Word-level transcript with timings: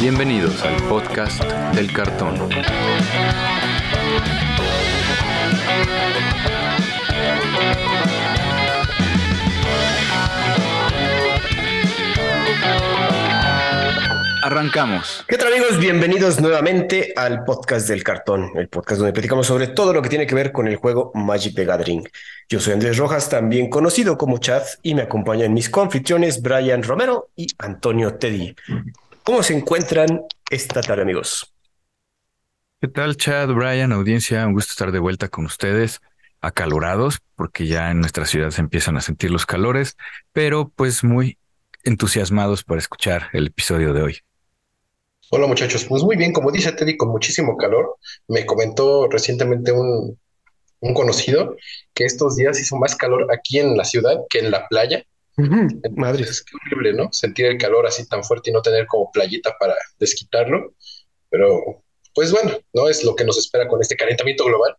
Bienvenidos 0.00 0.62
al 0.62 0.82
podcast 0.88 1.44
del 1.74 1.92
cartón. 1.92 2.34
Arrancamos. 14.42 15.22
¿Qué 15.28 15.36
tal 15.36 15.52
amigos? 15.52 15.78
Bienvenidos 15.78 16.40
nuevamente 16.40 17.12
al 17.14 17.44
podcast 17.44 17.86
del 17.86 18.02
cartón, 18.02 18.52
el 18.54 18.68
podcast 18.70 19.00
donde 19.00 19.12
platicamos 19.12 19.46
sobre 19.46 19.66
todo 19.66 19.92
lo 19.92 20.00
que 20.00 20.08
tiene 20.08 20.26
que 20.26 20.34
ver 20.34 20.50
con 20.50 20.66
el 20.66 20.76
juego 20.76 21.12
Magic 21.12 21.54
the 21.54 21.66
Gathering. 21.66 22.08
Yo 22.48 22.58
soy 22.58 22.72
Andrés 22.72 22.96
Rojas, 22.96 23.28
también 23.28 23.68
conocido 23.68 24.16
como 24.16 24.38
Chad, 24.38 24.62
y 24.82 24.94
me 24.94 25.02
acompañan 25.02 25.52
mis 25.52 25.68
confitriones 25.68 26.40
Brian 26.40 26.82
Romero 26.82 27.28
y 27.36 27.48
Antonio 27.58 28.14
Teddy. 28.14 28.56
¿Cómo 29.30 29.44
se 29.44 29.56
encuentran 29.56 30.22
esta 30.50 30.80
tarde, 30.80 31.02
amigos? 31.02 31.54
¿Qué 32.80 32.88
tal, 32.88 33.16
Chad, 33.16 33.48
Brian, 33.50 33.92
audiencia? 33.92 34.44
Un 34.44 34.54
gusto 34.54 34.72
estar 34.72 34.90
de 34.90 34.98
vuelta 34.98 35.28
con 35.28 35.44
ustedes, 35.44 36.00
acalorados, 36.40 37.20
porque 37.36 37.68
ya 37.68 37.92
en 37.92 38.00
nuestra 38.00 38.26
ciudad 38.26 38.50
se 38.50 38.60
empiezan 38.60 38.96
a 38.96 39.00
sentir 39.00 39.30
los 39.30 39.46
calores, 39.46 39.96
pero 40.32 40.72
pues 40.74 41.04
muy 41.04 41.38
entusiasmados 41.84 42.64
para 42.64 42.80
escuchar 42.80 43.28
el 43.32 43.46
episodio 43.46 43.92
de 43.92 44.02
hoy. 44.02 44.18
Hola 45.30 45.46
muchachos, 45.46 45.84
pues 45.84 46.02
muy 46.02 46.16
bien, 46.16 46.32
como 46.32 46.50
dice 46.50 46.72
Teddy, 46.72 46.96
con 46.96 47.10
muchísimo 47.10 47.56
calor. 47.56 47.98
Me 48.26 48.44
comentó 48.44 49.06
recientemente 49.08 49.70
un, 49.70 50.18
un 50.80 50.92
conocido 50.92 51.54
que 51.94 52.04
estos 52.04 52.34
días 52.34 52.58
hizo 52.58 52.74
más 52.74 52.96
calor 52.96 53.28
aquí 53.32 53.60
en 53.60 53.76
la 53.76 53.84
ciudad 53.84 54.16
que 54.28 54.40
en 54.40 54.50
la 54.50 54.66
playa. 54.66 55.04
Madre. 55.96 56.24
Es 56.24 56.44
horrible, 56.52 56.94
¿no? 56.94 57.12
Sentir 57.12 57.46
el 57.46 57.58
calor 57.58 57.86
así 57.86 58.06
tan 58.06 58.24
fuerte 58.24 58.50
y 58.50 58.52
no 58.52 58.62
tener 58.62 58.86
como 58.86 59.10
playita 59.10 59.56
para 59.58 59.74
desquitarlo. 59.98 60.74
Pero, 61.28 61.82
pues 62.14 62.32
bueno, 62.32 62.58
no 62.72 62.88
es 62.88 63.04
lo 63.04 63.14
que 63.14 63.24
nos 63.24 63.38
espera 63.38 63.68
con 63.68 63.80
este 63.80 63.96
calentamiento 63.96 64.44
global 64.44 64.76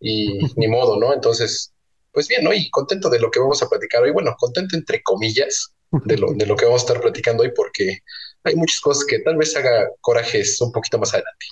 y 0.00 0.38
ni 0.56 0.68
modo, 0.68 0.98
¿no? 0.98 1.12
Entonces, 1.12 1.72
pues 2.12 2.28
bien, 2.28 2.44
¿no? 2.44 2.52
Y 2.52 2.70
contento 2.70 3.08
de 3.10 3.20
lo 3.20 3.30
que 3.30 3.40
vamos 3.40 3.62
a 3.62 3.68
platicar 3.68 4.02
hoy. 4.02 4.10
Bueno, 4.10 4.34
contento 4.38 4.76
entre 4.76 5.02
comillas 5.02 5.74
de 6.04 6.16
lo, 6.16 6.32
de 6.32 6.46
lo 6.46 6.56
que 6.56 6.64
vamos 6.64 6.82
a 6.82 6.86
estar 6.86 7.00
platicando 7.00 7.42
hoy 7.42 7.52
porque 7.54 7.98
hay 8.44 8.54
muchas 8.54 8.80
cosas 8.80 9.04
que 9.04 9.18
tal 9.20 9.36
vez 9.36 9.56
haga 9.56 9.88
corajes 10.00 10.60
un 10.60 10.72
poquito 10.72 10.98
más 10.98 11.12
adelante. 11.14 11.46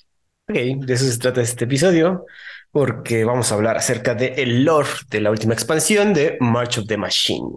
Ok, 0.48 0.86
de 0.86 0.94
eso 0.94 1.04
se 1.04 1.18
trata 1.18 1.42
este 1.42 1.64
episodio, 1.64 2.24
porque 2.70 3.24
vamos 3.24 3.52
a 3.52 3.54
hablar 3.54 3.76
acerca 3.76 4.14
del 4.14 4.38
el 4.38 4.64
lore 4.64 4.88
de 5.10 5.20
la 5.20 5.30
última 5.30 5.52
expansión 5.52 6.14
de 6.14 6.38
March 6.40 6.78
of 6.78 6.86
the 6.86 6.96
Machine. 6.96 7.50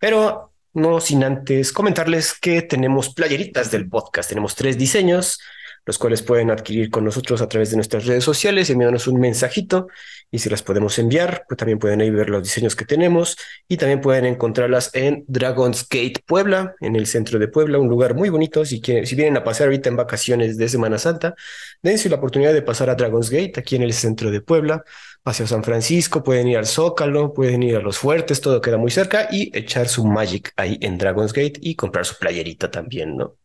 Pero 0.00 0.52
no 0.72 1.00
sin 1.00 1.24
antes 1.24 1.72
comentarles 1.72 2.34
que 2.38 2.62
tenemos 2.62 3.14
playeritas 3.14 3.70
del 3.70 3.88
podcast. 3.88 4.28
Tenemos 4.28 4.54
tres 4.54 4.76
diseños, 4.76 5.40
los 5.86 5.98
cuales 5.98 6.22
pueden 6.22 6.50
adquirir 6.50 6.90
con 6.90 7.04
nosotros 7.04 7.40
a 7.40 7.48
través 7.48 7.70
de 7.70 7.76
nuestras 7.76 8.06
redes 8.06 8.24
sociales, 8.24 8.68
enviándonos 8.68 9.06
un 9.06 9.20
mensajito 9.20 9.86
y 10.32 10.40
si 10.40 10.50
las 10.50 10.62
podemos 10.62 10.98
enviar, 10.98 11.44
pues 11.48 11.56
también 11.56 11.78
pueden 11.78 12.00
ahí 12.00 12.10
ver 12.10 12.28
los 12.28 12.42
diseños 12.42 12.74
que 12.74 12.84
tenemos 12.84 13.36
y 13.68 13.76
también 13.76 14.00
pueden 14.00 14.26
encontrarlas 14.26 14.90
en 14.94 15.24
Dragon's 15.28 15.88
Gate 15.88 16.24
Puebla, 16.26 16.74
en 16.80 16.96
el 16.96 17.06
centro 17.06 17.38
de 17.38 17.46
Puebla, 17.46 17.78
un 17.78 17.88
lugar 17.88 18.14
muy 18.14 18.28
bonito. 18.28 18.64
Si, 18.64 18.80
quieren, 18.80 19.06
si 19.06 19.14
vienen 19.14 19.36
a 19.36 19.44
pasar 19.44 19.68
ahorita 19.68 19.88
en 19.88 19.96
vacaciones 19.96 20.58
de 20.58 20.68
Semana 20.68 20.98
Santa, 20.98 21.36
dense 21.82 22.08
la 22.08 22.16
oportunidad 22.16 22.52
de 22.52 22.62
pasar 22.62 22.90
a 22.90 22.96
Dragon's 22.96 23.30
Gate 23.30 23.52
aquí 23.56 23.76
en 23.76 23.82
el 23.82 23.92
centro 23.92 24.32
de 24.32 24.40
Puebla. 24.40 24.82
Paseo 25.22 25.46
San 25.46 25.62
Francisco, 25.62 26.22
pueden 26.22 26.48
ir 26.48 26.58
al 26.58 26.66
Zócalo, 26.66 27.32
pueden 27.32 27.62
ir 27.62 27.76
a 27.76 27.80
los 27.80 27.98
fuertes, 27.98 28.40
todo 28.40 28.60
queda 28.60 28.76
muy 28.76 28.90
cerca 28.90 29.28
y 29.30 29.56
echar 29.56 29.88
su 29.88 30.04
Magic 30.04 30.52
ahí 30.56 30.78
en 30.80 30.98
Dragon's 30.98 31.32
Gate 31.32 31.60
y 31.62 31.76
comprar 31.76 32.04
su 32.04 32.16
playerita 32.18 32.70
también, 32.70 33.16
¿no? 33.16 33.36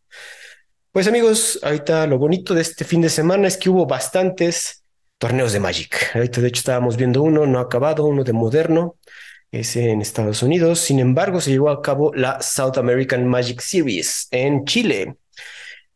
Pues 0.92 1.08
amigos, 1.08 1.58
ahorita 1.64 2.06
lo 2.06 2.18
bonito 2.18 2.54
de 2.54 2.62
este 2.62 2.84
fin 2.84 3.00
de 3.00 3.08
semana 3.08 3.48
es 3.48 3.56
que 3.56 3.70
hubo 3.70 3.86
bastantes 3.86 4.84
torneos 5.18 5.54
de 5.54 5.62
Magic. 5.62 6.12
Ahorita 6.14 6.42
de 6.42 6.50
hecho 6.50 6.60
estábamos 6.60 6.98
viendo 6.98 7.24
uno 7.24 7.46
no 7.46 7.60
acabado, 7.60 8.04
uno 8.04 8.26
de 8.26 8.34
moderno, 8.34 8.98
ese 9.54 9.92
en 9.92 10.02
Estados 10.02 10.44
Unidos. 10.44 10.82
Sin 10.82 11.00
embargo, 11.00 11.40
se 11.40 11.52
llevó 11.52 11.70
a 11.70 11.82
cabo 11.82 12.14
la 12.14 12.42
South 12.42 12.78
American 12.78 13.26
Magic 13.26 13.62
Series 13.62 14.28
en 14.32 14.66
Chile 14.66 15.16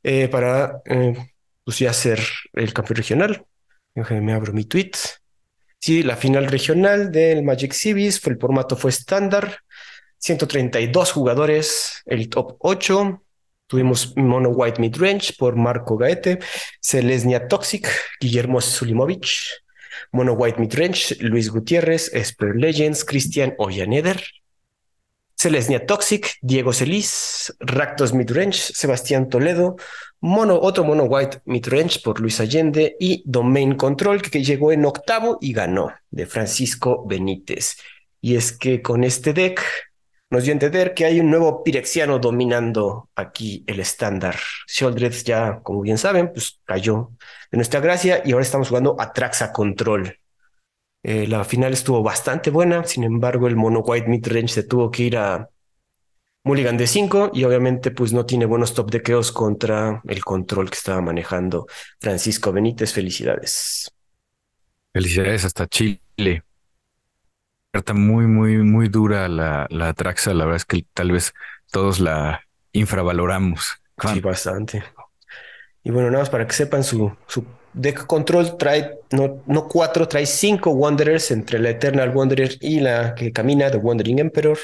eh, 0.01 0.29
para 0.29 0.81
eh, 0.85 1.13
pues 1.65 1.77
ya 1.79 1.91
ser 1.91 2.21
el 2.53 2.71
campeón 2.71 2.95
regional. 2.95 3.45
Déjenme 3.93 4.31
abro 4.31 4.53
mi 4.53 4.63
tweet. 4.63 4.91
Sí, 5.77 6.03
la 6.03 6.15
final 6.15 6.47
regional 6.47 7.11
del 7.11 7.43
Magic 7.43 7.73
Series 7.73 8.21
fue 8.21 8.31
el 8.31 8.39
formato 8.39 8.77
fue 8.77 8.91
estándar, 8.91 9.59
132 10.19 11.11
jugadores, 11.11 12.01
el 12.05 12.29
top 12.29 12.55
8 12.59 13.24
Tuvimos 13.67 14.15
Mono 14.15 14.49
White 14.49 14.79
Midrange 14.79 15.33
por 15.37 15.55
Marco 15.55 15.97
Gaete, 15.97 16.39
Selesnia 16.79 17.47
Toxic, 17.47 17.87
Guillermo 18.19 18.61
Sulimovic, 18.61 19.27
Mono 20.11 20.33
White 20.33 20.59
Midrange, 20.59 21.15
Luis 21.19 21.49
Gutiérrez, 21.49 22.11
Esper 22.13 22.55
Legends, 22.55 23.03
Cristian 23.03 23.55
Ollaneder, 23.57 24.21
Selesnia 25.35 25.85
Toxic, 25.85 26.35
Diego 26.41 26.73
Celis, 26.73 27.53
Ractos 27.59 28.13
Midrange, 28.13 28.59
Sebastián 28.73 29.29
Toledo, 29.29 29.75
Mono, 30.21 30.59
otro 30.59 30.83
Mono 30.83 31.03
White 31.03 31.41
Midrange 31.45 31.99
por 32.03 32.19
Luis 32.19 32.39
Allende 32.39 32.95
y 32.99 33.21
Domain 33.25 33.75
Control 33.75 34.21
que 34.21 34.43
llegó 34.43 34.71
en 34.71 34.85
octavo 34.85 35.37
y 35.41 35.53
ganó 35.53 35.93
de 36.09 36.25
Francisco 36.25 37.05
Benítez. 37.05 37.75
Y 38.21 38.35
es 38.35 38.53
que 38.57 38.81
con 38.81 39.03
este 39.03 39.33
deck 39.33 39.61
nos 40.35 40.43
dio 40.43 40.51
a 40.51 40.59
entender 40.59 40.93
que 40.93 41.05
hay 41.05 41.21
un 41.21 41.29
nuevo 41.29 41.63
pirexiano 41.63 42.19
dominando 42.19 43.09
aquí 43.15 43.63
el 43.67 43.79
estándar. 43.79 44.35
Sheldred 44.67 45.13
ya, 45.23 45.61
como 45.63 45.79
bien 45.79 45.97
saben, 45.97 46.33
pues 46.33 46.59
cayó 46.65 47.11
de 47.49 47.57
nuestra 47.57 47.79
gracia 47.79 48.21
y 48.25 48.33
ahora 48.33 48.43
estamos 48.43 48.67
jugando 48.67 48.97
a 48.99 49.13
Traxa 49.13 49.53
Control. 49.53 50.19
Eh, 51.03 51.25
la 51.27 51.45
final 51.45 51.71
estuvo 51.71 52.03
bastante 52.03 52.49
buena, 52.49 52.83
sin 52.83 53.05
embargo 53.05 53.47
el 53.47 53.55
mono 53.55 53.79
white 53.79 54.09
midrange 54.09 54.49
se 54.49 54.63
tuvo 54.63 54.91
que 54.91 55.03
ir 55.03 55.17
a 55.17 55.49
Mulligan 56.43 56.75
de 56.75 56.87
5 56.87 57.31
y 57.33 57.45
obviamente 57.45 57.91
pues 57.91 58.11
no 58.11 58.25
tiene 58.25 58.45
buenos 58.45 58.73
top 58.73 58.91
dequeos 58.91 59.31
contra 59.31 60.01
el 60.05 60.21
control 60.25 60.69
que 60.69 60.77
estaba 60.77 60.99
manejando 60.99 61.65
Francisco 62.01 62.51
Benítez. 62.51 62.91
Felicidades. 62.91 63.89
Felicidades 64.91 65.45
hasta 65.45 65.65
Chile 65.65 66.43
carta 67.75 67.93
muy, 67.93 68.25
muy, 68.25 68.59
muy 68.59 68.87
dura 68.87 69.27
la, 69.27 69.67
la 69.69 69.93
Traxa. 69.93 70.33
La 70.33 70.45
verdad 70.45 70.55
es 70.55 70.65
que 70.65 70.85
tal 70.93 71.11
vez 71.11 71.33
todos 71.71 71.99
la 71.99 72.41
infravaloramos. 72.71 73.81
Sí, 74.13 74.21
bastante. 74.21 74.81
Y 75.83 75.91
bueno, 75.91 76.09
nada 76.09 76.21
más 76.21 76.29
para 76.29 76.47
que 76.47 76.53
sepan, 76.53 76.85
su, 76.85 77.11
su 77.27 77.45
deck 77.73 78.05
control 78.05 78.57
trae 78.57 78.99
no, 79.11 79.43
no 79.45 79.67
cuatro, 79.67 80.07
trae 80.07 80.25
cinco 80.25 80.71
Wanderers 80.71 81.31
entre 81.31 81.59
la 81.59 81.71
Eternal 81.71 82.15
Wanderer 82.15 82.57
y 82.61 82.79
la 82.79 83.13
que 83.13 83.33
camina, 83.33 83.69
The 83.69 83.77
Wandering 83.77 84.19
Emperor. 84.19 84.57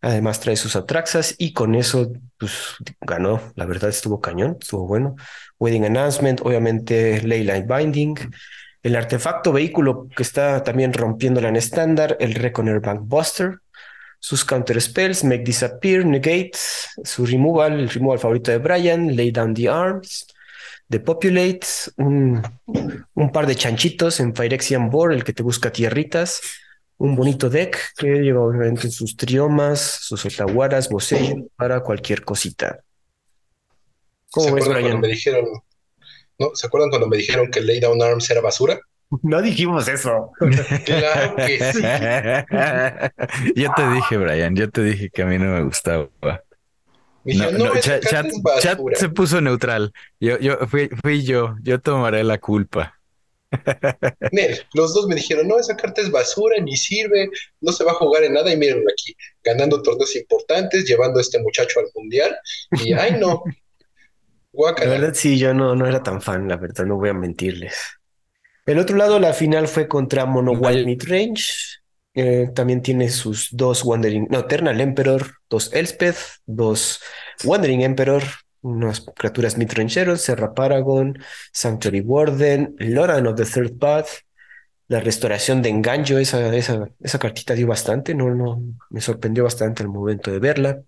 Además 0.00 0.38
trae 0.38 0.54
sus 0.54 0.76
Atraxas 0.76 1.34
y 1.38 1.52
con 1.52 1.74
eso 1.74 2.12
pues 2.38 2.76
ganó. 3.00 3.40
La 3.56 3.66
verdad 3.66 3.90
estuvo 3.90 4.20
cañón, 4.20 4.56
estuvo 4.60 4.86
bueno. 4.86 5.16
Wedding 5.58 5.86
Announcement, 5.86 6.40
obviamente 6.42 7.22
Leyline 7.22 7.66
Binding 7.66 8.16
el 8.86 8.94
artefacto 8.94 9.52
vehículo 9.52 10.08
que 10.14 10.22
está 10.22 10.62
también 10.62 10.92
rompiéndola 10.92 11.48
en 11.48 11.56
estándar, 11.56 12.16
el 12.20 12.34
Reconer 12.34 12.78
Bank 12.78 13.00
Buster, 13.02 13.58
sus 14.20 14.44
counter 14.44 14.80
spells, 14.80 15.24
Make 15.24 15.42
Disappear, 15.42 16.04
Negate, 16.04 16.52
su 17.02 17.26
removal, 17.26 17.80
el 17.80 17.88
removal 17.88 18.20
favorito 18.20 18.52
de 18.52 18.58
Brian, 18.58 19.16
Lay 19.16 19.32
Down 19.32 19.54
the 19.54 19.68
Arms, 19.68 20.28
Depopulate, 20.86 21.66
un, 21.96 22.40
un 23.14 23.32
par 23.32 23.48
de 23.48 23.56
chanchitos 23.56 24.20
en 24.20 24.32
Phyrexian 24.32 24.88
Board, 24.88 25.14
el 25.14 25.24
que 25.24 25.32
te 25.32 25.42
busca 25.42 25.72
tierritas, 25.72 26.40
un 26.98 27.16
bonito 27.16 27.50
deck 27.50 27.76
que 27.96 28.06
lleva 28.06 28.42
obviamente 28.42 28.88
sus 28.92 29.16
triomas, 29.16 29.80
sus 29.80 30.24
otaguaras, 30.26 30.88
bocello 30.88 31.48
para 31.56 31.80
cualquier 31.80 32.22
cosita. 32.24 32.84
¿Cómo 34.30 34.54
ves, 34.54 34.68
Brian? 34.68 35.00
Me 35.00 35.08
dijeron 35.08 35.44
¿no? 36.38 36.50
¿Se 36.54 36.66
acuerdan 36.66 36.90
cuando 36.90 37.08
me 37.08 37.16
dijeron 37.16 37.50
que 37.50 37.60
Lay 37.60 37.80
Down 37.80 38.02
Arms 38.02 38.30
era 38.30 38.40
basura? 38.40 38.80
No 39.22 39.40
dijimos 39.40 39.86
eso. 39.88 40.32
claro 40.84 41.36
que 41.36 41.58
sí. 41.72 41.82
yo 43.54 43.70
te 43.76 43.90
dije, 43.90 44.16
Brian, 44.16 44.56
yo 44.56 44.68
te 44.70 44.82
dije 44.82 45.10
que 45.10 45.22
a 45.22 45.26
mí 45.26 45.38
no 45.38 45.54
me 45.54 45.62
gustaba. 45.62 46.08
no, 47.24 47.50
no, 47.52 47.80
chat, 47.80 48.02
se 48.94 49.08
puso 49.08 49.40
neutral. 49.40 49.92
Yo, 50.18 50.38
yo 50.38 50.58
fui, 50.66 50.88
fui 51.02 51.24
yo, 51.24 51.56
yo 51.62 51.80
tomaré 51.80 52.24
la 52.24 52.38
culpa. 52.38 52.96
Miren, 54.32 54.58
los 54.74 54.94
dos 54.94 55.06
me 55.06 55.14
dijeron, 55.14 55.48
no, 55.48 55.58
esa 55.58 55.76
carta 55.76 56.00
es 56.00 56.10
basura, 56.10 56.60
ni 56.60 56.76
sirve, 56.76 57.28
no 57.60 57.72
se 57.72 57.84
va 57.84 57.92
a 57.92 57.96
jugar 57.96 58.24
en 58.24 58.34
nada. 58.34 58.52
Y 58.52 58.56
miren 58.56 58.84
aquí, 58.90 59.14
ganando 59.44 59.82
torneos 59.82 60.14
importantes, 60.16 60.84
llevando 60.84 61.18
a 61.18 61.22
este 61.22 61.40
muchacho 61.40 61.80
al 61.80 61.86
mundial. 61.94 62.36
Y 62.84 62.92
ay, 62.92 63.18
no, 63.18 63.42
la 64.56 64.86
verdad, 64.86 65.14
sí, 65.14 65.38
yo 65.38 65.54
no, 65.54 65.74
no 65.74 65.86
era 65.86 66.02
tan 66.02 66.20
fan, 66.20 66.48
la 66.48 66.56
verdad, 66.56 66.84
no 66.84 66.96
voy 66.96 67.10
a 67.10 67.14
mentirles. 67.14 67.74
El 68.64 68.78
otro 68.78 68.96
lado, 68.96 69.20
la 69.20 69.32
final 69.32 69.68
fue 69.68 69.86
contra 69.86 70.26
Mono 70.26 70.52
Wild 70.52 70.86
Midrange. 70.86 71.52
Eh, 72.14 72.48
también 72.54 72.80
tiene 72.80 73.10
sus 73.10 73.48
dos 73.52 73.84
Wandering, 73.84 74.28
no, 74.30 74.40
Eternal 74.40 74.80
Emperor, 74.80 75.32
dos 75.50 75.70
Elspeth, 75.74 76.16
dos 76.46 77.00
Wandering 77.44 77.82
Emperor, 77.82 78.22
unas 78.62 79.02
criaturas 79.14 79.58
mitrancheros, 79.58 80.22
Serra 80.22 80.54
Paragon, 80.54 81.18
Sanctuary 81.52 82.00
Warden, 82.00 82.74
Loran 82.78 83.26
of 83.26 83.36
the 83.36 83.44
Third 83.44 83.78
Path, 83.78 84.08
la 84.88 85.00
restauración 85.00 85.62
de 85.62 85.68
Enganjo, 85.68 86.18
esa, 86.18 86.54
esa, 86.54 86.88
esa 87.00 87.18
cartita 87.18 87.54
dio 87.54 87.66
bastante, 87.66 88.14
no, 88.14 88.34
no, 88.34 88.62
me 88.90 89.00
sorprendió 89.00 89.44
bastante 89.44 89.82
al 89.82 89.88
momento 89.88 90.30
de 90.30 90.38
verla. 90.38 90.80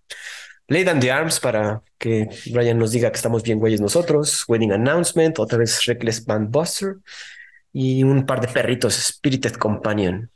Blade 0.69 0.91
and 0.91 1.01
the 1.01 1.11
Arms 1.11 1.41
para 1.41 1.83
que 1.97 2.29
Ryan 2.53 2.79
nos 2.79 2.93
diga 2.93 3.11
que 3.11 3.17
estamos 3.17 3.43
bien 3.43 3.59
güeyes 3.59 3.81
nosotros. 3.81 4.45
Wedding 4.47 4.73
Announcement, 4.73 5.39
otra 5.39 5.57
vez 5.57 5.85
Reckless 5.87 6.27
Band 6.27 6.51
Buster 6.51 6.97
y 7.73 8.03
un 8.03 8.27
par 8.27 8.43
de 8.43 8.49
perritos, 8.49 8.95
Spirited 8.95 9.55
Companion. 9.55 10.31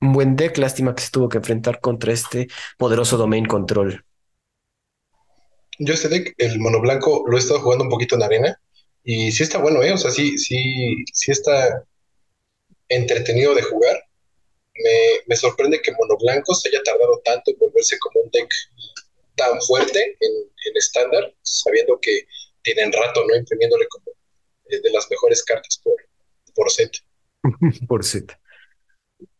Un 0.00 0.12
buen 0.12 0.34
deck, 0.34 0.58
lástima 0.58 0.96
que 0.96 1.02
se 1.02 1.10
tuvo 1.10 1.28
que 1.28 1.38
enfrentar 1.38 1.80
contra 1.80 2.12
este 2.12 2.48
poderoso 2.76 3.16
Domain 3.16 3.46
Control. 3.46 4.04
Yo 5.78 5.94
este 5.94 6.08
deck, 6.08 6.34
el 6.38 6.58
mono 6.58 6.80
blanco, 6.80 7.24
lo 7.28 7.36
he 7.36 7.40
estado 7.40 7.60
jugando 7.60 7.84
un 7.84 7.90
poquito 7.90 8.16
en 8.16 8.24
arena 8.24 8.60
y 9.04 9.30
sí 9.30 9.44
está 9.44 9.58
bueno, 9.58 9.80
¿eh? 9.82 9.92
O 9.92 9.98
sea, 9.98 10.10
sí, 10.10 10.38
sí, 10.38 11.04
sí 11.12 11.30
está 11.30 11.84
entretenido 12.88 13.54
de 13.54 13.62
jugar. 13.62 13.96
Me, 14.74 15.20
me 15.26 15.36
sorprende 15.36 15.80
que 15.80 15.92
mono 15.92 16.16
blanco 16.20 16.52
se 16.52 16.68
haya 16.68 16.82
tardado 16.82 17.20
tanto 17.24 17.52
en 17.52 17.58
volverse 17.58 17.96
como 18.00 18.22
un 18.24 18.30
deck 18.30 18.48
tan 19.40 19.60
fuerte 19.62 20.16
en 20.20 20.76
estándar, 20.76 21.34
sabiendo 21.42 21.98
que 22.00 22.26
tienen 22.62 22.92
rato, 22.92 23.24
¿no? 23.26 23.36
Imprimiéndole 23.36 23.86
como 23.88 24.10
eh, 24.68 24.80
de 24.82 24.90
las 24.90 25.10
mejores 25.10 25.42
cartas 25.44 25.80
por, 25.82 25.96
por 26.54 26.70
set. 26.70 26.92
por 27.88 28.04
set. 28.04 28.36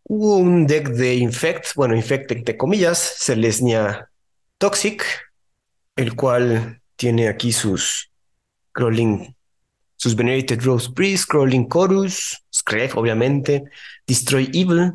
Hubo 0.05 0.39
un 0.39 0.67
deck 0.67 0.89
de 0.89 1.15
Infect, 1.15 1.75
bueno, 1.75 1.95
Infect 1.95 2.33
entre 2.33 2.57
comillas, 2.57 2.99
Celestia 3.19 4.11
Toxic, 4.59 5.05
el 5.97 6.17
cual 6.17 6.83
tiene 6.97 7.29
aquí 7.29 7.53
sus 7.53 8.11
Crawling, 8.73 9.37
sus 9.97 10.17
Venerated 10.17 10.63
Rose 10.63 10.91
Priest, 10.93 11.29
Crawling 11.29 11.69
Chorus, 11.69 12.43
Scref, 12.53 12.97
obviamente, 12.97 13.65
Destroy 14.07 14.51
Evil, 14.53 14.95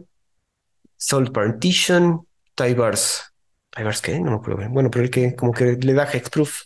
Soul 0.97 1.31
Partition, 1.31 2.27
Tybars 2.55 3.34
Tybars 3.75 4.01
qué? 4.01 4.19
No 4.19 4.31
me 4.31 4.37
acuerdo. 4.37 4.67
Bueno, 4.69 4.89
pero 4.89 5.03
el 5.03 5.11
que 5.11 5.35
como 5.35 5.51
que 5.51 5.73
le 5.73 5.93
da 5.93 6.09
Hexproof, 6.11 6.61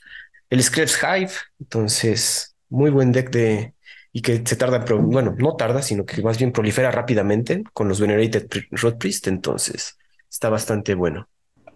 el 0.49 0.63
Scraps 0.63 0.99
Hive, 1.01 1.31
entonces, 1.59 2.55
muy 2.69 2.91
buen 2.91 3.11
deck 3.11 3.29
de, 3.31 3.73
y 4.11 4.21
que 4.21 4.41
se 4.45 4.55
tarda, 4.55 4.85
bueno, 4.95 5.35
no 5.37 5.55
tarda, 5.55 5.81
sino 5.81 6.05
que 6.05 6.21
más 6.21 6.37
bien 6.37 6.51
prolifera 6.51 6.91
rápidamente 6.91 7.63
con 7.73 7.87
los 7.87 7.99
Venerated 7.99 8.47
Rod 8.71 8.97
Priest, 8.97 9.27
entonces 9.27 9.97
está 10.29 10.49
bastante 10.49 10.93
bueno. 10.93 11.27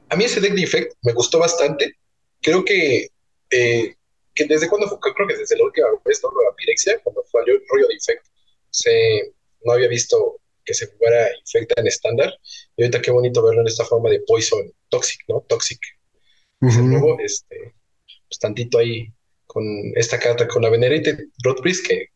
A 0.09 0.15
mí 0.15 0.25
ese 0.25 0.39
deck 0.39 0.53
de 0.53 0.63
Effect 0.63 0.93
me 1.01 1.13
gustó 1.13 1.39
bastante. 1.39 1.97
Creo 2.41 2.63
que, 2.63 3.07
eh, 3.49 3.95
que 4.33 4.45
desde 4.45 4.69
cuando 4.69 4.87
fue, 4.87 4.99
creo 4.99 5.27
que 5.27 5.37
desde 5.37 5.57
la 5.57 5.65
última 5.65 5.87
vez, 6.05 6.21
¿no? 6.23 6.29
La 6.29 6.55
Pirexia, 6.55 6.99
cuando 7.03 7.23
fue 7.31 7.41
el 7.41 7.61
rollo 7.69 7.87
de 7.87 7.95
Effect, 7.95 8.25
se, 8.69 9.33
no 9.63 9.73
había 9.73 9.87
visto 9.87 10.39
que 10.65 10.73
se 10.73 10.87
jugara 10.87 11.29
Infect 11.39 11.77
en 11.77 11.87
estándar. 11.87 12.33
Y 12.75 12.83
ahorita 12.83 13.01
qué 13.01 13.11
bonito 13.11 13.43
verlo 13.43 13.61
en 13.61 13.67
esta 13.67 13.85
forma 13.85 14.09
de 14.09 14.21
Poison 14.21 14.71
Toxic, 14.89 15.21
¿no? 15.27 15.45
Toxic. 15.47 15.79
nuevo, 16.61 17.17
este, 17.19 17.75
pues 18.27 18.39
tantito 18.39 18.77
ahí 18.77 19.11
con 19.45 19.63
esta 19.95 20.17
carta, 20.19 20.47
con 20.47 20.61
la 20.61 20.69
Venerated 20.69 21.19
Rod 21.43 21.61
Priest, 21.61 21.85
que 21.85 22.13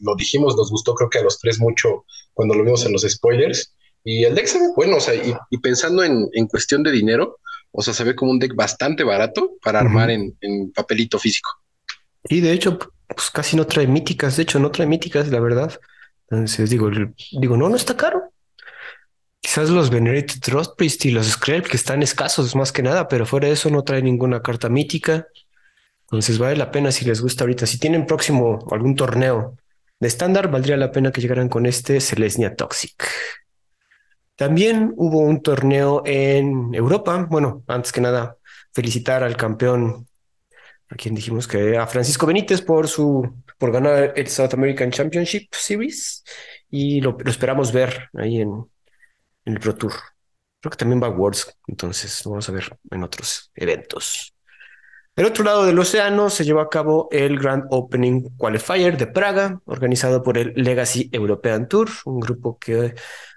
lo 0.00 0.16
dijimos, 0.16 0.56
nos 0.56 0.70
gustó 0.70 0.94
creo 0.94 1.08
que 1.08 1.18
a 1.18 1.22
los 1.22 1.38
tres 1.38 1.58
mucho 1.58 2.04
cuando 2.34 2.54
lo 2.54 2.64
vimos 2.64 2.84
en 2.84 2.92
los 2.92 3.02
spoilers. 3.02 3.74
Y 4.04 4.24
el 4.24 4.34
deck 4.34 4.46
se 4.46 4.58
ve 4.58 4.66
bueno, 4.74 4.96
o 4.96 5.00
sea, 5.00 5.14
y, 5.14 5.58
pensando 5.58 6.02
en, 6.02 6.28
cuestión 6.48 6.82
de 6.82 6.90
dinero, 6.90 7.38
o 7.70 7.82
sea, 7.82 7.94
se 7.94 8.02
ve 8.04 8.16
como 8.16 8.32
un 8.32 8.38
deck 8.38 8.54
bastante 8.54 9.04
barato 9.04 9.52
para 9.62 9.78
armar 9.78 10.10
en, 10.10 10.36
papelito 10.74 11.18
físico. 11.18 11.50
Y 12.24 12.40
de 12.40 12.52
hecho, 12.52 12.78
pues 12.78 13.30
casi 13.30 13.56
no 13.56 13.66
trae 13.66 13.86
míticas, 13.86 14.36
de 14.36 14.42
hecho, 14.42 14.58
no 14.58 14.72
trae 14.72 14.86
míticas, 14.86 15.28
la 15.28 15.38
verdad. 15.38 15.78
Entonces 16.32 16.70
digo, 16.70 16.90
digo, 17.32 17.56
no, 17.58 17.68
no 17.68 17.76
está 17.76 17.94
caro. 17.94 18.32
Quizás 19.38 19.68
los 19.68 19.90
Venerated 19.90 20.40
Trust 20.40 20.76
Priest 20.78 21.04
y 21.04 21.10
los 21.10 21.26
Scrap 21.26 21.66
que 21.66 21.76
están 21.76 22.02
escasos 22.02 22.56
más 22.56 22.72
que 22.72 22.82
nada, 22.82 23.06
pero 23.06 23.26
fuera 23.26 23.48
de 23.48 23.52
eso 23.52 23.68
no 23.68 23.84
trae 23.84 24.00
ninguna 24.00 24.40
carta 24.40 24.70
mítica. 24.70 25.26
Entonces 26.04 26.38
vale 26.38 26.56
la 26.56 26.70
pena 26.70 26.90
si 26.90 27.04
les 27.04 27.20
gusta 27.20 27.44
ahorita. 27.44 27.66
Si 27.66 27.78
tienen 27.78 28.06
próximo 28.06 28.66
algún 28.70 28.96
torneo 28.96 29.58
de 30.00 30.08
estándar, 30.08 30.50
valdría 30.50 30.78
la 30.78 30.90
pena 30.90 31.12
que 31.12 31.20
llegaran 31.20 31.50
con 31.50 31.66
este 31.66 32.00
Celestia 32.00 32.56
Toxic. 32.56 33.06
También 34.34 34.94
hubo 34.96 35.18
un 35.18 35.42
torneo 35.42 36.02
en 36.06 36.74
Europa. 36.74 37.26
Bueno, 37.28 37.62
antes 37.66 37.92
que 37.92 38.00
nada, 38.00 38.38
felicitar 38.72 39.22
al 39.22 39.36
campeón, 39.36 40.08
a 40.88 40.94
quien 40.94 41.14
dijimos 41.14 41.46
que 41.46 41.76
a 41.76 41.86
Francisco 41.86 42.26
Benítez 42.26 42.62
por 42.62 42.88
su 42.88 43.34
por 43.62 43.70
ganar 43.70 44.12
el 44.16 44.26
South 44.26 44.54
American 44.54 44.90
Championship 44.90 45.46
Series 45.52 46.24
y 46.68 47.00
lo, 47.00 47.16
esperamos 47.24 47.72
ver 47.72 48.10
ahí 48.14 48.40
en, 48.40 48.50
en, 49.44 49.52
el 49.54 49.60
Pro 49.60 49.76
Tour. 49.76 49.92
Creo 50.60 50.72
que 50.72 50.76
también 50.76 51.00
va 51.00 51.06
a 51.06 51.10
Worlds, 51.10 51.56
entonces 51.68 52.24
lo 52.24 52.32
vamos 52.32 52.48
a 52.48 52.52
ver 52.52 52.76
en 52.90 53.04
otros 53.04 53.52
eventos. 53.54 54.34
Del 55.14 55.26
otro 55.26 55.44
lado 55.44 55.64
del 55.64 55.78
océano 55.78 56.28
se 56.28 56.44
llevó 56.44 56.58
a 56.58 56.68
cabo 56.68 57.06
el 57.12 57.38
Grand 57.38 57.62
Opening 57.70 58.36
Qualifier 58.36 58.96
de 58.96 59.06
Praga, 59.06 59.60
organizado 59.66 60.24
por 60.24 60.38
el 60.38 60.54
Legacy 60.56 61.08
European 61.12 61.68
Tour, 61.68 61.88
un 62.04 62.18
grupo 62.18 62.58
que 62.58 62.96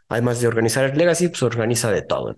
además 0.09 0.41
de 0.41 0.47
organizar 0.47 0.85
el 0.85 0.97
Legacy, 0.97 1.27
pues 1.27 1.43
organiza 1.43 1.91
de 1.91 2.01
todo. 2.01 2.35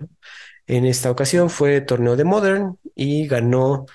En 0.66 0.86
esta 0.86 1.10
ocasión 1.10 1.50
fue 1.50 1.80
torneo 1.80 2.18
de 2.18 2.25
Modern 2.25 2.80
y 2.95 3.28
ganó, 3.28 3.86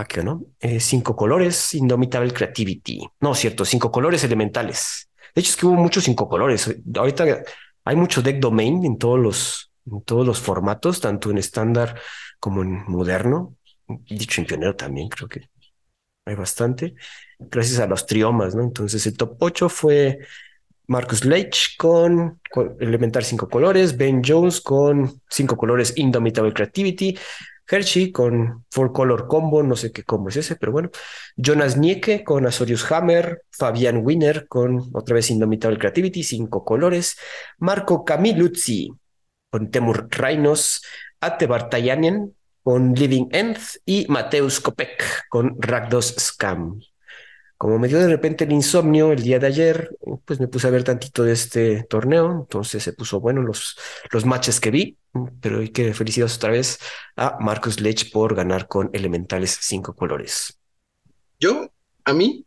¿a 0.00 0.04
qué 0.04 0.22
no? 0.22 0.44
Eh, 0.60 0.80
cinco 0.80 1.16
colores, 1.16 1.74
Indomitable 1.74 2.32
Creativity. 2.32 3.00
No, 3.20 3.34
cierto, 3.34 3.64
cinco 3.64 3.90
colores 3.90 4.22
elementales. 4.24 5.10
De 5.34 5.40
hecho, 5.40 5.50
es 5.50 5.56
que 5.56 5.66
hubo 5.66 5.74
muchos 5.74 6.04
cinco 6.04 6.28
colores. 6.28 6.74
Ahorita 6.94 7.42
hay 7.84 7.96
mucho 7.96 8.22
deck 8.22 8.38
domain 8.38 8.84
en 8.84 8.98
todos 8.98 9.18
los, 9.18 9.72
en 9.90 10.02
todos 10.02 10.26
los 10.26 10.40
formatos, 10.40 11.00
tanto 11.00 11.30
en 11.30 11.38
estándar 11.38 12.00
como 12.38 12.62
en 12.62 12.84
moderno 12.86 13.56
dicho 13.88 14.40
en 14.40 14.46
pionero 14.46 14.76
también, 14.76 15.08
creo 15.08 15.28
que 15.28 15.48
hay 16.24 16.34
bastante, 16.34 16.94
gracias 17.38 17.78
a 17.78 17.86
los 17.86 18.06
triomas, 18.06 18.54
¿no? 18.54 18.62
Entonces 18.62 19.06
el 19.06 19.16
top 19.16 19.36
8 19.38 19.68
fue 19.68 20.18
Marcus 20.88 21.24
Leitch 21.24 21.76
con, 21.76 22.40
Elemental 22.80 23.24
5 23.24 23.48
colores, 23.48 23.96
Ben 23.96 24.22
Jones 24.24 24.60
con 24.60 25.20
5 25.28 25.56
colores 25.56 25.92
Indomitable 25.96 26.52
Creativity, 26.52 27.16
Hershey 27.68 28.12
con 28.12 28.64
Four 28.70 28.92
Color 28.92 29.26
Combo, 29.26 29.62
no 29.62 29.76
sé 29.76 29.92
qué 29.92 30.04
combo 30.04 30.28
es 30.28 30.36
ese, 30.36 30.56
pero 30.56 30.72
bueno. 30.72 30.90
Jonas 31.36 31.76
Nieke 31.76 32.24
con 32.24 32.46
Azorius 32.46 32.90
Hammer, 32.90 33.42
Fabian 33.50 34.02
Winner 34.04 34.46
con 34.48 34.90
otra 34.92 35.14
vez 35.14 35.30
Indomitable 35.30 35.78
Creativity, 35.78 36.22
5 36.22 36.64
colores, 36.64 37.16
Marco 37.58 38.04
Camiluzzi 38.04 38.90
con 39.50 39.70
Temur 39.70 40.08
Rhinos, 40.10 40.82
Ate 41.20 41.46
Bartayanen 41.46 42.34
con 42.62 42.94
Living 42.94 43.28
End 43.30 43.58
y 43.84 44.06
Mateus 44.08 44.60
Kopek 44.60 45.28
con 45.28 45.56
Ragdos 45.60 46.14
Scam. 46.18 46.80
Como 47.56 47.78
me 47.78 47.88
dio 47.88 47.98
de 47.98 48.08
repente 48.08 48.44
el 48.44 48.52
insomnio 48.52 49.12
el 49.12 49.22
día 49.22 49.38
de 49.38 49.46
ayer, 49.46 49.96
pues 50.26 50.40
me 50.40 50.48
puse 50.48 50.66
a 50.66 50.70
ver 50.70 50.84
tantito 50.84 51.22
de 51.22 51.32
este 51.32 51.84
torneo, 51.84 52.30
entonces 52.32 52.82
se 52.82 52.92
puso 52.92 53.20
bueno 53.20 53.42
los, 53.42 53.78
los 54.10 54.26
matches 54.26 54.60
que 54.60 54.72
vi, 54.72 54.98
pero 55.40 55.60
hay 55.60 55.70
que 55.70 55.94
felicidades 55.94 56.36
otra 56.36 56.50
vez 56.50 56.78
a 57.14 57.38
Marcus 57.40 57.80
Lech 57.80 58.10
por 58.10 58.34
ganar 58.34 58.66
con 58.66 58.90
Elementales 58.92 59.56
cinco 59.62 59.94
colores. 59.94 60.58
Yo, 61.38 61.70
a 62.04 62.12
mí, 62.12 62.44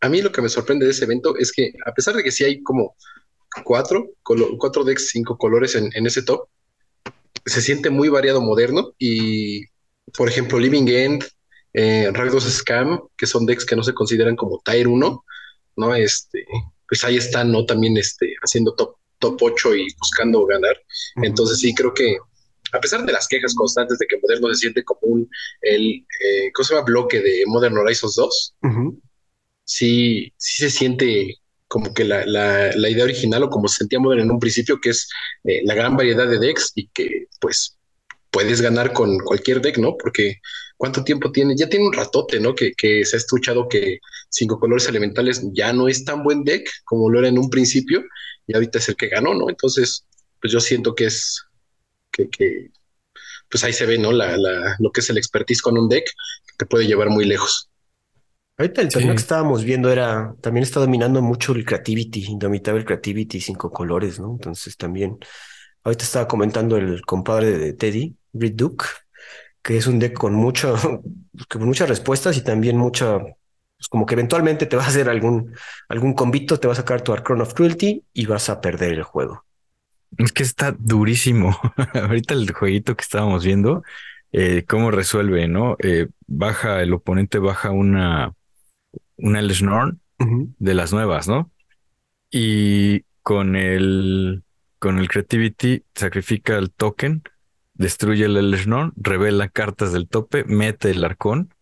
a 0.00 0.08
mí 0.08 0.22
lo 0.22 0.30
que 0.30 0.40
me 0.40 0.48
sorprende 0.48 0.86
de 0.86 0.92
ese 0.92 1.04
evento 1.04 1.36
es 1.36 1.52
que 1.52 1.72
a 1.84 1.92
pesar 1.92 2.14
de 2.14 2.22
que 2.22 2.30
sí 2.30 2.44
hay 2.44 2.62
como 2.62 2.94
cuatro, 3.64 4.10
cuatro 4.22 4.84
decks 4.84 5.10
cinco 5.10 5.36
colores 5.36 5.74
en, 5.74 5.90
en 5.94 6.06
ese 6.06 6.22
top, 6.22 6.48
se 7.44 7.60
siente 7.60 7.90
muy 7.90 8.08
variado 8.08 8.40
moderno 8.40 8.92
y, 8.98 9.64
por 10.16 10.28
ejemplo, 10.28 10.58
Living 10.58 10.88
End, 10.88 11.24
eh, 11.72 12.10
Scam, 12.40 13.00
que 13.16 13.26
son 13.26 13.46
decks 13.46 13.64
que 13.64 13.76
no 13.76 13.82
se 13.82 13.94
consideran 13.94 14.36
como 14.36 14.60
Tier 14.64 14.88
1, 14.88 15.24
¿no? 15.76 15.94
Este, 15.94 16.46
pues 16.88 17.04
ahí 17.04 17.16
están, 17.16 17.52
¿no? 17.52 17.64
También 17.64 17.96
este, 17.96 18.34
haciendo 18.42 18.74
top, 18.74 18.96
top 19.18 19.38
8 19.40 19.74
y 19.76 19.86
buscando 19.98 20.44
ganar. 20.46 20.76
Entonces 21.22 21.58
sí, 21.58 21.74
creo 21.74 21.92
que 21.92 22.16
a 22.72 22.80
pesar 22.80 23.04
de 23.04 23.12
las 23.12 23.28
quejas 23.28 23.54
constantes 23.54 23.98
de 23.98 24.06
que 24.06 24.18
Moderno 24.20 24.48
se 24.48 24.60
siente 24.60 24.84
como 24.84 25.00
un, 25.02 25.30
el, 25.62 26.04
eh, 26.24 26.50
¿cómo 26.52 26.64
se 26.64 26.74
llama? 26.74 26.86
Bloque 26.86 27.20
de 27.20 27.44
Modern 27.46 27.78
Horizons 27.78 28.16
2, 28.16 28.54
sí, 29.64 30.32
sí 30.36 30.62
se 30.62 30.70
siente 30.70 31.36
como 31.68 31.92
que 31.92 32.04
la, 32.04 32.24
la, 32.26 32.88
idea 32.88 33.04
original 33.04 33.42
o 33.42 33.50
como 33.50 33.66
se 33.68 33.78
sentía 33.78 33.98
Modern 33.98 34.22
en 34.22 34.30
un 34.30 34.38
principio, 34.38 34.80
que 34.80 34.90
es 34.90 35.08
eh, 35.44 35.62
la 35.64 35.74
gran 35.74 35.96
variedad 35.96 36.28
de 36.28 36.38
decks 36.38 36.72
y 36.74 36.88
que 36.88 37.26
pues 37.40 37.76
puedes 38.30 38.60
ganar 38.60 38.92
con 38.92 39.18
cualquier 39.18 39.60
deck, 39.60 39.78
¿no? 39.78 39.96
Porque 39.96 40.36
¿cuánto 40.76 41.04
tiempo 41.04 41.32
tiene? 41.32 41.56
Ya 41.56 41.68
tiene 41.68 41.86
un 41.86 41.92
ratote, 41.92 42.40
¿no? 42.40 42.54
Que, 42.54 42.72
que 42.76 43.04
se 43.04 43.16
ha 43.16 43.18
escuchado 43.18 43.68
que 43.68 43.98
cinco 44.30 44.58
colores 44.58 44.88
elementales 44.88 45.42
ya 45.52 45.72
no 45.72 45.88
es 45.88 46.04
tan 46.04 46.22
buen 46.22 46.44
deck 46.44 46.68
como 46.84 47.10
lo 47.10 47.18
era 47.18 47.28
en 47.28 47.38
un 47.38 47.50
principio 47.50 48.02
y 48.46 48.54
ahorita 48.54 48.78
es 48.78 48.88
el 48.88 48.96
que 48.96 49.08
ganó, 49.08 49.34
¿no? 49.34 49.48
Entonces, 49.48 50.04
pues 50.40 50.52
yo 50.52 50.60
siento 50.60 50.94
que 50.94 51.06
es 51.06 51.44
que, 52.12 52.28
que 52.28 52.70
pues 53.50 53.64
ahí 53.64 53.72
se 53.72 53.86
ve, 53.86 53.98
¿no? 53.98 54.12
La, 54.12 54.36
la, 54.36 54.76
lo 54.78 54.90
que 54.90 55.00
es 55.00 55.10
el 55.10 55.18
expertise 55.18 55.62
con 55.62 55.78
un 55.78 55.88
deck 55.88 56.04
que 56.04 56.54
te 56.58 56.66
puede 56.66 56.86
llevar 56.86 57.10
muy 57.10 57.24
lejos. 57.24 57.70
Ahorita 58.58 58.80
el 58.80 58.88
torneo 58.88 59.12
que 59.14 59.20
estábamos 59.20 59.64
viendo 59.64 59.92
era, 59.92 60.34
también 60.40 60.62
está 60.64 60.80
dominando 60.80 61.20
mucho 61.20 61.52
el 61.52 61.64
creativity, 61.64 62.24
indomitable 62.24 62.86
creativity, 62.86 63.38
cinco 63.38 63.70
colores, 63.70 64.18
¿no? 64.18 64.32
Entonces 64.32 64.78
también, 64.78 65.18
ahorita 65.84 66.04
estaba 66.04 66.26
comentando 66.26 66.78
el 66.78 67.02
compadre 67.02 67.58
de 67.58 67.74
Teddy, 67.74 68.16
Reed 68.32 68.54
Duke, 68.54 68.86
que 69.66 69.76
es 69.76 69.88
un 69.88 69.98
deck 69.98 70.12
con 70.12 70.32
mucho, 70.32 70.76
con 71.48 71.64
muchas 71.64 71.88
respuestas 71.88 72.36
y 72.36 72.42
también 72.44 72.76
mucha, 72.76 73.18
pues 73.18 73.88
como 73.90 74.06
que 74.06 74.14
eventualmente 74.14 74.66
te 74.66 74.76
va 74.76 74.84
a 74.84 74.86
hacer 74.86 75.08
algún, 75.08 75.56
algún 75.88 76.14
convito, 76.14 76.60
te 76.60 76.68
va 76.68 76.72
a 76.72 76.76
sacar 76.76 77.02
tu 77.02 77.12
Archon 77.12 77.40
of 77.40 77.52
Cruelty 77.52 78.04
y 78.12 78.26
vas 78.26 78.48
a 78.48 78.60
perder 78.60 78.92
el 78.92 79.02
juego. 79.02 79.44
Es 80.18 80.30
que 80.30 80.44
está 80.44 80.72
durísimo. 80.78 81.58
ahorita 81.94 82.34
el 82.34 82.52
jueguito 82.52 82.94
que 82.94 83.02
estábamos 83.02 83.44
viendo, 83.44 83.82
eh, 84.30 84.64
cómo 84.68 84.92
resuelve, 84.92 85.48
¿no? 85.48 85.76
Eh, 85.80 86.06
baja, 86.28 86.80
el 86.80 86.92
oponente 86.92 87.40
baja 87.40 87.72
una 87.72 88.32
una 89.16 89.40
Elshnorn 89.40 90.00
de 90.18 90.74
las 90.74 90.92
nuevas, 90.92 91.26
¿no? 91.26 91.50
Y 92.30 93.02
con 93.22 93.56
el, 93.56 94.44
con 94.78 94.98
el 94.98 95.08
Creativity 95.08 95.82
sacrifica 95.94 96.56
el 96.56 96.70
token, 96.70 97.22
destruye 97.78 98.24
el 98.24 98.36
Elshnorn, 98.36 98.92
revela 98.96 99.48
cartas 99.48 99.92
del 99.92 100.08
tope, 100.08 100.44
mete 100.44 100.90
el 100.90 101.04
arcón 101.04 101.54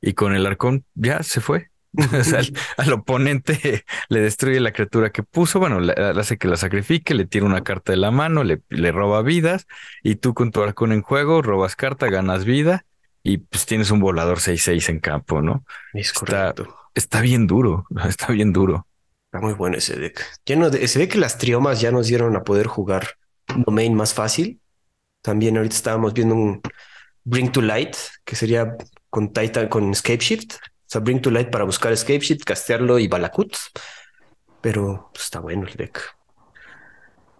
y 0.00 0.14
con 0.14 0.34
el 0.34 0.46
arcón 0.46 0.84
ya 0.94 1.22
se 1.22 1.40
fue. 1.40 1.70
o 1.96 2.24
sea, 2.24 2.40
al, 2.76 2.92
oponente 2.92 3.84
le 4.08 4.20
destruye 4.20 4.60
la 4.60 4.72
criatura 4.72 5.10
que 5.10 5.22
puso, 5.22 5.58
bueno, 5.58 5.80
le, 5.80 5.92
hace 5.92 6.38
que 6.38 6.48
la 6.48 6.56
sacrifique, 6.56 7.14
le 7.14 7.26
tira 7.26 7.44
una 7.44 7.62
carta 7.62 7.92
de 7.92 7.98
la 7.98 8.10
mano, 8.10 8.44
le, 8.44 8.62
le 8.68 8.92
roba 8.92 9.22
vidas 9.22 9.66
y 10.02 10.16
tú 10.16 10.34
con 10.34 10.52
tu 10.52 10.62
arcón 10.62 10.92
en 10.92 11.02
juego 11.02 11.42
robas 11.42 11.76
carta, 11.76 12.08
ganas 12.08 12.44
vida 12.44 12.84
y 13.22 13.38
pues 13.38 13.66
tienes 13.66 13.90
un 13.90 14.00
volador 14.00 14.38
6-6 14.38 14.88
en 14.88 15.00
campo, 15.00 15.42
¿no? 15.42 15.64
Es 15.92 16.12
correcto. 16.12 16.76
Está 16.94 17.20
bien 17.20 17.46
duro, 17.46 17.86
está 18.08 18.32
bien 18.32 18.52
duro. 18.52 18.86
Está 19.26 19.40
muy 19.40 19.54
bueno 19.54 19.76
ese 19.76 19.96
deck. 19.96 20.20
se 20.86 20.98
ve 20.98 21.08
que 21.08 21.18
las 21.18 21.38
triomas 21.38 21.80
ya 21.80 21.92
nos 21.92 22.08
dieron 22.08 22.34
a 22.34 22.42
poder 22.42 22.66
jugar 22.66 23.16
domain 23.46 23.94
más 23.94 24.12
fácil. 24.12 24.59
También 25.22 25.56
ahorita 25.56 25.74
estábamos 25.74 26.14
viendo 26.14 26.34
un 26.34 26.60
Bring 27.24 27.52
to 27.52 27.60
Light, 27.60 27.96
que 28.24 28.36
sería 28.36 28.76
con 29.08 29.32
Titan, 29.32 29.68
con 29.68 29.90
Escape 29.90 30.18
Shift. 30.18 30.54
O 30.54 30.86
sea, 30.86 31.00
Bring 31.00 31.20
to 31.20 31.30
Light 31.30 31.50
para 31.50 31.64
buscar 31.64 31.92
Escape 31.92 32.20
Shift, 32.20 32.44
castearlo 32.44 32.98
y 32.98 33.08
Balakut. 33.08 33.54
Pero 34.60 35.10
pues, 35.12 35.24
está 35.24 35.40
bueno 35.40 35.66
el 35.66 35.74
deck. 35.74 36.00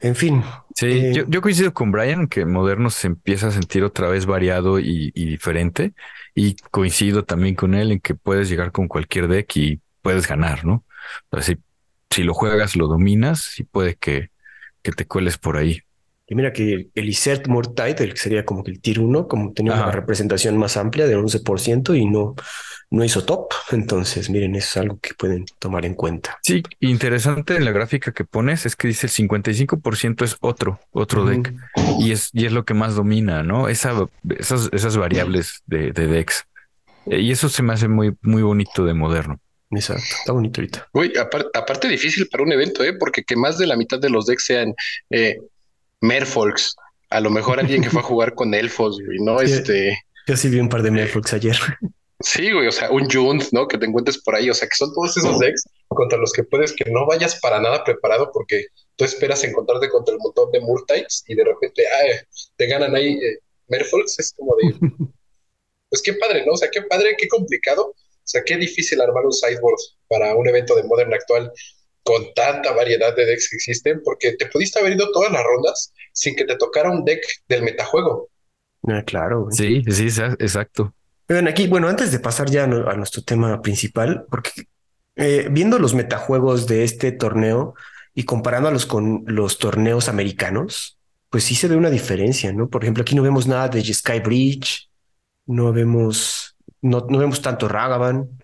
En 0.01 0.17
fin. 0.17 0.43
Sí, 0.75 0.87
eh, 0.87 1.25
yo, 1.29 1.41
coincido 1.43 1.75
con 1.75 1.93
Brian 1.93 2.27
que 2.27 2.47
Moderno 2.47 2.89
se 2.89 3.07
empieza 3.07 3.49
a 3.49 3.51
sentir 3.51 3.85
otra 3.85 4.09
vez 4.09 4.25
variado 4.27 4.79
y, 4.79 5.11
diferente. 5.11 5.93
Y 6.35 6.57
coincido 6.71 7.25
también 7.25 7.55
con 7.55 7.75
él 7.75 7.93
en 7.93 8.01
que 8.01 8.15
puedes 8.15 8.49
llegar 8.49 8.73
con 8.73 8.89
cualquier 8.89 9.29
deck 9.29 9.55
y 9.57 9.81
puedes 10.01 10.27
ganar, 10.27 10.65
¿no? 10.65 10.85
si, 11.41 11.59
si 12.09 12.23
lo 12.23 12.33
juegas, 12.33 12.77
lo 12.77 12.87
dominas 12.87 13.59
y 13.59 13.65
puede 13.65 13.97
que, 13.97 14.31
que 14.83 14.93
te 14.93 15.07
cueles 15.07 15.37
por 15.37 15.57
ahí. 15.59 15.83
Y 16.31 16.37
mira 16.37 16.53
que 16.53 16.91
el 16.95 17.09
Isert 17.09 17.49
Mortite, 17.49 18.05
el 18.05 18.15
que 18.15 18.21
sería 18.21 18.45
como 18.45 18.63
que 18.63 18.71
el 18.71 18.81
tier 18.81 19.01
1, 19.01 19.27
como 19.27 19.53
tenía 19.53 19.75
una 19.75 19.91
representación 19.91 20.57
más 20.57 20.77
amplia 20.77 21.09
del 21.09 21.19
11% 21.19 21.99
y 21.99 22.07
no, 22.07 22.37
no 22.89 23.05
hizo 23.05 23.25
top. 23.25 23.53
Entonces, 23.73 24.31
miren, 24.31 24.55
eso 24.55 24.69
es 24.69 24.77
algo 24.77 25.01
que 25.01 25.13
pueden 25.15 25.45
tomar 25.59 25.85
en 25.85 25.95
cuenta. 25.95 26.39
Sí, 26.45 26.63
interesante 26.79 27.57
en 27.57 27.65
la 27.65 27.73
gráfica 27.73 28.13
que 28.13 28.25
pones 28.25 28.65
es 28.65 28.77
que 28.77 28.87
dice 28.87 29.09
el 29.09 29.13
55% 29.13 30.23
es 30.25 30.37
otro, 30.39 30.79
otro 30.93 31.25
deck. 31.25 31.53
Y 31.99 32.13
es, 32.13 32.31
y 32.33 32.47
es 32.47 32.53
lo 32.53 32.65
que 32.65 32.75
más 32.75 32.95
domina, 32.95 33.43
¿no? 33.43 33.69
Esa, 33.69 33.93
esas, 34.39 34.69
esas 34.73 34.97
variables 34.97 35.65
de, 35.67 35.91
de 35.91 36.07
decks. 36.07 36.47
Y 37.07 37.33
eso 37.33 37.49
se 37.49 37.65
me 37.65 37.73
hace 37.73 37.89
muy, 37.89 38.15
muy 38.23 38.43
bonito 38.43 38.85
de 38.85 38.95
moderno. 38.95 39.41
Exacto, 39.73 40.03
está 40.19 40.33
bonito 40.33 40.61
ahorita. 40.61 40.89
Uy, 40.93 41.13
aparte, 41.17 41.89
difícil 41.89 42.29
para 42.29 42.43
un 42.43 42.53
evento, 42.53 42.83
¿eh? 42.83 42.93
porque 42.93 43.23
que 43.23 43.37
más 43.37 43.57
de 43.57 43.69
la 43.69 43.77
mitad 43.77 44.01
de 44.01 44.11
los 44.11 44.27
decks 44.27 44.45
sean 44.45 44.75
eh, 45.11 45.39
Merfolks. 46.01 46.77
A 47.11 47.21
lo 47.21 47.31
mejor 47.31 47.59
alguien 47.59 47.83
que 47.83 47.91
fue 47.91 48.01
a 48.01 48.05
jugar 48.11 48.35
con 48.35 48.55
elfos, 48.55 49.01
güey, 49.05 49.19
¿no? 49.21 49.41
este. 49.41 49.99
Yo 50.27 50.37
sí 50.37 50.49
vi 50.49 50.61
un 50.61 50.69
par 50.69 50.83
de 50.83 50.91
Merfolks 50.91 51.33
ayer. 51.33 51.57
Sí, 52.23 52.53
güey, 52.53 52.67
o 52.67 52.73
sea, 52.73 52.91
un 52.91 53.09
Junt, 53.09 53.45
¿no? 53.53 53.67
Que 53.67 53.79
te 53.79 53.87
encuentres 53.87 54.19
por 54.19 54.35
ahí, 54.35 54.51
o 54.51 54.55
sea, 54.55 54.69
que 54.69 54.77
son 54.77 54.93
todos 54.93 55.17
esos 55.17 55.39
decks 55.39 55.65
contra 55.89 56.19
los 56.19 56.33
que 56.33 56.45
puedes 56.45 56.75
que 56.75 56.91
no 56.91 57.07
vayas 57.07 57.41
para 57.41 57.61
nada 57.61 57.83
preparado 57.83 58.31
porque 58.33 58.67
tú 58.97 59.05
esperas 59.05 59.43
encontrarte 59.43 59.89
contra 59.89 60.15
el 60.15 60.21
montón 60.21 60.53
de 60.53 60.61
Murtites 60.61 61.25
y 61.27 61.35
de 61.35 61.45
repente, 61.45 61.83
ah, 61.89 62.25
te 62.57 62.67
ganan 62.67 62.95
ahí 62.95 63.15
eh, 63.15 63.39
Merfolks, 63.69 64.19
es 64.19 64.35
como 64.37 64.55
de, 64.57 64.75
pues 65.89 66.03
qué 66.03 66.13
padre, 66.13 66.45
¿no? 66.45 66.53
O 66.53 66.57
sea, 66.59 66.69
qué 66.71 66.83
padre, 66.83 67.17
qué 67.17 67.27
complicado, 67.27 67.87
o 67.87 67.97
sea, 68.23 68.43
qué 68.45 68.57
difícil 68.59 69.01
armar 69.01 69.25
un 69.25 69.33
sideboard 69.33 69.81
para 70.07 70.35
un 70.37 70.47
evento 70.47 70.77
de 70.77 70.83
Modern 70.83 71.15
actual 71.15 71.51
con 72.03 72.33
tanta 72.35 72.73
variedad 72.73 73.15
de 73.15 73.27
decks 73.27 73.51
que 73.51 73.57
existen, 73.57 74.01
porque 74.05 74.33
te 74.33 74.47
pudiste 74.47 74.81
haber 74.81 74.95
ido 74.95 75.11
todas 75.13 75.33
las 75.33 75.43
rondas 75.43 75.93
sin 76.13 76.35
que 76.35 76.45
te 76.45 76.57
tocara 76.57 76.91
un 76.91 77.05
deck 77.05 77.23
del 77.49 77.63
metajuego. 77.63 78.29
Ah, 78.89 79.03
claro. 79.05 79.49
Sí, 79.51 79.83
sí, 79.89 80.07
exacto. 80.39 80.95
Ven 81.29 81.47
aquí, 81.47 81.69
bueno, 81.69 81.89
antes 81.89 82.11
de 82.11 82.19
pasar 82.19 82.51
ya 82.51 82.65
a 82.65 82.67
nuestro 82.67 83.23
tema 83.23 83.63
principal, 83.63 84.25
porque 84.31 84.51
eh, 85.17 85.49
viendo 85.51 85.79
los 85.79 85.95
metajuegos 85.95 86.67
de 86.67 86.83
este 86.83 87.13
torneo 87.13 87.75
y 88.15 88.25
comparándolos 88.25 88.87
con 88.87 89.23
los 89.27 89.59
torneos 89.59 90.09
americanos, 90.09 90.99
pues 91.29 91.45
sí 91.45 91.55
se 91.55 91.69
ve 91.69 91.77
una 91.77 91.91
diferencia, 91.91 92.53
¿no? 92.53 92.69
Por 92.69 92.83
ejemplo, 92.83 93.03
aquí 93.03 93.15
no 93.15 93.23
vemos 93.23 93.47
nada 93.47 93.69
de 93.69 93.83
Sky 93.83 94.19
Bridge, 94.19 94.91
no 95.47 95.73
vemos, 95.73 96.57
no, 96.83 97.07
no 97.09 97.19
vemos 97.19 97.41
tanto 97.41 97.69
Ragavan, 97.69 98.40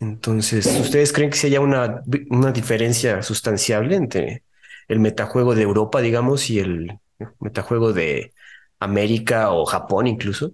entonces, 0.00 0.66
¿ustedes 0.66 1.12
creen 1.12 1.30
que 1.30 1.36
si 1.36 1.46
haya 1.46 1.60
una, 1.60 2.02
una 2.30 2.52
diferencia 2.52 3.22
sustanciable 3.22 3.96
entre 3.96 4.42
el 4.88 5.00
metajuego 5.00 5.54
de 5.54 5.62
Europa, 5.62 6.00
digamos, 6.00 6.50
y 6.50 6.58
el 6.58 6.98
metajuego 7.40 7.92
de 7.92 8.32
América 8.78 9.50
o 9.52 9.64
Japón 9.64 10.06
incluso? 10.06 10.52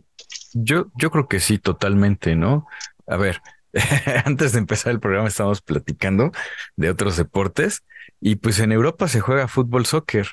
Yo, 0.54 0.86
yo 0.96 1.10
creo 1.10 1.28
que 1.28 1.40
sí, 1.40 1.58
totalmente, 1.58 2.36
¿no? 2.36 2.66
A 3.06 3.16
ver, 3.16 3.40
antes 4.24 4.52
de 4.52 4.58
empezar 4.58 4.92
el 4.92 5.00
programa 5.00 5.28
estábamos 5.28 5.60
platicando 5.62 6.30
de 6.76 6.90
otros 6.90 7.16
deportes 7.16 7.82
y 8.20 8.36
pues 8.36 8.60
en 8.60 8.72
Europa 8.72 9.08
se 9.08 9.20
juega 9.20 9.48
fútbol, 9.48 9.86
soccer. 9.86 10.28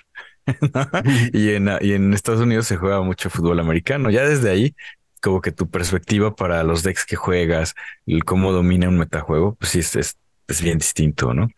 y, 1.34 1.52
en, 1.52 1.70
y 1.82 1.94
en 1.94 2.14
Estados 2.14 2.42
Unidos 2.42 2.68
se 2.68 2.78
juega 2.78 3.02
mucho 3.02 3.30
fútbol 3.30 3.60
americano. 3.60 4.10
Ya 4.10 4.24
desde 4.24 4.50
ahí 4.50 4.76
como 5.22 5.42
que 5.42 5.52
tu 5.52 5.70
perspectiva 5.70 6.36
para 6.36 6.64
los 6.64 6.84
decks 6.84 7.06
que 7.06 7.16
juegas, 7.16 7.76
el 8.06 8.24
cómo 8.26 8.52
domina 8.52 8.90
un 8.90 8.98
metajuego, 8.98 9.56
pues 9.56 9.72
sí, 9.72 9.80
es, 9.80 9.96
es, 9.96 10.62
bien 10.62 10.78
distinto, 10.78 11.34
¿no? 11.34 11.50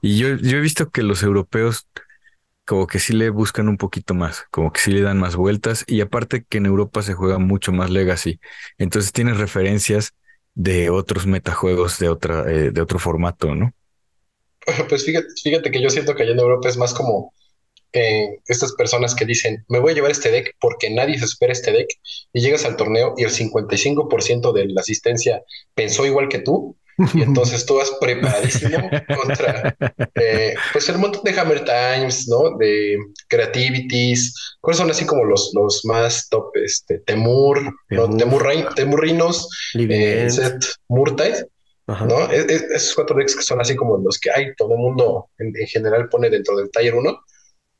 Y 0.00 0.18
yo, 0.18 0.36
yo 0.36 0.58
he 0.58 0.60
visto 0.60 0.90
que 0.90 1.02
los 1.02 1.22
europeos 1.22 1.86
como 2.66 2.86
que 2.86 2.98
sí 2.98 3.14
le 3.14 3.30
buscan 3.30 3.68
un 3.68 3.78
poquito 3.78 4.14
más, 4.14 4.44
como 4.50 4.72
que 4.72 4.80
sí 4.80 4.92
le 4.92 5.00
dan 5.00 5.18
más 5.18 5.36
vueltas 5.36 5.84
y 5.86 6.02
aparte 6.02 6.44
que 6.44 6.58
en 6.58 6.66
Europa 6.66 7.02
se 7.02 7.14
juega 7.14 7.38
mucho 7.38 7.72
más 7.72 7.88
legacy, 7.90 8.40
entonces 8.76 9.12
tienes 9.12 9.38
referencias 9.38 10.12
de 10.54 10.90
otros 10.90 11.26
metajuegos 11.26 11.98
de 11.98 12.08
otra 12.10 12.44
eh, 12.50 12.70
de 12.70 12.80
otro 12.80 12.98
formato, 12.98 13.54
¿no? 13.54 13.72
Pues 14.88 15.04
fíjate, 15.04 15.28
fíjate 15.42 15.70
que 15.70 15.80
yo 15.82 15.88
siento 15.88 16.14
que 16.14 16.24
allá 16.24 16.32
en 16.32 16.40
Europa 16.40 16.68
es 16.68 16.76
más 16.76 16.92
como 16.92 17.32
eh, 17.92 18.40
estas 18.46 18.72
personas 18.74 19.14
que 19.14 19.24
dicen, 19.24 19.64
me 19.68 19.78
voy 19.78 19.92
a 19.92 19.94
llevar 19.94 20.10
este 20.10 20.30
deck 20.30 20.54
porque 20.60 20.90
nadie 20.90 21.18
se 21.18 21.24
espera 21.24 21.52
este 21.52 21.72
deck, 21.72 21.88
y 22.32 22.40
llegas 22.40 22.64
al 22.64 22.76
torneo 22.76 23.14
y 23.16 23.24
el 23.24 23.30
55% 23.30 24.52
de 24.52 24.66
la 24.66 24.80
asistencia 24.80 25.42
pensó 25.74 26.04
igual 26.04 26.28
que 26.28 26.40
tú, 26.40 26.76
y 27.14 27.22
entonces 27.22 27.64
tú 27.64 27.76
vas 27.76 27.92
preparadísimo 28.00 28.90
contra 29.16 29.76
eh, 30.16 30.54
pues 30.72 30.88
el 30.88 30.98
montón 30.98 31.22
de 31.22 31.38
Hammer 31.38 31.64
Times, 31.64 32.28
¿no? 32.28 32.56
De 32.58 32.98
Creativities, 33.28 34.56
¿cuáles 34.60 34.78
son 34.78 34.90
así 34.90 35.06
como 35.06 35.24
los, 35.24 35.52
los 35.54 35.84
más 35.84 36.28
top? 36.28 36.50
Este, 36.56 36.98
Temur, 36.98 37.62
¿no? 37.90 38.16
Temur, 38.16 38.74
Temurrinos, 38.74 39.48
eh, 39.74 40.28
Set 40.28 40.64
Murtide. 40.88 41.46
¿no? 41.86 42.30
esos 42.30 42.94
cuatro 42.94 43.16
decks 43.16 43.34
que 43.34 43.42
son 43.42 43.62
así 43.62 43.74
como 43.74 43.96
los 43.96 44.18
que 44.18 44.30
hay, 44.30 44.54
todo 44.56 44.72
el 44.74 44.78
mundo 44.78 45.30
en, 45.38 45.54
en 45.58 45.66
general 45.66 46.10
pone 46.10 46.28
dentro 46.28 46.54
del 46.54 46.70
taller 46.70 46.94
1 46.94 47.18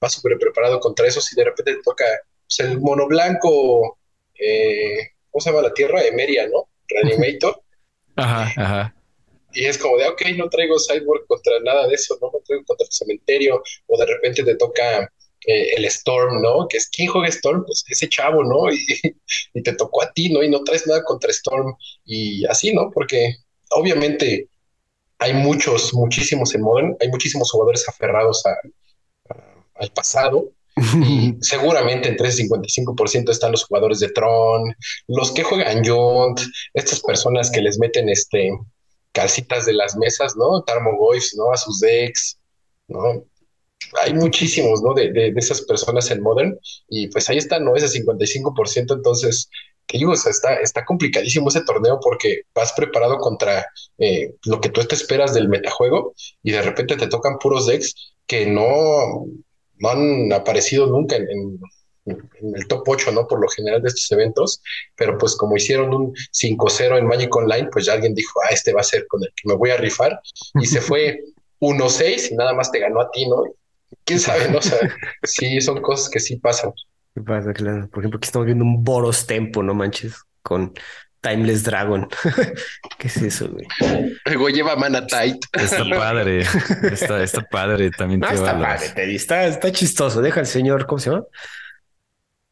va 0.02 0.08
súper 0.08 0.38
preparado 0.38 0.80
contra 0.80 1.06
eso 1.06 1.20
si 1.20 1.36
de 1.36 1.44
repente 1.44 1.74
te 1.74 1.82
toca 1.82 2.04
pues, 2.46 2.68
el 2.68 2.80
mono 2.80 3.06
blanco, 3.06 3.98
eh, 4.38 5.12
¿cómo 5.30 5.40
se 5.40 5.50
llama 5.50 5.62
la 5.62 5.74
tierra? 5.74 6.04
Emeria, 6.04 6.48
¿no? 6.48 6.68
Reanimator. 6.88 7.62
Ajá, 8.16 8.52
ajá. 8.56 8.94
Y 9.52 9.64
es 9.64 9.78
como 9.78 9.96
de, 9.96 10.08
ok, 10.08 10.22
no 10.36 10.48
traigo 10.48 10.76
sideboard 10.76 11.24
contra 11.28 11.60
nada 11.60 11.86
de 11.86 11.94
eso, 11.94 12.18
¿no? 12.20 12.30
No 12.32 12.40
traigo 12.44 12.64
contra 12.64 12.84
el 12.84 12.92
cementerio, 12.92 13.62
o 13.86 13.98
de 13.98 14.06
repente 14.06 14.42
te 14.42 14.56
toca 14.56 15.02
eh, 15.46 15.70
el 15.76 15.84
Storm, 15.84 16.42
¿no? 16.42 16.66
Que 16.68 16.78
es, 16.78 16.88
¿quién 16.88 17.08
juega 17.08 17.28
Storm? 17.28 17.64
Pues 17.64 17.84
ese 17.88 18.08
chavo, 18.08 18.42
¿no? 18.42 18.70
Y, 18.72 18.84
y, 19.54 19.62
te 19.62 19.72
tocó 19.74 20.02
a 20.02 20.12
ti, 20.12 20.30
¿no? 20.32 20.42
Y 20.42 20.50
no 20.50 20.64
traes 20.64 20.86
nada 20.88 21.04
contra 21.04 21.30
Storm. 21.30 21.76
Y 22.04 22.44
así, 22.46 22.74
¿no? 22.74 22.90
Porque 22.92 23.36
obviamente 23.70 24.48
hay 25.18 25.32
muchos, 25.32 25.94
muchísimos 25.94 26.54
en 26.54 26.62
Modern, 26.62 26.96
hay 27.00 27.08
muchísimos 27.08 27.50
jugadores 27.50 27.88
aferrados 27.88 28.44
a, 28.46 28.56
al 29.78 29.90
pasado 29.92 30.50
Y 31.06 31.36
seguramente 31.40 32.08
entre 32.08 32.28
ese 32.28 32.44
55% 32.44 33.30
están 33.30 33.52
los 33.52 33.64
jugadores 33.64 34.00
de 34.00 34.10
Tron, 34.10 34.74
los 35.08 35.32
que 35.32 35.42
juegan 35.42 35.84
Junt, 35.84 36.40
estas 36.74 37.00
personas 37.00 37.50
que 37.50 37.60
les 37.60 37.78
meten 37.78 38.08
este 38.08 38.50
calcitas 39.12 39.66
de 39.66 39.72
las 39.72 39.96
mesas, 39.96 40.36
¿no? 40.36 40.62
Tarmogoyfs, 40.62 41.34
¿no? 41.36 41.50
A 41.50 41.56
sus 41.56 41.80
decks, 41.80 42.38
¿no? 42.86 43.24
Hay 44.02 44.14
muchísimos, 44.14 44.82
¿no? 44.82 44.94
De, 44.94 45.12
de, 45.12 45.32
de, 45.32 45.40
esas 45.40 45.62
personas 45.62 46.10
en 46.10 46.22
Modern 46.22 46.58
y 46.88 47.08
pues 47.08 47.28
ahí 47.28 47.38
está, 47.38 47.58
¿no? 47.58 47.74
Ese 47.74 48.02
55%, 48.04 48.94
entonces, 48.94 49.48
que 49.86 49.98
digo, 49.98 50.12
o 50.12 50.16
sea, 50.16 50.30
está, 50.30 50.54
está 50.56 50.84
complicadísimo 50.84 51.48
ese 51.48 51.62
torneo 51.62 51.98
porque 52.00 52.42
vas 52.54 52.72
preparado 52.74 53.18
contra 53.18 53.66
eh, 53.98 54.34
lo 54.44 54.60
que 54.60 54.68
tú 54.68 54.84
te 54.84 54.94
esperas 54.94 55.34
del 55.34 55.48
metajuego 55.48 56.14
y 56.42 56.52
de 56.52 56.62
repente 56.62 56.96
te 56.96 57.08
tocan 57.08 57.38
puros 57.38 57.66
decks 57.66 57.94
que 58.26 58.46
no, 58.46 59.24
no 59.78 59.90
han 59.90 60.32
aparecido 60.32 60.86
nunca 60.86 61.16
en, 61.16 61.28
en, 61.28 61.60
en, 62.06 62.56
el 62.56 62.66
top 62.66 62.88
8, 62.88 63.12
¿no? 63.12 63.26
Por 63.26 63.40
lo 63.40 63.48
general 63.48 63.82
de 63.82 63.88
estos 63.88 64.10
eventos, 64.12 64.62
pero 64.96 65.18
pues 65.18 65.36
como 65.36 65.56
hicieron 65.56 65.92
un 65.92 66.14
5-0 66.32 66.98
en 66.98 67.06
Magic 67.06 67.34
Online, 67.34 67.68
pues 67.72 67.86
ya 67.86 67.94
alguien 67.94 68.14
dijo, 68.14 68.40
ah, 68.44 68.52
este 68.52 68.72
va 68.72 68.80
a 68.80 68.84
ser 68.84 69.06
con 69.06 69.22
el 69.22 69.28
que 69.28 69.48
me 69.48 69.54
voy 69.54 69.70
a 69.70 69.76
rifar, 69.76 70.20
y 70.60 70.66
se 70.66 70.80
fue 70.80 71.20
1-6 71.60 72.32
y 72.32 72.36
nada 72.36 72.54
más 72.54 72.70
te 72.70 72.78
ganó 72.78 73.00
a 73.00 73.10
ti, 73.10 73.28
¿no? 73.28 73.42
¿Quién 74.04 74.20
sabe, 74.20 74.48
no? 74.50 74.58
O 74.58 74.62
sea, 74.62 74.78
sí, 75.22 75.60
son 75.60 75.80
cosas 75.80 76.08
que 76.08 76.20
sí 76.20 76.36
pasan. 76.36 76.72
¿Qué 77.14 77.20
pasa? 77.22 77.52
Claro. 77.52 77.88
Por 77.88 78.02
ejemplo, 78.02 78.18
aquí 78.18 78.26
estamos 78.26 78.46
viendo 78.46 78.64
un 78.64 78.84
Boros 78.84 79.26
Tempo, 79.26 79.62
no 79.62 79.74
manches, 79.74 80.14
con 80.42 80.72
Timeless 81.20 81.64
Dragon. 81.64 82.08
¿Qué 82.98 83.08
es 83.08 83.16
eso, 83.18 83.48
güey? 83.48 83.66
Luego 84.24 84.48
lleva 84.48 84.76
Mana 84.76 85.06
Tight. 85.06 85.44
Está 85.52 85.84
padre. 85.90 86.44
Está, 86.92 87.22
está 87.22 87.42
padre 87.42 87.90
también. 87.90 88.20
No, 88.20 88.28
está 88.28 88.58
padre, 88.58 88.88
Teddy. 88.90 89.16
Está, 89.16 89.46
está 89.46 89.72
chistoso. 89.72 90.20
Deja 90.22 90.40
al 90.40 90.46
señor, 90.46 90.86
¿cómo 90.86 90.98
se 90.98 91.10
llama? 91.10 91.24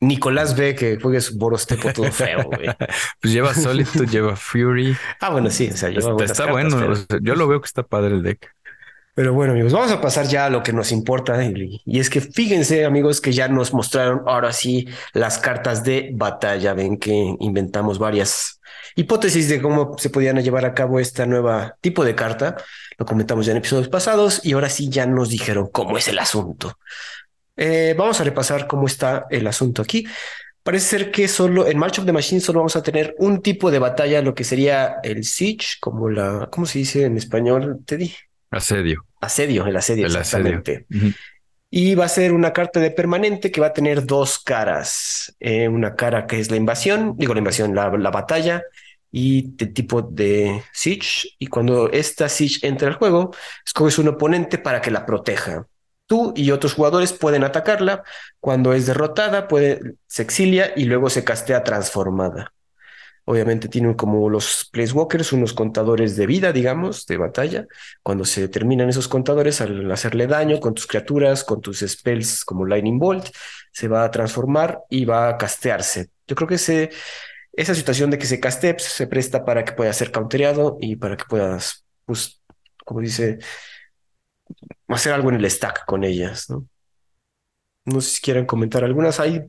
Nicolás 0.01 0.57
ve 0.57 0.75
que 0.75 0.99
juegue 1.01 1.21
su 1.21 1.39
Boros 1.39 1.67
Tempo 1.67 1.91
todo 1.93 2.11
feo, 2.13 2.45
güey. 2.45 2.69
pues 3.21 3.33
lleva 3.33 3.55
Solitude, 3.55 4.07
lleva 4.07 4.37
Fury. 4.37 4.97
Ah, 5.21 5.31
bueno, 5.31 5.51
sí. 5.51 5.71
O 5.73 5.77
sea, 5.77 5.89
lleva 5.89 6.11
está, 6.11 6.25
está 6.25 6.45
cartas, 6.47 6.53
bueno. 6.53 6.79
Pero... 6.79 6.93
O 6.93 6.97
sea, 6.97 7.19
yo 7.23 7.35
lo 7.35 7.49
veo 7.49 7.61
que 7.61 7.67
está 7.67 7.83
padre 7.83 8.15
el 8.15 8.23
deck. 8.23 8.56
Pero 9.17 9.33
bueno, 9.33 9.55
amigos, 9.55 9.73
vamos 9.73 9.91
a 9.93 10.01
pasar 10.03 10.27
ya 10.27 10.45
a 10.45 10.51
lo 10.51 10.63
que 10.63 10.75
nos 10.75 10.93
importa. 10.93 11.43
Y, 11.43 11.99
es 11.99 12.11
que 12.11 12.21
fíjense, 12.21 12.85
amigos, 12.85 13.23
que 13.23 13.33
ya 13.33 13.49
nos 13.49 13.73
mostraron 13.73 14.21
ahora 14.27 14.53
sí 14.53 14.87
las 15.15 15.39
cartas 15.39 15.83
de 15.85 16.11
batalla. 16.13 16.75
Ven 16.75 16.99
que 16.99 17.35
inventamos 17.41 17.99
varias 17.99 18.61
hipótesis 18.95 19.49
de 19.49 19.63
cómo 19.63 19.97
se 19.97 20.11
podían 20.11 20.37
llevar 20.43 20.67
a 20.67 20.75
cabo 20.75 21.01
esta 21.01 21.25
nueva 21.25 21.79
tipo 21.81 22.05
de 22.05 22.15
carta. 22.15 22.59
Lo 22.99 23.07
comentamos 23.07 23.47
ya 23.47 23.53
en 23.53 23.57
episodios 23.57 23.89
pasados 23.89 24.45
y 24.45 24.53
ahora 24.53 24.69
sí 24.69 24.91
ya 24.91 25.07
nos 25.07 25.31
dijeron 25.31 25.71
cómo 25.73 25.97
es 25.97 26.09
el 26.09 26.19
asunto. 26.19 26.79
Eh, 27.57 27.95
vamos 27.97 28.21
a 28.21 28.25
repasar 28.25 28.67
cómo 28.67 28.87
está 28.87 29.29
el 29.31 29.47
asunto 29.47 29.81
aquí. 29.81 30.07
Parece 30.63 30.89
ser 30.89 31.11
que 31.11 31.27
solo 31.27 31.67
en 31.67 31.79
March 31.79 32.01
of 32.01 32.05
the 32.05 32.13
Machine 32.13 32.43
solo 32.43 32.59
vamos 32.59 32.77
a 32.77 32.83
tener 32.83 33.15
un 33.19 33.41
tipo 33.41 33.71
de 33.71 33.79
batalla, 33.79 34.21
lo 34.21 34.35
que 34.35 34.45
sería 34.45 34.97
el 35.03 35.25
Siege, 35.25 35.79
como 35.81 36.11
la, 36.11 36.51
¿cómo 36.53 36.67
se 36.67 36.81
dice 36.81 37.05
en 37.05 37.17
español, 37.17 37.81
Teddy? 37.87 38.13
Asedio. 38.57 39.05
Asedio, 39.21 39.67
el 39.67 39.77
asedio, 39.77 40.07
el 40.07 40.17
exactamente. 40.17 40.87
Asedio. 40.91 41.07
Uh 41.09 41.11
-huh. 41.11 41.17
Y 41.71 41.95
va 41.95 42.05
a 42.05 42.09
ser 42.09 42.33
una 42.33 42.53
carta 42.53 42.81
de 42.81 42.91
permanente 42.91 43.51
que 43.51 43.61
va 43.61 43.69
a 43.69 43.73
tener 43.73 44.07
dos 44.07 44.39
caras. 44.39 45.35
Eh, 45.41 45.69
una 45.69 45.95
cara 45.95 46.27
que 46.27 46.39
es 46.39 46.51
la 46.51 46.57
invasión, 46.57 47.15
digo 47.17 47.35
la 47.35 47.41
invasión, 47.41 47.75
la, 47.75 47.91
la 47.91 48.11
batalla, 48.11 48.63
y 49.11 49.53
de 49.57 49.67
tipo 49.67 50.03
de 50.03 50.63
Siege. 50.73 51.31
Y 51.39 51.47
cuando 51.49 51.91
esta 51.91 52.29
Siege 52.29 52.67
entra 52.67 52.89
al 52.89 52.95
juego, 52.95 53.35
escoges 53.65 53.99
un 53.99 54.09
oponente 54.09 54.59
para 54.59 54.81
que 54.81 54.91
la 54.91 55.07
proteja. 55.07 55.67
Tú 56.07 56.33
y 56.37 56.51
otros 56.51 56.75
jugadores 56.75 57.13
pueden 57.13 57.43
atacarla. 57.43 58.05
Cuando 58.41 58.73
es 58.73 58.87
derrotada, 58.87 59.49
puede, 59.49 59.95
se 60.07 60.23
exilia 60.23 60.73
y 60.77 60.85
luego 60.85 61.11
se 61.11 61.25
castea 61.25 61.65
transformada. 61.65 62.53
Obviamente 63.29 63.69
tienen 63.69 63.95
como 63.95 64.31
los 64.31 64.69
Placewalkers 64.71 65.33
unos 65.33 65.53
contadores 65.53 66.17
de 66.17 66.27
vida, 66.27 66.53
digamos, 66.53 67.07
de 67.07 67.17
batalla. 67.17 67.67
Cuando 68.03 68.25
se 68.25 68.47
terminan 68.49 68.89
esos 68.89 69.09
contadores, 69.09 69.61
al 69.61 69.91
hacerle 69.91 70.29
daño 70.29 70.61
con 70.61 70.75
tus 70.75 70.87
criaturas, 70.87 71.43
con 71.43 71.61
tus 71.61 71.81
spells 71.81 72.45
como 72.45 72.65
Lightning 72.65 73.01
Bolt, 73.01 73.27
se 73.73 73.89
va 73.89 74.05
a 74.05 74.11
transformar 74.13 74.81
y 74.89 75.05
va 75.07 75.29
a 75.29 75.37
castearse. 75.37 76.11
Yo 76.29 76.37
creo 76.37 76.47
que 76.47 76.55
ese, 76.55 76.91
esa 77.53 77.75
situación 77.75 78.11
de 78.11 78.19
que 78.19 78.27
se 78.27 78.39
castee 78.39 78.75
pues, 78.75 78.85
se 78.85 79.09
presta 79.09 79.45
para 79.45 79.65
que 79.65 79.73
pueda 79.73 79.93
ser 79.93 80.13
countereado 80.13 80.79
y 80.81 80.95
para 80.95 81.17
que 81.17 81.25
puedas, 81.29 81.85
pues, 82.05 82.41
como 82.85 83.01
dice, 83.01 83.41
hacer 84.89 85.13
algo 85.13 85.31
en 85.31 85.37
el 85.37 85.51
stack 85.51 85.85
con 85.85 86.05
ellas, 86.05 86.49
¿no? 86.49 86.67
No 87.87 88.01
sé 88.01 88.11
si 88.11 88.21
quieren 88.21 88.47
comentar 88.47 88.85
algunas. 88.85 89.21
Hay, 89.21 89.43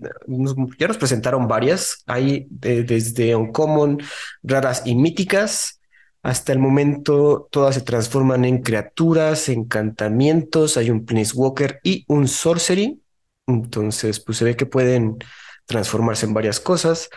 ya 0.80 0.88
nos 0.88 0.98
presentaron 0.98 1.48
varias. 1.48 2.04
Hay 2.06 2.48
de, 2.50 2.84
desde 2.84 3.36
Uncommon, 3.36 4.00
raras 4.44 4.84
y 4.86 4.96
míticas. 4.96 5.82
Hasta 6.24 6.54
el 6.54 6.60
momento 6.60 7.48
todas 7.52 7.76
se 7.76 7.82
transforman 7.82 8.46
en 8.46 8.62
criaturas, 8.62 9.50
encantamientos. 9.50 10.78
Hay 10.78 10.90
un 10.90 11.06
Planeswalker 11.06 11.80
y 11.84 12.06
un 12.08 12.28
Sorcery. 12.28 13.02
Entonces, 13.48 14.20
pues 14.20 14.38
se 14.38 14.46
ve 14.46 14.56
que 14.56 14.66
pueden 14.66 15.18
transformarse 15.66 16.26
en 16.26 16.34
varias 16.34 16.60
cosas. 16.60 17.10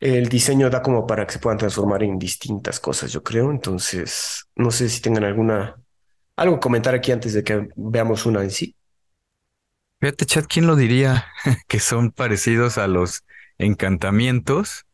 El 0.00 0.28
diseño 0.28 0.68
da 0.68 0.82
como 0.82 1.06
para 1.06 1.26
que 1.26 1.34
se 1.34 1.38
puedan 1.38 1.58
transformar 1.58 2.02
en 2.02 2.18
distintas 2.18 2.80
cosas, 2.80 3.12
yo 3.12 3.22
creo. 3.22 3.50
Entonces, 3.50 4.46
no 4.56 4.70
sé 4.70 4.88
si 4.88 5.00
tengan 5.00 5.24
alguna 5.24 5.76
algo 6.36 6.56
que 6.56 6.60
comentar 6.60 6.94
aquí 6.94 7.12
antes 7.12 7.32
de 7.32 7.42
que 7.42 7.68
veamos 7.76 8.26
una 8.26 8.42
en 8.42 8.50
sí. 8.50 8.76
Fíjate, 10.00 10.26
chat, 10.26 10.46
¿quién 10.46 10.66
lo 10.66 10.76
diría 10.76 11.26
que 11.68 11.80
son 11.80 12.10
parecidos 12.10 12.78
a 12.78 12.86
los 12.86 13.24
encantamientos 13.58 14.84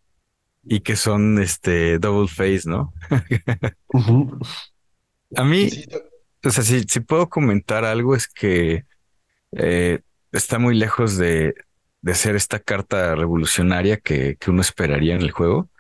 y 0.62 0.80
que 0.80 0.96
son 0.96 1.40
este 1.40 1.98
double 1.98 2.28
face, 2.28 2.62
¿no? 2.66 2.92
uh 3.88 3.98
-huh. 3.98 4.48
A 5.34 5.44
mí, 5.44 5.68
o 6.44 6.50
sea, 6.50 6.62
si, 6.62 6.82
si, 6.82 7.00
puedo 7.00 7.28
comentar 7.28 7.84
algo 7.84 8.14
es 8.14 8.28
que 8.28 8.84
eh, 9.52 10.00
está 10.30 10.58
muy 10.58 10.76
lejos 10.76 11.16
de, 11.16 11.54
de, 12.02 12.14
ser 12.14 12.36
esta 12.36 12.58
carta 12.58 13.14
revolucionaria 13.14 13.96
que, 13.96 14.36
que 14.36 14.50
uno 14.50 14.60
esperaría 14.60 15.14
en 15.14 15.22
el 15.22 15.30
juego. 15.30 15.70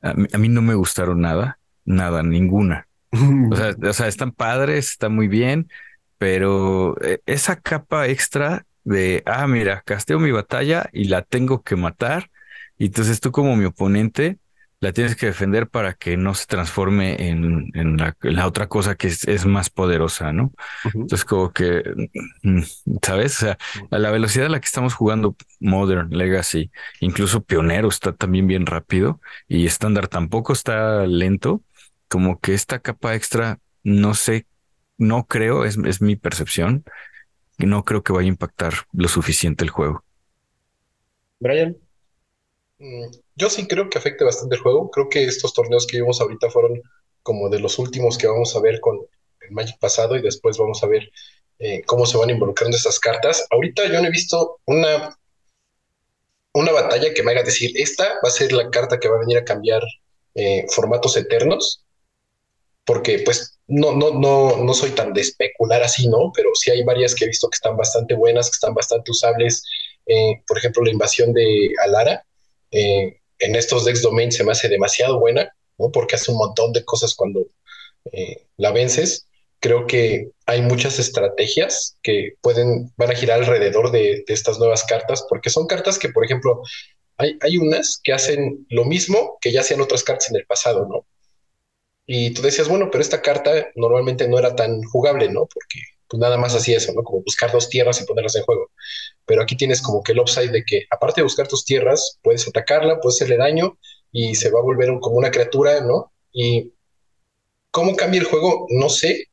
A 0.00 0.14
mí, 0.14 0.28
a 0.32 0.38
mí, 0.38 0.48
no 0.48 0.62
me 0.62 0.74
gustaron 0.74 1.20
nada, 1.20 1.58
nada, 1.84 2.22
ninguna. 2.22 2.86
O 3.50 3.56
sea, 3.56 3.74
o 3.82 3.92
sea, 3.92 4.08
están 4.08 4.32
padres, 4.32 4.90
está 4.90 5.08
muy 5.08 5.28
bien, 5.28 5.68
pero 6.24 6.96
eh, 7.02 7.20
esa 7.26 7.60
capa 7.60 8.08
extra 8.08 8.64
de, 8.82 9.22
ah, 9.26 9.46
mira, 9.46 9.82
casteo 9.84 10.18
mi 10.18 10.30
batalla 10.30 10.88
y 10.90 11.04
la 11.04 11.20
tengo 11.20 11.62
que 11.62 11.76
matar, 11.76 12.30
y 12.78 12.86
entonces 12.86 13.20
tú 13.20 13.30
como 13.30 13.54
mi 13.56 13.66
oponente 13.66 14.38
la 14.80 14.92
tienes 14.94 15.16
que 15.16 15.26
defender 15.26 15.68
para 15.68 15.92
que 15.92 16.16
no 16.16 16.32
se 16.32 16.46
transforme 16.46 17.28
en, 17.28 17.70
en, 17.74 17.98
la, 17.98 18.16
en 18.22 18.36
la, 18.36 18.46
otra 18.46 18.68
cosa 18.68 18.94
que 18.94 19.08
es, 19.08 19.28
es 19.28 19.44
más 19.44 19.68
poderosa, 19.68 20.32
¿no? 20.32 20.44
Uh 20.44 20.88
-huh. 20.88 20.94
Entonces 21.02 21.26
como 21.26 21.52
que, 21.52 21.82
mm, 22.42 22.62
¿sabes? 23.02 23.36
O 23.36 23.40
sea, 23.40 23.58
a 23.90 23.98
la 23.98 24.10
velocidad 24.10 24.46
a 24.46 24.48
la 24.50 24.60
que 24.60 24.66
estamos 24.66 24.94
jugando 24.94 25.36
Modern, 25.60 26.08
Legacy, 26.08 26.70
incluso 27.00 27.42
Pionero 27.44 27.88
está 27.88 28.12
también 28.14 28.46
bien 28.46 28.64
rápido 28.64 29.20
y 29.46 29.66
estándar 29.66 30.08
tampoco 30.08 30.54
está 30.54 31.06
lento, 31.06 31.62
como 32.08 32.40
que 32.40 32.54
esta 32.54 32.78
capa 32.78 33.14
extra, 33.14 33.58
no 33.82 34.14
sé 34.14 34.46
no 34.98 35.26
creo, 35.26 35.64
es, 35.64 35.76
es 35.84 36.00
mi 36.00 36.16
percepción, 36.16 36.84
no 37.58 37.84
creo 37.84 38.02
que 38.02 38.12
vaya 38.12 38.26
a 38.26 38.28
impactar 38.28 38.74
lo 38.92 39.08
suficiente 39.08 39.64
el 39.64 39.70
juego. 39.70 40.04
Brian. 41.40 41.76
Mm, 42.78 43.06
yo 43.36 43.50
sí 43.50 43.66
creo 43.66 43.88
que 43.88 43.98
afecte 43.98 44.24
bastante 44.24 44.56
el 44.56 44.62
juego. 44.62 44.90
Creo 44.90 45.08
que 45.08 45.24
estos 45.24 45.52
torneos 45.54 45.86
que 45.86 45.98
vimos 45.98 46.20
ahorita 46.20 46.50
fueron 46.50 46.82
como 47.22 47.48
de 47.48 47.60
los 47.60 47.78
últimos 47.78 48.18
que 48.18 48.26
vamos 48.26 48.54
a 48.54 48.60
ver 48.60 48.80
con 48.80 48.98
el 49.40 49.50
Magic 49.50 49.78
pasado 49.78 50.16
y 50.16 50.22
después 50.22 50.58
vamos 50.58 50.82
a 50.82 50.86
ver 50.86 51.10
eh, 51.58 51.82
cómo 51.86 52.06
se 52.06 52.18
van 52.18 52.30
involucrando 52.30 52.76
estas 52.76 52.98
cartas. 52.98 53.46
Ahorita 53.50 53.86
yo 53.86 54.00
no 54.00 54.08
he 54.08 54.10
visto 54.10 54.60
una, 54.66 55.16
una 56.52 56.72
batalla 56.72 57.12
que 57.14 57.22
me 57.22 57.32
haga 57.32 57.42
decir, 57.42 57.72
esta 57.76 58.04
va 58.24 58.28
a 58.28 58.30
ser 58.30 58.52
la 58.52 58.70
carta 58.70 58.98
que 58.98 59.08
va 59.08 59.16
a 59.16 59.20
venir 59.20 59.38
a 59.38 59.44
cambiar 59.44 59.82
eh, 60.34 60.66
formatos 60.68 61.16
eternos, 61.16 61.84
porque 62.84 63.20
pues 63.24 63.53
no, 63.66 63.94
no, 63.94 64.10
no, 64.10 64.56
no 64.56 64.74
soy 64.74 64.90
tan 64.90 65.12
de 65.12 65.22
especular 65.22 65.82
así, 65.82 66.08
¿no? 66.08 66.32
Pero 66.34 66.50
sí 66.54 66.70
hay 66.70 66.82
varias 66.82 67.14
que 67.14 67.24
he 67.24 67.28
visto 67.28 67.48
que 67.48 67.56
están 67.56 67.76
bastante 67.76 68.14
buenas, 68.14 68.50
que 68.50 68.56
están 68.56 68.74
bastante 68.74 69.10
usables. 69.10 69.64
Eh, 70.06 70.42
por 70.46 70.58
ejemplo, 70.58 70.84
la 70.84 70.92
invasión 70.92 71.32
de 71.32 71.72
Alara 71.82 72.24
eh, 72.70 73.20
en 73.38 73.56
estos 73.56 73.84
decks 73.84 74.02
domain 74.02 74.32
se 74.32 74.44
me 74.44 74.52
hace 74.52 74.68
demasiado 74.68 75.18
buena, 75.18 75.50
¿no? 75.78 75.90
Porque 75.90 76.16
hace 76.16 76.30
un 76.30 76.38
montón 76.38 76.72
de 76.72 76.84
cosas 76.84 77.14
cuando 77.14 77.46
eh, 78.12 78.46
la 78.56 78.72
vences. 78.72 79.26
Creo 79.60 79.86
que 79.86 80.30
hay 80.44 80.60
muchas 80.60 80.98
estrategias 80.98 81.96
que 82.02 82.34
pueden, 82.42 82.92
van 82.98 83.10
a 83.10 83.14
girar 83.14 83.40
alrededor 83.40 83.90
de, 83.90 84.24
de 84.26 84.34
estas 84.34 84.58
nuevas 84.58 84.84
cartas, 84.84 85.24
porque 85.28 85.48
son 85.48 85.66
cartas 85.66 85.98
que, 85.98 86.10
por 86.10 86.24
ejemplo, 86.24 86.60
hay, 87.16 87.38
hay 87.40 87.56
unas 87.56 87.98
que 88.02 88.12
hacen 88.12 88.66
lo 88.68 88.84
mismo 88.84 89.38
que 89.40 89.52
ya 89.52 89.60
hacían 89.60 89.80
otras 89.80 90.02
cartas 90.02 90.30
en 90.30 90.36
el 90.36 90.44
pasado, 90.44 90.86
¿no? 90.86 91.06
Y 92.06 92.34
tú 92.34 92.42
decías, 92.42 92.68
bueno, 92.68 92.88
pero 92.90 93.02
esta 93.02 93.22
carta 93.22 93.68
normalmente 93.76 94.28
no 94.28 94.38
era 94.38 94.54
tan 94.54 94.82
jugable, 94.82 95.30
¿no? 95.30 95.46
Porque 95.46 95.80
pues 96.08 96.20
nada 96.20 96.36
más 96.36 96.54
así 96.54 96.74
eso, 96.74 96.92
¿no? 96.92 97.02
Como 97.02 97.22
buscar 97.22 97.50
dos 97.50 97.68
tierras 97.68 98.00
y 98.00 98.04
ponerlas 98.04 98.36
en 98.36 98.44
juego. 98.44 98.70
Pero 99.24 99.42
aquí 99.42 99.56
tienes 99.56 99.80
como 99.80 100.02
que 100.02 100.12
el 100.12 100.20
upside 100.20 100.52
de 100.52 100.64
que, 100.64 100.84
aparte 100.90 101.20
de 101.20 101.24
buscar 101.24 101.48
tus 101.48 101.64
tierras, 101.64 102.18
puedes 102.22 102.46
atacarla, 102.46 103.00
puedes 103.00 103.16
hacerle 103.16 103.38
daño 103.38 103.78
y 104.12 104.34
se 104.34 104.50
va 104.50 104.60
a 104.60 104.62
volver 104.62 104.90
como 105.00 105.16
una 105.16 105.30
criatura, 105.30 105.80
¿no? 105.80 106.12
Y 106.32 106.72
cómo 107.70 107.96
cambia 107.96 108.20
el 108.20 108.26
juego, 108.26 108.66
no 108.70 108.88
sé, 108.88 109.28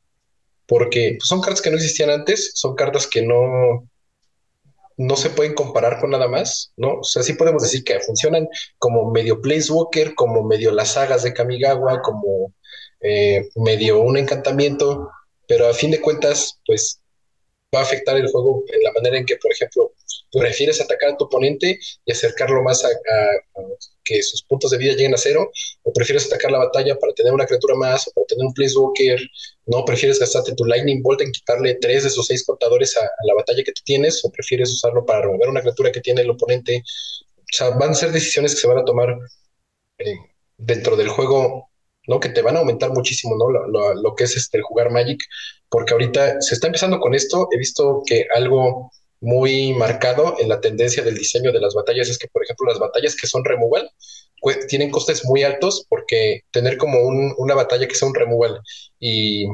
porque 0.66 1.18
son 1.20 1.40
cartas 1.40 1.62
que 1.62 1.70
no 1.70 1.76
existían 1.76 2.10
antes, 2.10 2.52
son 2.54 2.74
cartas 2.74 3.06
que 3.06 3.22
no, 3.22 3.88
no 4.96 5.16
se 5.16 5.30
pueden 5.30 5.54
comparar 5.54 6.00
con 6.00 6.10
nada 6.10 6.28
más, 6.28 6.72
¿no? 6.76 7.00
O 7.00 7.04
sea, 7.04 7.22
sí 7.22 7.34
podemos 7.34 7.62
decir 7.62 7.84
que 7.84 8.00
funcionan 8.00 8.48
como 8.78 9.10
medio 9.10 9.40
Placewalker, 9.40 10.14
como 10.14 10.42
medio 10.42 10.72
las 10.72 10.92
sagas 10.92 11.22
de 11.22 11.34
Kamigawa, 11.34 12.00
como 12.02 12.54
eh, 13.02 13.48
medio 13.56 14.00
un 14.00 14.16
encantamiento, 14.16 15.10
pero 15.46 15.68
a 15.68 15.74
fin 15.74 15.90
de 15.90 16.00
cuentas, 16.00 16.60
pues 16.66 17.00
va 17.74 17.80
a 17.80 17.82
afectar 17.82 18.16
el 18.16 18.30
juego 18.30 18.64
en 18.68 18.82
la 18.82 18.92
manera 18.92 19.18
en 19.18 19.26
que, 19.26 19.36
por 19.36 19.50
ejemplo, 19.50 19.92
prefieres 20.30 20.80
atacar 20.80 21.10
a 21.10 21.16
tu 21.16 21.24
oponente 21.24 21.78
y 22.04 22.12
acercarlo 22.12 22.62
más 22.62 22.84
a, 22.84 22.88
que 24.04 24.22
sus 24.22 24.42
puntos 24.42 24.70
de 24.70 24.78
vida 24.78 24.92
lleguen 24.92 25.14
a 25.14 25.18
cero, 25.18 25.50
o 25.82 25.92
prefieres 25.92 26.26
atacar 26.26 26.50
la 26.50 26.58
batalla 26.58 26.98
para 26.98 27.12
tener 27.14 27.32
una 27.32 27.46
criatura 27.46 27.74
más, 27.74 28.06
o 28.08 28.12
para 28.12 28.26
tener 28.26 28.44
un 28.44 28.52
Placewalker, 28.52 29.20
no 29.66 29.84
prefieres 29.84 30.18
gastarte 30.18 30.54
tu 30.54 30.64
Lightning 30.64 31.02
Bolt 31.02 31.22
en 31.22 31.32
quitarle 31.32 31.74
tres 31.74 32.02
de 32.02 32.08
esos 32.08 32.26
seis 32.26 32.44
contadores 32.44 32.96
a, 32.96 33.02
la 33.24 33.34
batalla 33.34 33.62
que 33.64 33.72
tú 33.72 33.82
tienes, 33.84 34.24
o 34.24 34.30
prefieres 34.30 34.70
usarlo 34.70 35.04
para 35.06 35.22
remover 35.22 35.48
una 35.48 35.60
criatura 35.60 35.92
que 35.92 36.00
tiene 36.00 36.22
el 36.22 36.30
oponente. 36.30 36.82
O 37.38 37.54
sea, 37.54 37.70
van 37.70 37.90
a 37.90 37.94
ser 37.94 38.12
decisiones 38.12 38.54
que 38.54 38.60
se 38.60 38.68
van 38.68 38.78
a 38.78 38.84
tomar 38.84 39.16
eh, 39.98 40.14
dentro 40.56 40.96
del 40.96 41.08
juego 41.08 41.70
¿no? 42.06 42.20
Que 42.20 42.28
te 42.28 42.42
van 42.42 42.56
a 42.56 42.60
aumentar 42.60 42.90
muchísimo, 42.90 43.36
¿no? 43.36 43.50
Lo, 43.50 43.94
lo, 43.94 44.14
que 44.14 44.24
es 44.24 44.36
este, 44.36 44.58
el 44.58 44.64
jugar 44.64 44.90
Magic, 44.90 45.20
porque 45.68 45.92
ahorita 45.92 46.40
se 46.40 46.54
está 46.54 46.66
empezando 46.66 47.00
con 47.00 47.14
esto. 47.14 47.48
He 47.52 47.58
visto 47.58 48.02
que 48.06 48.26
algo 48.34 48.90
muy 49.20 49.72
marcado 49.74 50.34
en 50.40 50.48
la 50.48 50.60
tendencia 50.60 51.02
del 51.02 51.16
diseño 51.16 51.52
de 51.52 51.60
las 51.60 51.74
batallas 51.74 52.08
es 52.08 52.18
que, 52.18 52.28
por 52.28 52.42
ejemplo, 52.42 52.66
las 52.66 52.78
batallas 52.78 53.16
que 53.16 53.26
son 53.26 53.44
removal 53.44 53.90
tienen 54.68 54.90
costes 54.90 55.24
muy 55.24 55.44
altos 55.44 55.86
porque 55.88 56.40
tener 56.50 56.76
como 56.76 56.98
una 57.38 57.54
batalla 57.54 57.86
que 57.86 57.94
sea 57.94 58.08
un 58.08 58.14
removal 58.14 58.60
y 58.98 59.46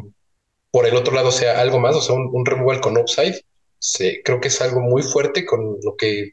por 0.70 0.86
el 0.86 0.96
otro 0.96 1.14
lado 1.14 1.30
sea 1.30 1.60
algo 1.60 1.78
más, 1.78 1.96
o 1.96 2.00
sea, 2.00 2.14
un, 2.14 2.46
removal 2.46 2.80
con 2.80 2.96
upside, 2.96 3.40
se, 3.78 4.22
creo 4.22 4.40
que 4.40 4.48
es 4.48 4.60
algo 4.60 4.80
muy 4.80 5.02
fuerte 5.02 5.44
con 5.44 5.76
lo 5.82 5.96
que 5.96 6.32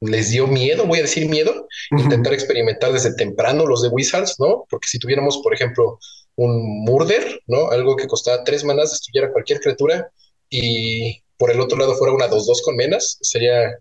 les 0.00 0.30
dio 0.30 0.46
miedo, 0.46 0.86
voy 0.86 1.00
a 1.00 1.02
decir 1.02 1.28
miedo, 1.28 1.66
intentar 1.90 2.32
experimentar 2.32 2.92
desde 2.92 3.14
temprano 3.14 3.66
los 3.66 3.82
de 3.82 3.88
Wizards, 3.88 4.36
¿no? 4.38 4.64
Porque 4.70 4.86
si 4.86 4.98
tuviéramos, 4.98 5.38
por 5.38 5.54
ejemplo, 5.54 5.98
un 6.36 6.84
Murder, 6.84 7.40
¿no? 7.46 7.70
Algo 7.70 7.96
que 7.96 8.06
costaba 8.06 8.44
tres 8.44 8.64
manas, 8.64 8.92
destruyera 8.92 9.32
cualquier 9.32 9.60
criatura 9.60 10.10
y 10.48 11.20
por 11.36 11.50
el 11.50 11.60
otro 11.60 11.78
lado 11.78 11.94
fuera 11.96 12.14
una 12.14 12.28
2-2 12.28 12.62
con 12.64 12.76
menas, 12.76 13.18
sería, 13.20 13.78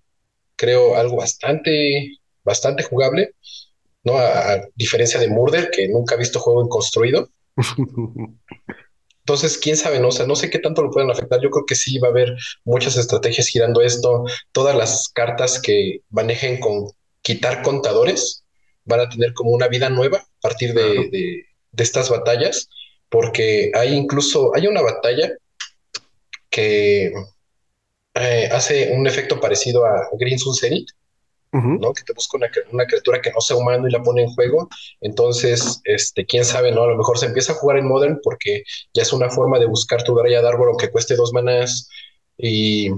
creo, 0.56 0.95
algo 0.95 1.17
bastante, 1.17 2.17
bastante 2.43 2.84
jugable, 2.84 3.34
¿no? 4.03 4.17
A, 4.17 4.62
diferencia 4.75 5.19
de 5.19 5.27
Murder, 5.27 5.69
que 5.71 5.88
nunca 5.88 6.15
ha 6.15 6.17
visto 6.17 6.39
juego 6.39 6.62
en 6.62 6.67
construido. 6.67 7.30
Entonces, 9.27 9.57
quién 9.57 9.75
sabe, 9.75 9.99
no, 9.99 10.07
o 10.07 10.11
sea, 10.11 10.25
no 10.25 10.37
sé 10.37 10.49
qué 10.49 10.57
tanto 10.57 10.81
lo 10.81 10.89
pueden 10.89 11.11
afectar. 11.11 11.41
Yo 11.41 11.49
creo 11.49 11.65
que 11.65 11.75
sí 11.75 11.99
va 11.99 12.07
a 12.07 12.11
haber 12.11 12.33
muchas 12.63 12.95
estrategias 12.95 13.49
girando 13.49 13.81
esto. 13.81 14.23
Todas 14.53 14.73
las 14.73 15.09
cartas 15.09 15.61
que 15.61 15.99
manejen 16.09 16.61
con 16.61 16.91
quitar 17.21 17.61
contadores 17.61 18.45
van 18.85 19.01
a 19.01 19.09
tener 19.09 19.33
como 19.33 19.51
una 19.51 19.67
vida 19.67 19.89
nueva 19.89 20.19
a 20.19 20.39
partir 20.39 20.73
de, 20.73 21.09
de, 21.11 21.83
estas 21.83 22.09
batallas, 22.09 22.69
porque 23.09 23.69
hay 23.75 23.95
incluso, 23.95 24.55
hay 24.55 24.65
una 24.65 24.81
batalla 24.81 25.33
que 26.49 27.11
eh, 28.13 28.49
hace 28.49 28.93
un 28.93 29.07
efecto 29.07 29.41
parecido 29.41 29.85
a 29.85 30.07
Green 30.17 30.39
Sun 30.39 30.55
Zenith, 30.55 30.87
¿no? 31.51 31.93
Que 31.93 32.03
te 32.03 32.13
busca 32.13 32.38
una, 32.38 32.86
criatura 32.86 33.21
que 33.21 33.31
no 33.31 33.41
sea 33.41 33.57
humano 33.57 33.88
y 33.88 33.91
la 33.91 34.01
pone 34.01 34.23
en 34.23 34.29
juego. 34.29 34.69
Entonces, 35.01 35.81
este, 35.83 36.25
quién 36.25 36.45
sabe, 36.45 36.71
¿no? 36.71 36.83
A 36.83 36.88
lo 36.88 36.97
mejor 36.97 37.17
se 37.17 37.27
empieza 37.27 37.53
a 37.53 37.55
jugar 37.55 37.77
en 37.77 37.88
Modern 37.88 38.19
porque 38.23 38.63
ya 38.93 39.01
es 39.03 39.13
una 39.13 39.29
forma 39.29 39.60
de 39.60 39.65
buscar 39.65 40.03
tu 40.03 40.15
raya 40.15 40.41
de 40.41 40.47
árbol 40.47 40.75
que 40.79 40.91
cueste 40.91 41.15
dos 41.15 41.33
manas 41.33 41.89
y 42.38 42.91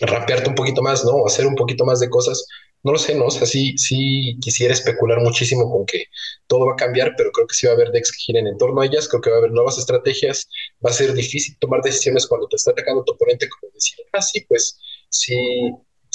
rapearte 0.00 0.48
un 0.48 0.54
poquito 0.54 0.82
más, 0.82 1.04
¿no? 1.04 1.12
O 1.12 1.26
hacer 1.26 1.46
un 1.46 1.54
poquito 1.54 1.84
más 1.84 2.00
de 2.00 2.10
cosas. 2.10 2.46
No 2.82 2.92
lo 2.92 2.98
sé, 2.98 3.14
¿no? 3.14 3.26
O 3.26 3.30
sea, 3.30 3.46
sí, 3.46 3.76
sí 3.78 4.38
quisiera 4.40 4.72
especular 4.72 5.20
muchísimo 5.20 5.70
con 5.70 5.86
que 5.86 6.04
todo 6.46 6.66
va 6.66 6.72
a 6.74 6.76
cambiar, 6.76 7.14
pero 7.16 7.32
creo 7.32 7.46
que 7.46 7.54
sí 7.54 7.66
va 7.66 7.72
a 7.72 7.76
haber 7.76 7.90
decks 7.90 8.12
que 8.12 8.18
giren 8.18 8.46
en 8.46 8.58
torno 8.58 8.80
a 8.80 8.86
ellas, 8.86 9.08
creo 9.08 9.20
que 9.20 9.30
va 9.30 9.36
a 9.36 9.38
haber 9.40 9.50
nuevas 9.50 9.78
estrategias, 9.78 10.48
va 10.84 10.90
a 10.90 10.92
ser 10.92 11.12
difícil 11.12 11.56
tomar 11.58 11.82
decisiones 11.82 12.26
cuando 12.26 12.46
te 12.48 12.56
está 12.56 12.70
atacando 12.70 13.02
tu 13.04 13.14
oponente, 13.14 13.48
como 13.48 13.72
decir, 13.72 13.98
ah, 14.12 14.22
sí, 14.22 14.44
pues, 14.48 14.78
si 15.08 15.34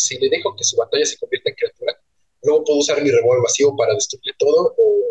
si 0.04 0.18
le 0.18 0.30
dejo 0.30 0.56
que 0.56 0.64
su 0.64 0.76
batalla 0.76 1.06
se 1.06 1.18
convierta 1.18 1.50
en 1.50 1.56
criatura, 1.56 2.00
luego 2.44 2.64
puedo 2.64 2.80
usar 2.80 3.02
mi 3.04 3.12
revuelo 3.12 3.44
vacío 3.44 3.76
para 3.76 3.94
destruirle 3.94 4.34
todo 4.38 4.74
o, 4.78 5.06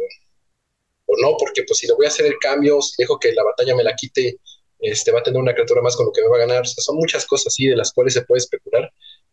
o, 1.06 1.16
no, 1.20 1.36
porque 1.38 1.62
pues 1.64 1.78
si 1.78 1.86
le 1.86 1.94
voy 1.94 2.06
a 2.06 2.08
hacer 2.08 2.26
el 2.26 2.38
cambio, 2.40 2.80
si 2.82 2.94
dejo 2.98 3.18
que 3.18 3.32
la 3.32 3.44
batalla 3.44 3.74
me 3.74 3.84
la 3.84 3.94
quite, 3.94 4.38
este, 4.78 5.12
va 5.12 5.20
a 5.20 5.22
tener 5.22 5.40
una 5.40 5.54
criatura 5.54 5.82
más 5.82 5.96
con 5.96 6.06
lo 6.06 6.12
que 6.12 6.22
me 6.22 6.28
va 6.28 6.36
a 6.36 6.40
ganar. 6.40 6.62
O 6.62 6.64
sea, 6.64 6.82
son 6.82 6.96
muchas 6.96 7.26
cosas 7.26 7.48
así 7.48 7.66
de 7.66 7.76
las 7.76 7.92
cuales 7.92 8.14
se 8.14 8.22
puede 8.22 8.38
especular. 8.38 8.90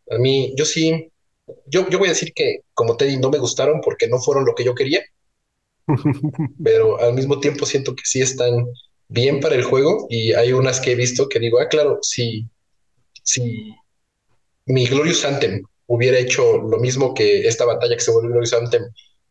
A 0.09 0.17
mí, 0.17 0.53
yo 0.55 0.65
sí, 0.65 1.11
yo, 1.65 1.87
yo 1.89 1.99
voy 1.99 2.07
a 2.07 2.11
decir 2.11 2.33
que 2.33 2.61
como 2.73 2.97
Teddy 2.97 3.17
no 3.17 3.29
me 3.29 3.39
gustaron 3.39 3.81
porque 3.81 4.07
no 4.07 4.19
fueron 4.19 4.45
lo 4.45 4.55
que 4.55 4.63
yo 4.63 4.75
quería, 4.75 5.03
pero 6.63 6.99
al 6.99 7.13
mismo 7.13 7.39
tiempo 7.39 7.65
siento 7.65 7.95
que 7.95 8.03
sí 8.05 8.21
están 8.21 8.67
bien 9.07 9.39
para 9.39 9.55
el 9.55 9.63
juego 9.63 10.05
y 10.09 10.33
hay 10.33 10.53
unas 10.53 10.81
que 10.81 10.91
he 10.91 10.95
visto 10.95 11.29
que 11.29 11.39
digo, 11.39 11.59
ah, 11.59 11.67
claro, 11.67 11.99
si, 12.01 12.45
si 13.23 13.73
mi 14.67 14.85
Glorious 14.85 15.25
Anthem 15.25 15.63
hubiera 15.87 16.17
hecho 16.17 16.57
lo 16.57 16.77
mismo 16.77 17.13
que 17.13 17.47
esta 17.47 17.65
batalla 17.65 17.95
que 17.95 18.01
se 18.01 18.11
volvió 18.11 18.29
Glorious 18.31 18.53
Anthem 18.53 18.83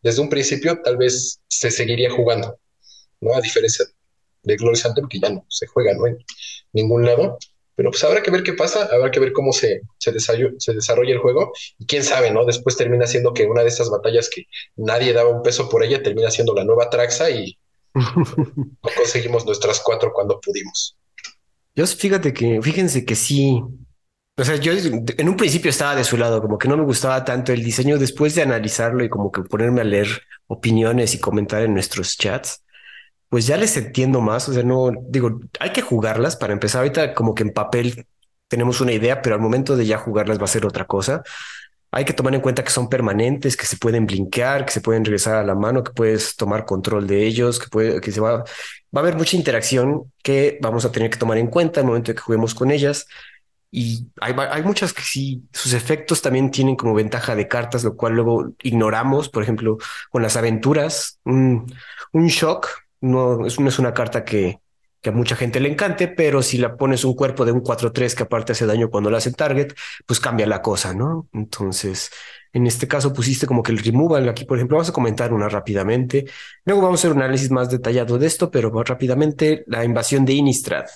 desde 0.02 0.20
un 0.20 0.28
principio, 0.28 0.80
tal 0.82 0.96
vez 0.96 1.40
se 1.48 1.70
seguiría 1.70 2.10
jugando, 2.10 2.58
¿no? 3.20 3.34
A 3.34 3.40
diferencia 3.40 3.84
de 4.42 4.56
Glorious 4.56 4.86
Anthem, 4.86 5.08
que 5.08 5.20
ya 5.20 5.30
no 5.30 5.44
se 5.48 5.66
juega, 5.66 5.94
¿no? 5.94 6.06
En 6.06 6.18
ningún 6.72 7.04
lado. 7.04 7.38
Pero 7.74 7.90
pues 7.90 8.02
habrá 8.04 8.22
que 8.22 8.30
ver 8.30 8.42
qué 8.42 8.54
pasa, 8.54 8.88
habrá 8.90 9.10
que 9.10 9.20
ver 9.20 9.32
cómo 9.32 9.52
se, 9.52 9.82
se, 9.98 10.10
desarrolla, 10.10 11.12
el 11.12 11.18
juego. 11.18 11.52
Y 11.78 11.84
quién 11.84 12.02
sabe, 12.02 12.30
¿no? 12.30 12.46
Después 12.46 12.76
termina 12.76 13.06
siendo 13.06 13.34
que 13.34 13.44
una 13.44 13.62
de 13.62 13.68
estas 13.68 13.90
batallas 13.90 14.30
que 14.30 14.44
nadie 14.76 15.12
daba 15.12 15.28
un 15.28 15.42
peso 15.42 15.68
por 15.68 15.84
ella 15.84 16.02
termina 16.02 16.30
siendo 16.30 16.54
la 16.54 16.64
nueva 16.64 16.88
Traxa 16.88 17.28
y 17.28 17.58
no 17.94 18.04
conseguimos 18.96 19.44
nuestras 19.44 19.80
cuatro 19.80 20.12
cuando 20.14 20.40
pudimos. 20.40 20.96
Yo 21.74 21.86
fíjate 21.86 22.32
que, 22.32 22.62
fíjense 22.62 23.04
que 23.04 23.14
sí, 23.14 23.60
o 24.38 24.44
sea, 24.44 24.56
yo 24.56 24.72
en 24.72 25.28
un 25.28 25.36
principio 25.36 25.70
estaba 25.70 25.94
de 25.96 26.04
su 26.04 26.16
lado, 26.16 26.42
como 26.42 26.58
que 26.58 26.68
no 26.68 26.76
me 26.76 26.84
gustaba 26.84 27.24
tanto 27.24 27.52
el 27.52 27.64
diseño 27.64 27.98
después 27.98 28.34
de 28.34 28.42
analizarlo 28.42 29.02
y 29.02 29.08
como 29.08 29.32
que 29.32 29.42
ponerme 29.42 29.80
a 29.80 29.84
leer 29.84 30.08
opiniones 30.46 31.14
y 31.14 31.20
comentar 31.20 31.62
en 31.62 31.72
nuestros 31.72 32.16
chats, 32.18 32.62
pues 33.28 33.46
ya 33.46 33.56
les 33.56 33.76
entiendo 33.76 34.20
más. 34.20 34.48
O 34.48 34.52
sea, 34.52 34.62
no 34.62 34.90
digo, 35.08 35.40
hay 35.58 35.70
que 35.70 35.82
jugarlas 35.82 36.36
para 36.36 36.52
empezar. 36.52 36.80
Ahorita 36.80 37.14
como 37.14 37.34
que 37.34 37.44
en 37.44 37.52
papel 37.52 38.06
tenemos 38.48 38.80
una 38.80 38.92
idea, 38.92 39.22
pero 39.22 39.34
al 39.36 39.40
momento 39.40 39.76
de 39.76 39.86
ya 39.86 39.98
jugarlas 39.98 40.38
va 40.38 40.44
a 40.44 40.48
ser 40.48 40.66
otra 40.66 40.86
cosa. 40.86 41.22
Hay 41.90 42.04
que 42.04 42.12
tomar 42.12 42.34
en 42.34 42.42
cuenta 42.42 42.62
que 42.62 42.70
son 42.70 42.88
permanentes, 42.90 43.56
que 43.56 43.64
se 43.64 43.78
pueden 43.78 44.06
blinkear, 44.06 44.66
que 44.66 44.72
se 44.72 44.82
pueden 44.82 45.04
regresar 45.04 45.36
a 45.36 45.44
la 45.44 45.54
mano, 45.54 45.82
que 45.82 45.92
puedes 45.92 46.36
tomar 46.36 46.66
control 46.66 47.06
de 47.06 47.24
ellos, 47.26 47.58
que 47.58 47.68
puede, 47.68 48.00
que 48.02 48.12
se 48.12 48.20
va, 48.20 48.38
va 48.38 48.44
a 48.94 48.98
haber 48.98 49.16
mucha 49.16 49.36
interacción 49.36 50.12
que 50.22 50.58
vamos 50.60 50.84
a 50.84 50.92
tener 50.92 51.10
que 51.10 51.16
tomar 51.18 51.38
en 51.38 51.46
cuenta 51.46 51.80
al 51.80 51.86
momento 51.86 52.10
de 52.10 52.16
que 52.16 52.20
juguemos 52.22 52.54
con 52.54 52.70
ellas. 52.70 53.06
Y 53.70 54.08
hay, 54.20 54.34
hay, 54.50 54.62
muchas 54.62 54.92
que 54.92 55.02
sí, 55.02 55.42
sus 55.52 55.72
efectos 55.72 56.22
también 56.22 56.50
tienen 56.50 56.76
como 56.76 56.94
ventaja 56.94 57.34
de 57.34 57.48
cartas, 57.48 57.84
lo 57.84 57.96
cual 57.96 58.14
luego 58.14 58.52
ignoramos. 58.62 59.28
Por 59.28 59.42
ejemplo, 59.42 59.78
con 60.10 60.22
las 60.22 60.36
aventuras, 60.36 61.20
un, 61.24 61.66
shock 62.14 62.68
no 63.00 63.46
es, 63.46 63.60
no 63.60 63.68
es 63.68 63.78
una 63.78 63.92
carta 63.92 64.24
que, 64.24 64.60
que 65.00 65.10
a 65.10 65.12
mucha 65.12 65.36
gente 65.36 65.60
le 65.60 65.70
encante, 65.70 66.08
pero 66.08 66.42
si 66.42 66.58
la 66.58 66.76
pones 66.76 67.04
un 67.04 67.14
cuerpo 67.14 67.44
de 67.44 67.52
un 67.52 67.62
4-3 67.62 68.14
que 68.14 68.22
aparte 68.24 68.52
hace 68.52 68.66
daño 68.66 68.90
cuando 68.90 69.10
la 69.10 69.18
hace 69.18 69.32
target, 69.32 69.72
pues 70.06 70.20
cambia 70.20 70.46
la 70.46 70.62
cosa, 70.62 70.94
¿no? 70.94 71.28
Entonces, 71.32 72.10
en 72.52 72.66
este 72.66 72.88
caso 72.88 73.12
pusiste 73.12 73.46
como 73.46 73.62
que 73.62 73.70
el 73.70 73.78
removal 73.78 74.28
aquí, 74.28 74.44
por 74.44 74.58
ejemplo, 74.58 74.78
vamos 74.78 74.88
a 74.88 74.92
comentar 74.92 75.32
una 75.32 75.48
rápidamente. 75.48 76.26
Luego 76.64 76.82
vamos 76.82 76.98
a 76.98 77.02
hacer 77.02 77.12
un 77.16 77.22
análisis 77.22 77.50
más 77.50 77.70
detallado 77.70 78.18
de 78.18 78.26
esto, 78.26 78.50
pero 78.50 78.70
rápidamente 78.82 79.62
la 79.66 79.84
invasión 79.84 80.24
de 80.24 80.32
Innistrad. 80.32 80.86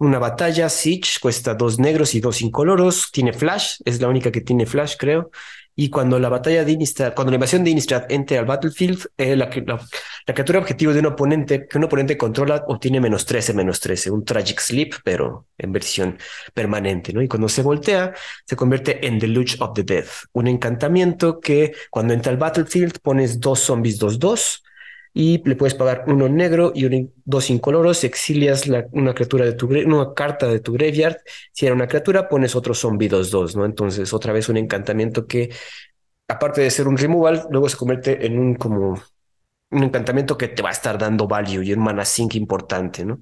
Una 0.00 0.18
batalla, 0.18 0.70
Siege, 0.70 1.20
cuesta 1.20 1.52
dos 1.52 1.78
negros 1.78 2.14
y 2.14 2.20
dos 2.20 2.40
incoloros, 2.40 3.10
tiene 3.12 3.34
flash, 3.34 3.82
es 3.84 4.00
la 4.00 4.08
única 4.08 4.32
que 4.32 4.40
tiene 4.40 4.64
flash, 4.64 4.94
creo. 4.98 5.30
Y 5.76 5.90
cuando 5.90 6.18
la 6.18 6.30
batalla 6.30 6.64
de 6.64 6.72
Innistrad, 6.72 7.12
cuando 7.14 7.30
la 7.30 7.34
invasión 7.34 7.62
de 7.62 7.70
Innistrad 7.70 8.10
entre 8.10 8.38
al 8.38 8.46
battlefield, 8.46 9.08
eh, 9.18 9.36
la, 9.36 9.50
criatura 9.50 10.58
objetivo 10.58 10.94
de 10.94 11.00
un 11.00 11.06
oponente 11.06 11.66
que 11.68 11.76
un 11.76 11.84
oponente 11.84 12.16
controla 12.16 12.64
obtiene 12.68 12.98
menos 12.98 13.26
13, 13.26 13.52
menos 13.52 13.78
13, 13.78 14.10
un 14.10 14.24
tragic 14.24 14.58
sleep, 14.58 14.94
pero 15.04 15.48
en 15.58 15.70
versión 15.70 16.16
permanente, 16.54 17.12
¿no? 17.12 17.20
Y 17.20 17.28
cuando 17.28 17.50
se 17.50 17.60
voltea, 17.60 18.14
se 18.46 18.56
convierte 18.56 19.06
en 19.06 19.18
The 19.18 19.26
Luch 19.26 19.56
of 19.60 19.74
the 19.74 19.82
Death, 19.82 20.08
un 20.32 20.48
encantamiento 20.48 21.40
que 21.40 21.72
cuando 21.90 22.14
entra 22.14 22.32
al 22.32 22.38
battlefield 22.38 23.00
pones 23.02 23.38
dos 23.38 23.60
zombies 23.60 24.00
2-2 24.00 24.62
y 25.12 25.42
le 25.46 25.56
puedes 25.56 25.74
pagar 25.74 26.04
uno 26.06 26.28
negro 26.28 26.72
y 26.74 27.10
dos 27.24 27.50
incoloros. 27.50 28.04
Exilias 28.04 28.66
la, 28.66 28.86
una 28.92 29.14
criatura 29.14 29.44
de 29.44 29.54
tu 29.54 29.66
una 29.66 30.14
carta 30.14 30.46
de 30.46 30.60
tu 30.60 30.72
graveyard. 30.72 31.18
Si 31.52 31.66
era 31.66 31.74
una 31.74 31.88
criatura, 31.88 32.28
pones 32.28 32.54
otro 32.54 32.74
zombie 32.74 33.08
2-2, 33.08 33.56
¿no? 33.56 33.64
Entonces, 33.64 34.12
otra 34.12 34.32
vez 34.32 34.48
un 34.48 34.56
encantamiento 34.56 35.26
que, 35.26 35.50
aparte 36.28 36.60
de 36.60 36.70
ser 36.70 36.86
un 36.88 36.96
removal, 36.96 37.46
luego 37.50 37.68
se 37.68 37.76
convierte 37.76 38.24
en 38.26 38.38
un 38.38 38.54
como 38.54 39.00
un 39.70 39.82
encantamiento 39.82 40.36
que 40.36 40.48
te 40.48 40.62
va 40.62 40.70
a 40.70 40.72
estar 40.72 40.98
dando 40.98 41.26
value 41.28 41.62
y 41.62 41.72
un 41.72 41.80
mana 41.80 42.04
sink 42.04 42.34
importante, 42.34 43.04
¿no? 43.04 43.20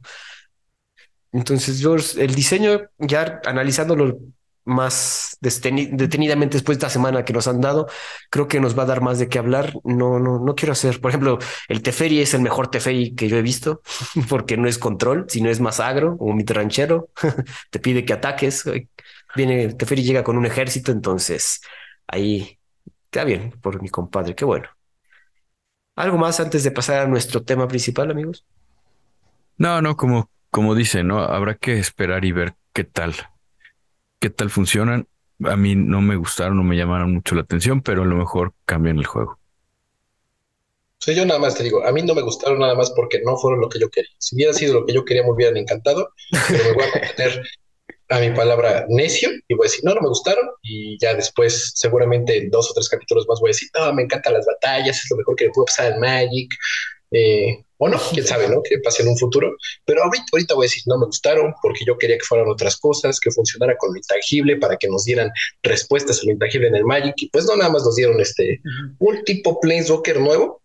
Entonces, 1.32 1.78
yo 1.78 1.96
el 1.96 2.34
diseño, 2.34 2.80
ya 2.98 3.40
analizándolo 3.44 4.18
más 4.68 5.38
detenidamente 5.40 6.56
después 6.56 6.78
de 6.78 6.86
esta 6.86 6.92
semana 6.92 7.24
que 7.24 7.32
nos 7.32 7.48
han 7.48 7.60
dado, 7.60 7.88
creo 8.30 8.46
que 8.46 8.60
nos 8.60 8.78
va 8.78 8.84
a 8.84 8.86
dar 8.86 9.00
más 9.00 9.18
de 9.18 9.28
qué 9.28 9.38
hablar. 9.38 9.74
No, 9.82 10.18
no, 10.18 10.38
no 10.38 10.54
quiero 10.54 10.72
hacer, 10.72 11.00
por 11.00 11.10
ejemplo, 11.10 11.38
el 11.68 11.82
Teferi 11.82 12.20
es 12.20 12.34
el 12.34 12.42
mejor 12.42 12.70
Teferi 12.70 13.14
que 13.14 13.28
yo 13.28 13.36
he 13.36 13.42
visto, 13.42 13.80
porque 14.28 14.56
no 14.56 14.68
es 14.68 14.78
control, 14.78 15.26
sino 15.28 15.48
es 15.50 15.60
más 15.60 15.80
agro 15.80 16.16
o 16.20 16.32
mi 16.34 16.44
ranchero. 16.44 17.08
te 17.70 17.80
pide 17.80 18.04
que 18.04 18.12
ataques. 18.12 18.64
Viene, 19.34 19.74
Teferi 19.74 20.02
llega 20.02 20.22
con 20.22 20.36
un 20.36 20.46
ejército, 20.46 20.92
entonces 20.92 21.60
ahí 22.06 22.58
queda 23.10 23.24
bien 23.24 23.50
por 23.62 23.82
mi 23.82 23.88
compadre, 23.88 24.34
qué 24.34 24.44
bueno. 24.44 24.68
¿Algo 25.96 26.18
más 26.18 26.38
antes 26.38 26.62
de 26.62 26.70
pasar 26.70 27.00
a 27.00 27.08
nuestro 27.08 27.42
tema 27.42 27.66
principal, 27.66 28.10
amigos? 28.10 28.44
No, 29.56 29.82
no, 29.82 29.96
como, 29.96 30.30
como 30.50 30.74
dice, 30.74 31.02
¿no? 31.02 31.18
Habrá 31.20 31.56
que 31.56 31.78
esperar 31.78 32.24
y 32.24 32.32
ver 32.32 32.54
qué 32.72 32.84
tal, 32.84 33.14
qué 34.18 34.30
tal 34.30 34.50
funcionan. 34.50 35.06
A 35.44 35.56
mí 35.56 35.76
no 35.76 36.00
me 36.00 36.16
gustaron, 36.16 36.56
no 36.56 36.64
me 36.64 36.76
llamaron 36.76 37.12
mucho 37.14 37.34
la 37.34 37.42
atención, 37.42 37.80
pero 37.80 38.02
a 38.02 38.06
lo 38.06 38.16
mejor 38.16 38.52
cambian 38.64 38.98
el 38.98 39.06
juego. 39.06 39.38
Sí, 41.00 41.14
yo 41.14 41.24
nada 41.24 41.38
más 41.38 41.54
te 41.54 41.62
digo, 41.62 41.84
a 41.84 41.92
mí 41.92 42.02
no 42.02 42.14
me 42.14 42.22
gustaron 42.22 42.58
nada 42.58 42.74
más 42.74 42.90
porque 42.90 43.20
no 43.24 43.36
fueron 43.36 43.60
lo 43.60 43.68
que 43.68 43.78
yo 43.78 43.88
quería. 43.88 44.10
Si 44.18 44.34
hubiera 44.34 44.52
sido 44.52 44.74
lo 44.80 44.86
que 44.86 44.92
yo 44.92 45.04
quería, 45.04 45.22
me 45.22 45.30
hubieran 45.30 45.56
encantado, 45.56 46.10
pero 46.48 46.64
me 46.64 46.72
voy 46.72 46.84
a 46.84 47.00
mantener 47.00 47.42
a 48.10 48.20
mi 48.20 48.30
palabra 48.30 48.86
necio 48.88 49.30
y 49.46 49.54
voy 49.54 49.66
a 49.66 49.70
decir, 49.70 49.84
no, 49.84 49.94
no 49.94 50.00
me 50.00 50.08
gustaron. 50.08 50.48
Y 50.62 50.98
ya 50.98 51.14
después, 51.14 51.72
seguramente 51.76 52.38
en 52.38 52.50
dos 52.50 52.70
o 52.70 52.74
tres 52.74 52.88
capítulos 52.88 53.26
más, 53.28 53.38
voy 53.38 53.50
a 53.50 53.52
decir, 53.52 53.68
no, 53.78 53.92
me 53.92 54.02
encantan 54.02 54.32
las 54.32 54.46
batallas, 54.46 54.96
es 54.96 55.10
lo 55.10 55.18
mejor 55.18 55.36
que 55.36 55.44
le 55.44 55.50
pudo 55.50 55.66
pasar 55.66 55.92
al 55.92 56.00
Magic. 56.00 56.52
Eh, 57.12 57.64
o 57.78 57.88
no, 57.88 57.98
quién 58.12 58.26
sabe, 58.26 58.48
¿no? 58.48 58.62
Que 58.62 58.78
pase 58.78 59.02
en 59.02 59.08
un 59.08 59.16
futuro. 59.16 59.56
Pero 59.84 60.02
ahorita, 60.04 60.26
ahorita 60.32 60.54
voy 60.54 60.64
a 60.64 60.68
decir, 60.68 60.82
no 60.86 60.98
me 60.98 61.06
gustaron 61.06 61.54
porque 61.62 61.84
yo 61.86 61.96
quería 61.96 62.18
que 62.18 62.24
fueran 62.24 62.48
otras 62.48 62.76
cosas, 62.76 63.18
que 63.18 63.30
funcionara 63.30 63.76
con 63.76 63.92
lo 63.92 63.96
intangible 63.96 64.56
para 64.56 64.76
que 64.76 64.88
nos 64.88 65.04
dieran 65.04 65.30
respuestas 65.62 66.20
a 66.20 66.26
lo 66.26 66.32
intangible 66.32 66.68
en 66.68 66.76
el 66.76 66.84
Magic. 66.84 67.14
Y 67.16 67.30
pues 67.30 67.46
no, 67.46 67.56
nada 67.56 67.70
más 67.70 67.82
nos 67.84 67.96
dieron 67.96 68.20
este, 68.20 68.60
un 68.98 69.24
tipo 69.24 69.60
Planeswalker 69.60 70.20
nuevo. 70.20 70.62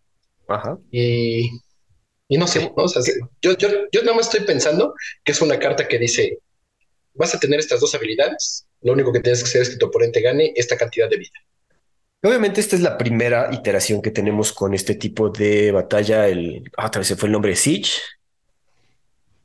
Ajá. 0.48 0.78
Y, 0.92 1.50
y 2.28 2.38
no 2.38 2.48
sé, 2.48 2.72
¿no? 2.76 2.84
O 2.84 2.88
sea, 2.88 3.02
yo, 3.42 3.58
yo, 3.58 3.70
yo 3.92 4.02
nada 4.02 4.16
más 4.16 4.28
estoy 4.28 4.46
pensando 4.46 4.94
que 5.24 5.32
es 5.32 5.42
una 5.42 5.60
carta 5.60 5.88
que 5.88 6.00
dice, 6.00 6.40
vas 7.14 7.34
a 7.36 7.40
tener 7.40 7.60
estas 7.60 7.80
dos 7.80 7.94
habilidades, 7.96 8.66
lo 8.82 8.94
único 8.94 9.14
que 9.14 9.20
tienes 9.20 9.42
que 9.44 9.50
hacer 9.50 9.62
es 9.62 9.70
que 9.70 9.78
tu 9.78 9.86
oponente 9.86 10.22
gane 10.22 10.52
esta 10.56 10.78
cantidad 10.78 11.10
de 11.10 11.18
vida. 11.18 11.40
Obviamente 12.24 12.62
esta 12.62 12.78
es 12.78 12.82
la 12.82 12.98
primera 12.98 13.50
iteración 13.54 14.02
que 14.02 14.10
tenemos 14.10 14.54
con 14.54 14.74
este 14.74 14.96
tipo 14.96 15.30
de 15.30 15.74
batalla, 15.74 16.28
el... 16.28 16.64
Ah, 16.78 16.88
otra 16.88 17.00
vez 17.00 17.10
se 17.10 17.18
fue 17.18 17.28
el 17.28 17.34
nombre, 17.34 17.54
Siege. 17.56 18.00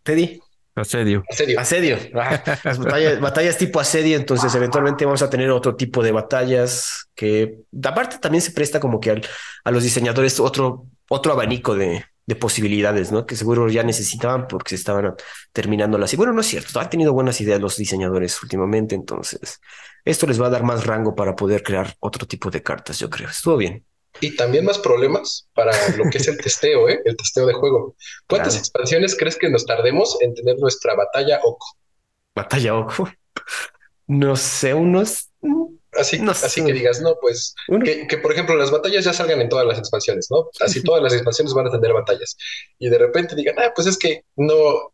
Teddy. 0.04 0.40
Asedio. 0.76 1.24
Asedio. 1.28 1.58
Asedio. 1.58 1.98
Ah, 2.14 2.40
las 2.64 2.78
batallas, 3.20 3.58
tipo 3.58 3.80
asedio, 3.80 4.16
entonces 4.16 4.54
eventualmente 4.54 5.04
vamos 5.04 5.22
a 5.22 5.28
tener 5.28 5.50
otro 5.50 5.74
tipo 5.74 6.04
de 6.04 6.12
batallas 6.12 7.08
que 7.16 7.58
aparte 7.82 8.18
también 8.18 8.42
se 8.42 8.52
presta 8.52 8.78
como 8.78 9.00
que 9.00 9.20
a 9.64 9.70
los 9.72 9.82
diseñadores 9.82 10.38
otro, 10.38 10.86
otro 11.08 11.32
abanico 11.32 11.74
de, 11.74 12.04
de 12.28 12.36
posibilidades, 12.36 13.10
¿no? 13.10 13.24
Que 13.24 13.36
seguro 13.36 13.70
ya 13.70 13.82
necesitaban 13.82 14.46
porque 14.48 14.68
se 14.68 14.74
estaban 14.74 15.14
terminándolas. 15.50 16.12
Y 16.12 16.16
bueno, 16.18 16.34
no 16.34 16.42
es 16.42 16.46
cierto, 16.46 16.78
han 16.78 16.90
tenido 16.90 17.14
buenas 17.14 17.40
ideas 17.40 17.58
los 17.58 17.78
diseñadores 17.78 18.42
últimamente, 18.42 18.94
entonces 18.94 19.62
esto 20.04 20.26
les 20.26 20.38
va 20.38 20.48
a 20.48 20.50
dar 20.50 20.62
más 20.62 20.84
rango 20.84 21.14
para 21.14 21.34
poder 21.34 21.62
crear 21.62 21.94
otro 22.00 22.26
tipo 22.26 22.50
de 22.50 22.62
cartas, 22.62 22.98
yo 22.98 23.08
creo. 23.08 23.30
Estuvo 23.30 23.56
bien. 23.56 23.82
Y 24.20 24.36
también 24.36 24.66
más 24.66 24.78
problemas 24.78 25.48
para 25.54 25.72
lo 25.96 26.04
que 26.10 26.18
es 26.18 26.28
el 26.28 26.36
testeo, 26.42 26.90
¿eh? 26.90 27.00
El 27.02 27.16
testeo 27.16 27.46
de 27.46 27.54
juego. 27.54 27.96
¿Cuántas 28.26 28.58
expansiones 28.58 29.16
crees 29.16 29.36
que 29.36 29.48
nos 29.48 29.64
tardemos 29.64 30.18
en 30.20 30.34
tener 30.34 30.58
nuestra 30.58 30.94
batalla 30.94 31.40
Oco? 31.42 31.66
Batalla 32.34 32.76
Oco. 32.76 33.10
No 34.10 34.36
sé, 34.36 34.72
unos 34.72 35.28
Así, 35.98 36.20
así 36.28 36.64
que 36.64 36.72
digas, 36.72 37.00
no, 37.00 37.16
pues 37.20 37.54
que, 37.84 38.18
por 38.18 38.32
ejemplo 38.32 38.56
las 38.56 38.70
batallas 38.70 39.04
ya 39.04 39.12
salgan 39.12 39.40
en 39.40 39.48
todas 39.48 39.66
las 39.66 39.78
expansiones, 39.78 40.28
¿no? 40.30 40.48
Así 40.60 40.82
todas 40.82 41.02
las 41.02 41.12
expansiones 41.12 41.52
van 41.54 41.66
a 41.66 41.70
tener 41.70 41.92
batallas. 41.92 42.36
Y 42.78 42.88
de 42.88 42.98
repente 42.98 43.34
digan, 43.34 43.56
ah, 43.58 43.72
pues 43.74 43.86
es 43.88 43.98
que 43.98 44.24
no, 44.36 44.92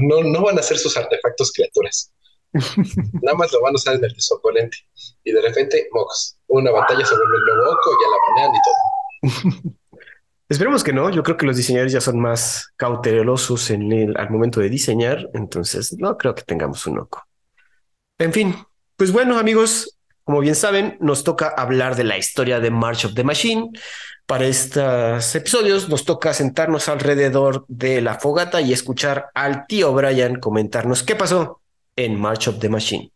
no, 0.00 0.22
no 0.24 0.42
van 0.42 0.58
a 0.58 0.62
ser 0.62 0.78
sus 0.78 0.96
artefactos 0.96 1.52
criaturas. 1.52 2.12
Nada 3.22 3.36
más 3.36 3.52
lo 3.52 3.60
van 3.60 3.74
a 3.74 3.76
usar 3.76 3.94
en 3.94 4.04
el 4.04 4.12
desoponente. 4.12 4.78
Y 5.24 5.32
de 5.32 5.42
repente, 5.42 5.88
mocos, 5.92 6.36
una 6.48 6.70
batalla 6.70 7.04
sobre 7.04 7.22
el 7.22 7.56
nuevo 7.56 7.72
oco, 7.72 7.90
ya 8.02 8.08
la 8.10 8.16
banean 8.28 8.54
y 8.54 9.62
todo. 9.62 9.74
Esperemos 10.48 10.82
que 10.82 10.94
no. 10.94 11.10
Yo 11.10 11.22
creo 11.22 11.36
que 11.36 11.44
los 11.44 11.56
diseñadores 11.56 11.92
ya 11.92 12.00
son 12.00 12.18
más 12.20 12.72
cautelosos 12.76 13.70
en 13.70 13.92
el, 13.92 14.16
al 14.16 14.30
momento 14.30 14.60
de 14.60 14.70
diseñar. 14.70 15.28
Entonces, 15.34 15.92
no 15.98 16.16
creo 16.16 16.34
que 16.34 16.42
tengamos 16.42 16.86
un 16.86 17.00
oco. 17.00 17.22
En 18.18 18.32
fin, 18.32 18.54
pues 18.98 19.12
bueno, 19.12 19.38
amigos, 19.38 19.96
como 20.24 20.40
bien 20.40 20.56
saben, 20.56 20.98
nos 21.00 21.22
toca 21.22 21.46
hablar 21.46 21.94
de 21.94 22.02
la 22.02 22.18
historia 22.18 22.58
de 22.58 22.72
March 22.72 23.04
of 23.04 23.14
the 23.14 23.22
Machine. 23.22 23.70
Para 24.26 24.44
estos 24.48 25.36
episodios 25.36 25.88
nos 25.88 26.04
toca 26.04 26.34
sentarnos 26.34 26.88
alrededor 26.88 27.64
de 27.68 28.00
la 28.00 28.18
fogata 28.18 28.60
y 28.60 28.72
escuchar 28.72 29.30
al 29.34 29.68
tío 29.68 29.92
Brian 29.92 30.40
comentarnos 30.40 31.04
qué 31.04 31.14
pasó 31.14 31.60
en 31.94 32.18
March 32.18 32.48
of 32.48 32.58
the 32.58 32.68
Machine. 32.68 33.12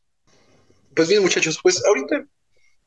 Pues 0.94 1.08
bien, 1.08 1.22
muchachos, 1.22 1.58
pues 1.60 1.84
ahorita 1.84 2.26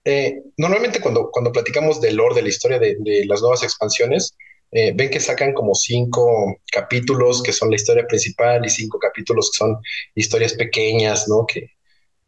eh, 0.05 0.41
normalmente 0.55 1.01
cuando, 1.01 1.29
cuando 1.31 1.51
platicamos 1.51 1.99
del 1.99 2.15
lore 2.15 2.35
de 2.35 2.43
la 2.43 2.49
historia 2.49 2.79
de, 2.79 3.25
las 3.27 3.41
nuevas 3.41 3.61
expansiones, 3.61 4.37
eh, 4.71 4.93
ven 4.95 5.09
que 5.09 5.19
sacan 5.19 5.53
como 5.53 5.75
cinco 5.75 6.61
capítulos 6.71 7.43
que 7.43 7.51
son 7.51 7.71
la 7.71 7.75
historia 7.75 8.07
principal 8.07 8.65
y 8.65 8.69
cinco 8.69 8.99
capítulos 8.99 9.51
que 9.51 9.57
son 9.57 9.77
historias 10.15 10.53
pequeñas, 10.53 11.27
¿no? 11.27 11.45
Que, 11.45 11.74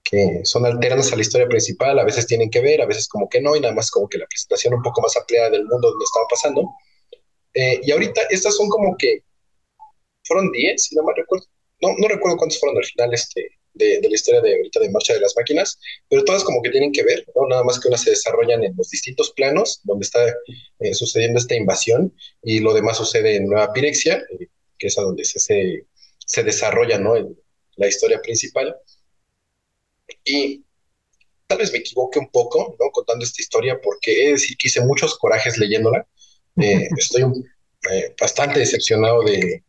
que 0.10 0.42
son 0.44 0.66
alternas 0.66 1.12
a 1.12 1.18
la 1.18 1.22
historia 1.22 1.48
principal, 1.48 2.00
a 2.00 2.06
veces 2.06 2.26
tienen 2.28 2.50
que 2.50 2.62
ver, 2.62 2.82
a 2.82 2.86
veces 2.86 3.08
como 3.08 3.28
que 3.28 3.42
no, 3.42 3.56
y 3.56 3.60
nada 3.60 3.74
más 3.74 3.92
como 3.92 4.08
que 4.08 4.18
la 4.18 4.26
presentación 4.26 4.74
un 4.74 4.82
poco 4.82 5.02
más 5.02 5.18
ampliada 5.18 5.50
del 5.50 5.66
mundo 5.66 5.90
donde 5.90 6.06
estaba 6.06 6.26
pasando. 6.30 6.70
Eh, 7.54 7.82
y 7.84 7.92
ahorita 7.92 8.22
estas 8.30 8.56
son 8.56 8.70
como 8.70 8.96
que 8.98 9.24
fueron 10.24 10.52
10, 10.52 10.82
si 10.82 10.96
no 10.96 11.04
me 11.04 11.14
recuerdo. 11.14 11.46
No, 11.82 11.90
no 11.98 12.08
recuerdo 12.08 12.38
cuántos 12.38 12.60
fueron 12.60 12.78
al 12.78 12.86
final 12.86 13.14
este, 13.14 13.50
de, 13.74 14.00
la 14.02 14.16
historia 14.16 14.42
de 14.42 14.56
ahorita 14.56 14.80
de 14.80 14.90
marcha 14.90 15.14
de 15.14 15.20
las 15.20 15.36
máquinas, 15.36 15.78
pero 16.10 16.24
todas 16.24 16.44
como 16.44 16.62
que 16.62 16.70
tienen 16.70 16.92
que 16.92 17.04
ver, 17.04 17.26
¿no? 17.36 17.48
nada 17.48 17.64
más 17.64 17.80
que 17.80 17.90
unas 17.90 18.02
se 18.02 18.12
desarrollan 18.12 18.64
en 18.64 18.76
los 18.78 18.90
distintos 18.90 19.32
planos 19.32 19.82
donde 19.84 20.06
está 20.06 20.26
eh, 20.80 20.94
sucediendo 20.94 21.40
esta 21.40 21.56
invasión 21.56 22.14
y 22.44 22.60
lo 22.60 22.74
demás 22.74 22.98
sucede 22.98 23.36
en 23.36 23.48
Nueva 23.48 23.74
Pirexia, 23.74 24.24
eh, 24.40 24.48
que 24.78 24.88
es 24.88 24.98
a 24.98 25.02
donde 25.02 25.26
se, 25.26 25.40
se, 25.40 25.86
se 26.18 26.44
desarrolla 26.44 26.98
¿no? 26.98 27.14
la 27.76 27.88
historia 27.88 28.22
principal. 28.22 28.76
Y 30.24 30.64
tal 31.48 31.60
vez 31.60 31.72
me 31.72 31.80
equivoque 31.80 32.20
un 32.20 32.30
poco, 32.30 32.76
¿no? 32.80 32.92
Contando 32.92 33.26
esta 33.26 33.42
historia, 33.42 33.80
porque 33.82 34.12
he 34.12 34.26
de 34.26 34.32
decir 34.34 34.58
que 34.58 34.68
hice 34.68 34.82
muchos 34.82 35.18
corajes 35.18 35.58
leyéndola. 35.58 36.06
Eh, 36.58 36.88
estoy 36.98 37.24
eh, 37.92 38.16
bastante 38.20 38.60
decepcionado 38.60 39.24
de, 39.24 39.64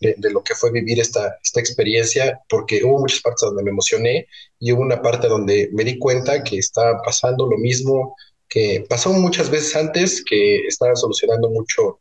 de, 0.00 0.30
lo 0.30 0.42
que 0.42 0.54
fue 0.54 0.70
vivir 0.70 1.00
esta, 1.00 1.38
esta 1.42 1.60
experiencia, 1.60 2.40
porque 2.48 2.84
hubo 2.84 2.98
muchas 2.98 3.20
partes 3.20 3.42
donde 3.42 3.62
me 3.62 3.70
emocioné 3.70 4.26
y 4.58 4.72
hubo 4.72 4.82
una 4.82 5.00
parte 5.00 5.28
donde 5.28 5.70
me 5.72 5.84
di 5.84 5.98
cuenta 5.98 6.44
que 6.44 6.58
estaba 6.58 7.00
pasando 7.02 7.46
lo 7.46 7.56
mismo 7.56 8.14
que 8.48 8.84
pasó 8.88 9.12
muchas 9.12 9.50
veces 9.50 9.74
antes, 9.74 10.22
que 10.24 10.66
estaba 10.66 10.94
solucionando 10.94 11.50
mucho 11.50 11.98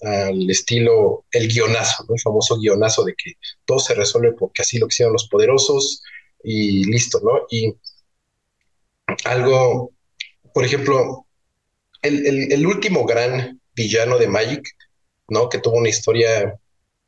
al 0.00 0.48
estilo 0.48 1.24
el 1.32 1.48
guionazo, 1.48 2.04
el 2.08 2.20
famoso 2.20 2.56
guionazo 2.56 3.02
de 3.04 3.14
que 3.14 3.32
todo 3.64 3.80
se 3.80 3.94
resuelve 3.94 4.32
porque 4.32 4.62
así 4.62 4.78
lo 4.78 4.86
quisieron 4.86 5.12
los 5.12 5.28
poderosos, 5.28 6.02
y 6.42 6.84
listo, 6.84 7.20
¿no? 7.22 7.46
Y 7.50 7.74
algo, 9.24 9.92
por 10.54 10.64
ejemplo, 10.64 11.26
el, 12.02 12.66
último 12.66 13.04
gran 13.04 13.60
villano 13.74 14.18
de 14.18 14.28
Magic, 14.28 14.68
¿no? 15.28 15.48
Que 15.48 15.58
tuvo 15.58 15.76
una 15.76 15.88
historia 15.88 16.58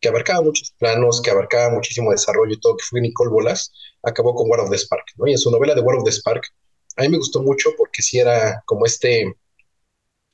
que 0.00 0.08
abarcaba 0.08 0.42
muchos 0.42 0.72
planos, 0.78 1.20
que 1.20 1.30
abarcaba 1.30 1.74
muchísimo 1.74 2.10
desarrollo 2.10 2.54
y 2.54 2.60
todo, 2.60 2.76
que 2.76 2.84
fue 2.88 3.00
Nicole 3.00 3.30
Bolas, 3.30 3.72
acabó 4.02 4.34
con 4.34 4.50
War 4.50 4.60
of 4.60 4.70
the 4.70 4.78
Spark, 4.78 5.04
¿no? 5.16 5.26
Y 5.26 5.32
en 5.32 5.38
su 5.38 5.50
novela 5.50 5.74
de 5.74 5.82
War 5.82 5.96
of 5.96 6.04
the 6.04 6.12
Spark, 6.12 6.42
a 6.96 7.02
mí 7.02 7.08
me 7.08 7.18
gustó 7.18 7.42
mucho 7.42 7.70
porque 7.76 8.02
sí 8.02 8.18
era 8.18 8.62
como 8.66 8.86
este 8.86 9.34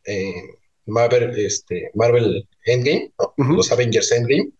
eh, 0.04 0.42
Marvel, 0.86 1.38
este, 1.38 1.90
Marvel 1.94 2.48
Endgame, 2.64 3.12
los 3.36 3.70
Avengers 3.72 4.12
Endgame, 4.12 4.50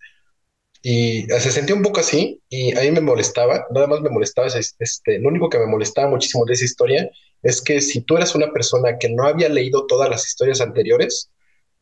y 0.89 1.27
se 1.27 1.51
sentía 1.51 1.75
un 1.75 1.83
poco 1.83 1.99
así 1.99 2.41
y 2.49 2.73
a 2.79 2.83
mí 2.83 2.93
me 2.93 3.01
molestaba, 3.01 3.67
nada 3.73 3.89
más 3.89 4.03
me 4.03 4.09
molestaba, 4.09 4.47
este, 4.47 5.19
lo 5.19 5.31
único 5.31 5.51
que 5.51 5.59
me 5.59 5.67
molestaba 5.67 6.09
muchísimo 6.09 6.45
de 6.45 6.53
esa 6.53 6.65
historia 6.65 7.11
es 7.43 7.61
que 7.61 7.81
si 7.81 8.03
tú 8.03 8.17
eras 8.17 8.37
una 8.37 8.53
persona 8.53 8.97
que 8.97 9.09
no 9.09 9.25
había 9.25 9.49
leído 9.49 9.87
todas 9.89 10.09
las 10.09 10.25
historias 10.25 10.61
anteriores, 10.61 11.33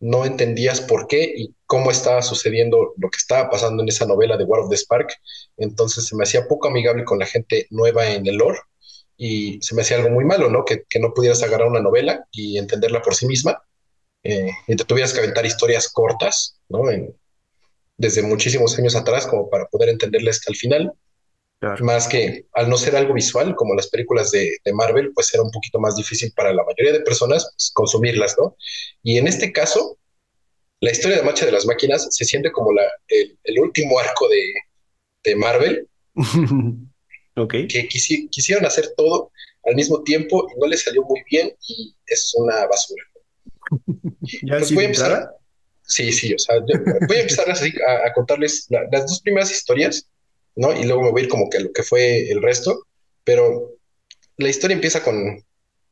no 0.01 0.25
entendías 0.25 0.81
por 0.81 1.07
qué 1.07 1.35
y 1.37 1.55
cómo 1.67 1.91
estaba 1.91 2.23
sucediendo 2.23 2.95
lo 2.97 3.11
que 3.11 3.19
estaba 3.19 3.51
pasando 3.51 3.83
en 3.83 3.91
esa 3.91 4.07
novela 4.07 4.39
de 4.39 4.45
War 4.45 4.61
of 4.63 4.71
the 4.71 4.77
Spark. 4.79 5.13
Entonces 5.59 6.07
se 6.07 6.17
me 6.17 6.23
hacía 6.23 6.49
poco 6.49 6.69
amigable 6.69 7.05
con 7.05 7.19
la 7.19 7.27
gente 7.27 7.67
nueva 7.69 8.11
en 8.11 8.27
el 8.27 8.37
lore 8.37 8.59
y 9.19 9.59
se 9.61 9.75
me 9.75 9.83
hacía 9.83 9.99
algo 9.99 10.09
muy 10.09 10.25
malo, 10.25 10.49
¿no? 10.49 10.65
Que, 10.65 10.83
no 10.99 11.13
pudieras 11.13 11.43
agarrar 11.43 11.69
una 11.69 11.81
novela 11.81 12.27
y 12.33 12.57
entenderla 12.57 13.03
por 13.03 13.15
sí 13.15 13.27
misma 13.27 13.63
eh, 14.23 14.51
y 14.67 14.77
te 14.77 14.85
tuvieras 14.85 15.13
que 15.13 15.19
aventar 15.21 15.45
historias 15.45 15.93
cortas, 15.93 16.59
¿no? 16.71 16.85
Desde 17.97 18.23
muchísimos 18.23 18.79
años 18.79 18.97
atrás 18.97 19.27
como 19.27 19.49
para 19.49 19.67
poder 19.67 19.89
entenderla 19.89 20.31
hasta 20.31 20.51
el 20.51 20.57
final. 20.57 20.93
Más 21.81 22.09
que 22.09 22.45
al 22.53 22.69
no 22.69 22.77
ser 22.77 22.95
algo 22.95 23.15
visual, 23.15 23.55
como 23.57 23.75
las 23.75 23.89
películas 23.89 24.31
de, 24.31 24.59
Marvel, 24.75 25.13
pues 25.15 25.33
era 25.33 25.43
un 25.43 25.51
poquito 25.51 25.81
más 25.81 25.97
difícil 25.97 26.31
para 26.37 26.53
la 26.53 26.63
mayoría 26.63 26.93
de 26.93 27.01
personas 27.01 27.51
pues, 27.57 27.71
consumirlas, 27.73 28.37
¿no? 28.39 28.55
Y 29.03 29.17
en 29.17 29.27
este 29.27 29.51
caso, 29.51 29.97
la 30.81 30.91
historia 30.91 31.17
de 31.17 31.23
Marcha 31.23 31.47
de 31.47 31.53
las 31.53 31.65
Máquinas 31.65 32.07
se 32.11 32.25
siente 32.27 32.53
como 32.53 32.71
la, 32.73 32.83
el, 33.09 33.61
último 33.61 33.99
arco 33.99 34.29
de, 34.29 34.43
de 35.25 35.37
Marvel. 35.37 35.89
okay. 37.37 37.67
Que 37.67 37.89
quisieron 37.89 38.67
hacer 38.67 38.93
todo 38.95 39.33
al 39.65 39.75
mismo 39.75 40.03
tiempo 40.03 40.47
y 40.55 40.61
no 40.61 40.67
les 40.67 40.83
salió 40.83 41.03
muy 41.03 41.23
bien 41.31 41.55
y 41.67 41.95
es 42.07 42.35
una 42.37 42.67
basura. 42.67 43.03
¿Ya 44.43 44.59
pues 44.59 44.75
voy 44.75 44.85
a 44.85 44.87
empezar. 44.89 45.31
Sí, 45.87 46.13
sí, 46.13 46.35
o 46.35 46.39
sea, 46.39 46.57
voy 46.61 47.17
a 47.17 47.21
empezar 47.21 47.47
a, 47.51 48.13
contarles 48.15 48.67
las 48.71 49.07
dos 49.07 49.21
primeras 49.21 49.51
historias 49.51 50.09
¿no? 50.57 50.73
Y 50.79 50.85
luego 50.85 51.03
me 51.03 51.11
voy 51.11 51.23
a 51.23 51.25
ir 51.25 51.31
como 51.31 51.51
que 51.51 51.59
a 51.59 51.61
lo 51.61 51.73
que 51.73 51.83
fue 51.83 52.31
el 52.31 52.43
resto, 52.43 52.87
pero 53.25 53.77
la 54.37 54.49
historia 54.49 54.75
empieza 54.75 55.03
con 55.03 55.45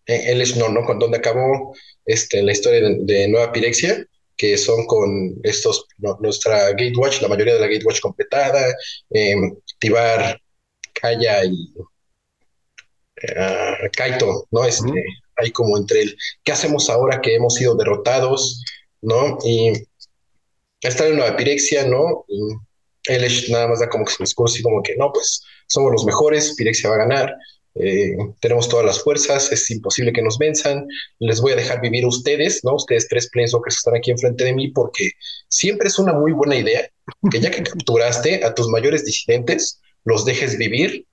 el 0.06 0.42
eh, 0.42 0.54
no, 0.56 0.68
¿no? 0.68 0.84
Con 0.84 0.98
donde 0.98 1.18
acabó 1.18 1.74
este, 2.04 2.42
la 2.42 2.52
historia 2.52 2.80
de, 2.80 3.28
Nueva 3.28 3.52
Pirexia, 3.52 4.04
que 4.36 4.58
son 4.58 4.86
con 4.86 5.38
estos, 5.42 5.86
nuestra 6.20 6.70
Gatewatch, 6.70 7.22
la 7.22 7.28
mayoría 7.28 7.54
de 7.54 7.60
la 7.60 7.68
Gatewatch 7.68 8.00
completada, 8.00 8.74
eh, 9.10 9.36
Tibar, 9.78 10.40
Kaya 10.94 11.44
y 11.44 11.72
uh, 11.76 11.86
Kaito, 13.96 14.48
¿no? 14.50 14.64
Este, 14.64 14.90
Hay 15.36 15.52
como 15.52 15.78
entre 15.78 16.02
el, 16.02 16.16
¿qué 16.44 16.52
hacemos 16.52 16.90
ahora 16.90 17.20
que 17.20 17.34
hemos 17.34 17.54
sido 17.54 17.74
derrotados, 17.76 18.62
¿no? 19.02 19.38
Y 19.44 19.72
está 20.80 21.06
en 21.06 21.16
Nueva 21.16 21.36
Pirexia, 21.36 21.86
¿no? 21.86 22.24
él 23.04 23.44
nada 23.50 23.68
más 23.68 23.80
da 23.80 23.88
como 23.88 24.04
que 24.04 24.12
su 24.12 24.22
discurso 24.22 24.58
y 24.58 24.62
como 24.62 24.82
que 24.82 24.96
no, 24.96 25.12
pues 25.12 25.42
somos 25.66 25.92
los 25.92 26.04
mejores, 26.04 26.54
Pirexia 26.56 26.90
va 26.90 26.96
a 26.96 26.98
ganar, 26.98 27.36
eh, 27.74 28.14
tenemos 28.40 28.68
todas 28.68 28.84
las 28.84 29.02
fuerzas, 29.02 29.50
es 29.50 29.70
imposible 29.70 30.12
que 30.12 30.22
nos 30.22 30.38
venzan, 30.38 30.86
les 31.18 31.40
voy 31.40 31.52
a 31.52 31.56
dejar 31.56 31.80
vivir 31.80 32.04
a 32.04 32.08
ustedes, 32.08 32.62
¿no? 32.64 32.74
Ustedes 32.74 33.08
tres 33.08 33.28
Planeswalkers 33.30 33.76
que 33.76 33.78
están 33.78 33.96
aquí 33.96 34.10
enfrente 34.10 34.44
de 34.44 34.52
mí, 34.52 34.68
porque 34.68 35.10
siempre 35.48 35.88
es 35.88 35.98
una 35.98 36.12
muy 36.12 36.32
buena 36.32 36.56
idea 36.56 36.88
que 37.30 37.40
ya 37.40 37.50
que 37.50 37.62
capturaste 37.62 38.44
a 38.44 38.54
tus 38.54 38.68
mayores 38.68 39.04
disidentes, 39.04 39.80
los 40.04 40.24
dejes 40.24 40.58
vivir, 40.58 41.06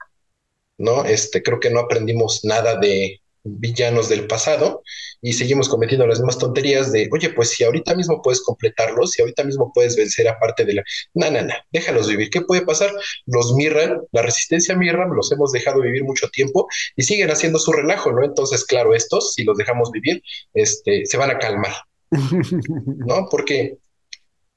¿no? 0.77 1.05
Este, 1.05 1.41
creo 1.41 1.59
que 1.59 1.69
no 1.69 1.79
aprendimos 1.79 2.43
nada 2.43 2.75
de, 2.75 3.21
villanos 3.43 4.09
del 4.09 4.27
pasado 4.27 4.83
y 5.21 5.33
seguimos 5.33 5.67
cometiendo 5.69 6.07
las 6.07 6.19
mismas 6.19 6.37
tonterías 6.37 6.91
de, 6.91 7.09
oye, 7.11 7.29
pues 7.29 7.49
si 7.49 7.63
ahorita 7.63 7.95
mismo 7.95 8.21
puedes 8.21 8.41
completarlos, 8.41 9.11
si 9.11 9.21
ahorita 9.21 9.43
mismo 9.43 9.71
puedes 9.73 9.95
vencer 9.95 10.27
a 10.27 10.39
parte 10.39 10.65
de 10.65 10.75
la... 10.75 10.83
No, 11.13 11.29
no, 11.29 11.41
no, 11.41 11.53
déjalos 11.71 12.07
vivir. 12.07 12.29
¿Qué 12.29 12.41
puede 12.41 12.61
pasar? 12.61 12.91
Los 13.25 13.53
Mirran, 13.53 13.99
la 14.11 14.21
resistencia 14.21 14.75
Mirran, 14.75 15.09
los 15.15 15.31
hemos 15.31 15.51
dejado 15.51 15.81
vivir 15.81 16.03
mucho 16.03 16.29
tiempo 16.29 16.67
y 16.95 17.03
siguen 17.03 17.31
haciendo 17.31 17.59
su 17.59 17.71
relajo, 17.71 18.11
¿no? 18.11 18.23
Entonces, 18.23 18.63
claro, 18.65 18.93
estos, 18.93 19.33
si 19.33 19.43
los 19.43 19.57
dejamos 19.57 19.91
vivir, 19.91 20.21
este, 20.53 21.05
se 21.05 21.17
van 21.17 21.31
a 21.31 21.39
calmar, 21.39 21.73
¿no? 22.11 23.27
Porque 23.29 23.77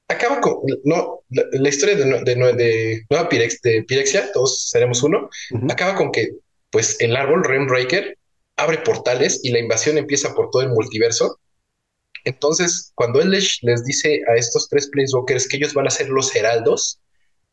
acaba 0.07 0.41
con, 0.41 0.57
no, 0.83 1.23
la, 1.29 1.69
historia 1.69 1.95
de, 1.95 2.05
de, 2.23 2.53
de, 2.53 3.05
Nueva 3.09 3.29
Pirex, 3.29 3.61
de 3.61 3.83
Pirexia, 3.83 4.31
todos 4.31 4.69
seremos 4.69 5.03
uno, 5.03 5.29
acaba 5.69 5.95
con 5.95 6.11
que, 6.11 6.31
pues, 6.69 6.99
el 6.99 7.15
árbol 7.15 7.43
Rainbreaker 7.43 8.17
abre 8.57 8.79
portales 8.79 9.39
y 9.43 9.51
la 9.51 9.59
invasión 9.59 9.97
empieza 9.97 10.33
por 10.33 10.49
todo 10.49 10.61
el 10.61 10.69
multiverso. 10.69 11.39
Entonces, 12.25 12.91
cuando 12.95 13.21
él 13.21 13.31
les, 13.31 13.59
dice 13.85 14.21
a 14.27 14.35
estos 14.35 14.69
tres 14.69 14.87
Planeswalkers 14.89 15.47
que 15.47 15.57
ellos 15.57 15.73
van 15.73 15.87
a 15.87 15.91
ser 15.91 16.09
los 16.09 16.33
heraldos 16.35 16.99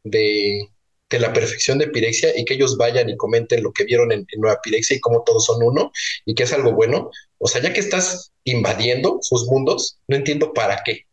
de, 0.04 0.68
la 1.10 1.32
perfección 1.32 1.78
de 1.78 1.88
Pirexia 1.88 2.38
y 2.38 2.44
que 2.44 2.54
ellos 2.54 2.76
vayan 2.76 3.08
y 3.08 3.16
comenten 3.16 3.62
lo 3.62 3.72
que 3.72 3.84
vieron 3.84 4.12
en, 4.12 4.26
Nueva 4.36 4.60
Pirexia 4.62 4.96
y 4.96 5.00
cómo 5.00 5.24
todos 5.24 5.46
son 5.46 5.62
uno 5.62 5.90
y 6.24 6.34
que 6.34 6.44
es 6.44 6.52
algo 6.52 6.72
bueno, 6.72 7.10
o 7.38 7.48
sea, 7.48 7.60
ya 7.60 7.72
que 7.72 7.80
estás 7.80 8.32
invadiendo 8.44 9.18
sus 9.22 9.46
mundos, 9.46 9.98
no 10.06 10.16
entiendo 10.16 10.52
para 10.52 10.82
qué. 10.84 11.06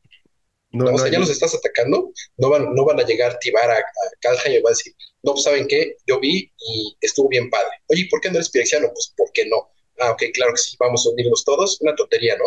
No, 0.77 0.95
o 0.95 0.99
sea, 0.99 1.11
ya 1.11 1.19
los 1.19 1.31
estás 1.31 1.55
atacando, 1.55 2.13
no 2.37 2.51
van, 2.51 2.75
no 2.75 2.85
van 2.85 3.01
a 3.01 3.05
llegar 3.05 3.39
Tibar 3.39 3.71
a, 3.71 3.77
a 3.77 4.49
y 4.49 4.63
van 4.63 4.67
a 4.67 4.77
decir, 4.77 4.95
no, 5.23 5.33
pues, 5.33 5.45
¿saben 5.45 5.67
qué? 5.67 5.97
Yo 6.07 6.21
vi 6.21 6.53
y 6.59 6.97
estuvo 7.01 7.29
bien 7.29 7.51
padre. 7.51 7.71
Oye, 7.89 8.07
¿por 8.11 8.21
qué 8.21 8.29
no 8.29 8.37
eres 8.37 8.51
pirexiano? 8.51 8.89
Pues, 8.93 9.13
¿por 9.17 9.31
qué 9.33 9.47
no? 9.47 9.71
Ah, 9.99 10.13
ok, 10.13 10.23
claro 10.35 10.53
que 10.53 10.59
sí, 10.59 10.77
vamos 10.79 11.07
a 11.07 11.11
unirnos 11.11 11.45
todos. 11.45 11.81
Una 11.81 11.95
tontería, 11.95 12.37
¿no? 12.37 12.45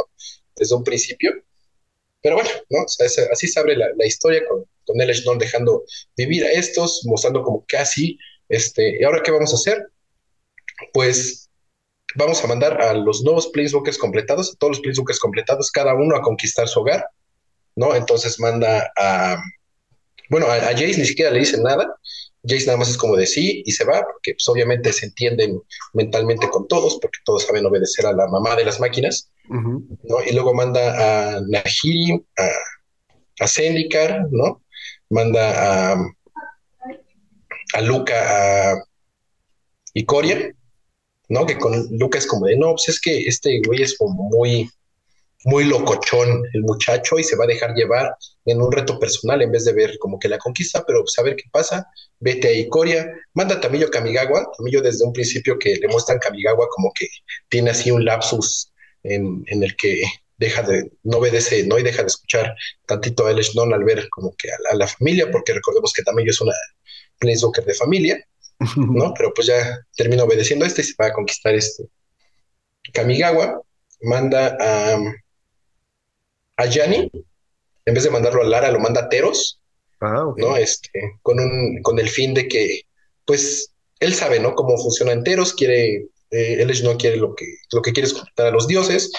Desde 0.55 0.75
un 0.75 0.83
principio. 0.83 1.33
Pero 2.21 2.35
bueno, 2.35 2.49
¿no? 2.69 2.83
O 2.83 2.87
sea, 2.87 3.07
así 3.31 3.47
se 3.47 3.59
abre 3.59 3.75
la, 3.75 4.05
historia 4.05 4.41
con, 4.47 4.65
con 4.85 5.01
el 5.01 5.23
dejando 5.39 5.83
vivir 6.17 6.43
a 6.45 6.51
estos, 6.51 7.01
mostrando 7.05 7.43
como 7.43 7.65
casi, 7.67 8.17
este, 8.49 8.99
¿y 8.99 9.03
ahora 9.03 9.21
qué 9.23 9.31
vamos 9.31 9.53
a 9.53 9.55
hacer? 9.55 9.87
Pues 10.93 11.49
vamos 12.15 12.43
a 12.43 12.47
mandar 12.47 12.81
a 12.81 12.93
los 12.93 13.23
nuevos 13.23 13.47
Planeswalkers 13.47 13.97
completados, 13.97 14.53
a 14.53 14.57
todos 14.57 14.71
los 14.71 14.79
Planeswalkers 14.81 15.19
completados, 15.19 15.71
cada 15.71 15.93
uno 15.93 16.15
a 16.15 16.21
conquistar 16.21 16.67
su 16.67 16.79
hogar, 16.79 17.05
¿no? 17.79 17.95
Entonces 17.95 18.39
manda 18.39 18.91
a, 18.97 19.41
bueno, 20.29 20.47
a, 20.47 20.55
a 20.55 20.71
Jace 20.71 20.97
ni 20.97 21.05
siquiera 21.05 21.31
le 21.31 21.39
dice 21.39 21.57
nada, 21.61 21.87
Jace 22.43 22.65
nada 22.65 22.77
más 22.77 22.89
es 22.89 22.97
como 22.97 23.15
de 23.15 23.25
sí 23.25 23.63
y 23.65 23.71
se 23.71 23.85
va, 23.85 24.01
porque 24.01 24.33
pues, 24.33 24.47
obviamente 24.49 24.91
se 24.91 25.05
entienden 25.05 25.61
mentalmente 25.93 26.49
con 26.49 26.67
todos, 26.67 26.99
porque 27.01 27.19
todos 27.23 27.45
saben 27.45 27.65
obedecer 27.65 28.05
a 28.05 28.13
la 28.13 28.27
mamá 28.27 28.55
de 28.57 28.65
las 28.65 28.79
máquinas, 28.81 29.31
¿no? 29.49 30.17
Y 30.27 30.33
luego 30.33 30.53
manda 30.53 31.37
a 31.37 31.41
Nahiri, 31.41 32.21
a, 32.37 33.43
a 33.43 33.47
Zendikar, 33.47 34.27
¿no? 34.29 34.61
Manda 35.09 35.93
a, 35.93 35.97
a 37.73 37.81
Luca, 37.81 38.71
a 38.71 38.83
Icoria, 39.93 40.53
¿no? 41.29 41.45
Que 41.45 41.57
con 41.57 41.87
Luca 41.97 42.17
es 42.17 42.27
como 42.27 42.45
de, 42.45 42.57
no, 42.57 42.71
pues 42.71 42.89
es 42.89 42.99
que 42.99 43.23
este 43.23 43.61
güey 43.65 43.83
es 43.83 43.97
como 43.97 44.29
muy, 44.29 44.69
muy 45.45 45.65
locochón 45.65 46.43
el 46.53 46.61
muchacho 46.63 47.17
y 47.17 47.23
se 47.23 47.35
va 47.35 47.45
a 47.45 47.47
dejar 47.47 47.73
llevar 47.73 48.13
en 48.45 48.61
un 48.61 48.71
reto 48.71 48.99
personal 48.99 49.41
en 49.41 49.51
vez 49.51 49.65
de 49.65 49.73
ver 49.73 49.97
como 49.99 50.19
que 50.19 50.27
la 50.27 50.37
conquista, 50.37 50.83
pero 50.85 51.05
saber 51.07 51.33
pues, 51.33 51.43
qué 51.43 51.49
pasa, 51.51 51.87
vete 52.19 52.49
a 52.49 52.53
Ikoria, 52.53 53.07
manda 53.33 53.55
a 53.55 53.61
Tamillo 53.61 53.89
Kamigawa, 53.89 54.51
Tamillo 54.57 54.81
desde 54.81 55.05
un 55.05 55.13
principio 55.13 55.57
que 55.57 55.75
le 55.75 55.87
muestran 55.87 56.19
Kamigawa 56.19 56.67
como 56.69 56.91
que 56.93 57.07
tiene 57.47 57.69
así 57.71 57.91
un 57.91 58.03
lapsus 58.03 58.71
en, 59.03 59.45
el 59.47 59.75
que 59.77 60.03
deja 60.37 60.61
de, 60.63 60.91
no 61.03 61.17
obedece, 61.17 61.65
no 61.65 61.79
y 61.79 61.83
deja 61.83 62.01
de 62.01 62.07
escuchar 62.07 62.55
tantito 62.85 63.25
a 63.25 63.31
Elish 63.31 63.57
al 63.57 63.83
ver 63.83 64.09
como 64.09 64.33
que 64.37 64.49
a 64.51 64.75
la, 64.75 64.87
familia, 64.87 65.31
porque 65.31 65.53
recordemos 65.53 65.93
que 65.93 66.03
Tamillo 66.03 66.31
es 66.31 66.41
una 66.41 66.53
Planeswalker 67.17 67.65
de 67.65 67.73
familia, 67.73 68.25
¿no? 68.75 69.13
Pero 69.13 69.33
pues 69.33 69.47
ya 69.47 69.79
termina 69.95 70.23
obedeciendo 70.23 70.65
a 70.65 70.67
este 70.67 70.81
y 70.81 70.85
se 70.85 70.95
va 71.01 71.07
a 71.07 71.13
conquistar 71.13 71.55
este. 71.55 71.85
Kamigawa, 72.93 73.61
manda 74.01 74.57
a 74.59 74.97
a 76.59 76.65
Yanni, 76.65 77.09
en 77.85 77.93
vez 77.93 78.03
de 78.03 78.09
mandarlo 78.09 78.41
a 78.41 78.45
Lara, 78.45 78.69
lo 78.69 78.79
manda 78.79 79.01
a 79.01 79.09
Teros, 79.09 79.61
ah, 80.01 80.25
¿no? 80.35 80.57
Este, 80.57 80.91
con, 81.21 81.39
un, 81.39 81.81
con 81.81 81.99
el 81.99 82.09
fin 82.09 82.33
de 82.33 82.49
que, 82.49 82.81
pues, 83.25 83.73
él 84.01 84.13
sabe, 84.13 84.39
¿no? 84.39 84.55
Cómo 84.55 84.77
funciona 84.77 85.13
en 85.13 85.23
Teros, 85.23 85.53
quiere, 85.53 86.07
eh, 86.31 86.57
él 86.59 86.83
no 86.83 86.97
quiere 86.97 87.15
lo 87.15 87.33
que, 87.33 87.45
lo 87.71 87.81
que 87.81 87.93
quiere 87.93 88.07
es 88.07 88.13
conectar 88.13 88.47
a 88.47 88.51
los 88.51 88.67
dioses, 88.67 89.09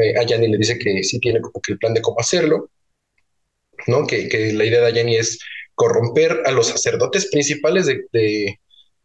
eh, 0.00 0.18
a 0.18 0.22
Yanni 0.22 0.48
le 0.48 0.56
dice 0.56 0.78
que 0.78 1.02
sí 1.04 1.20
tiene 1.20 1.42
como 1.42 1.60
que 1.60 1.72
el 1.72 1.78
plan 1.78 1.92
de 1.92 2.00
cómo 2.00 2.18
hacerlo, 2.18 2.70
¿no? 3.86 4.06
Que, 4.06 4.52
la 4.54 4.64
idea 4.64 4.80
de 4.80 4.92
Yanni 4.94 5.16
es 5.16 5.38
corromper 5.74 6.44
a 6.46 6.50
los 6.50 6.68
sacerdotes 6.68 7.26
principales 7.30 7.84
de, 7.84 8.58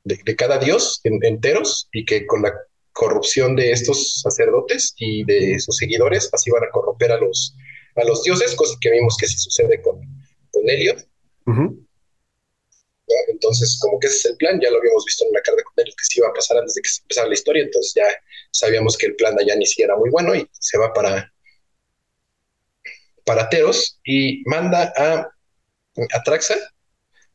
de, 0.05 0.35
cada 0.37 0.59
dios 0.59 1.01
enteros 1.03 1.89
y 1.91 2.05
que 2.05 2.25
con 2.25 2.43
la 2.43 2.53
corrupción 2.93 3.57
de 3.57 3.73
estos 3.73 4.21
sacerdotes 4.21 4.93
y 4.95 5.25
de 5.25 5.59
sus 5.59 5.75
seguidores 5.75 6.29
así 6.31 6.49
van 6.49 6.63
a 6.63 6.69
corromper 6.71 7.11
a 7.11 7.17
los 7.17 7.53
a 7.95 8.05
los 8.05 8.23
dioses, 8.23 8.55
cosa 8.55 8.75
que 8.79 8.91
vimos 8.91 9.17
que 9.17 9.27
sí 9.27 9.37
sucede 9.37 9.81
con, 9.81 9.99
con 10.51 10.69
Elliot. 10.69 11.07
Entonces, 13.27 13.77
como 13.81 13.99
que 13.99 14.07
ese 14.07 14.17
es 14.17 14.25
el 14.25 14.37
plan, 14.37 14.59
ya 14.61 14.69
lo 14.69 14.77
habíamos 14.77 15.03
visto 15.05 15.25
en 15.25 15.33
la 15.33 15.41
carta 15.41 15.61
con 15.63 15.73
Elliot 15.77 15.97
que 15.97 16.03
sí 16.05 16.19
iba 16.19 16.29
a 16.29 16.33
pasar 16.33 16.57
antes 16.57 16.75
de 16.75 16.81
que 16.81 16.89
se 16.89 17.01
empezara 17.01 17.27
la 17.27 17.33
historia, 17.33 17.63
entonces 17.63 17.93
ya 17.95 18.05
sabíamos 18.51 18.97
que 18.97 19.07
el 19.07 19.15
plan 19.15 19.35
de 19.35 19.43
allá 19.43 19.55
ni 19.55 19.65
siquiera 19.65 19.93
era 19.93 19.99
muy 19.99 20.09
bueno 20.09 20.35
y 20.35 20.47
se 20.53 20.77
va 20.77 20.93
para, 20.93 21.33
para 23.25 23.49
Teros 23.49 23.99
y 24.05 24.43
manda 24.45 24.93
a, 24.95 25.27
a 26.13 26.23
Traxa, 26.23 26.55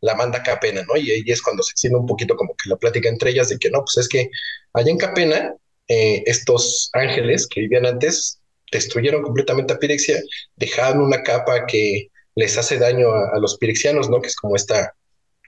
la 0.00 0.14
manda 0.14 0.38
a 0.38 0.42
Capena, 0.42 0.82
¿no? 0.82 0.96
Y 0.96 1.10
ahí 1.10 1.22
es 1.26 1.42
cuando 1.42 1.62
se 1.62 1.72
extiende 1.72 1.98
un 1.98 2.06
poquito 2.06 2.36
como 2.36 2.54
que 2.56 2.68
la 2.68 2.76
plática 2.76 3.08
entre 3.08 3.30
ellas 3.30 3.48
de 3.48 3.58
que 3.58 3.70
no, 3.70 3.80
pues 3.80 3.98
es 3.98 4.08
que 4.08 4.30
allá 4.72 4.90
en 4.90 4.98
Capena, 4.98 5.54
eh, 5.88 6.22
estos 6.26 6.90
ángeles 6.92 7.46
que 7.46 7.60
vivían 7.60 7.86
antes 7.86 8.40
destruyeron 8.72 9.22
completamente 9.22 9.72
a 9.72 9.78
Pirexia, 9.78 10.20
dejaron 10.56 11.02
una 11.02 11.22
capa 11.22 11.66
que 11.66 12.08
les 12.34 12.58
hace 12.58 12.78
daño 12.78 13.12
a, 13.12 13.38
los 13.38 13.56
pirexianos, 13.58 14.10
¿no? 14.10 14.20
Que 14.20 14.28
es 14.28 14.36
como 14.36 14.56
esta, 14.56 14.94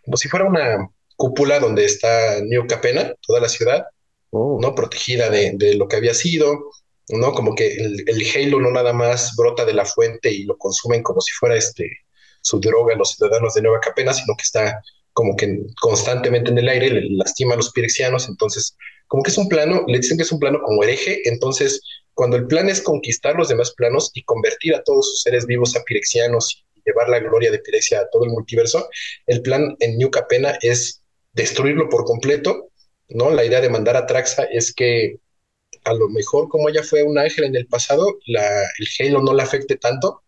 como 0.04 0.16
si 0.16 0.28
fuera 0.28 0.46
una 0.46 0.88
cúpula 1.16 1.60
donde 1.60 1.84
está 1.84 2.40
New 2.42 2.66
Capena, 2.66 3.14
toda 3.26 3.40
la 3.40 3.48
ciudad, 3.48 3.84
oh. 4.30 4.58
¿no? 4.60 4.74
Protegida 4.74 5.28
de, 5.30 5.52
de, 5.54 5.74
lo 5.74 5.86
que 5.88 5.96
había 5.96 6.14
sido, 6.14 6.70
¿no? 7.08 7.32
Como 7.32 7.54
que 7.54 7.74
el, 7.74 8.04
el, 8.06 8.22
Halo 8.34 8.60
no 8.60 8.70
nada 8.70 8.92
más 8.92 9.34
brota 9.36 9.64
de 9.64 9.74
la 9.74 9.84
fuente 9.84 10.30
y 10.32 10.44
lo 10.44 10.56
consumen 10.56 11.02
como 11.02 11.20
si 11.20 11.32
fuera 11.32 11.56
este 11.56 11.90
su 12.40 12.60
droga 12.60 12.94
los 12.96 13.12
ciudadanos 13.12 13.54
de 13.54 13.62
Nueva 13.62 13.80
Capena, 13.80 14.14
sino 14.14 14.34
que 14.36 14.42
está 14.42 14.82
como 15.12 15.36
que 15.36 15.62
constantemente 15.80 16.50
en 16.50 16.58
el 16.58 16.68
aire, 16.68 16.90
le 16.90 17.08
lastima 17.10 17.54
a 17.54 17.56
los 17.56 17.72
pirexianos, 17.72 18.28
entonces 18.28 18.76
como 19.08 19.22
que 19.22 19.30
es 19.30 19.38
un 19.38 19.48
plano, 19.48 19.84
le 19.86 19.98
dicen 19.98 20.16
que 20.16 20.22
es 20.22 20.30
un 20.30 20.38
plano 20.38 20.60
como 20.62 20.82
hereje, 20.84 21.28
entonces 21.28 21.80
cuando 22.18 22.36
el 22.36 22.48
plan 22.48 22.68
es 22.68 22.82
conquistar 22.82 23.36
los 23.36 23.48
demás 23.48 23.72
planos 23.76 24.10
y 24.12 24.24
convertir 24.24 24.74
a 24.74 24.82
todos 24.82 25.08
sus 25.08 25.22
seres 25.22 25.46
vivos 25.46 25.76
a 25.76 25.84
pirexianos 25.84 26.64
y 26.74 26.82
llevar 26.84 27.08
la 27.08 27.20
gloria 27.20 27.52
de 27.52 27.60
Pirexia 27.60 28.00
a 28.00 28.10
todo 28.10 28.24
el 28.24 28.30
multiverso, 28.30 28.88
el 29.28 29.40
plan 29.40 29.76
en 29.78 29.98
New 29.98 30.10
Capena 30.10 30.58
es 30.60 31.00
destruirlo 31.32 31.88
por 31.88 32.04
completo, 32.04 32.70
¿no? 33.10 33.30
La 33.30 33.44
idea 33.44 33.60
de 33.60 33.68
mandar 33.68 33.96
a 33.96 34.04
Traxa 34.04 34.42
es 34.50 34.74
que 34.74 35.20
a 35.84 35.94
lo 35.94 36.08
mejor 36.08 36.48
como 36.48 36.68
ella 36.68 36.82
fue 36.82 37.04
un 37.04 37.18
ángel 37.18 37.44
en 37.44 37.54
el 37.54 37.68
pasado, 37.68 38.18
la, 38.26 38.62
el 38.62 38.88
Halo 38.98 39.22
no 39.22 39.32
la 39.32 39.44
afecte 39.44 39.76
tanto, 39.76 40.24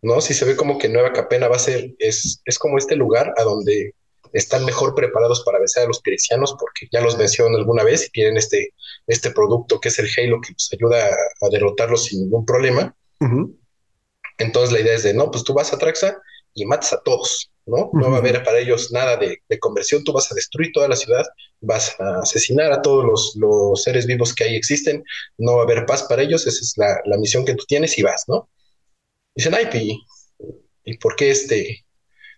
¿no? 0.00 0.20
Si 0.20 0.32
se 0.32 0.44
ve 0.44 0.54
como 0.54 0.78
que 0.78 0.88
Nueva 0.88 1.12
Capena 1.12 1.48
va 1.48 1.56
a 1.56 1.58
ser, 1.58 1.92
es, 1.98 2.40
es 2.44 2.56
como 2.56 2.78
este 2.78 2.94
lugar 2.94 3.34
a 3.36 3.42
donde 3.42 3.96
están 4.32 4.64
mejor 4.64 4.94
preparados 4.94 5.42
para 5.44 5.58
vencer 5.58 5.82
a 5.82 5.88
los 5.88 6.00
pirecianos 6.00 6.54
porque 6.56 6.86
ya 6.92 7.00
los 7.00 7.18
vencieron 7.18 7.56
alguna 7.56 7.82
vez 7.82 8.06
y 8.06 8.10
tienen 8.10 8.36
este, 8.36 8.73
este 9.06 9.30
producto 9.30 9.80
que 9.80 9.88
es 9.88 9.98
el 9.98 10.08
Halo 10.16 10.40
que 10.40 10.52
les 10.52 10.70
ayuda 10.72 11.08
a, 11.08 11.48
derrotarlos 11.50 12.04
sin 12.04 12.20
ningún 12.22 12.44
problema. 12.44 12.94
Entonces 14.38 14.72
la 14.72 14.80
idea 14.80 14.94
es 14.94 15.02
de, 15.02 15.14
no, 15.14 15.30
pues 15.30 15.44
tú 15.44 15.54
vas 15.54 15.72
a 15.72 15.78
Traxa 15.78 16.16
y 16.54 16.66
matas 16.66 16.92
a 16.92 17.02
todos, 17.02 17.50
¿no? 17.66 17.90
No 17.92 18.10
va 18.10 18.16
a 18.16 18.20
haber 18.20 18.42
para 18.42 18.58
ellos 18.58 18.92
nada 18.92 19.16
de, 19.16 19.40
conversión, 19.58 20.04
tú 20.04 20.12
vas 20.12 20.30
a 20.30 20.34
destruir 20.34 20.72
toda 20.72 20.88
la 20.88 20.96
ciudad, 20.96 21.24
vas 21.60 21.98
a 22.00 22.20
asesinar 22.20 22.72
a 22.72 22.82
todos 22.82 23.04
los, 23.04 23.36
los, 23.36 23.82
seres 23.82 24.06
vivos 24.06 24.34
que 24.34 24.44
ahí 24.44 24.56
existen, 24.56 25.04
no 25.38 25.56
va 25.56 25.62
a 25.62 25.64
haber 25.64 25.86
paz 25.86 26.04
para 26.04 26.22
ellos, 26.22 26.46
esa 26.46 26.60
es 26.60 26.74
la, 26.76 27.00
la 27.04 27.18
misión 27.18 27.44
que 27.44 27.54
tú 27.54 27.64
tienes 27.66 27.96
y 27.98 28.02
vas, 28.02 28.24
¿no? 28.28 28.48
Dicen, 29.34 29.54
ay, 29.54 29.68
¿y, 29.74 30.00
¿y 30.84 30.98
por 30.98 31.16
qué 31.16 31.30
este, 31.30 31.84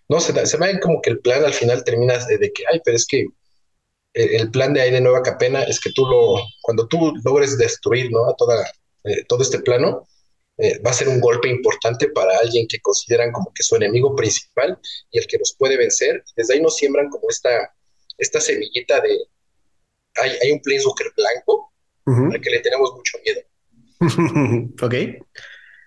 no, 0.09 0.19
se, 0.19 0.45
se 0.45 0.57
ve 0.57 0.79
como 0.79 1.01
que 1.01 1.09
el 1.09 1.19
plan 1.19 1.43
al 1.43 1.53
final 1.53 1.83
termina 1.83 2.17
de, 2.25 2.51
que, 2.51 2.63
ay, 2.71 2.81
pero 2.83 2.95
es 2.95 3.05
que 3.05 3.25
el, 4.17 4.49
plan 4.51 4.73
de 4.73 4.81
ahí 4.81 4.91
de 4.91 5.01
Nueva 5.01 5.21
Capena 5.21 5.63
es 5.63 5.79
que 5.79 5.91
tú 5.91 6.05
lo, 6.05 6.35
cuando 6.61 6.87
tú 6.87 7.13
logres 7.23 7.57
destruir, 7.57 8.11
¿no? 8.11 8.27
A 8.29 8.35
toda, 8.35 8.65
eh, 9.03 9.23
todo 9.27 9.43
este 9.43 9.59
plano, 9.59 10.07
eh, 10.57 10.79
va 10.79 10.89
a 10.89 10.93
ser 10.93 11.07
un 11.07 11.21
golpe 11.21 11.47
importante 11.47 12.09
para 12.09 12.37
alguien 12.39 12.67
que 12.67 12.79
consideran 12.79 13.31
como 13.31 13.53
que 13.53 13.61
su 13.61 13.75
enemigo 13.75 14.15
principal 14.15 14.79
y 15.11 15.19
el 15.19 15.27
que 15.27 15.37
los 15.37 15.55
puede 15.57 15.77
vencer. 15.77 16.23
Desde 16.35 16.55
ahí 16.55 16.61
nos 16.61 16.77
siembran 16.77 17.09
como 17.09 17.29
esta, 17.29 17.49
esta 18.17 18.41
semillita 18.41 18.99
de, 19.01 19.17
hay, 20.15 20.31
hay 20.41 20.51
un 20.51 20.61
Planeswalker 20.61 21.13
blanco 21.15 21.71
al 22.05 22.41
que 22.41 22.49
le 22.49 22.59
tenemos 22.59 22.93
mucho 22.93 23.17
miedo. 23.23 23.41
ok. 24.81 24.93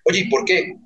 Oye, 0.04 0.20
¿y 0.20 0.28
por 0.28 0.44
qué? 0.44 0.76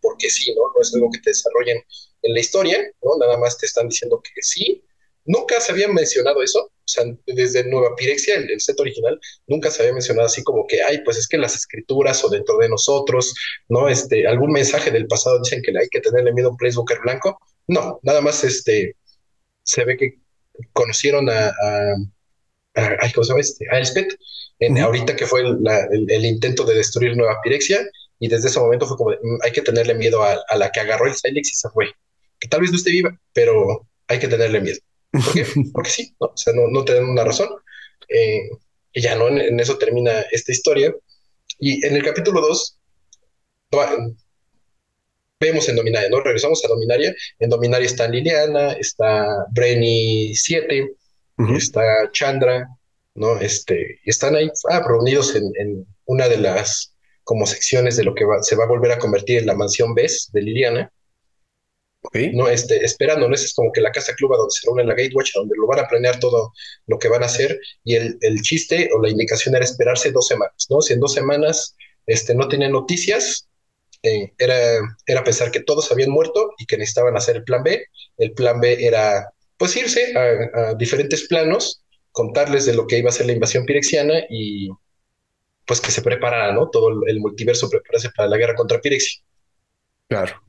Porque 0.00 0.30
sí, 0.30 0.54
¿no? 0.54 0.62
No 0.74 0.80
es 0.80 0.94
algo 0.94 1.10
que 1.10 1.20
te 1.20 1.30
desarrollen 1.30 1.82
en 2.22 2.34
la 2.34 2.40
historia, 2.40 2.78
¿no? 3.02 3.16
Nada 3.18 3.36
más 3.38 3.58
te 3.58 3.66
están 3.66 3.88
diciendo 3.88 4.22
que 4.22 4.40
sí. 4.40 4.84
Nunca 5.24 5.60
se 5.60 5.72
había 5.72 5.88
mencionado 5.88 6.42
eso, 6.42 6.58
o 6.60 6.72
sea, 6.84 7.04
desde 7.26 7.64
Nueva 7.64 7.94
Pirexia, 7.96 8.36
el, 8.36 8.60
set 8.60 8.78
original, 8.80 9.20
nunca 9.46 9.70
se 9.70 9.82
había 9.82 9.92
mencionado 9.92 10.26
así 10.26 10.42
como 10.42 10.66
que, 10.66 10.82
ay, 10.82 11.02
pues 11.04 11.16
es 11.16 11.28
que 11.28 11.38
las 11.38 11.54
escrituras 11.54 12.24
o 12.24 12.28
dentro 12.28 12.58
de 12.58 12.68
nosotros, 12.68 13.34
¿no? 13.68 13.88
Este, 13.88 14.26
algún 14.26 14.50
mensaje 14.50 14.90
del 14.90 15.06
pasado 15.06 15.40
dicen 15.40 15.62
que 15.62 15.72
hay 15.78 15.88
que 15.88 16.00
tenerle 16.00 16.32
miedo 16.32 16.48
a 16.48 16.50
un 16.52 16.56
Placebooker 16.56 16.98
blanco. 17.00 17.38
No, 17.68 18.00
nada 18.02 18.20
más 18.20 18.42
este, 18.42 18.96
se 19.62 19.84
ve 19.84 19.96
que 19.96 20.18
conocieron 20.72 21.30
a, 21.30 21.48
a, 21.48 21.94
a 22.74 23.12
¿cómo 23.14 23.24
se 23.24 23.28
llama 23.30 23.40
este? 23.40 23.66
A 23.70 23.78
Elspeth, 23.78 24.18
en, 24.58 24.78
ahorita 24.78 25.14
que 25.16 25.26
fue 25.26 25.42
el, 25.42 26.24
intento 26.24 26.64
de 26.64 26.74
destruir 26.74 27.16
Nueva 27.16 27.40
Pirexia, 27.42 27.80
y 28.18 28.28
desde 28.28 28.48
ese 28.48 28.60
momento 28.60 28.86
fue 28.86 28.96
como, 28.96 29.10
mm, 29.10 29.38
hay 29.42 29.52
que 29.52 29.62
tenerle 29.62 29.94
miedo 29.94 30.22
a, 30.22 30.38
a 30.48 30.56
la 30.56 30.70
que 30.70 30.80
agarró 30.80 31.06
el 31.06 31.14
Silex 31.14 31.50
y 31.50 31.54
se 31.54 31.68
fue 31.70 31.92
que 32.42 32.48
tal 32.48 32.60
vez 32.60 32.72
no 32.72 32.76
esté 32.76 32.90
viva, 32.90 33.16
pero 33.32 33.86
hay 34.08 34.18
que 34.18 34.26
tenerle 34.26 34.60
miedo. 34.60 34.80
¿Por 35.12 35.32
qué? 35.32 35.46
Porque 35.72 35.90
sí, 35.90 36.14
¿no? 36.20 36.28
o 36.28 36.36
sea, 36.36 36.52
no, 36.54 36.68
no 36.68 36.84
tienen 36.84 37.04
una 37.04 37.24
razón. 37.24 37.48
Eh, 38.08 38.48
y 38.92 39.00
ya 39.00 39.14
no, 39.14 39.28
en, 39.28 39.58
eso 39.60 39.78
termina 39.78 40.20
esta 40.32 40.52
historia. 40.52 40.94
Y 41.58 41.84
en 41.86 41.94
el 41.96 42.02
capítulo 42.02 42.40
2, 42.40 42.78
vemos 45.40 45.68
en 45.68 45.76
Dominaria, 45.76 46.08
¿no? 46.08 46.20
Regresamos 46.20 46.64
a 46.64 46.68
Dominaria. 46.68 47.14
En 47.38 47.50
Dominaria 47.50 47.86
está 47.86 48.08
Liliana, 48.08 48.72
está 48.72 49.26
Brenny 49.52 50.34
7, 50.34 50.88
está 51.56 52.10
Chandra, 52.12 52.68
¿no? 53.14 53.38
Este, 53.38 54.00
están 54.04 54.36
ahí 54.36 54.50
ah, 54.70 54.82
reunidos 54.86 55.34
en, 55.34 55.50
en, 55.58 55.86
una 56.04 56.28
de 56.28 56.38
las 56.38 56.94
como 57.24 57.46
secciones 57.46 57.96
de 57.96 58.04
lo 58.04 58.14
que 58.14 58.24
se 58.42 58.56
va 58.56 58.64
a 58.64 58.68
volver 58.68 58.92
a 58.92 58.98
convertir 58.98 59.38
en 59.38 59.46
la 59.46 59.54
mansión 59.54 59.94
Bess 59.94 60.30
de 60.32 60.42
Liliana. 60.42 60.92
No, 62.32 62.48
este, 62.48 62.84
esperando, 62.84 63.28
¿no? 63.28 63.34
es 63.34 63.54
como 63.54 63.70
que 63.72 63.80
la 63.80 63.92
casa 63.92 64.12
club 64.14 64.36
donde 64.36 64.50
se 64.50 64.66
reúne 64.66 64.84
la 64.84 64.94
Gatewatch, 64.94 65.34
donde 65.34 65.54
lo 65.56 65.68
van 65.68 65.80
a 65.80 65.88
planear 65.88 66.18
todo 66.18 66.52
lo 66.86 66.98
que 66.98 67.08
van 67.08 67.22
a 67.22 67.26
hacer, 67.26 67.58
y 67.84 67.94
el, 67.94 68.18
el, 68.20 68.42
chiste 68.42 68.90
o 68.92 69.00
la 69.00 69.08
indicación 69.08 69.54
era 69.54 69.64
esperarse 69.64 70.10
dos 70.10 70.26
semanas, 70.26 70.66
¿no? 70.68 70.80
Si 70.80 70.94
en 70.94 71.00
dos 71.00 71.14
semanas 71.14 71.76
este, 72.06 72.34
no 72.34 72.48
tenían 72.48 72.72
noticias, 72.72 73.48
eh, 74.02 74.32
era, 74.36 74.56
era 75.06 75.22
pensar 75.22 75.50
que 75.52 75.60
todos 75.60 75.92
habían 75.92 76.10
muerto 76.10 76.52
y 76.58 76.66
que 76.66 76.76
necesitaban 76.76 77.16
hacer 77.16 77.36
el 77.36 77.44
plan 77.44 77.62
B. 77.62 77.86
El 78.18 78.32
plan 78.32 78.60
B 78.60 78.84
era, 78.84 79.30
pues, 79.56 79.76
irse 79.76 80.12
a, 80.16 80.74
diferentes 80.74 81.28
planos, 81.28 81.82
contarles 82.10 82.66
de 82.66 82.74
lo 82.74 82.86
que 82.86 82.98
iba 82.98 83.10
a 83.10 83.12
ser 83.12 83.26
la 83.26 83.32
invasión 83.32 83.64
pirexiana 83.64 84.24
y, 84.28 84.68
pues, 85.66 85.80
que 85.80 85.92
se 85.92 86.02
preparara, 86.02 86.52
¿no? 86.52 86.68
Todo 86.68 86.90
el, 87.06 87.20
multiverso 87.20 87.70
prepararse 87.70 88.10
para 88.10 88.28
la 88.28 88.36
guerra 88.36 88.54
contra 88.56 88.80
Pirexia. 88.80 89.22
Claro. 90.08 90.42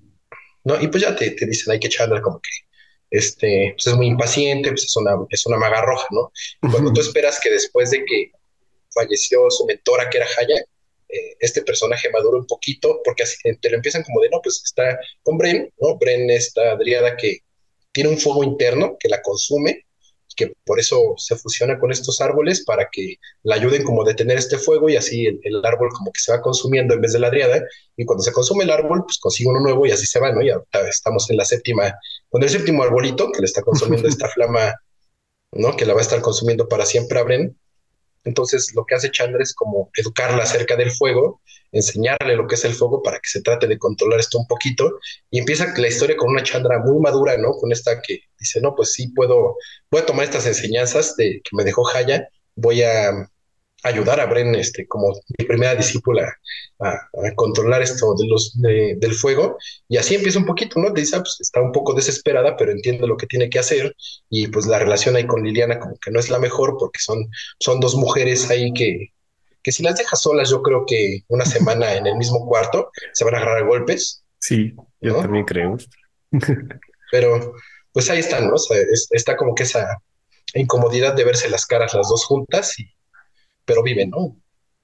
¿No? 0.63 0.81
Y 0.81 0.87
pues 0.87 1.03
ya 1.03 1.15
te, 1.15 1.31
te 1.31 1.45
dicen, 1.45 1.73
hay 1.73 1.79
que 1.79 1.87
echarle 1.87 2.21
como 2.21 2.39
que 2.39 2.49
este, 3.13 3.75
pues 3.75 3.87
es 3.87 3.93
muy 3.93 4.07
impaciente, 4.07 4.69
pues 4.69 4.85
es 4.85 4.97
una, 4.97 5.11
es 5.29 5.45
una 5.45 5.57
maga 5.57 5.81
roja, 5.83 6.07
¿no? 6.11 6.31
cuando 6.71 6.91
tú 6.91 7.01
esperas 7.01 7.39
que 7.39 7.51
después 7.51 7.91
de 7.91 8.03
que 8.05 8.31
falleció 8.91 9.49
su 9.51 9.65
mentora, 9.65 10.09
que 10.09 10.17
era 10.17 10.27
Haya, 10.37 10.59
eh, 11.09 11.35
este 11.39 11.61
personaje 11.61 12.09
madura 12.09 12.39
un 12.39 12.47
poquito, 12.47 13.01
porque 13.03 13.23
así 13.23 13.37
te 13.61 13.69
lo 13.69 13.75
empiezan 13.75 14.01
como 14.03 14.19
de, 14.21 14.29
no, 14.29 14.41
pues 14.41 14.63
está 14.65 14.97
con 15.21 15.37
Bren, 15.37 15.71
¿no? 15.79 15.95
Bren, 15.97 16.27
esta 16.31 16.71
Adriada 16.71 17.15
que 17.15 17.39
tiene 17.91 18.09
un 18.09 18.17
fuego 18.17 18.43
interno 18.43 18.97
que 18.99 19.09
la 19.09 19.21
consume, 19.21 19.85
que 20.35 20.53
por 20.65 20.79
eso 20.79 21.15
se 21.17 21.35
fusiona 21.35 21.79
con 21.79 21.91
estos 21.91 22.21
árboles 22.21 22.63
para 22.65 22.89
que 22.91 23.15
la 23.43 23.55
ayuden 23.55 23.83
como 23.83 24.03
a 24.03 24.05
detener 24.05 24.37
este 24.37 24.57
fuego 24.57 24.89
y 24.89 24.95
así 24.95 25.25
el, 25.25 25.65
árbol 25.65 25.89
como 25.95 26.11
que 26.11 26.19
se 26.19 26.31
va 26.31 26.41
consumiendo 26.41 26.93
en 26.93 27.01
vez 27.01 27.13
de 27.13 27.19
la 27.19 27.29
driada 27.29 27.61
y 27.95 28.05
cuando 28.05 28.23
se 28.23 28.31
consume 28.31 28.63
el 28.63 28.71
árbol 28.71 29.03
pues 29.05 29.17
consigue 29.19 29.49
uno 29.49 29.59
nuevo 29.59 29.85
y 29.85 29.91
así 29.91 30.05
se 30.05 30.19
va, 30.19 30.31
¿no? 30.31 30.41
Y 30.41 30.49
ahorita 30.49 30.87
estamos 30.87 31.29
en 31.29 31.37
la 31.37 31.45
séptima, 31.45 31.93
con 32.29 32.43
el 32.43 32.49
séptimo 32.49 32.83
arbolito 32.83 33.31
que 33.31 33.39
le 33.39 33.45
está 33.45 33.61
consumiendo 33.61 34.07
esta 34.09 34.27
flama, 34.29 34.73
¿no? 35.51 35.75
Que 35.75 35.85
la 35.85 35.93
va 35.93 35.99
a 35.99 36.03
estar 36.03 36.21
consumiendo 36.21 36.67
para 36.67 36.85
siempre 36.85 37.19
a 37.19 37.23
Bren 37.23 37.57
entonces, 38.23 38.73
lo 38.73 38.85
que 38.85 38.95
hace 38.95 39.11
Chandra 39.11 39.41
es 39.41 39.53
como 39.53 39.89
educarla 39.97 40.43
acerca 40.43 40.75
del 40.75 40.91
fuego, 40.91 41.41
enseñarle 41.71 42.35
lo 42.35 42.47
que 42.47 42.55
es 42.55 42.63
el 42.65 42.73
fuego 42.73 43.01
para 43.01 43.17
que 43.17 43.27
se 43.27 43.41
trate 43.41 43.67
de 43.67 43.77
controlar 43.77 44.19
esto 44.19 44.37
un 44.37 44.47
poquito. 44.47 44.99
Y 45.29 45.39
empieza 45.39 45.73
la 45.75 45.87
historia 45.87 46.15
con 46.15 46.29
una 46.29 46.43
Chandra 46.43 46.79
muy 46.79 46.99
madura, 47.01 47.37
¿no? 47.37 47.51
Con 47.53 47.71
esta 47.71 48.01
que 48.01 48.21
dice, 48.39 48.61
no, 48.61 48.75
pues 48.75 48.93
sí, 48.93 49.09
puedo, 49.09 49.57
voy 49.91 50.01
a 50.01 50.05
tomar 50.05 50.25
estas 50.25 50.45
enseñanzas 50.45 51.15
de, 51.17 51.41
que 51.43 51.55
me 51.55 51.63
dejó 51.63 51.87
Haya, 51.89 52.27
voy 52.55 52.83
a 52.83 53.29
ayudar 53.83 54.19
a 54.19 54.25
Bren 54.25 54.55
este, 54.55 54.87
como 54.87 55.13
mi 55.37 55.45
primera 55.45 55.75
discípula 55.75 56.33
a, 56.79 56.99
controlar 57.35 57.81
esto 57.81 58.15
de 58.15 58.27
los, 58.27 58.53
del 58.59 59.13
fuego. 59.13 59.57
Y 59.87 59.97
así 59.97 60.15
empieza 60.15 60.39
un 60.39 60.45
poquito, 60.45 60.79
¿no? 60.79 60.91
Dice, 60.91 61.17
ah, 61.17 61.19
pues 61.19 61.37
está 61.39 61.61
un 61.61 61.71
poco 61.71 61.93
desesperada, 61.93 62.55
pero 62.57 62.71
entiende 62.71 63.07
lo 63.07 63.17
que 63.17 63.27
tiene 63.27 63.49
que 63.49 63.59
hacer. 63.59 63.95
Y 64.29 64.47
pues 64.47 64.65
la 64.65 64.79
relación 64.79 65.15
ahí 65.15 65.27
con 65.27 65.43
Liliana 65.43 65.79
como 65.79 65.97
que 65.97 66.11
no 66.11 66.19
es 66.19 66.29
la 66.29 66.39
mejor 66.39 66.77
porque 66.79 66.99
son, 66.99 67.29
son 67.59 67.79
dos 67.79 67.95
mujeres 67.95 68.49
ahí 68.49 68.73
que, 68.73 69.09
que 69.61 69.71
si 69.71 69.83
las 69.83 69.97
dejas 69.97 70.21
solas, 70.21 70.49
yo 70.49 70.61
creo 70.61 70.85
que 70.85 71.21
una 71.27 71.45
semana 71.45 71.93
en 71.93 72.07
el 72.07 72.15
mismo 72.15 72.47
cuarto 72.47 72.89
se 73.13 73.25
van 73.25 73.35
a 73.35 73.37
agarrar 73.37 73.63
a 73.63 73.67
golpes. 73.67 74.23
Sí, 74.39 74.73
yo 75.01 75.15
también 75.17 75.45
creo. 75.45 75.77
pero 77.11 77.53
pues 77.91 78.09
ahí 78.09 78.19
están, 78.19 78.47
¿no? 78.47 78.55
O 78.55 78.57
sea, 78.57 78.77
está 79.11 79.37
como 79.37 79.53
que 79.55 79.63
esa 79.63 80.01
incomodidad 80.55 81.13
de 81.15 81.23
verse 81.23 81.49
las 81.49 81.65
caras 81.65 81.93
las 81.93 82.09
dos 82.09 82.25
juntas 82.25 82.77
y 82.79 82.93
pero 83.65 83.83
viven, 83.83 84.09
¿no? 84.09 84.37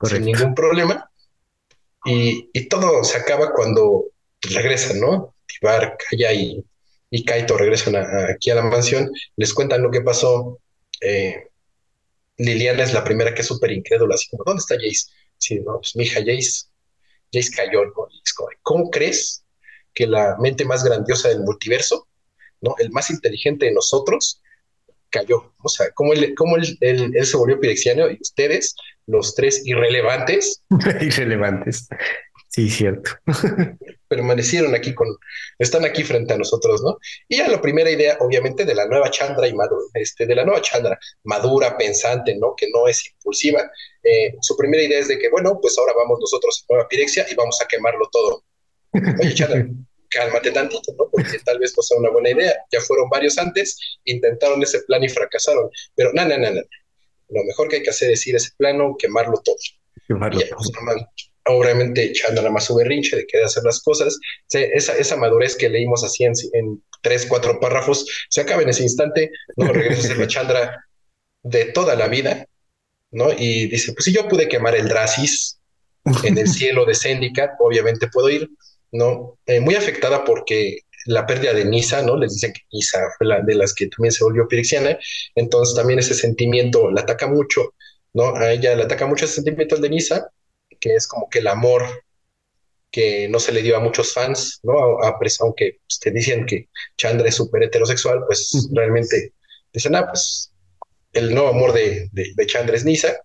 Sin 0.04 0.26
ningún 0.26 0.56
problema. 0.56 1.10
Y, 2.06 2.50
y, 2.54 2.70
todo 2.70 3.04
se 3.04 3.18
acaba 3.18 3.52
cuando 3.52 4.06
regresan, 4.42 5.00
¿no? 5.02 5.36
Tibar, 5.46 5.98
Kaya 5.98 6.32
y, 6.32 6.64
y 7.10 7.26
Kaito 7.26 7.58
regresan 7.58 7.96
aquí 7.96 8.52
a 8.52 8.56
la 8.56 8.64
mansión, 8.64 9.12
les 9.36 9.54
cuentan 9.54 9.84
lo 9.84 9.92
que 9.92 10.02
pasó. 10.02 10.60
Eh, 11.02 11.50
Liliana 12.38 12.84
es 12.84 12.94
la 12.94 13.04
primera 13.04 13.34
que 13.34 13.42
es 13.42 13.48
súper 13.48 13.72
incrédula, 13.72 14.16
así 14.16 14.30
como, 14.30 14.44
¿dónde 14.46 14.62
está 14.62 14.76
Jace? 14.76 15.12
sí, 15.40 15.56
no, 15.60 15.80
pues 15.80 15.96
mi 15.96 16.04
hija 16.04 16.20
Jace, 16.20 16.68
Jace 17.34 17.52
cayó, 17.56 17.86
¿no? 17.86 17.94
¿cómo 18.62 18.90
crees 18.90 19.44
que 19.94 20.06
la 20.06 20.38
mente 20.40 20.66
más 20.66 20.84
grandiosa 20.84 21.30
del 21.30 21.42
multiverso, 21.42 22.08
¿no? 22.62 22.76
El 22.78 22.92
más 22.92 23.10
inteligente 23.10 23.66
de 23.66 23.74
nosotros, 23.74 24.42
cayó. 25.10 25.54
O 25.64 25.70
sea, 25.70 25.92
cómo 25.94 26.14
él, 26.14 26.34
cómo 26.36 26.58
él, 26.58 26.78
él, 26.82 27.12
él 27.16 27.26
se 27.26 27.38
volvió 27.38 27.60
pirexiano 27.60 28.10
y 28.10 28.18
ustedes, 28.22 28.76
los 29.08 29.36
tres 29.36 29.62
irrelevantes, 29.66 30.64
Irrelevantes. 31.02 31.88
Sí, 32.50 32.70
cierto. 32.70 33.12
permanecieron 34.10 34.74
aquí 34.74 34.94
con, 34.94 35.08
están 35.60 35.86
aquí 35.86 36.04
frente 36.04 36.34
a 36.34 36.38
nosotros, 36.38 36.82
¿no? 36.82 36.98
Y 37.28 37.38
ya 37.38 37.48
la 37.48 37.62
primera 37.62 37.90
idea, 37.90 38.18
obviamente, 38.20 38.66
de 38.66 38.74
la 38.74 38.88
nueva 38.88 39.12
Chandra 39.12 39.48
y 39.48 39.54
madura, 39.54 39.86
este, 39.94 40.26
de 40.26 40.36
la 40.36 40.44
nueva 40.44 40.62
Chandra, 40.62 41.00
madura, 41.24 41.78
pensante, 41.78 42.36
¿no? 42.36 42.56
Que 42.58 42.68
no 42.74 42.88
es 42.88 43.08
impulsiva. 43.12 43.70
Eh, 44.04 44.36
su 44.42 44.58
primera 44.58 44.84
idea 44.84 45.00
es 45.00 45.08
de 45.08 45.20
que, 45.20 45.30
bueno, 45.30 45.60
pues 45.62 45.78
ahora 45.78 45.94
vamos 45.96 46.18
nosotros 46.20 46.66
a 46.68 46.74
Nueva 46.74 46.90
Pirexia 46.90 47.28
y 47.32 47.36
vamos 47.36 47.62
a 47.64 47.68
quemarlo 47.68 48.10
todo. 48.12 48.44
Oye, 48.94 49.34
Chandra, 49.36 49.68
cálmate 50.10 50.52
tantito, 50.52 50.94
¿no? 50.98 51.10
Porque 51.12 51.40
tal 51.46 51.60
vez 51.60 51.74
no 51.78 51.84
sea 51.84 51.98
una 51.98 52.10
buena 52.10 52.30
idea. 52.32 52.54
Ya 52.72 52.82
fueron 52.82 53.10
varios 53.10 53.38
antes, 53.38 53.78
intentaron 54.06 54.62
ese 54.64 54.82
plan 54.84 55.04
y 55.04 55.10
fracasaron. 55.10 55.70
Pero 55.96 56.12
no, 56.14 56.26
no, 56.26 56.38
no, 56.38 56.52
no. 56.52 56.62
Lo 57.30 57.44
mejor 57.44 57.68
que 57.70 57.78
hay 57.78 57.84
que 57.84 57.92
hacer 57.92 58.12
es 58.12 58.26
ir 58.28 58.36
a 58.36 58.38
ese 58.38 58.52
plano, 58.58 58.96
quemarlo 58.98 59.40
todo. 59.44 59.56
Quemarlo 60.08 60.40
ya, 60.40 60.48
pues, 60.56 60.72
normal. 60.74 61.08
Obviamente 61.46 62.04
echando 62.04 62.42
nada 62.42 62.52
más 62.54 62.66
su 62.66 62.76
berrinche 62.76 63.16
de 63.16 63.26
querer 63.28 63.46
hacer 63.46 63.64
las 63.64 63.82
cosas. 63.82 64.18
Se- 64.48 64.72
esa, 64.74 64.96
esa 64.98 65.16
madurez 65.16 65.56
que 65.56 65.70
leímos 65.70 66.04
así 66.04 66.24
en, 66.24 66.34
en 66.54 66.84
tres, 67.02 67.26
cuatro 67.26 67.60
párrafos 67.60 68.06
se 68.30 68.42
acaba 68.42 68.62
en 68.64 68.70
ese 68.70 68.84
instante. 68.84 69.32
No 69.56 69.72
regresa 69.72 70.02
a 70.02 70.08
ser 70.08 70.18
la 70.18 70.28
Chandra 70.28 70.86
de 71.44 71.66
toda 71.66 71.96
la 71.96 72.08
vida, 72.08 72.46
¿no? 73.12 73.32
Y 73.32 73.68
dice: 73.68 73.94
Pues 73.94 74.06
si 74.06 74.14
yo 74.14 74.28
pude 74.28 74.48
quemar 74.48 74.76
el 74.76 74.88
Dracis 74.90 75.60
en 76.24 76.38
el 76.38 76.48
cielo 76.48 76.86
de 76.86 76.96
Zendikar, 76.96 77.52
obviamente 77.60 78.08
puedo 78.12 78.30
ir, 78.30 78.50
¿no? 78.92 79.38
Eh, 79.46 79.60
muy 79.60 79.76
afectada 79.76 80.24
porque 80.24 80.80
la 81.06 81.26
pérdida 81.26 81.54
de 81.54 81.66
Nisa, 81.66 82.02
¿no? 82.02 82.18
Les 82.18 82.34
dicen 82.34 82.54
que 82.54 82.62
Nisa 82.72 83.00
fue 83.18 83.28
la 83.28 83.42
de 83.42 83.56
las 83.56 83.74
que 83.74 83.88
también 83.88 84.12
se 84.12 84.24
volvió 84.24 84.48
pirexiana, 84.48 84.98
entonces 85.36 85.76
también 85.76 86.00
ese 86.00 86.14
sentimiento 86.14 86.92
la 86.92 87.02
ataca 87.02 87.28
mucho, 87.28 87.74
¿no? 88.14 88.36
A 88.36 88.52
ella 88.52 88.76
le 88.76 88.84
ataca 88.84 89.08
mucho 89.08 89.26
ese 89.26 89.36
sentimiento 89.36 89.78
de 89.78 89.90
Nisa, 89.90 90.30
que 90.80 90.96
es 90.96 91.08
como 91.08 91.30
que 91.30 91.40
el 91.40 91.48
amor 91.48 91.84
que 92.92 93.28
no 93.30 93.40
se 93.40 93.52
le 93.52 93.62
dio 93.62 93.78
a 93.78 93.80
muchos 93.80 94.14
fans, 94.14 94.60
¿no? 94.64 94.74
A- 95.04 95.10
a 95.10 95.20
aunque 95.42 95.80
pues, 95.88 96.00
te 96.00 96.12
dicen 96.12 96.46
que 96.46 96.70
Chandra 96.98 97.28
es 97.30 97.36
súper 97.36 97.64
heterosexual, 97.64 98.24
pues 98.26 98.52
realmente 98.74 99.34
dicen, 99.74 99.96
ah, 99.96 100.08
pues 100.08 100.52
el 101.14 101.34
nuevo 101.34 101.50
amor 101.50 101.74
de, 101.74 102.10
de, 102.12 102.32
de 102.36 102.46
Chandra 102.48 102.76
es 102.76 102.86
Nisa, 102.86 103.18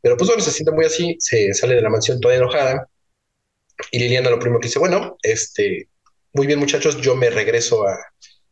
pero 0.00 0.16
pues 0.16 0.28
bueno, 0.28 0.42
se 0.42 0.50
siente 0.50 0.72
muy 0.72 0.84
así, 0.84 1.16
se 1.20 1.52
sale 1.54 1.76
de 1.76 1.82
la 1.82 1.90
mansión 1.90 2.20
toda 2.20 2.34
enojada 2.34 2.88
y 3.90 3.98
Liliana 3.98 4.30
lo 4.30 4.38
primero 4.38 4.60
que 4.60 4.68
dice, 4.68 4.78
bueno, 4.78 5.16
este, 5.22 5.88
muy 6.32 6.46
bien 6.46 6.58
muchachos, 6.58 7.00
yo 7.00 7.14
me 7.14 7.30
regreso 7.30 7.86
a, 7.86 7.98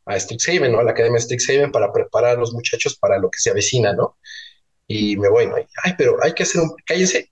a 0.07 0.18
Strixhaven, 0.18 0.72
¿no? 0.72 0.81
A 0.81 0.85
la 0.85 0.93
Academia 0.93 1.18
de 1.18 1.24
Strixhaven 1.24 1.72
para 1.72 1.93
preparar 1.93 2.37
a 2.37 2.41
los 2.41 2.53
muchachos 2.53 2.97
para 2.99 3.18
lo 3.18 3.31
que 3.31 3.39
se 3.39 3.51
avecina, 3.51 3.93
¿no? 3.93 4.18
Y 4.87 5.16
me 5.16 5.28
voy, 5.28 5.47
¿no? 5.47 5.59
Y, 5.59 5.66
Ay, 5.85 5.95
pero 5.97 6.16
hay 6.22 6.33
que 6.35 6.43
hacer 6.43 6.61
un, 6.61 6.74
cállense, 6.85 7.31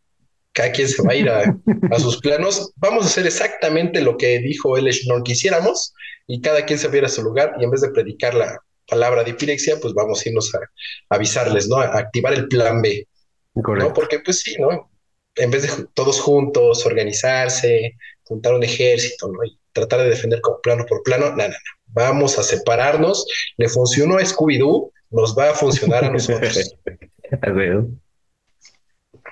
cada 0.52 0.72
quien 0.72 0.88
se 0.88 1.02
va 1.02 1.12
a 1.12 1.16
ir 1.16 1.28
a, 1.28 1.42
a 1.90 1.98
sus 2.00 2.18
planos, 2.20 2.72
vamos 2.76 3.04
a 3.04 3.08
hacer 3.08 3.26
exactamente 3.26 4.00
lo 4.00 4.16
que 4.16 4.38
dijo 4.38 4.76
el 4.76 4.88
Eshnorn 4.88 5.22
que 5.22 5.32
hiciéramos 5.32 5.94
y 6.26 6.40
cada 6.40 6.64
quien 6.64 6.78
se 6.78 6.88
va 6.88 6.94
a 6.94 6.98
ir 6.98 7.04
a 7.04 7.08
su 7.08 7.22
lugar 7.22 7.54
y 7.58 7.64
en 7.64 7.70
vez 7.70 7.80
de 7.80 7.90
predicar 7.90 8.34
la 8.34 8.58
palabra 8.88 9.22
de 9.22 9.34
Pirexia, 9.34 9.78
pues 9.80 9.94
vamos 9.94 10.24
a 10.24 10.28
irnos 10.28 10.54
a, 10.54 10.58
a 10.58 11.16
avisarles, 11.16 11.68
¿no? 11.68 11.76
A 11.76 11.98
activar 11.98 12.32
el 12.34 12.48
plan 12.48 12.80
B. 12.80 13.06
¿no? 13.54 13.62
Correcto. 13.62 13.92
Porque 13.94 14.20
pues 14.20 14.40
sí, 14.40 14.56
¿no? 14.58 14.90
En 15.38 15.50
vez 15.50 15.62
de 15.62 15.86
todos 15.94 16.20
juntos, 16.20 16.84
organizarse, 16.84 17.96
juntar 18.24 18.54
un 18.54 18.62
ejército, 18.62 19.28
¿no? 19.28 19.44
Y 19.44 19.58
tratar 19.72 20.00
de 20.00 20.10
defender 20.10 20.40
como 20.40 20.60
plano 20.60 20.84
por 20.86 21.02
plano, 21.02 21.30
no, 21.30 21.36
no, 21.36 21.48
no. 21.48 21.54
Vamos 21.86 22.38
a 22.38 22.42
separarnos. 22.42 23.26
Le 23.56 23.68
funcionó 23.68 24.16
a 24.16 24.22
Scooby-Doo, 24.22 24.92
nos 25.10 25.36
va 25.36 25.50
a 25.50 25.54
funcionar 25.54 26.04
a 26.04 26.10
nosotros. 26.10 26.74
A 27.42 27.50
ver. 27.50 27.84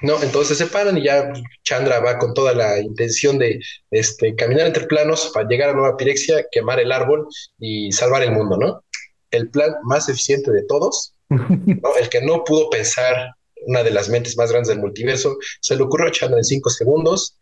No, 0.02 0.22
entonces 0.22 0.58
se 0.58 0.64
separan 0.64 0.98
y 0.98 1.04
ya 1.04 1.32
Chandra 1.62 2.00
va 2.00 2.18
con 2.18 2.34
toda 2.34 2.52
la 2.52 2.78
intención 2.80 3.38
de 3.38 3.60
este, 3.90 4.34
caminar 4.34 4.66
entre 4.66 4.86
planos 4.86 5.30
para 5.32 5.48
llegar 5.48 5.70
a 5.70 5.72
Nueva 5.72 5.96
Pirexia, 5.96 6.44
quemar 6.50 6.80
el 6.80 6.92
árbol 6.92 7.26
y 7.58 7.90
salvar 7.92 8.22
el 8.22 8.32
mundo, 8.32 8.58
¿no? 8.58 8.84
El 9.30 9.48
plan 9.48 9.74
más 9.84 10.08
eficiente 10.08 10.50
de 10.50 10.64
todos, 10.64 11.14
¿no? 11.30 11.96
El 11.98 12.08
que 12.10 12.20
no 12.20 12.44
pudo 12.44 12.68
pensar 12.68 13.35
una 13.64 13.82
de 13.82 13.90
las 13.90 14.08
mentes 14.08 14.36
más 14.36 14.50
grandes 14.50 14.68
del 14.68 14.80
multiverso, 14.80 15.36
se 15.60 15.76
le 15.76 15.82
ocurrió 15.82 16.08
a 16.08 16.12
Chandra 16.12 16.38
en 16.38 16.44
cinco 16.44 16.70
segundos, 16.70 17.38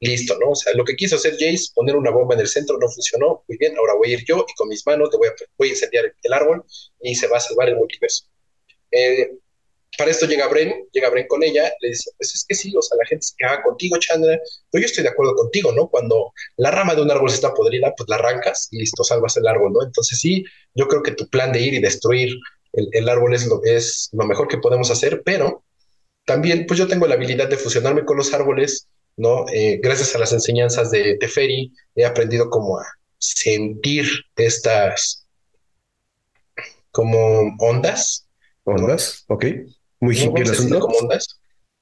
listo, 0.00 0.36
¿no? 0.38 0.50
O 0.50 0.54
sea, 0.54 0.72
lo 0.74 0.84
que 0.84 0.96
quiso 0.96 1.16
hacer 1.16 1.32
Jace, 1.32 1.72
poner 1.74 1.96
una 1.96 2.10
bomba 2.10 2.34
en 2.34 2.40
el 2.40 2.48
centro, 2.48 2.78
no 2.78 2.88
funcionó, 2.88 3.44
muy 3.48 3.58
bien, 3.58 3.76
ahora 3.76 3.94
voy 3.94 4.10
a 4.10 4.14
ir 4.14 4.24
yo 4.26 4.44
y 4.48 4.54
con 4.54 4.68
mis 4.68 4.86
manos 4.86 5.08
le 5.12 5.18
voy 5.18 5.28
a, 5.28 5.34
voy 5.56 5.68
a 5.68 5.70
incendiar 5.70 6.12
el 6.22 6.32
árbol 6.32 6.64
y 7.00 7.14
se 7.14 7.26
va 7.26 7.38
a 7.38 7.40
salvar 7.40 7.68
el 7.68 7.76
multiverso. 7.76 8.24
Eh, 8.90 9.30
para 9.96 10.10
esto 10.10 10.26
llega 10.26 10.46
Bren, 10.48 10.86
llega 10.92 11.10
Bren 11.10 11.26
con 11.26 11.42
ella, 11.42 11.72
le 11.80 11.88
dice, 11.88 12.10
pues 12.16 12.34
es 12.34 12.44
que 12.46 12.54
sí, 12.54 12.72
o 12.76 12.82
sea, 12.82 12.96
la 12.98 13.06
gente 13.06 13.26
se 13.26 13.34
queja 13.36 13.62
contigo, 13.62 13.96
Chandra, 13.98 14.38
pero 14.70 14.82
yo 14.82 14.86
estoy 14.86 15.02
de 15.02 15.10
acuerdo 15.10 15.34
contigo, 15.34 15.72
¿no? 15.72 15.88
Cuando 15.88 16.32
la 16.56 16.70
rama 16.70 16.94
de 16.94 17.02
un 17.02 17.10
árbol 17.10 17.30
está 17.30 17.52
podrida, 17.54 17.94
pues 17.96 18.08
la 18.08 18.16
arrancas 18.16 18.68
y 18.70 18.78
listo, 18.78 19.02
salvas 19.02 19.36
el 19.38 19.46
árbol, 19.48 19.72
¿no? 19.72 19.82
Entonces 19.82 20.20
sí, 20.20 20.44
yo 20.74 20.86
creo 20.86 21.02
que 21.02 21.12
tu 21.12 21.28
plan 21.28 21.52
de 21.52 21.60
ir 21.60 21.74
y 21.74 21.80
destruir 21.80 22.32
el, 22.72 22.88
el 22.92 23.08
árbol 23.08 23.34
es 23.34 23.46
lo, 23.46 23.60
es 23.64 24.08
lo 24.12 24.26
mejor 24.26 24.48
que 24.48 24.58
podemos 24.58 24.90
hacer, 24.90 25.22
pero 25.24 25.64
también, 26.24 26.66
pues 26.66 26.78
yo 26.78 26.86
tengo 26.86 27.06
la 27.06 27.14
habilidad 27.14 27.48
de 27.48 27.56
fusionarme 27.56 28.04
con 28.04 28.16
los 28.18 28.32
árboles, 28.34 28.86
¿no? 29.16 29.46
Eh, 29.52 29.80
gracias 29.82 30.14
a 30.14 30.18
las 30.18 30.32
enseñanzas 30.32 30.90
de 30.90 31.16
Teferi, 31.18 31.72
he 31.94 32.04
aprendido 32.04 32.50
como 32.50 32.78
a 32.78 32.84
sentir 33.18 34.06
estas 34.36 35.24
como 36.90 37.54
ondas, 37.58 38.24
Ondas, 38.64 39.24
ok. 39.28 39.46
Muy 40.00 40.14
hippie 40.14 40.42
el 40.42 40.50
asunto. 40.50 40.80
como 40.80 40.98
ondas. 40.98 41.40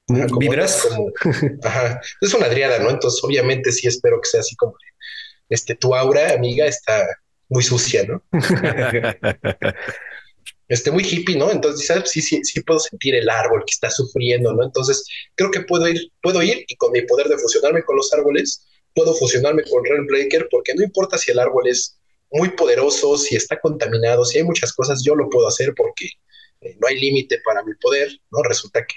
Ajá, 0.09 0.27
como 0.27 0.39
¿Vibras? 0.39 0.85
ondas, 0.85 1.13
como- 1.21 1.47
ajá. 1.63 2.01
Es 2.21 2.33
una 2.33 2.47
driada, 2.47 2.79
¿no? 2.79 2.89
Entonces, 2.89 3.21
obviamente, 3.23 3.71
sí 3.73 3.87
espero 3.87 4.21
que 4.21 4.29
sea 4.29 4.39
así 4.39 4.55
como 4.55 4.73
este, 5.49 5.75
tu 5.75 5.93
aura, 5.93 6.33
amiga, 6.33 6.65
está 6.65 7.05
muy 7.49 7.61
sucia, 7.63 8.05
¿no? 8.07 8.23
Este, 10.67 10.91
muy 10.91 11.03
hippie, 11.03 11.37
¿no? 11.37 11.49
Entonces, 11.51 11.87
¿sabes? 11.87 12.11
Sí, 12.11 12.21
sí, 12.21 12.43
sí 12.43 12.61
puedo 12.61 12.79
sentir 12.79 13.15
el 13.15 13.29
árbol 13.29 13.61
que 13.65 13.71
está 13.73 13.89
sufriendo, 13.89 14.53
¿no? 14.53 14.63
Entonces, 14.63 15.05
creo 15.35 15.49
que 15.51 15.61
puedo 15.61 15.87
ir, 15.87 16.11
puedo 16.21 16.41
ir 16.43 16.65
y 16.67 16.75
con 16.75 16.91
mi 16.91 17.01
poder 17.03 17.27
de 17.27 17.37
fusionarme 17.37 17.83
con 17.83 17.95
los 17.95 18.13
árboles, 18.13 18.65
puedo 18.93 19.13
fusionarme 19.15 19.63
con 19.63 19.83
Realmbreaker, 19.85 20.47
porque 20.51 20.73
no 20.75 20.83
importa 20.83 21.17
si 21.17 21.31
el 21.31 21.39
árbol 21.39 21.67
es 21.67 21.97
muy 22.31 22.49
poderoso, 22.49 23.17
si 23.17 23.35
está 23.35 23.59
contaminado, 23.61 24.25
si 24.25 24.39
hay 24.39 24.43
muchas 24.43 24.73
cosas, 24.73 25.01
yo 25.05 25.15
lo 25.15 25.29
puedo 25.29 25.47
hacer 25.47 25.73
porque 25.75 26.07
eh, 26.61 26.75
no 26.79 26.87
hay 26.87 26.99
límite 26.99 27.39
para 27.45 27.63
mi 27.63 27.73
poder, 27.75 28.09
¿no? 28.31 28.43
Resulta 28.43 28.85
que, 28.85 28.95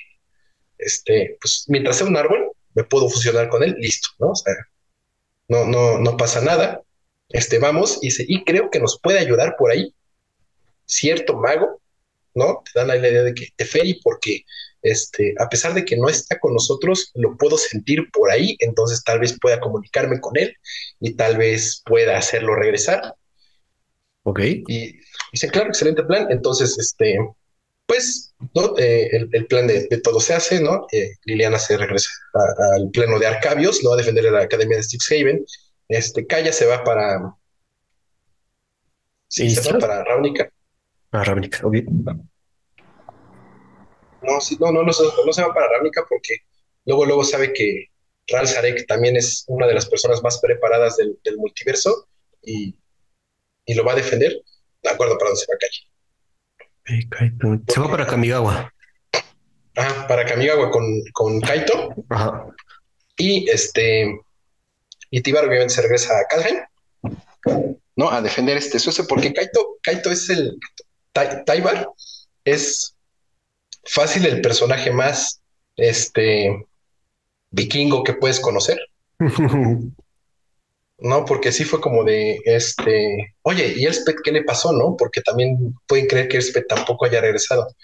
este, 0.79 1.39
pues, 1.41 1.65
mientras 1.69 1.99
sea 1.99 2.07
un 2.09 2.17
árbol, 2.17 2.53
me 2.75 2.85
puedo 2.85 3.09
fusionar 3.09 3.49
con 3.49 3.63
él, 3.63 3.75
listo, 3.79 4.09
¿no? 4.19 4.31
O 4.31 4.37
sea, 4.37 4.55
no, 5.49 5.65
no, 5.67 5.99
no 5.99 6.17
pasa 6.17 6.41
nada. 6.41 6.83
Este, 7.29 7.59
vamos, 7.59 7.99
y, 8.03 8.11
se- 8.11 8.25
y 8.29 8.45
creo 8.45 8.71
que 8.71 8.81
nos 8.81 9.01
puede 9.01 9.19
ayudar 9.19 9.57
por 9.59 9.71
ahí 9.71 9.95
cierto 10.91 11.37
mago, 11.37 11.81
¿no? 12.35 12.63
Te 12.65 12.79
dan 12.79 12.91
ahí 12.91 13.01
la 13.01 13.09
idea 13.09 13.23
de 13.23 13.35
que 13.35 13.49
Teferi, 13.57 14.01
porque 14.03 14.45
este, 14.83 15.35
a 15.39 15.49
pesar 15.49 15.75
de 15.75 15.85
que 15.85 15.97
no 15.97 16.09
está 16.09 16.39
con 16.39 16.55
nosotros, 16.55 17.11
lo 17.15 17.37
puedo 17.37 17.59
sentir 17.59 18.11
por 18.13 18.31
ahí, 18.31 18.57
entonces 18.61 19.03
tal 19.05 19.21
vez 19.21 19.39
pueda 19.39 19.61
comunicarme 19.61 20.21
con 20.21 20.37
él 20.37 20.55
y 21.01 21.15
tal 21.15 21.37
vez 21.37 21.83
pueda 21.85 22.17
hacerlo 22.17 22.55
regresar. 22.55 23.15
Ok. 24.23 24.41
Y 24.41 25.01
dice, 25.33 25.49
claro, 25.49 25.69
excelente 25.69 26.03
plan. 26.03 26.27
Entonces, 26.31 26.79
este, 26.79 27.19
pues, 27.87 28.35
¿no? 28.55 28.77
Eh, 28.79 29.09
el, 29.13 29.29
el 29.33 29.47
plan 29.47 29.67
de, 29.67 29.87
de 29.89 30.01
todo 30.01 30.21
se 30.21 30.35
hace, 30.35 30.61
¿no? 30.61 30.87
Eh, 30.93 31.13
Liliana 31.25 31.59
se 31.59 31.77
regresa 31.77 32.11
al 32.75 32.91
pleno 32.91 33.19
de 33.19 33.27
Arcabios, 33.27 33.83
lo 33.83 33.91
va 33.91 33.97
a 33.97 33.99
defender 33.99 34.27
a 34.29 34.31
la 34.31 34.43
Academia 34.43 34.77
de 34.77 34.83
Strixhaven. 34.83 35.45
Este, 35.89 36.27
Kaya 36.27 36.53
se 36.53 36.67
va 36.67 36.85
para... 36.85 37.35
Sí, 39.29 39.51
se 39.51 39.73
va 39.73 39.79
para 39.79 40.05
Ravnica. 40.05 40.51
Ah, 41.13 41.25
Ravnica, 41.25 41.67
ok. 41.67 41.75
No, 44.23 44.41
sí, 44.41 44.57
no, 44.61 44.71
no, 44.71 44.83
no, 44.83 44.93
se- 44.93 45.03
no 45.25 45.33
se 45.33 45.43
va 45.43 45.53
para 45.55 45.69
Ravnica 45.73 46.05
porque 46.09 46.37
luego, 46.85 47.05
luego 47.07 47.25
sabe 47.25 47.53
que 47.53 47.87
Ral 48.29 48.47
Zarek 48.47 48.87
también 48.87 49.17
es 49.17 49.45
una 49.49 49.67
de 49.67 49.75
las 49.75 49.87
personas 49.87 50.23
más 50.23 50.39
preparadas 50.41 50.97
del, 50.99 51.19
del 51.25 51.37
multiverso 51.39 52.07
y, 52.43 52.77
y 53.65 53.75
lo 53.75 53.85
va 53.85 53.93
a 53.93 53.97
defender. 53.97 54.41
De 54.83 54.91
acuerdo 54.91 55.19
para 55.19 55.31
dónde 55.31 55.45
se 55.45 55.53
va 55.53 55.57
a 55.57 55.59
caer. 55.59 55.73
Se 57.69 57.81
va 57.81 57.91
para 57.91 58.07
Kamigawa. 58.07 58.73
Ajá, 59.77 60.07
para 60.07 60.25
Kamigawa 60.27 60.71
con, 60.71 60.85
con 61.13 61.41
Kaito 61.41 61.95
Ajá. 62.09 62.47
y 63.17 63.49
este 63.49 64.21
y 65.11 65.21
Tibar 65.23 65.45
obviamente 65.47 65.75
se 65.75 65.83
regresa 65.83 66.13
a 66.19 66.27
Kalheim, 66.29 66.59
¿no? 67.97 68.11
A 68.11 68.21
defender 68.21 68.57
este 68.57 68.79
suceso 68.79 69.07
porque 69.09 69.33
Kaito, 69.33 69.79
Kaito 69.83 70.11
es 70.11 70.29
el 70.31 70.57
Taibar 71.13 71.89
es 72.45 72.95
fácil 73.85 74.27
el 74.27 74.41
personaje 74.41 74.91
más 74.91 75.41
este 75.77 76.67
vikingo 77.51 78.05
que 78.05 78.15
puedes 78.15 78.41
conocer. 78.41 78.79
No, 81.03 81.25
porque 81.25 81.51
sí 81.51 81.65
fue 81.65 81.81
como 81.81 82.05
de 82.05 82.41
este, 82.45 83.35
oye, 83.43 83.73
¿y 83.75 83.87
Elspeth 83.87 84.19
qué 84.23 84.33
le 84.33 84.45
pasó? 84.45 84.71
No, 84.73 84.97
porque 84.99 85.23
también 85.23 85.75
pueden 85.87 86.07
creer 86.07 86.29
que 86.29 86.37
Elspeth 86.37 86.69
tampoco 86.69 87.07
haya 87.07 87.23
regresado. 87.23 87.75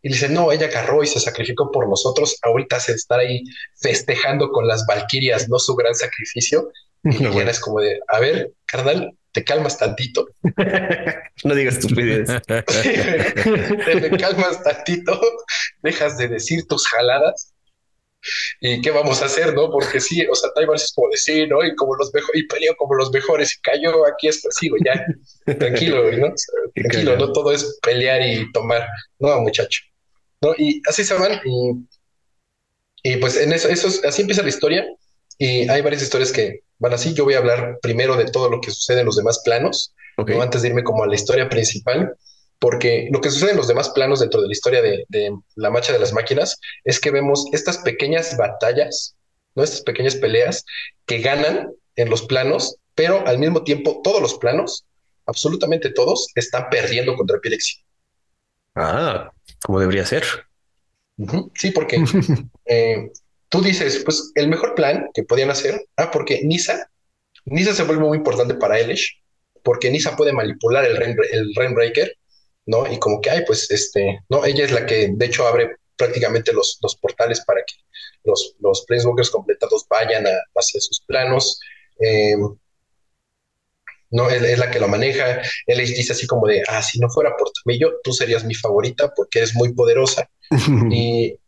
Y 0.00 0.08
dice, 0.08 0.30
no, 0.30 0.50
ella 0.50 0.66
agarró 0.66 1.02
y 1.02 1.06
se 1.06 1.20
sacrificó 1.20 1.70
por 1.70 1.88
nosotros. 1.88 2.38
Ahorita 2.42 2.80
se 2.80 2.92
está 2.92 3.16
ahí 3.16 3.44
festejando 3.76 4.50
con 4.50 4.66
las 4.66 4.86
valquirias, 4.86 5.48
no 5.48 5.58
su 5.58 5.74
gran 5.74 5.94
sacrificio. 5.94 6.70
Y 7.04 7.22
no, 7.22 7.40
es 7.40 7.60
como 7.60 7.80
de, 7.80 8.00
a 8.08 8.18
ver, 8.18 8.52
carnal, 8.66 9.16
te 9.32 9.44
calmas 9.44 9.78
tantito. 9.78 10.28
no 11.44 11.54
digas 11.54 11.76
estupidez. 11.76 12.28
te 12.46 14.10
calmas 14.18 14.62
tantito, 14.62 15.20
dejas 15.82 16.18
de 16.18 16.28
decir 16.28 16.66
tus 16.66 16.86
jaladas 16.86 17.52
¿Y 18.60 18.80
qué 18.80 18.90
vamos 18.90 19.22
a 19.22 19.26
hacer, 19.26 19.54
no? 19.54 19.70
Porque 19.70 20.00
sí, 20.00 20.26
o 20.26 20.34
sea, 20.34 20.50
Taiwan 20.52 20.76
es 20.76 20.92
como 20.92 21.08
decir, 21.10 21.48
¿no? 21.48 21.64
Y 21.64 21.74
como 21.76 21.94
los 21.94 22.12
mejores, 22.12 22.42
y 22.42 22.46
peleó 22.46 22.76
como 22.76 22.94
los 22.94 23.10
mejores, 23.12 23.54
y 23.54 23.60
cayó 23.60 24.06
aquí, 24.06 24.28
es 24.28 24.42
sigo, 24.50 24.76
ya, 24.84 25.04
tranquilo, 25.56 26.10
¿no? 26.12 26.34
tranquilo, 26.74 27.16
no 27.16 27.32
todo 27.32 27.52
es 27.52 27.78
pelear 27.82 28.22
y 28.22 28.50
tomar, 28.52 28.86
no, 29.18 29.40
muchacho, 29.40 29.82
¿no? 30.42 30.52
Y 30.58 30.82
así 30.88 31.04
se 31.04 31.14
van, 31.14 31.40
y, 31.44 33.10
y 33.10 33.16
pues 33.18 33.36
en 33.36 33.52
eso, 33.52 33.68
eso, 33.68 33.88
así 34.06 34.22
empieza 34.22 34.42
la 34.42 34.48
historia, 34.48 34.86
y 35.38 35.68
hay 35.68 35.80
varias 35.80 36.02
historias 36.02 36.32
que 36.32 36.62
van 36.78 36.94
así. 36.94 37.14
Yo 37.14 37.24
voy 37.24 37.34
a 37.34 37.38
hablar 37.38 37.78
primero 37.82 38.16
de 38.16 38.26
todo 38.30 38.50
lo 38.50 38.60
que 38.60 38.70
sucede 38.70 39.00
en 39.00 39.06
los 39.06 39.16
demás 39.16 39.40
planos, 39.44 39.94
¿no? 40.16 40.42
antes 40.42 40.62
de 40.62 40.68
irme 40.68 40.82
como 40.82 41.04
a 41.04 41.06
la 41.06 41.14
historia 41.14 41.48
principal 41.48 42.14
porque 42.58 43.08
lo 43.12 43.20
que 43.20 43.30
sucede 43.30 43.52
en 43.52 43.56
los 43.56 43.68
demás 43.68 43.90
planos 43.90 44.20
dentro 44.20 44.40
de 44.40 44.48
la 44.48 44.52
historia 44.52 44.82
de, 44.82 45.06
la 45.54 45.70
marcha 45.70 45.92
de 45.92 45.98
las 45.98 46.12
máquinas 46.12 46.58
es 46.84 47.00
que 47.00 47.10
vemos 47.10 47.46
estas 47.52 47.78
pequeñas 47.78 48.36
batallas, 48.36 49.16
¿no? 49.54 49.62
estas 49.62 49.82
pequeñas 49.82 50.16
peleas 50.16 50.64
que 51.06 51.20
ganan 51.20 51.72
en 51.96 52.10
los 52.10 52.22
planos, 52.22 52.76
pero 52.94 53.26
al 53.26 53.38
mismo 53.38 53.62
tiempo 53.62 54.00
todos 54.02 54.20
los 54.20 54.34
planos, 54.38 54.84
absolutamente 55.26 55.90
todos, 55.90 56.28
están 56.34 56.68
perdiendo 56.70 57.14
contra 57.16 57.38
Pirexia. 57.38 57.80
Ah, 58.74 59.30
como 59.64 59.80
debería 59.80 60.04
ser. 60.04 60.24
Sí, 61.54 61.70
porque 61.70 62.02
eh, 62.66 63.10
tú 63.48 63.62
dices, 63.62 64.02
pues 64.04 64.32
el 64.34 64.48
mejor 64.48 64.74
plan 64.74 65.08
que 65.14 65.22
podían 65.22 65.50
hacer, 65.50 65.80
ah, 65.96 66.10
porque 66.10 66.42
Nisa, 66.44 66.90
Nisa 67.44 67.74
se 67.74 67.84
vuelve 67.84 68.04
muy 68.04 68.18
importante 68.18 68.54
para 68.54 68.78
Elish, 68.78 69.22
porque 69.62 69.90
Nisa 69.90 70.16
puede 70.16 70.32
manipular 70.32 70.84
el, 70.84 70.96
el 71.30 71.54
Rainbreaker 71.54 72.18
¿no? 72.68 72.90
Y 72.92 72.98
como 72.98 73.20
que, 73.20 73.30
ay, 73.30 73.44
pues, 73.46 73.70
este, 73.70 74.20
¿no? 74.28 74.44
Ella 74.44 74.64
es 74.64 74.70
la 74.70 74.84
que, 74.84 75.08
de 75.10 75.26
hecho, 75.26 75.46
abre 75.46 75.76
prácticamente 75.96 76.52
los, 76.52 76.78
los 76.82 76.96
portales 76.96 77.42
para 77.46 77.60
que 77.66 77.74
los, 78.24 78.54
los 78.60 78.84
Planeswalkers 78.86 79.30
completados 79.30 79.86
vayan 79.88 80.26
a, 80.26 80.32
hacia 80.54 80.80
sus 80.80 81.00
planos. 81.06 81.58
Em, 81.98 82.40
no, 84.10 84.28
es, 84.28 84.58
la 84.58 84.70
que 84.70 84.80
lo 84.80 84.86
maneja. 84.86 85.40
Él 85.66 85.78
dice 85.78 86.12
así 86.12 86.26
como 86.26 86.46
de, 86.46 86.62
ah, 86.68 86.82
si 86.82 87.00
no 87.00 87.08
fuera 87.08 87.34
por 87.38 87.50
Tomillo, 87.50 88.00
tú 88.04 88.12
serías 88.12 88.44
mi 88.44 88.54
favorita 88.54 89.12
porque 89.16 89.38
eres 89.38 89.54
muy 89.54 89.72
poderosa. 89.72 90.28
y, 90.92 91.38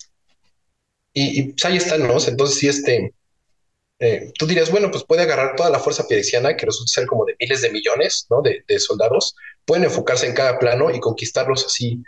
y, 1.13 1.53
pues 1.53 1.65
ahí 1.65 1.77
están, 1.77 2.07
¿no? 2.07 2.17
Entonces, 2.25 2.59
sí, 2.59 2.69
este, 2.69 3.15
eh, 3.99 4.33
tú 4.39 4.47
dirías, 4.47 4.71
bueno, 4.71 4.91
pues 4.91 5.05
puede 5.05 5.23
agarrar 5.23 5.57
toda 5.57 5.71
la 5.71 5.79
fuerza 5.79 6.07
pirexiana, 6.07 6.57
que 6.57 6.67
resulta 6.67 6.93
ser 6.93 7.07
como 7.07 7.25
de 7.25 7.37
miles 7.39 7.63
de 7.63 7.71
millones, 7.71 8.27
¿no? 8.31 8.43
De, 8.43 8.65
de 8.67 8.79
soldados, 8.79 9.35
pueden 9.65 9.85
enfocarse 9.85 10.27
en 10.27 10.35
cada 10.35 10.59
plano 10.59 10.91
y 10.91 11.01
conquistarlos 11.01 11.67
así 11.67 12.03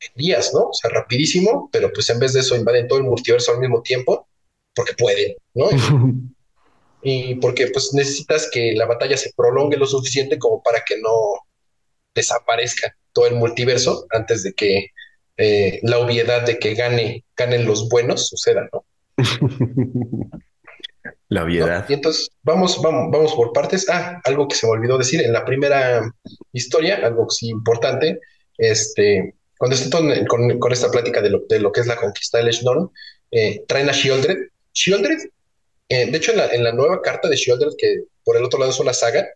en 0.00 0.12
días, 0.14 0.52
¿no? 0.54 0.68
O 0.68 0.74
sea, 0.74 0.90
rapidísimo, 0.90 1.68
pero 1.72 1.92
pues 1.92 2.08
en 2.10 2.18
vez 2.18 2.32
de 2.32 2.40
eso 2.40 2.56
invaden 2.56 2.88
todo 2.88 2.98
el 2.98 3.04
multiverso 3.04 3.52
al 3.52 3.60
mismo 3.60 3.82
tiempo, 3.82 4.28
porque 4.74 4.94
pueden, 4.94 5.36
¿no? 5.54 5.68
Y, 7.02 7.34
porque 7.40 7.68
pues 7.68 7.92
necesitas 7.94 8.48
que 8.50 8.72
la 8.74 8.86
batalla 8.86 9.16
se 9.16 9.32
prolongue 9.36 9.76
lo 9.76 9.86
suficiente 9.86 10.38
como 10.38 10.62
para 10.62 10.82
que 10.86 10.98
no 11.00 11.40
desaparezca 12.14 12.96
todo 13.12 13.26
el 13.26 13.36
multiverso 13.36 14.06
antes 14.10 14.42
de 14.42 14.52
que 14.54 14.88
eh, 15.36 15.80
la 15.82 15.98
obviedad 15.98 16.44
de 16.46 16.58
que 16.58 16.74
gane, 16.74 17.24
ganen 17.36 17.66
los 17.66 17.88
buenos 17.88 18.28
suceda, 18.28 18.68
¿no? 18.72 18.84
La 21.28 21.42
obviedad. 21.42 21.84
Y 21.88 21.94
entonces 21.94 22.30
vamos, 22.42 22.80
vamos, 22.80 23.10
vamos 23.10 23.34
por 23.34 23.52
partes. 23.52 23.88
Ah, 23.90 24.20
algo 24.24 24.46
que 24.46 24.54
se 24.54 24.66
me 24.66 24.72
olvidó 24.72 24.96
decir 24.96 25.20
en 25.20 25.32
la 25.32 25.44
primera 25.44 26.08
historia, 26.52 27.00
algo 27.04 27.28
sí 27.28 27.48
importante, 27.48 28.20
este, 28.58 29.34
cuando 29.58 29.74
estoy 29.74 30.24
con, 30.26 30.58
con, 30.58 30.72
esta 30.72 30.90
plática 30.90 31.20
de 31.20 31.30
lo, 31.30 31.40
de 31.48 31.60
lo, 31.60 31.72
que 31.72 31.80
es 31.80 31.86
la 31.86 31.96
conquista 31.96 32.38
del 32.38 32.48
Eshnon, 32.48 32.90
eh, 33.30 33.64
traen 33.66 33.88
a 33.88 33.92
Shieldred. 33.92 34.36
Shieldred, 34.72 35.18
eh, 35.88 36.10
de 36.10 36.16
hecho, 36.16 36.32
en 36.32 36.38
la, 36.38 36.46
en 36.48 36.62
la, 36.62 36.72
nueva 36.72 37.00
carta 37.02 37.28
de 37.28 37.36
Shieldred, 37.36 37.72
que 37.76 38.04
por 38.22 38.36
el 38.36 38.44
otro 38.44 38.58
lado 38.58 38.70
es 38.70 38.80
una 38.80 38.92
saga, 38.92 39.26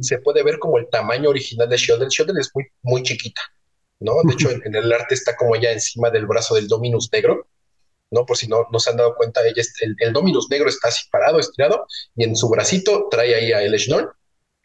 se 0.00 0.18
puede 0.18 0.42
ver 0.42 0.58
como 0.58 0.78
el 0.78 0.88
tamaño 0.90 1.30
original 1.30 1.68
de 1.68 1.76
Shieldred. 1.76 2.08
Shieldred 2.08 2.40
es 2.40 2.50
muy, 2.54 2.66
muy 2.82 3.04
chiquita, 3.04 3.40
¿no? 4.00 4.14
De 4.24 4.34
hecho, 4.34 4.50
en, 4.50 4.62
en, 4.64 4.74
el 4.74 4.92
arte 4.92 5.14
está 5.14 5.36
como 5.36 5.56
ya 5.56 5.70
encima 5.70 6.10
del 6.10 6.26
brazo 6.26 6.54
del 6.54 6.68
Dominus 6.68 7.10
negro. 7.12 7.46
¿no? 8.10 8.26
Por 8.26 8.36
si 8.36 8.48
no, 8.48 8.66
no 8.72 8.78
se 8.78 8.90
han 8.90 8.96
dado 8.96 9.14
cuenta, 9.14 9.40
ella 9.46 9.62
el, 9.80 9.96
el, 9.98 10.12
Dominus 10.12 10.50
negro 10.50 10.68
está 10.68 10.88
así 10.88 11.08
parado, 11.10 11.38
estirado, 11.38 11.86
y 12.16 12.24
en 12.24 12.34
su 12.34 12.48
bracito 12.48 13.06
trae 13.10 13.34
ahí 13.34 13.52
a 13.52 13.62
Eleshnon, 13.62 14.08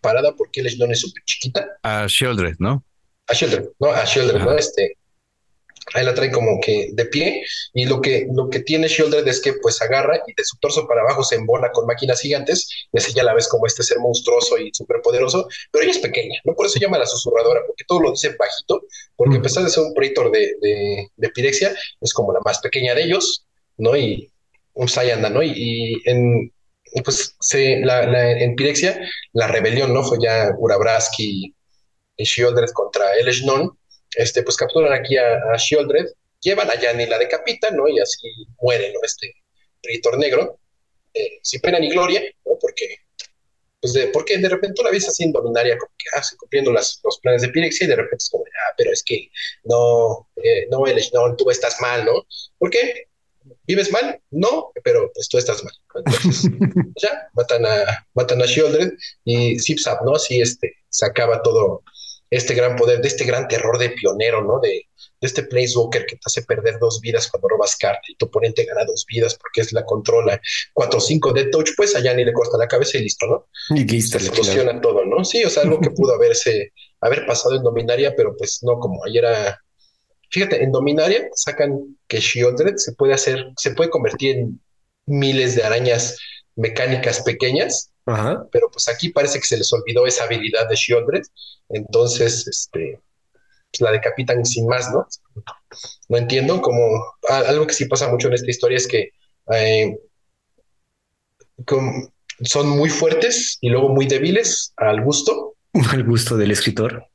parada 0.02 0.34
porque 0.36 0.62
Eleshnon 0.62 0.92
es 0.92 1.02
súper 1.02 1.24
chiquita. 1.26 1.68
A 1.84 2.08
Shieldred, 2.08 2.56
¿no? 2.60 2.84
A 3.28 3.34
Shieldred, 3.34 3.70
¿no? 3.80 3.92
A 3.92 4.04
Shieldred, 4.04 4.42
¿no? 4.42 4.54
Este, 4.54 4.98
ahí 5.94 6.06
la 6.06 6.14
trae 6.14 6.32
como 6.32 6.60
que 6.62 6.90
de 6.94 7.06
pie 7.06 7.44
y 7.74 7.86
lo 7.86 8.02
que, 8.02 8.28
lo 8.34 8.50
que 8.50 8.60
tiene 8.62 8.88
Shieldred 8.88 9.28
es 9.28 9.42
que 9.42 9.54
pues 9.62 9.82
agarra 9.82 10.18
y 10.26 10.34
de 10.34 10.44
su 10.44 10.58
torso 10.58 10.88
para 10.88 11.02
abajo 11.02 11.24
se 11.24 11.36
embona 11.36 11.72
con 11.72 11.86
máquinas 11.86 12.22
gigantes 12.22 12.68
y 12.92 12.98
así 12.98 13.14
ya 13.14 13.24
la 13.24 13.34
ves 13.34 13.48
como 13.48 13.68
este 13.68 13.84
ser 13.84 14.00
monstruoso 14.00 14.58
y 14.58 14.72
súper 14.74 15.02
poderoso, 15.02 15.48
pero 15.72 15.84
ella 15.84 15.92
es 15.92 16.00
pequeña, 16.00 16.40
¿no? 16.44 16.56
Por 16.56 16.66
eso 16.66 16.80
llama 16.80 16.98
la 16.98 17.06
susurradora, 17.06 17.62
porque 17.68 17.84
todo 17.88 18.02
lo 18.02 18.12
dice 18.12 18.36
bajito, 18.38 18.82
porque 19.16 19.38
a 19.38 19.42
pesar 19.42 19.64
de 19.64 19.70
ser 19.70 19.84
un 19.84 19.94
Praetor 19.94 20.32
de, 20.32 20.54
de, 20.62 21.08
de, 21.16 21.30
Pirexia, 21.30 21.76
es 22.02 22.14
como 22.14 22.34
la 22.34 22.40
más 22.44 22.60
pequeña 22.60 22.96
de 22.96 23.04
ellos, 23.04 23.46
¿no? 23.78 23.96
Y 23.96 24.32
un 24.74 24.88
Sayanda, 24.88 25.30
¿no? 25.30 25.42
Y, 25.44 26.02
en, 26.06 26.52
pues 27.04 27.36
se, 27.40 27.80
la, 27.82 28.06
la, 28.06 28.32
en 28.32 28.56
Pirexia 28.56 29.00
la 29.34 29.48
rebelión, 29.48 29.94
¿no? 29.94 30.04
Fue 30.04 30.18
ya 30.22 30.52
Urabraski 30.58 31.54
y 32.18 32.24
Shieldred 32.24 32.70
contra 32.74 33.14
Eleshnon, 33.16 33.78
este, 34.16 34.44
pues 34.44 34.58
capturan 34.58 34.94
aquí 34.94 35.18
a, 35.18 35.36
a 35.54 35.58
Shieldred, 35.58 36.08
llevan 36.42 36.70
a 36.70 36.80
Yanni, 36.80 37.06
la 37.08 37.18
decapitan, 37.18 37.76
¿no? 37.76 37.88
Y 37.88 38.00
así 38.00 38.28
muere, 38.62 38.92
¿no? 38.94 39.00
Este 39.04 39.34
Ritor 39.84 40.18
Negro, 40.18 40.60
eh, 41.14 41.40
sin 41.42 41.62
pena 41.62 41.80
ni 41.80 41.90
gloria, 41.90 42.22
¿no? 42.46 42.58
Porque, 42.60 43.00
pues 43.82 43.94
de, 43.94 44.08
porque 44.08 44.38
de 44.38 44.50
repente 44.50 44.84
la 44.84 44.92
ves 44.92 45.08
así 45.08 45.24
en 45.24 45.32
Dominaria, 45.32 45.78
como 45.78 45.92
que, 45.98 46.06
ah, 46.16 46.22
cumpliendo 46.38 46.72
las, 46.72 47.00
los 47.04 47.20
planes 47.20 47.42
de 47.42 47.50
Pirex 47.50 47.82
y 47.82 47.88
de 47.88 47.96
repente 47.96 48.24
es 48.24 48.30
como, 48.30 48.44
ah, 48.44 48.74
pero 48.78 48.92
es 48.92 49.04
que 49.04 49.30
no, 49.64 50.30
eh, 50.44 50.68
no, 50.70 50.86
el, 50.86 51.02
no, 51.14 51.36
tú 51.36 51.50
estás 51.50 51.82
mal, 51.82 52.06
¿no? 52.06 52.26
¿Por 52.58 52.70
qué? 52.70 53.08
¿Vives 53.68 53.92
mal? 53.92 54.20
No, 54.32 54.72
pero 54.84 55.12
pues 55.14 55.30
tú 55.30 55.38
estás 55.38 55.64
mal. 55.64 55.74
Entonces, 55.96 56.52
ya, 57.02 57.28
matan 57.34 57.66
a, 57.66 58.08
matan 58.14 58.42
a 58.42 58.46
Shieldred 58.46 58.94
y 59.24 59.60
Zipzap, 59.60 60.02
¿no? 60.04 60.16
Así 60.16 60.42
este, 60.42 60.74
se 60.90 61.06
acaba 61.06 61.42
todo 61.42 61.84
este 62.38 62.54
gran 62.54 62.76
poder, 62.76 63.02
de 63.02 63.08
este 63.08 63.26
gran 63.26 63.48
terror 63.48 63.78
de 63.78 63.90
pionero, 63.90 64.44
¿no? 64.44 64.60
De, 64.60 64.70
de 64.70 65.28
este 65.28 65.44
Planeswalker 65.44 66.06
que 66.06 66.16
te 66.16 66.22
hace 66.26 66.44
perder 66.44 66.78
dos 66.80 67.00
vidas 67.02 67.28
cuando 67.28 67.48
robas 67.48 67.76
carta 67.76 68.02
y 68.08 68.16
tu 68.16 68.26
oponente 68.26 68.66
gana 68.66 68.86
dos 68.86 69.06
vidas 69.08 69.36
porque 69.36 69.62
es 69.62 69.74
la 69.74 69.86
controla. 69.86 70.40
4 70.74 70.98
o 70.98 71.02
5 71.02 71.34
de 71.34 71.46
touch, 71.46 71.70
pues 71.76 71.96
allá 71.96 72.14
ni 72.14 72.26
le 72.26 72.34
corta 72.34 72.58
la 72.58 72.68
cabeza 72.68 72.98
y 72.98 73.02
listo, 73.02 73.26
¿no? 73.28 73.48
Y 73.76 73.86
listo. 73.86 74.20
Se 74.20 74.28
explosiona 74.28 74.80
todo, 74.82 75.06
¿no? 75.06 75.24
Sí, 75.24 75.44
o 75.44 75.50
sea, 75.50 75.64
algo 75.64 75.80
que 75.80 75.92
pudo 75.92 76.14
haberse, 76.14 76.74
haber 77.02 77.26
pasado 77.26 77.56
en 77.56 77.64
Dominaria, 77.64 78.14
pero 78.16 78.36
pues 78.36 78.60
no, 78.64 78.80
como 78.80 79.04
ayer 79.06 79.24
era. 79.26 79.62
Fíjate, 80.30 80.64
en 80.64 80.72
Dominaria 80.72 81.30
sacan 81.34 81.98
que 82.08 82.20
Shieldred 82.20 82.76
se 82.78 82.94
puede 82.94 83.14
hacer, 83.14 83.46
se 83.58 83.72
puede 83.72 83.90
convertir 83.90 84.38
en 84.38 84.62
miles 85.06 85.56
de 85.56 85.64
arañas 85.64 86.18
mecánicas 86.56 87.22
pequeñas 87.22 87.92
pero 88.52 88.70
pues 88.72 88.88
aquí 88.88 89.10
parece 89.10 89.40
que 89.40 89.48
se 89.48 89.58
les 89.58 89.72
olvidó 89.74 90.06
esa 90.06 90.26
habilidad 90.26 90.68
de 90.70 90.76
Shieldred, 90.76 91.24
entonces 91.70 92.48
este, 92.48 93.00
pues 93.72 93.82
la 93.82 93.92
decapitan 93.92 94.46
sin 94.46 94.68
más, 94.68 94.92
¿no? 94.92 95.08
No 96.10 96.18
entiendo, 96.18 96.62
como 96.62 97.06
algo 97.30 97.68
que 97.68 97.74
sí 97.74 97.86
pasa 97.86 98.10
mucho 98.10 98.28
en 98.28 98.36
esta 98.36 98.50
historia 98.50 98.78
es 98.78 98.88
que 98.88 99.10
eh, 99.52 99.98
son 102.44 102.70
muy 102.70 102.90
fuertes 102.90 103.58
y 103.62 103.70
luego 103.70 103.90
muy 103.90 104.06
débiles 104.06 104.74
al 104.78 105.02
gusto. 105.04 105.56
Al 105.92 106.06
gusto 106.06 106.38
del 106.38 106.52
escritor. 106.52 107.06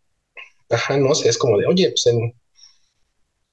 Ajá, 0.68 0.98
no 0.98 1.14
sé, 1.14 1.30
es 1.30 1.38
como 1.38 1.57
de, 1.57 1.66
oye, 1.66 1.88
pues 1.88 2.07
en, 2.07 2.34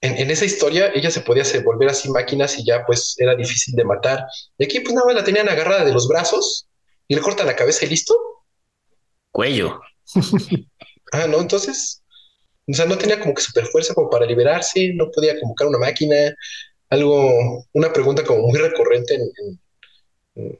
en, 0.02 0.30
esa 0.30 0.45
historia 0.45 0.91
ella 0.93 1.10
se 1.10 1.22
podía 1.22 1.43
hacer, 1.43 1.64
volver 1.64 1.89
así 1.89 2.10
máquinas 2.10 2.60
y 2.60 2.66
ya 2.66 2.86
pues 2.86 3.16
era 3.18 3.36
difícil 3.36 3.74
de 3.76 3.86
matar. 3.86 4.26
Y 4.58 4.66
aquí 4.66 4.82
pues 4.82 4.93
nada 4.93 5.08
más 5.08 5.16
la 5.16 5.24
tenían 5.24 5.50
agarrada 5.50 5.86
de 5.86 5.93
los 5.93 6.08
brazos 6.08 6.68
y 7.08 7.16
le 7.16 7.22
corta 7.22 7.45
la 7.45 7.56
cabeza 7.56 7.86
y 7.86 7.89
listo. 7.89 8.16
Cuello. 9.32 9.80
Ah, 11.12 11.28
no, 11.28 11.39
entonces, 11.39 12.03
o 12.68 12.74
sea, 12.74 12.86
no 12.86 12.97
tenía 12.97 13.20
como 13.20 13.34
que 13.34 13.41
super 13.41 13.66
fuerza 13.66 13.93
como 13.93 14.10
para 14.10 14.26
liberarse, 14.26 14.93
no 14.93 15.10
podía 15.12 15.39
convocar 15.39 15.68
una 15.68 15.80
máquina, 15.80 16.36
algo, 16.89 17.66
una 17.74 17.91
pregunta 17.91 18.24
como 18.24 18.47
muy 18.47 18.58
recurrente 18.58 19.16
en, 19.16 19.60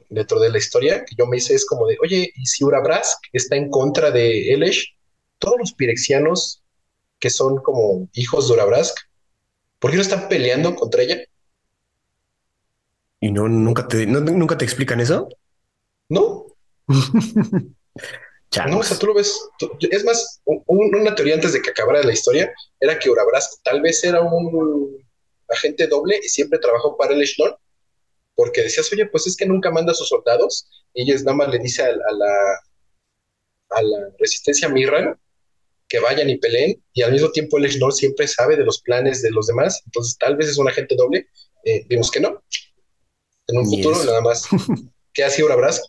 dentro 0.08 0.40
de 0.40 0.50
la 0.50 0.58
historia 0.58 1.04
que 1.04 1.14
yo 1.16 1.26
me 1.26 1.36
hice 1.36 1.54
es 1.54 1.64
como 1.64 1.86
de, 1.86 1.96
oye, 2.02 2.32
¿y 2.34 2.46
si 2.46 2.64
Urabrask 2.64 3.18
está 3.32 3.56
en 3.56 3.70
contra 3.70 4.10
de 4.10 4.52
Elesh? 4.52 4.94
Todos 5.38 5.56
los 5.58 5.72
pirexianos 5.72 6.62
que 7.18 7.30
son 7.30 7.58
como 7.58 8.08
hijos 8.12 8.48
de 8.48 8.54
Urabrask, 8.54 8.96
¿por 9.78 9.90
qué 9.90 9.96
no 9.96 10.02
están 10.02 10.28
peleando 10.28 10.74
contra 10.74 11.02
ella? 11.02 11.18
¿Y 13.20 13.32
no 13.32 13.48
nunca 13.48 13.86
te, 13.88 14.06
nunca 14.06 14.56
te 14.56 14.64
explican 14.64 15.00
eso? 15.00 15.28
No. 16.08 16.46
no, 18.66 18.78
o 18.78 18.82
sea, 18.82 18.98
tú 18.98 19.06
lo 19.06 19.14
ves. 19.14 19.48
es 19.90 20.04
más, 20.04 20.40
una 20.44 21.14
teoría 21.14 21.34
antes 21.34 21.52
de 21.52 21.62
que 21.62 21.70
acabara 21.70 22.02
la 22.02 22.12
historia 22.12 22.52
era 22.80 22.98
que 22.98 23.10
Urabrask 23.10 23.62
tal 23.62 23.80
vez 23.80 24.02
era 24.04 24.22
un 24.22 25.04
agente 25.48 25.86
doble 25.86 26.20
y 26.22 26.28
siempre 26.28 26.58
trabajó 26.58 26.96
para 26.96 27.14
el 27.14 27.22
Echelon, 27.22 27.54
porque 28.34 28.62
decías, 28.62 28.92
oye, 28.92 29.06
pues 29.06 29.26
es 29.26 29.36
que 29.36 29.46
nunca 29.46 29.70
manda 29.70 29.92
a 29.92 29.94
sus 29.94 30.08
soldados 30.08 30.68
y 30.94 31.02
ellos 31.02 31.22
nada 31.24 31.36
más 31.36 31.48
le 31.48 31.58
dice 31.58 31.82
a, 31.82 31.92
la, 31.92 32.60
a 33.70 33.82
la 33.82 33.98
resistencia 34.18 34.68
Mirran 34.68 35.18
que 35.88 36.00
vayan 36.00 36.28
y 36.28 36.36
peleen 36.36 36.82
y 36.92 37.02
al 37.02 37.12
mismo 37.12 37.30
tiempo 37.30 37.58
el 37.58 37.64
Echelon 37.64 37.92
siempre 37.92 38.28
sabe 38.28 38.56
de 38.56 38.64
los 38.64 38.82
planes 38.82 39.22
de 39.22 39.30
los 39.30 39.46
demás, 39.46 39.82
entonces 39.86 40.16
tal 40.18 40.36
vez 40.36 40.48
es 40.48 40.58
un 40.58 40.68
agente 40.68 40.94
doble, 40.96 41.28
eh, 41.64 41.84
vimos 41.88 42.10
que 42.10 42.20
no. 42.20 42.42
En 43.46 43.58
un 43.58 43.66
futuro 43.66 44.04
nada 44.04 44.20
más. 44.20 44.44
¿Qué 45.14 45.24
ha 45.24 45.30
sido 45.30 45.46
Urabrask? 45.46 45.82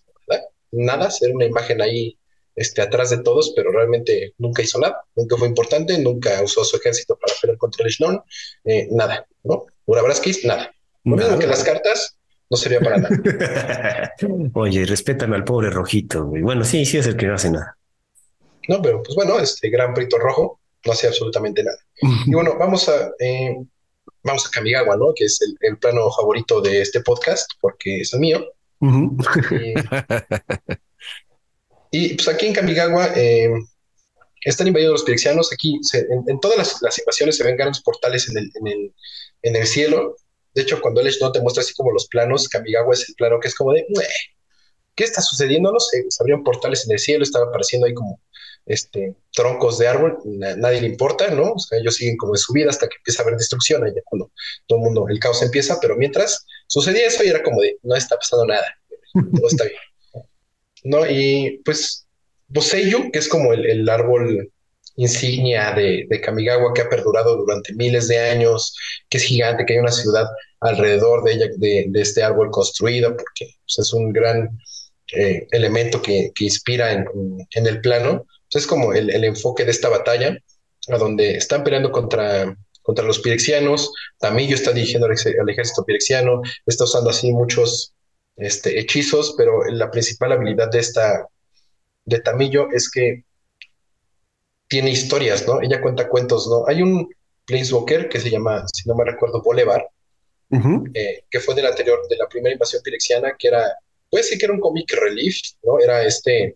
Nada, 0.71 1.09
ser 1.09 1.33
una 1.33 1.45
imagen 1.45 1.81
ahí 1.81 2.18
este, 2.59 2.81
atrás 2.81 3.09
de 3.09 3.19
todos, 3.19 3.53
pero 3.55 3.71
realmente 3.71 4.33
nunca 4.37 4.61
hizo 4.61 4.77
nada, 4.79 5.01
nunca 5.15 5.37
fue 5.37 5.47
importante, 5.47 5.97
nunca 5.97 6.41
usó 6.43 6.65
su 6.65 6.75
ejército 6.75 7.17
para 7.17 7.33
pelear 7.39 7.57
contra 7.57 7.85
el 7.85 7.91
Shnón, 7.91 8.21
eh, 8.65 8.89
nada, 8.91 9.25
¿no? 9.43 9.65
Urabraskis, 9.85 10.43
nada. 10.43 10.69
Lo 11.05 11.15
mismo 11.15 11.39
que 11.39 11.47
las 11.47 11.63
cartas, 11.63 12.17
no 12.49 12.57
sería 12.57 12.81
para 12.81 12.97
nada. 12.97 14.13
Oye, 14.53 14.85
respétame 14.85 15.37
al 15.37 15.45
pobre 15.45 15.69
rojito, 15.69 16.25
Bueno, 16.25 16.65
sí, 16.65 16.85
sí 16.85 16.97
es 16.97 17.07
el 17.07 17.15
que 17.15 17.27
no 17.27 17.35
hace 17.35 17.49
nada. 17.49 17.77
No, 18.67 18.81
pero 18.81 19.01
pues 19.01 19.15
bueno, 19.15 19.39
este 19.39 19.69
gran 19.69 19.93
prito 19.93 20.17
rojo 20.17 20.59
no 20.85 20.91
hace 20.91 21.07
absolutamente 21.07 21.63
nada. 21.63 21.77
y 22.25 22.33
bueno, 22.33 22.57
vamos 22.59 22.89
a, 22.89 23.09
eh, 23.19 23.55
vamos 24.21 24.45
a 24.45 24.51
Kamigawa, 24.51 24.97
¿no? 24.97 25.13
Que 25.15 25.23
es 25.25 25.39
el, 25.61 25.77
plano 25.77 26.11
favorito 26.11 26.59
de 26.59 26.81
este 26.81 26.99
podcast, 26.99 27.49
porque 27.61 28.01
es 28.01 28.13
el 28.13 28.19
mío. 28.19 28.45
Y 28.81 29.73
pues 31.91 32.27
aquí 32.27 32.47
en 32.47 32.53
Kamigawa 32.53 33.13
eh, 33.15 33.49
están 34.41 34.67
invadiendo 34.67 34.93
los 34.93 35.03
pirexianos. 35.03 35.51
Aquí 35.53 35.79
en, 35.93 36.39
todas 36.39 36.81
las, 36.81 36.99
invasiones 36.99 37.37
se 37.37 37.43
ven 37.43 37.57
grandes 37.57 37.81
portales 37.81 38.29
en 38.29 38.37
el, 38.37 38.51
en 38.55 38.67
el, 38.67 38.93
en 39.43 39.55
el 39.55 39.67
cielo. 39.67 40.15
De 40.53 40.63
hecho, 40.63 40.81
cuando 40.81 41.01
el 41.01 41.13
no 41.21 41.31
te 41.31 41.41
muestra 41.41 41.61
así 41.61 41.73
como 41.73 41.91
los 41.91 42.07
planos, 42.07 42.47
Kamigawa 42.49 42.93
es 42.93 43.07
el 43.09 43.15
plano 43.15 43.39
que 43.39 43.47
es 43.47 43.55
como 43.55 43.73
de, 43.73 43.85
¿qué 44.95 45.03
está 45.03 45.21
sucediendo? 45.21 45.71
No 45.71 45.79
sé, 45.79 46.05
se 46.09 46.23
abrieron 46.23 46.43
portales 46.43 46.85
en 46.85 46.91
el 46.91 46.99
cielo, 46.99 47.23
estaba 47.23 47.45
apareciendo 47.45 47.87
ahí 47.87 47.93
como 47.93 48.19
este, 48.65 49.15
troncos 49.31 49.77
de 49.77 49.87
árbol, 49.87 50.17
nadie 50.25 50.81
le 50.81 50.87
importa, 50.87 51.29
¿no? 51.29 51.53
O 51.53 51.59
sea, 51.59 51.79
ellos 51.79 51.95
siguen 51.95 52.17
como 52.17 52.33
de 52.33 52.39
su 52.39 52.53
vida 52.53 52.69
hasta 52.69 52.87
que 52.87 52.97
empieza 52.97 53.21
a 53.21 53.23
haber 53.23 53.37
destrucción, 53.37 53.83
allá 53.83 54.01
cuando 54.05 54.31
todo 54.67 54.79
el 54.79 54.85
mundo, 54.85 55.07
el 55.09 55.19
caos 55.19 55.41
empieza, 55.41 55.79
pero 55.79 55.95
mientras 55.95 56.45
sucedía 56.67 57.07
eso 57.07 57.23
y 57.23 57.29
era 57.29 57.41
como 57.41 57.61
de, 57.61 57.77
no 57.83 57.95
está 57.95 58.15
pasando 58.17 58.45
nada, 58.45 58.67
todo 59.13 59.47
está 59.47 59.63
bien. 59.63 59.79
¿No? 60.83 61.05
Y 61.09 61.61
pues 61.65 62.07
Boseyu, 62.47 63.11
que 63.11 63.19
es 63.19 63.27
como 63.27 63.53
el, 63.53 63.87
árbol 63.89 64.51
insignia 64.95 65.71
de, 65.73 66.07
Kamigawa 66.21 66.73
que 66.73 66.81
ha 66.81 66.89
perdurado 66.89 67.37
durante 67.37 67.73
miles 67.73 68.07
de 68.07 68.19
años, 68.19 68.75
que 69.09 69.17
es 69.17 69.23
gigante, 69.23 69.65
que 69.65 69.73
hay 69.73 69.79
una 69.79 69.91
ciudad 69.91 70.27
alrededor 70.59 71.23
de 71.23 71.33
ella, 71.33 71.45
de, 71.57 71.89
este 71.95 72.23
árbol 72.23 72.51
construido, 72.51 73.15
porque 73.15 73.55
pues, 73.65 73.79
es 73.79 73.93
un 73.93 74.11
gran 74.11 74.49
eh, 75.13 75.47
elemento 75.51 76.01
que, 76.01 76.31
inspira 76.39 76.91
en, 76.91 77.07
el 77.67 77.81
plano. 77.81 78.25
es 78.51 78.67
como 78.67 78.93
el, 78.93 79.23
enfoque 79.23 79.63
de 79.63 79.71
esta 79.71 79.89
batalla, 79.89 80.37
a 80.89 80.97
donde 80.97 81.35
están 81.35 81.63
peleando 81.63 81.91
contra, 81.91 82.57
contra 82.81 83.05
los 83.05 83.19
pirexianos, 83.19 83.91
Tamillo 84.17 84.55
está 84.55 84.71
dirigiendo 84.73 85.07
al 85.07 85.49
ejército 85.49 85.85
pirexiano, 85.85 86.41
está 86.65 86.85
usando 86.85 87.11
así 87.11 87.31
muchos 87.31 87.93
este, 88.39 88.79
hechizos, 88.79 89.35
pero 89.37 89.63
la 89.65 89.91
principal 89.91 90.31
habilidad 90.31 90.69
de 90.71 90.79
esta, 90.79 91.27
de 92.05 92.19
Tamillo 92.19 92.69
es 92.71 92.89
que 92.89 93.23
tiene 94.67 94.91
historias, 94.91 95.47
¿no? 95.47 95.61
Ella 95.61 95.81
cuenta 95.81 96.07
cuentos, 96.07 96.47
¿no? 96.47 96.65
Hay 96.67 96.81
un 96.81 97.09
Planeswalker 97.45 98.07
que 98.07 98.19
se 98.19 98.29
llama, 98.29 98.65
si 98.73 98.87
no 98.87 98.95
me 98.95 99.03
recuerdo, 99.03 99.41
Bolevar, 99.41 99.87
eh, 100.93 101.23
que 101.29 101.39
fue 101.39 101.55
del 101.55 101.65
anterior, 101.65 101.99
de 102.07 102.17
la 102.17 102.27
primera 102.27 102.53
invasión 102.53 102.81
pirexiana, 102.83 103.35
que 103.37 103.49
era, 103.49 103.63
puede 104.09 104.23
ser 104.23 104.37
que 104.37 104.45
era 104.45 104.53
un 104.53 104.59
comic 104.59 104.91
relief, 104.93 105.37
¿no? 105.63 105.79
Era 105.79 106.03
este, 106.03 106.55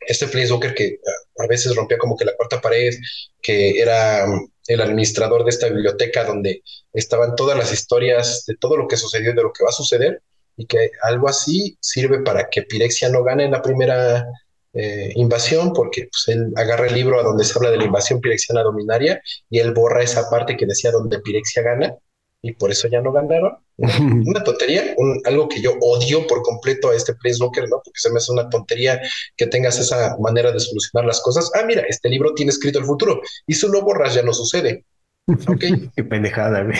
este 0.00 0.28
Planeswalker 0.28 0.74
que 0.74 1.00
a 1.38 1.46
veces 1.46 1.74
rompía 1.74 1.98
como 1.98 2.16
que 2.16 2.24
la 2.24 2.36
cuarta 2.36 2.60
pared, 2.60 2.94
que 3.42 3.80
era 3.80 4.24
um, 4.26 4.48
el 4.68 4.80
administrador 4.80 5.44
de 5.44 5.50
esta 5.50 5.68
biblioteca 5.68 6.24
donde 6.24 6.62
estaban 6.92 7.34
todas 7.36 7.58
las 7.58 7.72
historias 7.72 8.44
de 8.46 8.56
todo 8.56 8.76
lo 8.76 8.88
que 8.88 8.96
sucedió 8.96 9.32
y 9.32 9.34
de 9.34 9.42
lo 9.42 9.52
que 9.52 9.64
va 9.64 9.70
a 9.70 9.72
suceder, 9.72 10.22
y 10.56 10.66
que 10.66 10.90
algo 11.02 11.28
así 11.28 11.76
sirve 11.80 12.20
para 12.22 12.48
que 12.48 12.62
Pirexia 12.62 13.08
no 13.08 13.22
gane 13.22 13.44
en 13.44 13.52
la 13.52 13.62
primera 13.62 14.26
eh, 14.72 15.12
invasión, 15.14 15.72
porque 15.72 16.08
pues, 16.10 16.36
él 16.36 16.52
agarra 16.56 16.86
el 16.86 16.94
libro 16.94 17.18
a 17.18 17.22
donde 17.22 17.44
se 17.44 17.54
habla 17.56 17.70
de 17.70 17.78
la 17.78 17.84
invasión 17.84 18.20
pirexiana 18.20 18.62
dominaria 18.62 19.22
y 19.48 19.58
él 19.58 19.72
borra 19.72 20.02
esa 20.02 20.28
parte 20.28 20.56
que 20.56 20.66
decía 20.66 20.90
donde 20.90 21.20
Pirexia 21.20 21.62
gana 21.62 21.94
y 22.42 22.52
por 22.52 22.70
eso 22.70 22.88
ya 22.88 23.00
no 23.00 23.12
ganaron. 23.12 23.56
una 23.78 24.42
tontería, 24.44 24.94
algo 25.24 25.48
que 25.48 25.60
yo 25.60 25.74
odio 25.80 26.26
por 26.26 26.42
completo 26.42 26.90
a 26.90 26.94
este 26.94 27.14
Planeswalker, 27.14 27.68
¿no? 27.68 27.80
Porque 27.84 27.98
se 27.98 28.10
me 28.10 28.18
hace 28.18 28.32
una 28.32 28.48
tontería 28.48 29.00
que 29.36 29.46
tengas 29.46 29.78
esa 29.78 30.16
manera 30.18 30.52
de 30.52 30.60
solucionar 30.60 31.06
las 31.06 31.20
cosas. 31.20 31.50
Ah, 31.54 31.64
mira, 31.66 31.82
este 31.88 32.08
libro 32.08 32.34
tiene 32.34 32.50
escrito 32.50 32.78
el 32.78 32.84
futuro 32.84 33.20
y 33.46 33.54
si 33.54 33.68
lo 33.68 33.82
borras 33.82 34.14
ya 34.14 34.22
no 34.22 34.32
sucede. 34.32 34.84
Ok. 35.26 35.64
Qué 35.96 36.04
pendejada, 36.04 36.62
güey. 36.62 36.76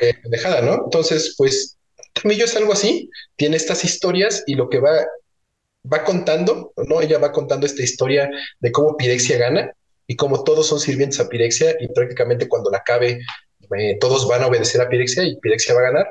Qué 0.00 0.14
pendejada, 0.22 0.60
¿no? 0.62 0.84
Entonces, 0.84 1.34
pues 1.38 1.76
Tamillo 2.20 2.44
es 2.44 2.56
algo 2.56 2.72
así, 2.72 3.10
tiene 3.36 3.56
estas 3.56 3.84
historias 3.84 4.42
y 4.46 4.54
lo 4.54 4.68
que 4.68 4.80
va, 4.80 5.04
va 5.92 6.04
contando, 6.04 6.72
¿no? 6.88 7.00
Ella 7.00 7.18
va 7.18 7.32
contando 7.32 7.66
esta 7.66 7.82
historia 7.82 8.30
de 8.60 8.72
cómo 8.72 8.96
Pirexia 8.96 9.38
gana 9.38 9.70
y 10.06 10.16
cómo 10.16 10.42
todos 10.44 10.66
son 10.66 10.80
sirvientes 10.80 11.20
a 11.20 11.28
Pirexia 11.28 11.76
y 11.80 11.88
prácticamente 11.88 12.48
cuando 12.48 12.70
la 12.70 12.78
acabe 12.78 13.20
eh, 13.76 13.98
todos 14.00 14.28
van 14.28 14.42
a 14.42 14.46
obedecer 14.46 14.80
a 14.80 14.88
Pirexia 14.88 15.24
y 15.24 15.38
Pirexia 15.40 15.74
va 15.74 15.80
a 15.80 15.90
ganar. 15.92 16.06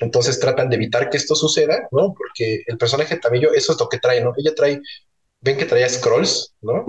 Entonces 0.00 0.40
tratan 0.40 0.68
de 0.70 0.76
evitar 0.76 1.08
que 1.08 1.18
esto 1.18 1.36
suceda, 1.36 1.86
¿no? 1.92 2.14
Porque 2.14 2.62
el 2.66 2.76
personaje 2.76 3.14
de 3.14 3.20
Tamillo, 3.20 3.52
eso 3.52 3.72
es 3.72 3.78
lo 3.78 3.88
que 3.88 3.98
trae, 3.98 4.22
¿no? 4.22 4.32
Ella 4.36 4.54
trae, 4.54 4.80
ven 5.40 5.56
que 5.56 5.66
traía 5.66 5.88
scrolls, 5.88 6.54
¿no? 6.62 6.84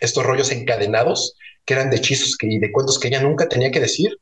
Estos 0.00 0.24
rollos 0.24 0.50
encadenados 0.50 1.36
que 1.64 1.74
eran 1.74 1.90
de 1.90 1.96
hechizos 1.96 2.36
y 2.40 2.58
de 2.58 2.72
cuentos 2.72 2.98
que 2.98 3.08
ella 3.08 3.22
nunca 3.22 3.48
tenía 3.48 3.70
que 3.70 3.80
decir, 3.80 4.18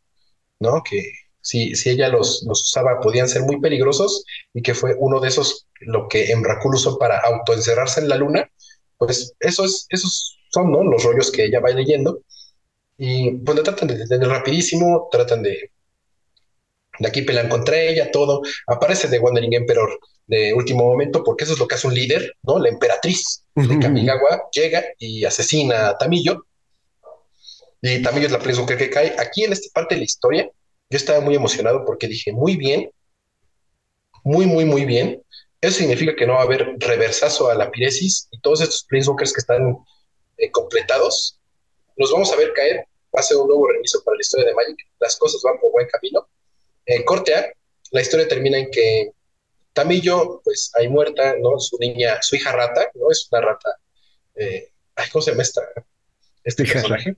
¿no? 0.58 0.82
Que, 0.82 1.02
si, 1.42 1.74
si 1.74 1.90
ella 1.90 2.08
los, 2.08 2.44
los, 2.46 2.62
usaba, 2.62 3.00
podían 3.00 3.28
ser 3.28 3.42
muy 3.42 3.60
peligrosos 3.60 4.24
y 4.54 4.62
que 4.62 4.74
fue 4.74 4.94
uno 4.98 5.20
de 5.20 5.28
esos 5.28 5.66
lo 5.80 6.08
que 6.08 6.30
Emrakul 6.30 6.76
usó 6.76 6.98
para 6.98 7.18
autoencerrarse 7.18 8.00
en 8.00 8.08
la 8.08 8.16
luna, 8.16 8.50
pues 8.96 9.34
eso 9.40 9.64
es, 9.64 9.86
esos 9.90 10.38
son 10.50 10.70
¿no? 10.70 10.84
los 10.84 11.02
rollos 11.02 11.30
que 11.30 11.44
ella 11.44 11.60
va 11.60 11.70
leyendo 11.70 12.20
y 12.96 13.32
pues 13.32 13.56
le 13.56 13.64
tratan 13.64 13.88
de 13.88 13.98
detener 13.98 14.28
rapidísimo, 14.28 15.08
tratan 15.10 15.42
de, 15.42 15.72
de 16.98 17.08
aquí 17.08 17.22
pelean 17.22 17.48
contra 17.48 17.80
ella, 17.80 18.10
todo, 18.12 18.42
aparece 18.68 19.08
The 19.08 19.18
Wandering 19.18 19.54
Emperor 19.54 19.98
de 20.26 20.54
último 20.54 20.84
momento 20.84 21.24
porque 21.24 21.44
eso 21.44 21.54
es 21.54 21.58
lo 21.58 21.66
que 21.66 21.74
hace 21.74 21.88
un 21.88 21.94
líder, 21.94 22.36
¿no? 22.44 22.58
La 22.58 22.68
emperatriz 22.68 23.44
de 23.56 23.78
Kamigawa 23.78 24.44
llega 24.52 24.84
y 24.98 25.24
asesina 25.24 25.88
a 25.88 25.98
Tamillo 25.98 26.46
y 27.80 28.00
Tamillo 28.00 28.26
es 28.26 28.32
la 28.32 28.38
presa 28.38 28.64
que 28.64 28.88
cae. 28.88 29.14
Aquí 29.18 29.42
en 29.42 29.52
esta 29.52 29.68
parte 29.74 29.96
de 29.96 30.00
la 30.00 30.04
historia, 30.04 30.48
yo 30.92 30.98
estaba 30.98 31.20
muy 31.20 31.34
emocionado 31.34 31.86
porque 31.86 32.06
dije, 32.06 32.32
muy 32.32 32.56
bien, 32.56 32.90
muy, 34.24 34.44
muy, 34.44 34.66
muy 34.66 34.84
bien. 34.84 35.22
Eso 35.58 35.78
significa 35.78 36.14
que 36.14 36.26
no 36.26 36.34
va 36.34 36.40
a 36.40 36.44
haber 36.44 36.76
reversazo 36.78 37.48
a 37.48 37.54
la 37.54 37.70
piresis 37.70 38.28
y 38.30 38.38
todos 38.40 38.60
estos 38.60 38.84
Planeswalkers 38.84 39.32
que 39.32 39.40
están 39.40 39.78
eh, 40.36 40.50
completados, 40.50 41.40
los 41.96 42.12
vamos 42.12 42.30
a 42.30 42.36
ver 42.36 42.52
caer. 42.52 42.86
Va 43.14 43.20
a 43.20 43.22
ser 43.22 43.38
un 43.38 43.48
nuevo 43.48 43.68
reinicio 43.68 44.02
para 44.04 44.16
la 44.16 44.20
historia 44.20 44.46
de 44.46 44.54
Magic. 44.54 44.76
Las 45.00 45.16
cosas 45.16 45.40
van 45.42 45.58
por 45.60 45.72
buen 45.72 45.86
camino. 45.86 46.28
En 46.84 47.04
corte 47.04 47.34
A, 47.34 47.52
la 47.90 48.00
historia 48.02 48.28
termina 48.28 48.58
en 48.58 48.70
que 48.70 49.12
Tamillo, 49.72 50.42
pues 50.44 50.72
ahí 50.74 50.88
muerta, 50.88 51.36
¿no? 51.40 51.58
Su 51.58 51.78
niña, 51.78 52.20
su 52.20 52.36
hija 52.36 52.52
rata, 52.52 52.90
¿no? 52.94 53.10
Es 53.10 53.28
una 53.30 53.40
rata. 53.40 53.78
Eh, 54.34 54.72
¿Cómo 55.10 55.22
se 55.22 55.30
llama 55.30 55.42
esta, 55.42 55.62
este 56.44 56.64
personaje? 56.64 57.16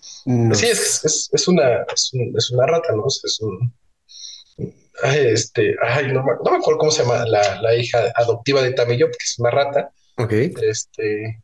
Sí, 0.00 0.66
es, 0.66 1.30
es, 1.32 1.48
una, 1.48 1.84
es, 1.92 2.50
una 2.50 2.66
rata, 2.66 2.94
¿no? 2.94 3.06
Es 3.06 3.40
un. 3.40 3.74
Ay, 5.02 5.28
este, 5.28 5.76
ay, 5.80 6.12
no, 6.12 6.22
me 6.24 6.32
acuerdo 6.32 6.78
cómo 6.78 6.90
se 6.90 7.02
llama 7.02 7.24
la, 7.26 7.74
hija 7.76 8.12
adoptiva 8.16 8.62
de 8.62 8.72
Tamillo, 8.72 9.06
porque 9.06 9.24
es 9.24 9.38
una 9.38 9.50
rata. 9.50 9.90
Ok. 10.16 10.32
Este, 10.32 11.42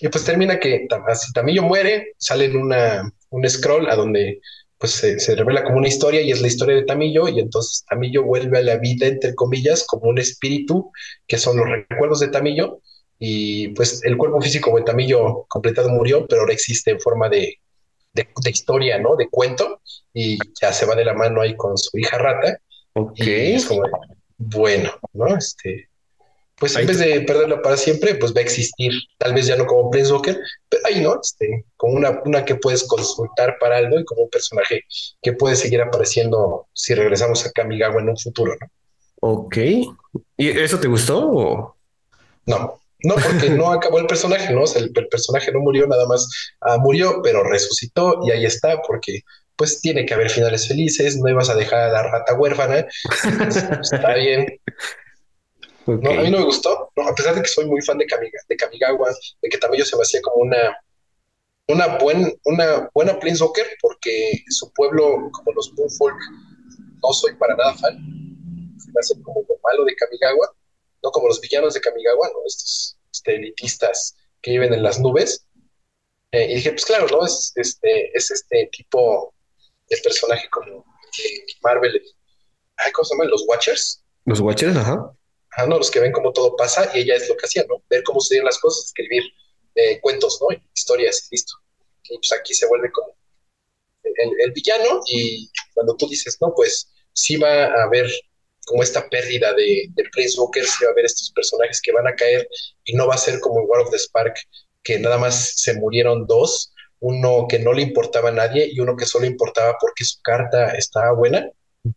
y 0.00 0.08
pues 0.08 0.24
termina 0.24 0.58
que 0.58 0.86
si 1.14 1.32
Tamillo 1.32 1.62
muere, 1.62 2.12
sale 2.18 2.46
en 2.46 2.56
una, 2.56 3.12
un 3.30 3.48
scroll 3.48 3.88
a 3.90 3.96
donde 3.96 4.40
pues 4.78 4.92
se, 4.92 5.36
revela 5.36 5.64
como 5.64 5.78
una 5.78 5.88
historia 5.88 6.20
y 6.20 6.30
es 6.30 6.40
la 6.40 6.48
historia 6.48 6.76
de 6.76 6.84
Tamillo 6.84 7.28
y 7.28 7.40
entonces 7.40 7.84
Tamillo 7.88 8.22
vuelve 8.22 8.58
a 8.58 8.62
la 8.62 8.76
vida, 8.76 9.06
entre 9.06 9.34
comillas, 9.34 9.84
como 9.86 10.08
un 10.08 10.18
espíritu, 10.18 10.90
que 11.26 11.38
son 11.38 11.56
los 11.56 11.66
recuerdos 11.68 12.20
de 12.20 12.28
Tamillo 12.28 12.80
y 13.18 13.68
pues 13.68 14.04
el 14.04 14.16
cuerpo 14.16 14.40
físico 14.40 14.76
de 14.76 14.82
Tamillo 14.82 15.46
completado 15.48 15.88
murió, 15.88 16.26
pero 16.26 16.42
ahora 16.42 16.52
existe 16.52 16.90
en 16.90 17.00
forma 17.00 17.28
de, 17.28 17.60
de, 18.14 18.50
historia, 18.50 18.98
¿no? 18.98 19.16
De 19.16 19.28
cuento 19.28 19.80
y 20.12 20.38
ya 20.60 20.72
se 20.72 20.86
va 20.86 20.94
de 20.94 21.04
la 21.04 21.14
mano 21.14 21.40
ahí 21.40 21.56
con 21.56 21.76
su 21.76 21.98
hija 21.98 22.18
rata. 22.18 22.58
Ok. 22.94 23.18
Y 23.18 23.52
es 23.54 23.66
como, 23.66 23.82
bueno, 24.38 24.92
¿no? 25.12 25.36
Este, 25.36 25.88
pues 26.56 26.76
en 26.76 26.86
vez 26.86 26.98
de 26.98 27.20
perderla 27.22 27.60
para 27.60 27.76
siempre, 27.76 28.14
pues 28.14 28.32
va 28.32 28.38
a 28.38 28.44
existir, 28.44 28.92
tal 29.18 29.34
vez 29.34 29.46
ya 29.46 29.56
no 29.56 29.66
como 29.66 29.90
Planeswalker, 29.90 30.38
pero 30.68 30.82
ahí 30.86 31.00
no, 31.00 31.20
este, 31.20 31.64
como 31.76 31.94
una, 31.94 32.22
una 32.24 32.44
que 32.44 32.54
puedes 32.54 32.84
consultar 32.84 33.56
para 33.58 33.78
algo 33.78 33.98
y 33.98 34.04
como 34.04 34.22
un 34.22 34.30
personaje 34.30 34.82
que 35.20 35.32
puede 35.32 35.56
seguir 35.56 35.82
apareciendo 35.82 36.68
si 36.72 36.94
regresamos 36.94 37.44
a 37.44 37.50
Kamigawa 37.50 38.00
en 38.00 38.10
un 38.10 38.16
futuro, 38.16 38.56
¿no? 38.60 38.68
Ok. 39.20 39.56
¿Y 40.36 40.48
eso 40.50 40.78
te 40.78 40.86
gustó? 40.86 41.76
No, 42.46 42.80
no, 43.04 43.14
porque 43.14 43.50
no 43.50 43.70
acabó 43.70 43.98
el 43.98 44.06
personaje, 44.06 44.52
¿no? 44.52 44.64
el, 44.64 44.92
personaje 44.92 45.52
no 45.52 45.60
murió, 45.60 45.86
nada 45.86 46.06
más 46.06 46.28
ah, 46.60 46.78
murió, 46.78 47.20
pero 47.22 47.44
resucitó 47.44 48.18
y 48.24 48.30
ahí 48.30 48.44
está, 48.44 48.80
porque 48.82 49.22
pues 49.56 49.80
tiene 49.80 50.04
que 50.04 50.14
haber 50.14 50.30
finales 50.30 50.66
felices, 50.66 51.16
no 51.16 51.28
ibas 51.28 51.48
a 51.48 51.54
dejar 51.54 51.82
a 51.82 51.92
la 51.92 52.02
rata 52.02 52.34
huérfana, 52.34 52.86
está 53.80 54.14
bien, 54.14 54.60
no, 55.86 56.10
a 56.10 56.22
mí 56.22 56.30
no 56.30 56.38
me 56.38 56.44
gustó, 56.44 56.90
no, 56.96 57.08
a 57.08 57.14
pesar 57.14 57.34
de 57.34 57.42
que 57.42 57.48
soy 57.48 57.66
muy 57.66 57.82
fan 57.82 57.98
de, 57.98 58.06
Kamiga, 58.06 58.40
de 58.48 58.56
Kamigawa, 58.56 59.14
de 59.42 59.48
que 59.48 59.58
también 59.58 59.84
yo 59.84 59.86
se 59.86 59.96
me 59.96 60.02
hacía 60.02 60.20
como 60.22 60.36
una, 60.42 60.76
una, 61.68 61.98
buen, 61.98 62.34
una 62.44 62.90
buena 62.94 63.18
Planeswalker, 63.18 63.66
porque 63.80 64.42
su 64.48 64.72
pueblo, 64.72 65.30
como 65.32 65.52
los 65.52 65.72
Moonfolk, 65.74 66.16
no 67.02 67.12
soy 67.12 67.34
para 67.34 67.54
nada 67.56 67.74
fan. 67.74 67.96
Se 68.78 68.90
me 68.90 69.00
hace 69.00 69.22
como 69.22 69.40
lo 69.40 69.56
malo 69.62 69.84
de 69.84 69.94
Kamigawa, 69.94 70.54
no 71.02 71.10
como 71.10 71.28
los 71.28 71.40
villanos 71.40 71.74
de 71.74 71.80
Kamigawa, 71.80 72.28
¿no? 72.28 72.38
Estos 72.46 72.93
este, 73.14 73.36
elitistas 73.36 74.16
que 74.42 74.52
viven 74.52 74.74
en 74.74 74.82
las 74.82 75.00
nubes. 75.00 75.46
Eh, 76.32 76.50
y 76.50 76.54
dije, 76.56 76.72
pues 76.72 76.84
claro, 76.84 77.06
¿no? 77.08 77.24
Es 77.24 77.52
este, 77.56 78.10
es 78.16 78.30
este 78.30 78.68
tipo 78.72 79.32
de 79.88 79.96
personaje 79.98 80.48
como 80.50 80.84
Marvel. 81.62 82.02
¿Cómo 82.92 83.04
se 83.04 83.14
llaman? 83.14 83.30
Los 83.30 83.44
Watchers. 83.48 84.02
Los 84.24 84.40
Watchers, 84.40 84.76
ajá 84.76 85.14
¿no? 85.68 85.78
Los 85.78 85.90
que 85.90 86.00
ven 86.00 86.12
cómo 86.12 86.32
todo 86.32 86.56
pasa 86.56 86.90
y 86.94 87.00
ella 87.00 87.14
es 87.16 87.28
lo 87.28 87.36
que 87.36 87.46
hacía, 87.46 87.64
¿no? 87.68 87.82
Ver 87.88 88.02
cómo 88.02 88.20
sucedían 88.20 88.44
las 88.44 88.58
cosas, 88.58 88.86
escribir 88.86 89.22
eh, 89.74 90.00
cuentos, 90.00 90.38
¿no? 90.40 90.56
Historias, 90.74 91.28
listo. 91.30 91.54
Y 92.04 92.18
pues 92.18 92.32
aquí 92.32 92.54
se 92.54 92.66
vuelve 92.66 92.90
como 92.92 93.16
el, 94.02 94.52
villano 94.52 95.00
y 95.06 95.50
cuando 95.72 95.96
tú 95.96 96.08
dices, 96.08 96.36
no, 96.40 96.52
pues 96.54 96.90
sí 97.12 97.36
va 97.36 97.64
a 97.64 97.84
haber 97.84 98.10
como 98.64 98.82
esta 98.82 99.08
pérdida 99.08 99.52
de, 99.54 99.88
de 99.94 100.04
Prince 100.12 100.38
Walker, 100.40 100.64
sí 100.64 100.84
va 100.84 100.90
a 100.90 100.92
haber 100.92 101.04
estos 101.04 101.30
personajes 101.32 101.80
que 101.80 101.92
van 101.92 102.06
a 102.06 102.14
caer 102.14 102.48
y 102.84 102.94
no 102.94 103.06
va 103.06 103.14
a 103.14 103.18
ser 103.18 103.40
como 103.40 103.60
en 103.60 103.66
War 103.68 103.82
of 103.82 103.90
the 103.90 103.98
Spark, 103.98 104.34
que 104.82 104.98
nada 104.98 105.18
más 105.18 105.52
se 105.56 105.74
murieron 105.74 106.26
dos, 106.26 106.72
uno 107.00 107.46
que 107.48 107.58
no 107.58 107.72
le 107.72 107.82
importaba 107.82 108.30
a 108.30 108.32
nadie 108.32 108.68
y 108.70 108.80
uno 108.80 108.96
que 108.96 109.06
solo 109.06 109.26
importaba 109.26 109.76
porque 109.80 110.04
su 110.04 110.20
carta 110.22 110.70
estaba 110.70 111.12
buena. 111.12 111.50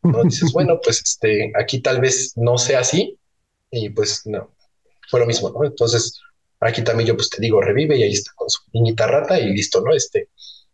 ¿no? 0.03 0.23
Dices, 0.23 0.51
bueno, 0.51 0.79
pues 0.83 1.01
este, 1.01 1.51
aquí 1.57 1.79
tal 1.79 2.01
vez 2.01 2.33
no 2.35 2.57
sea 2.57 2.79
así, 2.79 3.17
y 3.71 3.89
pues 3.89 4.21
no, 4.25 4.53
fue 5.09 5.19
lo 5.19 5.25
mismo, 5.25 5.49
¿no? 5.49 5.63
Entonces, 5.65 6.19
aquí 6.59 6.83
también 6.83 7.07
yo 7.07 7.15
pues 7.15 7.29
te 7.29 7.41
digo, 7.41 7.61
revive 7.61 7.97
y 7.97 8.03
ahí 8.03 8.13
está 8.13 8.31
con 8.35 8.49
su 8.49 8.61
niñita 8.73 9.07
rata 9.07 9.39
y 9.39 9.49
listo, 9.49 9.81
¿no? 9.81 9.93
Este, 9.93 10.29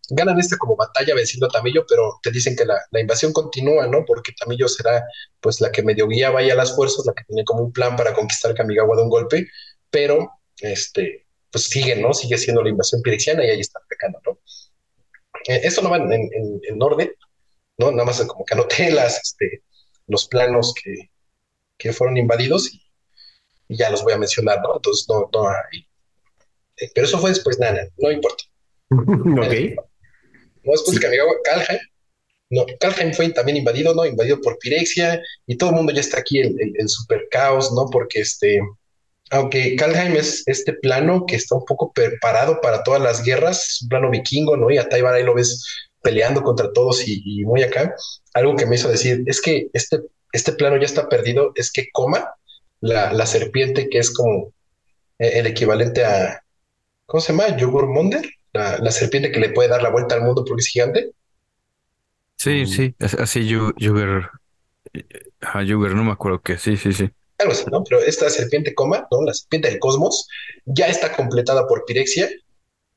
ganan 0.10 0.40
este 0.40 0.58
como 0.58 0.76
batalla 0.76 1.16
venciendo 1.16 1.48
a 1.48 1.50
Tamillo, 1.50 1.86
pero 1.88 2.20
te 2.22 2.32
dicen 2.32 2.56
que 2.56 2.66
la, 2.66 2.78
invasión 3.00 3.34
continúa, 3.34 3.88
¿no? 3.88 4.04
Porque 4.06 4.34
Tamillo 4.34 4.68
será 4.68 5.04
pues 5.40 5.62
la 5.62 5.72
que 5.72 5.84
medio 5.84 6.08
guía 6.08 6.32
vaya 6.32 6.54
a 6.54 6.58
las 6.58 6.76
fuerzas, 6.76 7.06
la 7.06 7.14
que 7.14 7.24
tiene 7.26 7.44
como 7.44 7.64
un 7.64 7.72
plan 7.72 7.96
para 7.96 8.14
conquistar 8.14 8.54
Kamigawa 8.54 8.96
de 8.98 9.04
un 9.04 9.10
golpe, 9.10 9.48
pero 9.90 10.32
este, 10.60 11.26
pues 11.52 11.66
sigue, 11.66 11.96
¿no? 11.96 12.14
Sigue 12.14 12.38
siendo 12.38 12.64
la 12.64 12.70
invasión 12.70 13.02
pirexiana 13.02 13.46
y 13.46 13.50
ahí 13.50 13.60
está 13.60 13.80
pecando, 13.88 14.20
¿no? 14.26 14.40
Eh, 15.48 15.62
esto 15.64 15.82
no 15.82 15.90
va 15.90 15.98
en, 15.98 16.12
en, 16.12 16.82
orden, 16.82 17.12
¿no? 17.78 17.92
Nada 17.92 18.06
más 18.06 18.22
como 18.26 18.46
que 18.46 18.54
anoté 18.54 18.92
las, 18.92 19.22
este, 19.22 19.64
los 20.08 20.28
planos 20.28 20.74
que, 20.74 21.12
que 21.78 21.94
fueron 21.94 22.18
invadidos 22.18 22.74
y 22.74 22.84
y 23.68 23.78
ya 23.78 23.90
los 23.90 24.04
voy 24.04 24.14
a 24.14 24.18
mencionar, 24.18 24.62
¿no? 24.62 24.76
Entonces, 24.76 25.08
no, 25.10 25.30
no 25.34 25.50
hay. 25.50 25.88
Eh, 26.78 26.92
pero 26.94 27.08
eso 27.08 27.20
fue 27.20 27.30
después, 27.30 27.60
nada, 27.60 27.88
no 27.98 28.12
importa. 28.12 28.44
ok. 28.92 29.86
No, 30.64 30.72
después 30.72 30.98
que 30.98 31.06
Kamigawa, 31.06 31.34
Kalheim, 31.44 31.80
no, 32.50 32.66
Kalheim 32.80 33.14
fue 33.14 33.30
también 33.30 33.58
invadido, 33.58 33.94
¿no? 33.94 34.06
Invadido 34.06 34.40
por 34.42 34.58
Pirexia 34.60 35.22
y 35.48 35.58
todo 35.58 35.72
el 35.72 35.76
mundo 35.76 35.92
ya 35.92 36.02
está 36.02 36.20
aquí, 36.20 36.40
el, 36.40 36.56
el, 36.60 36.90
super 36.90 37.28
caos, 37.30 37.72
¿no? 37.74 37.88
Porque 37.92 38.22
este, 38.22 38.60
aunque 39.32 39.76
Kalheim 39.76 40.16
es 40.16 40.44
este 40.46 40.74
plano 40.74 41.26
que 41.26 41.36
está 41.36 41.56
un 41.56 41.66
poco 41.66 41.92
preparado 41.92 42.62
para 42.62 42.84
todas 42.84 43.02
las 43.02 43.24
guerras, 43.24 43.68
es 43.68 43.82
un 43.84 43.90
plano 43.90 44.10
vikingo, 44.10 44.56
¿no? 44.58 44.70
Y 44.70 44.78
a 44.78 44.88
Taiwan 44.88 45.16
ahí 45.16 45.24
lo 45.24 45.36
ves 45.36 45.66
peleando 46.02 46.44
contra 46.44 46.72
todos 46.74 47.08
y, 47.08 47.22
y, 47.26 47.46
muy 47.46 47.64
acá. 47.64 47.96
Algo 48.34 48.56
que 48.56 48.66
me 48.66 48.76
hizo 48.76 48.90
decir 48.90 49.24
es 49.26 49.42
que 49.42 49.70
este, 49.74 50.02
este 50.32 50.52
plano 50.52 50.78
ya 50.78 50.86
está 50.86 51.10
perdido, 51.10 51.52
es 51.56 51.72
que 51.72 51.90
coma 51.92 52.36
la, 52.82 53.26
serpiente 53.26 53.90
que 53.90 54.00
es 54.00 54.12
como 54.12 54.54
eh, 55.20 55.40
el 55.40 55.48
equivalente 55.48 56.04
a, 56.04 56.44
¿cómo 57.06 57.22
se 57.22 57.32
llama? 57.32 57.56
Yugur 57.56 57.88
La, 58.54 58.92
serpiente 58.92 59.32
que 59.32 59.40
le 59.40 59.50
puede 59.50 59.70
dar 59.70 59.82
la 59.82 59.90
vuelta 59.90 60.16
al 60.16 60.22
mundo 60.22 60.46
porque 60.46 60.62
es 60.62 60.68
gigante. 60.68 61.12
Sí, 62.38 62.64
mm. 62.64 62.68
sí, 62.68 62.96
así 63.00 63.48
Yugur, 63.48 64.30
Yugur, 65.66 65.96
no 65.96 66.04
me 66.04 66.12
acuerdo 66.12 66.42
qué, 66.42 66.58
sí, 66.58 66.78
sí, 66.78 66.94
sí. 66.94 67.10
Algo 67.40 67.54
así, 67.54 67.66
¿no? 67.72 67.84
Pero 67.84 68.00
esta 68.00 68.30
serpiente 68.30 68.76
coma, 68.76 69.08
¿no? 69.12 69.24
La 69.24 69.34
serpiente 69.34 69.70
del 69.70 69.80
cosmos, 69.80 70.28
ya 70.66 70.88
está 70.88 71.16
completada 71.16 71.68
por 71.68 71.84
Pirexia, 71.86 72.30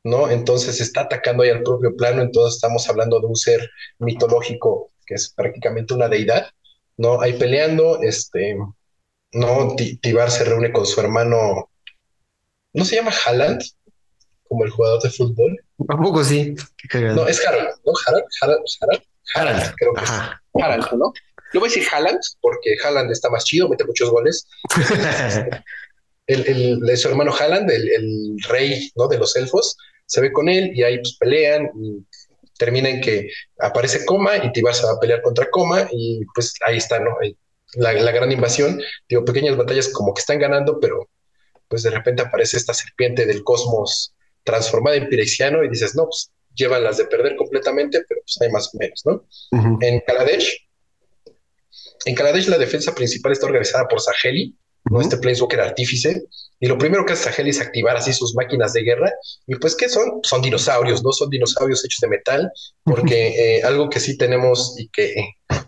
¿no? 0.05 0.31
Entonces 0.31 0.81
está 0.81 1.03
atacando 1.03 1.43
ahí 1.43 1.51
al 1.51 1.63
propio 1.63 1.97
plano, 1.97 2.23
entonces 2.23 2.57
estamos 2.57 2.89
hablando 2.89 3.19
de 3.19 3.27
un 3.27 3.37
ser 3.37 3.71
mitológico 3.99 4.91
que 5.07 5.15
es 5.15 5.33
prácticamente 5.35 5.95
una 5.95 6.09
deidad, 6.09 6.51
¿no? 6.97 7.21
Ahí 7.21 7.35
peleando, 7.35 8.03
este, 8.03 8.57
no, 9.33 9.77
Tibar 10.01 10.31
se 10.31 10.45
reúne 10.45 10.73
con 10.73 10.87
su 10.87 11.01
hermano, 11.01 11.71
¿no 12.73 12.85
se 12.85 12.97
llama 12.97 13.13
Haaland? 13.25 13.63
Como 14.49 14.65
el 14.65 14.71
jugador 14.71 15.03
de 15.03 15.11
fútbol. 15.11 15.59
¿A 15.89 15.97
poco 15.97 16.23
sí? 16.25 16.55
No, 16.95 17.27
es 17.27 17.45
Harald, 17.47 17.71
¿no? 17.85 17.93
Harald, 18.07 18.25
Harald, 18.41 18.63
Harald, 18.83 19.03
Harald 19.35 19.75
creo 19.77 19.93
que 19.95 20.05
es. 20.05 20.11
Harald, 20.63 20.93
¿no? 20.93 21.13
Yo 21.53 21.61
voy 21.61 21.69
a 21.69 21.71
decir 21.73 21.87
Haaland 21.93 22.21
porque 22.41 22.77
Haaland 22.83 23.11
está 23.11 23.31
más 23.31 23.45
chido, 23.45 23.69
mete 23.69 23.85
muchos 23.85 24.11
goles. 24.11 24.49
el, 26.27 26.81
el, 26.89 26.97
su 26.97 27.09
hermano 27.09 27.33
Haaland, 27.33 27.71
el, 27.71 27.89
el, 27.89 28.37
rey 28.49 28.91
¿no? 28.97 29.07
de 29.09 29.19
los 29.19 29.37
elfos, 29.37 29.77
se 30.07 30.21
ve 30.21 30.33
con 30.33 30.49
él 30.49 30.73
y 30.75 30.83
ahí 30.83 30.99
pues, 30.99 31.17
pelean 31.19 31.71
y 31.81 32.05
termina 32.59 32.89
en 32.89 33.01
que 33.01 33.31
aparece 33.59 34.05
Coma 34.05 34.37
y 34.39 34.53
Tibar 34.53 34.75
se 34.75 34.85
va 34.85 34.93
a 34.93 35.01
pelear 35.01 35.23
contra 35.23 35.49
Coma 35.51 35.89
y 35.93 36.25
pues 36.35 36.55
ahí 36.67 36.79
está, 36.79 36.99
¿no? 36.99 37.17
la, 37.75 37.93
gran 37.93 38.33
invasión, 38.33 38.81
digo, 39.09 39.25
pequeñas 39.25 39.57
batallas 39.57 39.89
como 39.89 40.15
que 40.15 40.21
están 40.21 40.39
ganando, 40.39 40.81
pero 40.81 41.09
pues 41.69 41.83
de 41.83 41.91
repente 41.91 42.23
aparece 42.23 42.57
esta 42.57 42.73
serpiente 42.75 43.27
del 43.27 43.43
cosmos 43.43 44.15
transformada 44.47 44.97
en 44.97 45.09
pirexiano 45.09 45.63
y 45.63 45.69
dices, 45.69 45.95
no, 45.95 46.05
pues 46.05 46.31
llevan 46.55 46.85
las 46.85 46.97
de 46.97 47.05
perder 47.05 47.37
completamente, 47.37 48.03
pero 48.09 48.21
pues 48.23 48.39
hay 48.41 48.51
más 48.51 48.73
o 48.73 48.79
menos, 48.79 49.03
¿no? 49.05 49.27
En 49.83 50.01
Kaladesh, 50.07 50.67
en 52.07 52.15
Kaladesh 52.15 52.47
la 52.49 52.57
defensa 52.57 52.95
principal 52.95 53.33
está 53.33 53.47
organizada 53.47 53.87
por 53.89 54.01
Saheli, 54.01 54.57
¿no? 54.85 55.01
Este 55.01 55.17
Planeswalker 55.17 55.61
artífice. 55.61 56.23
Y 56.59 56.69
lo 56.69 56.79
primero 56.79 57.05
que 57.05 57.13
hace 57.13 57.25
Sahel 57.25 57.49
es 57.49 57.61
activar 57.61 57.97
así 57.97 58.13
sus 58.13 58.35
máquinas 58.35 58.73
de 58.73 58.83
guerra. 58.83 59.13
Y 59.47 59.57
pues, 59.57 59.77
¿qué 59.77 59.89
son? 59.89 60.21
Son 60.23 60.41
dinosaurios, 60.41 61.03
no 61.03 61.13
son 61.13 61.29
dinosaurios 61.29 61.85
hechos 61.85 61.99
de 62.01 62.09
metal, 62.09 62.51
porque 62.85 63.59
eh, 63.59 63.63
algo 63.63 63.91
que 63.91 64.01
sí 64.01 64.17
tenemos 64.17 64.75
y 64.79 64.89
que 64.89 65.15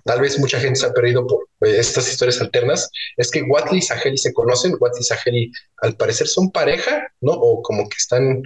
tal 0.04 0.20
vez 0.20 0.38
mucha 0.38 0.58
gente 0.60 0.78
se 0.78 0.86
ha 0.86 0.92
perdido 0.92 1.26
por 1.26 1.48
eh, 1.68 1.78
estas 1.78 2.08
historias 2.08 2.40
alternas 2.40 2.88
es 3.16 3.30
que 3.30 3.42
Watley 3.42 3.80
y 3.80 3.82
Saheli 3.82 4.16
se 4.16 4.32
conocen. 4.32 4.76
Watley 4.80 5.02
y 5.02 5.04
Saheli 5.04 5.52
al 5.82 5.96
parecer 5.96 6.28
son 6.28 6.50
pareja, 6.50 7.08
¿no? 7.20 7.32
O 7.32 7.60
como 7.62 7.88
que 7.88 7.96
están 7.98 8.42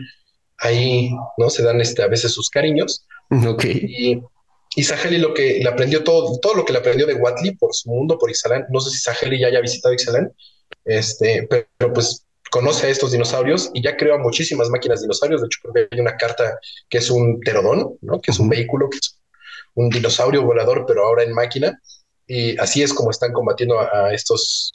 ahí, 0.62 1.10
¿no? 1.36 1.50
Se 1.50 1.62
dan 1.62 1.80
este, 1.80 2.02
a 2.02 2.08
veces 2.08 2.32
sus 2.32 2.50
cariños. 2.50 3.06
Ok. 3.30 3.64
Y 3.64 4.22
y 4.74 4.84
Saheli 4.84 5.18
lo 5.18 5.34
que 5.34 5.58
le 5.58 5.68
aprendió 5.68 6.02
todo, 6.02 6.38
todo 6.38 6.54
lo 6.54 6.64
que 6.64 6.72
le 6.72 6.78
aprendió 6.78 7.06
de 7.06 7.14
Watley 7.14 7.54
por 7.56 7.74
su 7.74 7.90
mundo, 7.90 8.18
por 8.18 8.30
Ixalan. 8.30 8.66
No 8.70 8.80
sé 8.80 8.90
si 8.90 8.98
Saheli 8.98 9.38
ya 9.38 9.48
haya 9.48 9.60
visitado 9.60 9.94
Ixalan, 9.94 10.32
este, 10.84 11.46
pero, 11.48 11.92
pues 11.92 12.26
conoce 12.50 12.86
a 12.86 12.90
estos 12.90 13.12
dinosaurios 13.12 13.70
y 13.72 13.82
ya 13.82 13.96
creó 13.96 14.18
muchísimas 14.18 14.68
máquinas 14.68 15.00
dinosaurios. 15.00 15.40
De 15.40 15.46
hecho, 15.46 15.60
hay 15.92 16.00
una 16.00 16.16
carta 16.16 16.58
que 16.88 16.98
es 16.98 17.10
un 17.10 17.40
pterodón, 17.40 17.96
¿no? 18.02 18.20
que 18.20 18.30
es 18.30 18.38
un 18.38 18.48
vehículo, 18.48 18.90
que 18.90 18.98
es 18.98 19.18
un 19.74 19.88
dinosaurio 19.88 20.42
volador, 20.42 20.84
pero 20.86 21.06
ahora 21.06 21.22
en 21.22 21.32
máquina. 21.32 21.78
Y 22.26 22.58
así 22.58 22.82
es 22.82 22.92
como 22.92 23.10
están 23.10 23.32
combatiendo 23.32 23.80
a, 23.80 24.12
estos 24.12 24.72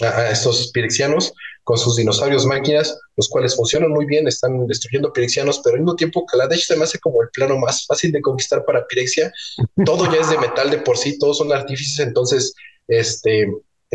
a, 0.00 0.30
estos 0.30 0.70
pirexianos 0.72 1.32
con 1.66 1.76
sus 1.76 1.96
dinosaurios 1.96 2.46
máquinas, 2.46 2.96
los 3.16 3.28
cuales 3.28 3.56
funcionan 3.56 3.90
muy 3.90 4.06
bien, 4.06 4.28
están 4.28 4.68
destruyendo 4.68 5.12
pirexianos, 5.12 5.60
pero 5.64 5.74
al 5.74 5.80
mismo 5.80 5.96
tiempo 5.96 6.24
Kaladesh 6.24 6.64
se 6.64 6.76
me 6.76 6.84
hace 6.84 7.00
como 7.00 7.20
el 7.20 7.28
plano 7.30 7.58
más 7.58 7.84
fácil 7.86 8.12
de 8.12 8.20
conquistar 8.20 8.64
para 8.64 8.86
Pirexia. 8.86 9.32
Todo 9.84 10.08
ya 10.12 10.20
es 10.20 10.30
de 10.30 10.38
metal 10.38 10.70
de 10.70 10.78
por 10.78 10.96
sí, 10.96 11.18
todos 11.18 11.38
son 11.38 11.52
artífices, 11.52 12.06
entonces, 12.06 12.54
este, 12.86 13.48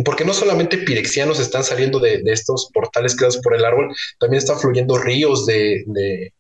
porque 0.04 0.26
no 0.26 0.34
solamente 0.34 0.80
pirexianos 0.80 1.40
están 1.40 1.64
saliendo 1.64 2.00
de, 2.00 2.22
estos 2.26 2.70
portales 2.74 3.16
creados 3.16 3.38
por 3.38 3.56
el 3.56 3.64
árbol, 3.64 3.96
también 4.20 4.40
están 4.40 4.60
fluyendo 4.60 4.98
ríos 4.98 5.46
de, 5.46 5.86
de, 5.88 6.34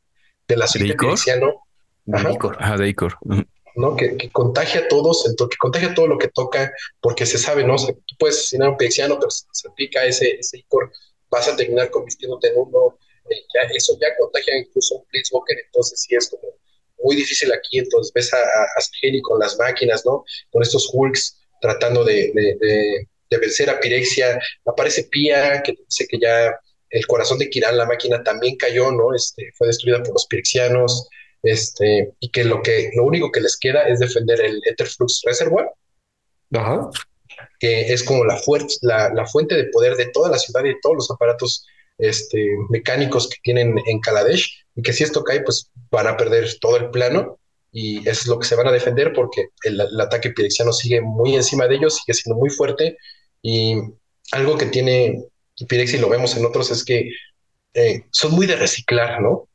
de 0.49 0.57
la 0.57 0.67
ciudad 0.67 0.97
pirexiano. 0.97 1.63
Ajá, 2.11 2.75
de 2.75 2.89
Icor. 2.89 3.15
¿no? 3.77 3.95
Que, 3.95 4.17
que, 4.17 4.29
contagia 4.31 4.81
a 4.81 4.87
todos, 4.89 5.33
que 5.49 5.57
contagia 5.57 5.93
todo 5.93 6.07
lo 6.07 6.17
que 6.17 6.27
toca, 6.27 6.73
porque 6.99 7.25
se 7.25 7.37
sabe, 7.37 7.63
¿no? 7.63 7.77
tú 7.77 8.15
puedes 8.19 8.37
asesinar 8.37 8.67
a 8.67 8.71
un 8.71 8.77
pirexiano, 8.77 9.17
pero 9.17 9.31
si 9.31 9.45
se 9.49 9.69
aplica 9.69 10.03
ese, 10.03 10.31
ese 10.31 10.57
Icor, 10.57 10.91
vas 11.31 11.47
a 11.47 11.55
terminar 11.55 11.89
convirtiéndote 11.89 12.49
en 12.49 12.57
uno. 12.57 12.97
Eh, 13.29 13.43
ya, 13.53 13.61
eso 13.73 13.97
ya 13.99 14.15
contagia 14.19 14.57
incluso 14.57 14.95
un 14.95 15.05
Planeswalker, 15.05 15.57
entonces 15.65 16.01
sí 16.01 16.15
es 16.15 16.29
como 16.29 16.43
muy 17.03 17.15
difícil 17.15 17.51
aquí. 17.51 17.79
Entonces 17.79 18.11
ves 18.13 18.33
a, 18.33 18.37
a 18.37 19.21
con 19.23 19.39
las 19.39 19.57
máquinas, 19.57 20.05
¿no? 20.05 20.23
Con 20.51 20.61
estos 20.61 20.89
Hulks 20.93 21.39
tratando 21.61 22.03
de, 22.03 22.31
vencer 23.29 23.69
a 23.69 23.79
Pirexia. 23.79 24.39
Aparece 24.65 25.05
Pia, 25.05 25.63
que 25.63 25.73
dice 25.87 26.05
que 26.07 26.19
ya 26.19 26.53
el 26.89 27.07
corazón 27.07 27.39
de 27.39 27.49
Kiran, 27.49 27.77
la 27.77 27.85
máquina, 27.85 28.21
también 28.21 28.57
cayó, 28.57 28.91
¿no? 28.91 29.15
Este, 29.15 29.51
fue 29.57 29.67
destruida 29.67 30.03
por 30.03 30.13
los 30.13 30.27
pirexianos. 30.27 31.07
Este, 31.43 32.13
y 32.19 32.29
que 32.29 32.43
lo 32.43 32.61
que 32.61 32.91
lo 32.95 33.03
único 33.03 33.31
que 33.31 33.41
les 33.41 33.57
queda 33.57 33.87
es 33.87 33.99
defender 33.99 34.41
el 34.41 34.61
Etherflux 34.65 35.21
Reservoir. 35.25 35.69
Ajá 36.53 36.91
que 37.59 37.93
es 37.93 38.03
como 38.03 38.25
la, 38.25 38.39
la, 38.81 39.13
la, 39.13 39.25
fuente 39.25 39.55
de 39.55 39.65
poder 39.65 39.95
de 39.95 40.07
toda 40.07 40.29
la 40.29 40.39
ciudad 40.39 40.63
y 40.63 40.69
de 40.69 40.79
todos 40.81 40.95
los 40.95 41.11
aparatos 41.11 41.65
este, 41.97 42.47
mecánicos 42.69 43.29
que 43.29 43.37
tienen 43.43 43.75
en 43.85 43.99
Kaladesh, 43.99 44.65
y 44.75 44.81
que 44.81 44.93
si 44.93 45.03
esto 45.03 45.23
cae, 45.23 45.41
pues 45.41 45.69
van 45.91 46.07
a 46.07 46.17
perder 46.17 46.47
todo 46.59 46.77
el 46.77 46.89
plano, 46.89 47.39
y 47.71 47.99
eso 47.99 48.21
es 48.21 48.27
lo 48.27 48.39
que 48.39 48.47
se 48.47 48.55
van 48.55 48.67
a 48.67 48.71
defender 48.71 49.13
porque 49.13 49.47
el, 49.63 49.79
ataque 50.01 50.31
pirexiano 50.31 50.73
sigue 50.73 51.01
muy 51.01 51.35
encima 51.35 51.67
de 51.67 51.75
ellos, 51.75 51.97
sigue 51.97 52.13
siendo 52.13 52.39
muy 52.39 52.49
fuerte, 52.49 52.97
y 53.41 53.75
algo 54.31 54.57
que 54.57 54.65
tiene 54.65 55.25
Pirex 55.67 55.93
y 55.93 55.97
lo 55.99 56.09
vemos 56.09 56.35
en 56.35 56.45
otros 56.45 56.71
es 56.71 56.83
que 56.83 57.11
eh, 57.73 58.03
son 58.11 58.31
muy 58.31 58.47
de 58.47 58.55
reciclar, 58.55 59.21
¿no? 59.21 59.47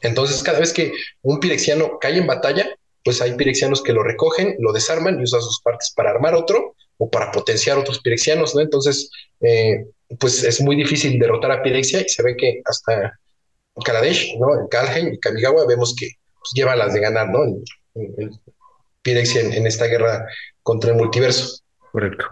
Entonces, 0.00 0.42
cada 0.42 0.58
vez 0.58 0.72
que 0.72 0.92
un 1.22 1.40
pirexiano 1.40 1.98
cae 2.00 2.18
en 2.18 2.26
batalla, 2.26 2.74
pues 3.04 3.20
hay 3.20 3.34
pirexianos 3.34 3.82
que 3.82 3.92
lo 3.92 4.02
recogen, 4.02 4.56
lo 4.58 4.72
desarman 4.72 5.18
y 5.20 5.24
usan 5.24 5.42
sus 5.42 5.60
partes 5.60 5.92
para 5.94 6.10
armar 6.10 6.34
otro 6.34 6.74
o 6.98 7.10
para 7.10 7.32
potenciar 7.32 7.78
otros 7.78 8.00
pirexianos, 8.00 8.54
¿no? 8.54 8.60
Entonces, 8.60 9.10
eh, 9.40 9.86
pues 10.18 10.44
es 10.44 10.60
muy 10.60 10.76
difícil 10.76 11.18
derrotar 11.18 11.50
a 11.52 11.62
Pirexia 11.62 12.00
y 12.00 12.08
se 12.08 12.22
ve 12.22 12.36
que 12.36 12.60
hasta 12.64 13.18
Kaladesh, 13.84 14.36
¿no? 14.38 14.60
En 14.60 14.68
Kalheim 14.68 15.12
y 15.14 15.18
Kamigawa 15.18 15.66
vemos 15.66 15.94
que 15.98 16.10
pues, 16.38 16.50
lleva 16.54 16.76
las 16.76 16.94
de 16.94 17.00
ganar, 17.00 17.28
¿no? 17.30 17.44
El, 17.44 18.30
Pirexia 19.02 19.40
en, 19.40 19.66
esta 19.66 19.86
guerra 19.86 20.24
contra 20.62 20.92
el 20.92 20.96
multiverso. 20.96 21.60
Correcto. 21.90 22.24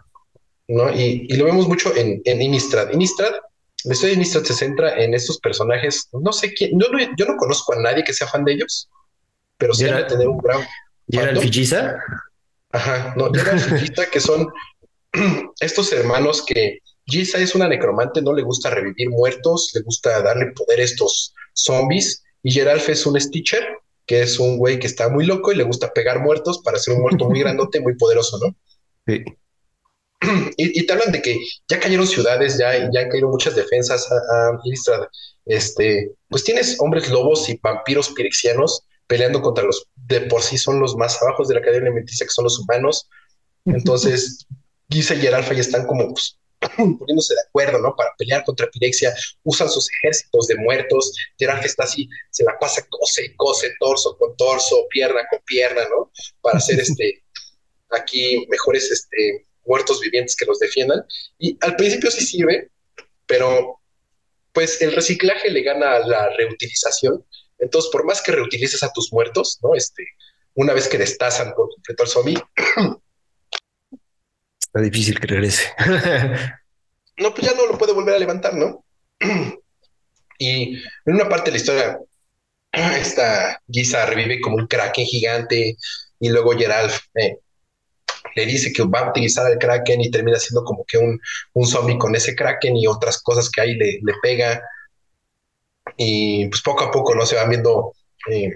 ¿no? 0.68 0.89
Y, 0.95 1.27
lo 1.37 1.47
vemos 1.47 1.66
mucho 1.66 1.95
en, 1.97 2.23
en 2.25 2.41
Innistrad. 2.41 2.93
Innistrad, 2.93 3.33
la 3.85 3.93
historia 3.93 4.14
de 4.14 4.21
Innistrad 4.21 4.45
se 4.45 4.55
centra 4.55 5.03
en 5.03 5.14
estos 5.14 5.41
personajes, 5.41 6.09
no 6.12 6.33
sé 6.33 6.55
quién, 6.55 6.79
yo 6.79 7.27
no 7.27 7.37
conozco 7.37 7.73
a 7.73 7.81
nadie 7.81 8.05
que 8.05 8.12
sea 8.12 8.29
fan 8.29 8.45
de 8.45 8.53
ellos, 8.53 8.89
pero 9.61 9.74
sí 9.74 9.84
era, 9.84 10.06
tener 10.06 10.26
un 10.26 10.38
gran. 10.38 10.66
¿Y 11.06 11.18
era 11.18 11.30
el? 11.30 11.38
Ajá, 12.72 13.14
no, 13.16 13.30
era 13.32 13.52
el 13.52 13.61
Fichisa, 13.61 14.11
que 14.11 14.20
son 14.20 14.48
estos 15.61 15.92
hermanos 15.92 16.42
que 16.46 16.78
Giza 17.04 17.38
es 17.38 17.54
una 17.54 17.68
necromante, 17.68 18.22
no 18.22 18.32
le 18.32 18.42
gusta 18.42 18.70
revivir 18.70 19.11
muertos, 19.11 19.70
le 19.74 19.82
gusta 19.82 20.22
darle 20.22 20.52
poder 20.52 20.80
a 20.80 20.84
estos 20.84 21.34
zombies, 21.52 22.22
y 22.42 22.52
Geralf 22.52 22.88
es 22.88 23.04
un 23.04 23.20
Stitcher, 23.20 23.66
que 24.06 24.22
es 24.22 24.38
un 24.38 24.56
güey 24.56 24.78
que 24.78 24.86
está 24.86 25.08
muy 25.08 25.26
loco 25.26 25.52
y 25.52 25.56
le 25.56 25.64
gusta 25.64 25.92
pegar 25.92 26.20
muertos 26.20 26.62
para 26.64 26.78
ser 26.78 26.94
un 26.94 27.02
muerto 27.02 27.28
muy 27.28 27.40
grandote, 27.40 27.80
muy 27.80 27.96
poderoso, 27.96 28.38
¿no? 28.38 28.56
Sí. 29.06 29.24
Y, 30.56 30.86
te 30.86 30.92
hablan 30.92 31.12
de 31.12 31.22
que 31.22 31.38
ya 31.66 31.80
cayeron 31.80 32.06
ciudades, 32.06 32.58
ya, 32.58 32.90
ya 32.92 33.08
caído 33.08 33.28
muchas 33.28 33.56
defensas 33.56 34.06
a, 34.11 34.14
a 34.48 34.61
Este, 35.46 36.12
pues 36.28 36.44
tienes 36.44 36.76
hombres 36.78 37.08
lobos 37.11 37.48
y 37.48 37.58
vampiros 37.62 38.11
pirexianos 38.11 38.84
peleando 39.11 39.42
contra 39.42 39.64
los 39.64 39.88
de 40.06 40.20
por 40.22 40.40
sí 40.40 40.56
son 40.56 40.78
los 40.78 40.94
más 40.94 41.20
abajo 41.20 41.44
de 41.44 41.56
la 41.56 41.61
cadena 41.61 41.86
alimenticia, 41.86 42.24
que 42.24 42.32
son 42.32 42.44
los 42.44 42.61
humanos. 42.61 43.08
Entonces, 43.66 44.46
Giza 44.88 45.14
y 45.16 45.20
Geralfa 45.20 45.52
ya 45.52 45.62
están 45.62 45.84
como 45.84 46.12
pues, 46.12 46.38
poniéndose 46.76 47.34
de 47.34 47.40
acuerdo, 47.48 47.80
¿no? 47.80 47.96
Para 47.96 48.14
pelear 48.16 48.44
contra 48.44 48.70
Pirexia, 48.70 49.12
usan 49.42 49.68
sus 49.68 49.88
ejércitos 49.90 50.46
de 50.46 50.54
muertos. 50.58 51.12
Geralfa 51.36 51.66
está 51.66 51.84
así, 51.84 52.08
se 52.30 52.44
la 52.44 52.56
pasa 52.61 52.86
cose 52.88 53.24
y 53.24 53.34
cose, 53.34 53.72
torso 53.80 54.16
con 54.16 54.36
torso, 54.36 54.86
pierna 54.88 55.22
con 55.28 55.40
pierna, 55.44 55.82
¿no? 55.88 56.12
Para 56.40 56.58
hacer 56.58 56.78
este, 56.80 57.24
aquí 57.90 58.46
mejores 58.48 58.92
este, 58.92 59.44
muertos 59.66 60.00
vivientes 60.00 60.36
que 60.36 60.46
los 60.46 60.61
defiendan. 60.61 61.04
Y 61.36 61.58
al 61.62 61.74
principio 61.74 62.12
sí 62.12 62.24
sirve, 62.24 62.70
pero 63.26 63.80
pues 64.52 64.80
el 64.80 64.92
reciclaje 64.92 65.50
le 65.50 65.62
gana 65.62 65.96
a 65.96 66.06
la 66.06 66.28
reutilización 66.36 67.24
entonces, 67.61 67.90
por 67.90 68.04
más 68.04 68.22
que 68.22 68.32
reutilices 68.32 68.82
a 68.82 68.90
tus 68.92 69.12
muertos, 69.12 69.58
¿no? 69.62 69.74
Este, 69.74 70.04
una 70.54 70.72
vez 70.72 70.88
que 70.88 70.98
destazan 70.98 71.52
por 71.54 71.68
completo 71.70 72.02
al 72.02 72.08
zombie. 72.08 72.42
Está 74.61 74.80
difícil 74.80 75.20
que 75.20 75.26
regrese. 75.26 75.68
no, 77.18 77.34
pues 77.34 77.46
ya 77.46 77.54
no 77.54 77.66
lo 77.66 77.76
puede 77.76 77.92
volver 77.92 78.14
a 78.14 78.18
levantar, 78.18 78.54
¿no? 78.54 78.84
y 80.38 80.76
en 80.76 81.14
una 81.14 81.28
parte 81.28 81.50
de 81.50 81.52
la 81.52 81.56
historia, 81.56 81.98
esta 82.72 83.61
Giza 83.68 84.06
revive 84.06 84.40
como 84.40 84.56
un 84.56 84.66
kraken 84.66 85.04
gigante 85.04 85.76
y 86.18 86.28
luego 86.28 86.56
Geralf 86.56 87.00
eh, 87.14 87.38
le 88.36 88.46
dice 88.46 88.72
que 88.72 88.84
va 88.84 89.00
a 89.00 89.11
utilizar 89.11 89.44
al 89.46 89.58
kraken 89.58 90.00
y 90.00 90.11
termina 90.11 90.38
siendo 90.38 90.64
como 90.64 90.84
que 90.86 90.98
un, 90.98 91.20
zombie 91.66 91.98
con 91.98 92.14
ese 92.14 92.34
kraken 92.34 92.76
y 92.76 92.86
otras 92.86 93.20
cosas 93.22 93.50
que 93.50 93.61
ahí 93.61 93.74
le 93.74 94.14
pega 94.22 94.62
y 96.03 96.48
pues 96.48 96.62
poco 96.62 96.84
a 96.84 96.90
poco 96.90 97.14
no 97.14 97.26
se 97.26 97.36
van 97.36 97.51
viendo 97.51 97.92
eh, 98.30 98.48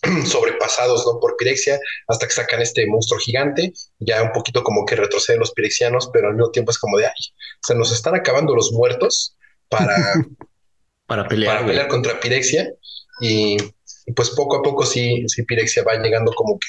sobrepasados 0.24 1.04
¿no? 1.04 1.20
por 1.20 1.36
Pirexia 1.36 1.78
hasta 2.08 2.26
que 2.26 2.32
sacan 2.32 2.62
este 2.62 2.86
monstruo 2.86 3.20
gigante, 3.20 3.74
ya 3.98 4.22
un 4.22 4.32
poquito 4.32 4.62
como 4.62 4.86
que 4.86 4.96
retroceden 4.96 5.40
los 5.40 5.52
pirexianos, 5.52 6.08
pero 6.14 6.28
al 6.28 6.34
mismo 6.34 6.50
tiempo 6.50 6.70
es 6.70 6.78
como 6.78 6.96
de, 6.96 7.04
ay, 7.04 7.12
se 7.60 7.74
nos 7.74 7.92
están 7.92 8.14
acabando 8.14 8.54
los 8.54 8.72
muertos 8.72 9.36
para, 9.68 9.94
para, 11.06 11.28
pelear, 11.28 11.56
para 11.56 11.66
pelear 11.66 11.88
contra 11.88 12.18
Pirexia 12.18 12.72
y, 13.20 13.58
pues 14.14 14.30
poco 14.30 14.56
a 14.56 14.62
poco 14.62 14.86
sí, 14.86 15.26
sí 15.28 15.42
Pirexia 15.42 15.82
va 15.82 15.96
llegando 15.96 16.32
como 16.32 16.58
que 16.58 16.68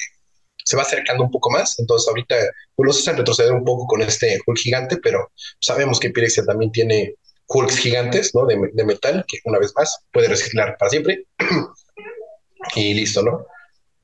se 0.64 0.76
va 0.76 0.82
acercando 0.82 1.24
un 1.24 1.30
poco 1.30 1.48
más, 1.48 1.78
entonces 1.78 2.06
ahorita 2.08 2.36
pues 2.76 2.86
los 2.86 2.98
hacen 2.98 3.16
retroceder 3.16 3.52
un 3.52 3.64
poco 3.64 3.86
con 3.86 4.02
este 4.02 4.38
Hulk 4.46 4.58
gigante, 4.58 4.98
pero 4.98 5.32
sabemos 5.62 5.98
que 5.98 6.10
Pirexia 6.10 6.44
también 6.44 6.70
tiene 6.72 7.14
Hulks 7.48 7.78
gigantes, 7.78 8.34
¿no? 8.34 8.46
De, 8.46 8.84
metal, 8.84 9.24
que 9.26 9.38
una 9.44 9.58
vez 9.58 9.72
más 9.74 10.04
puede 10.12 10.28
reciclar 10.28 10.76
para 10.78 10.90
siempre. 10.90 11.26
y 12.76 12.94
listo, 12.94 13.22
¿no? 13.22 13.46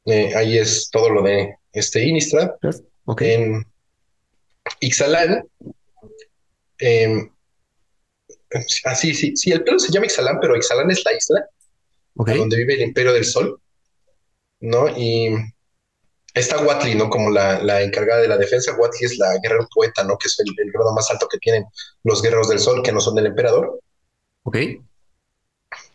Eh, 0.06 0.34
ahí 0.34 0.58
es 0.58 0.88
todo 0.90 1.10
lo 1.10 1.22
de 1.22 1.56
este 1.72 2.04
Innistrad. 2.04 2.52
En 3.18 3.66
Ixalan. 4.80 5.46
Eh, 6.78 7.30
ah, 8.84 8.94
sí, 8.94 9.14
sí, 9.14 9.36
sí, 9.36 9.52
el 9.52 9.62
pelo 9.62 9.78
se 9.78 9.92
llama 9.92 10.06
Ixalan, 10.06 10.40
pero 10.40 10.56
Ixalan 10.56 10.90
es 10.90 11.04
la 11.04 11.12
isla 11.12 11.48
donde 12.14 12.56
vive 12.56 12.74
el 12.74 12.82
Imperio 12.82 13.12
del 13.12 13.24
Sol, 13.24 13.60
¿no? 14.60 14.88
Y 14.96 15.34
está 16.34 16.58
Watley, 16.58 16.96
¿no? 16.96 17.08
Como 17.08 17.30
la, 17.30 17.82
encargada 17.82 18.20
de 18.20 18.28
la 18.28 18.36
defensa. 18.36 18.74
Watley 18.76 19.04
es 19.04 19.18
la 19.18 19.38
guerrero 19.42 19.68
poeta, 19.72 20.04
¿no? 20.04 20.18
Que 20.18 20.26
es 20.26 20.38
el, 20.40 20.72
grado 20.72 20.92
más 20.92 21.10
alto 21.10 21.28
que 21.28 21.38
tienen 21.38 21.64
los 22.02 22.20
guerreros 22.20 22.48
del 22.48 22.58
sol, 22.58 22.82
que 22.82 22.92
no 22.92 23.00
son 23.00 23.14
del 23.14 23.26
emperador. 23.26 23.80
Ok. 24.42 24.56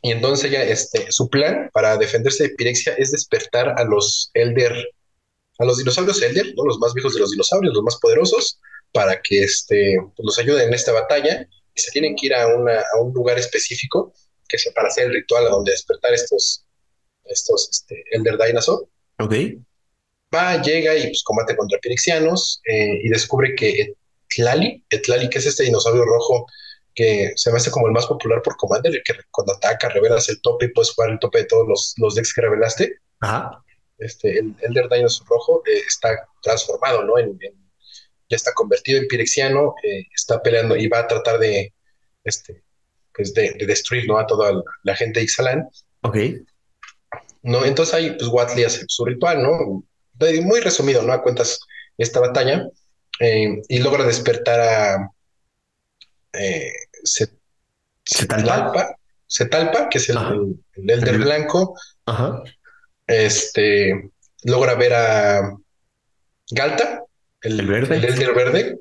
Y 0.01 0.11
entonces 0.11 0.49
ella, 0.49 0.63
este, 0.63 1.11
su 1.11 1.29
plan 1.29 1.69
para 1.73 1.97
defenderse 1.97 2.43
de 2.43 2.55
Pirexia 2.55 2.93
es 2.93 3.11
despertar 3.11 3.77
a 3.77 3.83
los 3.83 4.31
Elder, 4.33 4.73
a 5.59 5.65
los 5.65 5.77
dinosaurios 5.77 6.21
Elder, 6.21 6.53
¿no? 6.55 6.65
Los 6.65 6.79
más 6.79 6.93
viejos 6.93 7.13
de 7.13 7.19
los 7.19 7.31
dinosaurios, 7.31 7.73
los 7.73 7.83
más 7.83 7.97
poderosos, 7.97 8.59
para 8.93 9.21
que 9.21 9.43
este, 9.43 9.97
pues, 10.15 10.25
los 10.25 10.39
ayuden 10.39 10.69
en 10.69 10.73
esta 10.73 10.93
batalla. 10.93 11.45
Y 11.75 11.81
se 11.81 11.91
tienen 11.91 12.15
que 12.15 12.27
ir 12.27 12.33
a, 12.33 12.47
una, 12.47 12.79
a 12.79 13.01
un 13.01 13.13
lugar 13.13 13.37
específico 13.37 14.13
que 14.47 14.57
sea 14.57 14.73
para 14.73 14.87
hacer 14.87 15.05
el 15.05 15.13
ritual 15.13 15.45
a 15.47 15.49
donde 15.49 15.71
despertar 15.71 16.13
estos, 16.13 16.65
estos 17.25 17.69
este, 17.69 18.03
Elder 18.11 18.37
Dinosaur. 18.37 18.87
Ok 19.19 19.33
va, 20.34 20.61
llega 20.61 20.95
y 20.95 21.03
pues 21.07 21.23
combate 21.23 21.55
contra 21.55 21.80
pirexianos 21.80 22.61
eh, 22.65 22.99
y 23.03 23.09
descubre 23.09 23.55
que 23.55 23.93
Etlali, 24.30 24.84
Etlali, 24.89 25.30
que 25.30 25.39
es 25.39 25.45
este 25.45 25.63
dinosaurio 25.63 26.05
rojo 26.05 26.45
que 26.95 27.32
se 27.36 27.51
me 27.51 27.57
hace 27.57 27.71
como 27.71 27.88
el 27.88 27.93
más 27.93 28.05
popular 28.05 28.41
por 28.41 28.57
Commander, 28.57 28.93
el 28.93 29.03
que 29.03 29.13
cuando 29.32 29.53
ataca 29.53 29.89
revelas 29.89 30.27
el 30.30 30.41
tope 30.41 30.65
y 30.65 30.69
puedes 30.69 30.91
jugar 30.91 31.11
el 31.11 31.19
tope 31.19 31.39
de 31.39 31.45
todos 31.45 31.67
los, 31.67 31.93
los 31.97 32.15
decks 32.15 32.34
que 32.34 32.41
revelaste. 32.41 32.93
Ajá. 33.21 33.63
Este, 33.97 34.39
el 34.39 34.55
Elder 34.61 34.89
Dinosaur 34.89 35.27
rojo 35.30 35.63
eh, 35.65 35.82
está 35.88 36.27
transformado, 36.41 37.03
¿no? 37.03 37.17
En, 37.17 37.38
ya 38.30 38.36
está 38.36 38.53
convertido 38.53 38.99
en 38.99 39.07
pirexiano, 39.07 39.75
eh, 39.84 40.05
está 40.15 40.41
peleando 40.41 40.75
y 40.75 40.88
va 40.88 40.99
a 40.99 41.07
tratar 41.07 41.39
de, 41.39 41.73
este, 42.23 42.63
pues 43.13 43.34
de, 43.34 43.53
destruir 43.65 44.07
¿no? 44.07 44.17
a 44.17 44.27
toda 44.27 44.61
la, 44.84 44.95
gente 44.95 45.19
de 45.19 45.25
Ixalan. 45.25 45.67
Ok. 46.03 46.17
¿no? 47.41 47.65
Entonces 47.65 47.93
ahí, 47.93 48.11
pues 48.11 48.27
Watley 48.27 48.65
hace 48.65 48.86
su 48.88 49.05
ritual, 49.05 49.41
¿no? 49.41 49.84
Muy 50.43 50.59
resumido, 50.59 51.01
¿no? 51.01 51.13
A 51.13 51.22
cuentas 51.22 51.59
esta 51.97 52.20
batalla 52.20 52.67
eh, 53.20 53.61
y 53.67 53.80
logra 53.80 54.05
despertar 54.05 54.59
a 54.59 55.11
eh, 56.34 56.72
Setalpa, 58.03 58.95
Setalpa, 59.28 59.89
que 59.89 59.97
es 59.97 60.09
el, 60.09 60.17
el, 60.76 60.89
Elder 60.89 61.17
Blanco. 61.17 61.78
Ajá. 62.05 62.41
Este 63.07 64.11
logra 64.43 64.76
ver 64.76 64.93
a 64.93 65.57
Galta, 66.51 67.03
el, 67.41 67.65
verde. 67.67 67.97
el 67.97 68.05
Elder 68.05 68.34
Verde, 68.34 68.80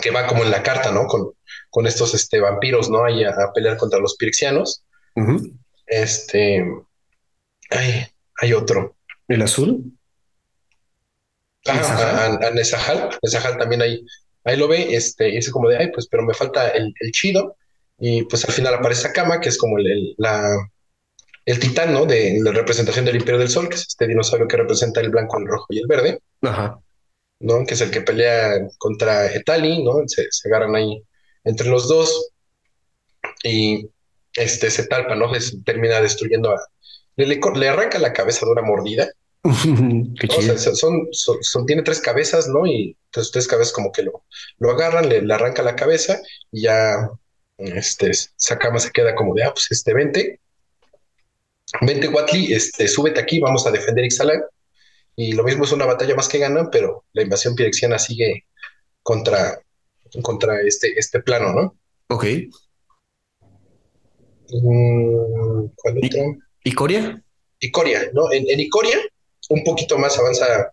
que 0.00 0.10
va 0.10 0.26
como 0.26 0.44
en 0.44 0.50
la 0.50 0.62
carta, 0.62 0.90
¿no? 0.92 1.06
Con, 1.06 1.32
con 1.68 1.86
estos 1.86 2.14
este, 2.14 2.40
vampiros, 2.40 2.88
¿no? 2.88 3.04
Ahí 3.04 3.24
a, 3.24 3.34
pelear 3.54 3.76
contra 3.76 3.98
los 3.98 4.16
pirexianos. 4.16 4.82
Este. 5.86 6.64
Hay, 7.70 8.06
hay 8.40 8.52
otro. 8.52 8.96
¿El 9.28 9.42
azul? 9.42 9.92
Ah, 11.66 12.50
Nesahal. 12.54 13.10
Nesahal 13.22 13.58
también 13.58 13.82
ahí, 13.82 14.04
ahí 14.44 14.56
lo 14.56 14.68
ve, 14.68 14.94
este, 14.94 15.28
y 15.28 15.36
dice 15.36 15.50
como 15.50 15.68
de, 15.68 15.78
ay, 15.78 15.90
pues, 15.92 16.08
pero 16.08 16.22
me 16.22 16.34
falta 16.34 16.68
el, 16.70 16.92
el 17.00 17.10
chido. 17.12 17.56
Y 17.98 18.24
pues 18.24 18.44
al 18.46 18.54
final 18.54 18.74
aparece 18.74 19.08
Akama, 19.08 19.40
que 19.40 19.50
es 19.50 19.58
como 19.58 19.76
el, 19.78 20.14
la, 20.16 20.56
el 21.44 21.58
titán, 21.58 21.92
¿no? 21.92 22.06
De 22.06 22.38
la 22.42 22.52
representación 22.52 23.04
del 23.04 23.16
Imperio 23.16 23.38
del 23.38 23.50
Sol, 23.50 23.68
que 23.68 23.74
es 23.74 23.82
este 23.88 24.06
dinosaurio 24.06 24.48
que 24.48 24.56
representa 24.56 25.00
el 25.00 25.10
blanco, 25.10 25.38
el 25.38 25.46
rojo 25.46 25.66
y 25.68 25.80
el 25.80 25.86
verde. 25.86 26.20
Ajá. 26.42 26.80
¿No? 27.40 27.64
Que 27.66 27.74
es 27.74 27.80
el 27.82 27.90
que 27.90 28.00
pelea 28.00 28.68
contra 28.78 29.26
Etali, 29.32 29.84
¿no? 29.84 30.02
Se, 30.06 30.26
agarran 30.46 30.74
ahí 30.76 31.02
entre 31.44 31.68
los 31.68 31.88
dos. 31.88 32.30
Y 33.44 33.86
este 34.34 34.70
se 34.70 34.86
talpa, 34.86 35.14
¿no? 35.14 35.32
Se 35.38 35.60
termina 35.62 36.00
destruyendo 36.00 36.52
a. 36.52 36.60
Le, 37.26 37.68
arranca 37.68 37.98
la 37.98 38.12
cabeza 38.12 38.46
de 38.46 38.52
una 38.52 38.62
mordida. 38.62 39.08
son, 40.74 41.08
son, 41.12 41.66
tiene 41.66 41.82
tres 41.82 42.00
cabezas, 42.00 42.48
¿no? 42.48 42.66
Y 42.66 42.96
entonces 43.06 43.32
tres 43.32 43.48
cabezas 43.48 43.72
como 43.72 43.90
que 43.90 44.02
lo, 44.02 44.24
lo 44.58 44.70
agarran, 44.70 45.08
le, 45.08 45.22
le 45.22 45.34
arranca 45.34 45.62
la 45.62 45.76
cabeza 45.76 46.20
y 46.52 46.62
ya 46.62 47.10
este 47.60 48.12
Sakama 48.36 48.78
se 48.78 48.90
queda 48.90 49.14
como 49.14 49.34
de, 49.34 49.44
ah, 49.44 49.52
pues 49.52 49.66
este, 49.70 49.94
vente. 49.94 50.40
Vente, 51.82 52.08
Watley, 52.08 52.52
este, 52.52 52.88
súbete 52.88 53.20
aquí, 53.20 53.38
vamos 53.38 53.66
a 53.66 53.70
defender 53.70 54.04
Ixalan. 54.04 54.42
Y 55.16 55.32
lo 55.32 55.44
mismo 55.44 55.64
es 55.64 55.72
una 55.72 55.86
batalla 55.86 56.14
más 56.14 56.28
que 56.28 56.38
ganan, 56.38 56.70
pero 56.70 57.04
la 57.12 57.22
invasión 57.22 57.54
pirexiana 57.54 57.98
sigue 57.98 58.46
contra, 59.02 59.60
contra 60.22 60.60
este, 60.62 60.98
este 60.98 61.20
plano, 61.20 61.52
¿no? 61.52 61.76
Ok. 62.08 62.24
Mm, 64.48 65.66
¿Cuál 65.76 65.98
otro? 66.02 66.20
¿Icoria? 66.64 67.22
Icoria, 67.60 68.10
¿no? 68.12 68.32
En, 68.32 68.48
en, 68.48 68.60
Icoria, 68.60 68.98
un 69.48 69.64
poquito 69.64 69.98
más 69.98 70.18
avanza 70.18 70.72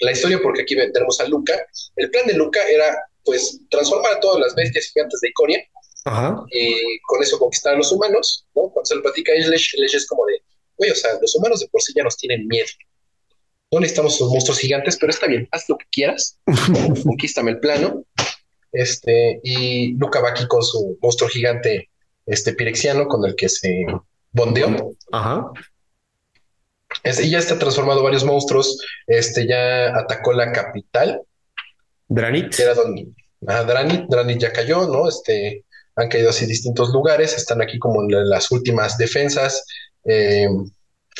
la 0.00 0.12
historia, 0.12 0.40
porque 0.42 0.62
aquí 0.62 0.76
tenemos 0.76 1.20
a 1.20 1.28
Luca. 1.28 1.54
El 1.96 2.10
plan 2.10 2.26
de 2.26 2.34
Luca 2.34 2.60
era, 2.68 2.96
pues, 3.24 3.60
transformar 3.70 4.14
a 4.14 4.20
todas 4.20 4.40
las 4.40 4.54
bestias 4.54 4.86
gigantes 4.86 5.20
de 5.20 5.28
Icoria 5.28 5.64
y 6.50 7.00
con 7.02 7.22
eso 7.22 7.38
conquistar 7.38 7.74
a 7.74 7.78
los 7.78 7.90
humanos, 7.90 8.46
¿no? 8.54 8.68
Cuando 8.70 8.84
se 8.84 8.94
lo 8.94 9.02
platica 9.02 9.32
a 9.32 9.36
Lesh, 9.36 9.74
es 9.78 10.06
como 10.06 10.26
de, 10.26 10.42
oye, 10.76 10.92
o 10.92 10.94
sea, 10.94 11.10
los 11.20 11.34
humanos 11.34 11.60
de 11.60 11.68
por 11.68 11.80
sí 11.80 11.92
ya 11.96 12.02
nos 12.02 12.16
tienen 12.16 12.46
miedo. 12.46 12.66
No 13.72 13.80
necesitamos 13.80 14.14
esos 14.14 14.30
monstruos 14.30 14.58
gigantes, 14.58 14.96
pero 14.98 15.10
está 15.10 15.26
bien, 15.26 15.48
haz 15.50 15.68
lo 15.68 15.78
que 15.78 15.86
quieras, 15.90 16.38
conquístame 17.04 17.52
el 17.52 17.60
plano. 17.60 18.04
Este, 18.72 19.40
y 19.42 19.94
Luca 19.94 20.20
va 20.20 20.30
aquí 20.30 20.46
con 20.46 20.62
su 20.62 20.98
monstruo 21.00 21.30
gigante, 21.30 21.90
este 22.26 22.52
pirexiano, 22.54 23.06
con 23.06 23.24
el 23.24 23.34
que 23.34 23.48
se 23.48 23.86
bondeó. 24.34 24.92
Ajá. 25.12 25.50
y 27.22 27.30
ya 27.30 27.38
está 27.38 27.58
transformado 27.58 28.02
varios 28.02 28.24
monstruos. 28.24 28.78
Este 29.06 29.46
ya 29.46 29.96
atacó 29.96 30.32
la 30.34 30.52
capital. 30.52 31.22
Dranit. 32.06 32.58
era 32.58 32.74
donde. 32.74 33.08
Ah, 33.46 33.62
Dranit, 33.62 34.06
Dranit 34.08 34.38
ya 34.40 34.52
cayó, 34.52 34.86
¿no? 34.86 35.08
Este 35.08 35.64
han 35.96 36.08
caído 36.08 36.30
así 36.30 36.44
distintos 36.46 36.90
lugares, 36.90 37.36
están 37.36 37.62
aquí 37.62 37.78
como 37.78 38.02
en 38.02 38.28
las 38.28 38.50
últimas 38.50 38.98
defensas. 38.98 39.64
Eh, 40.04 40.48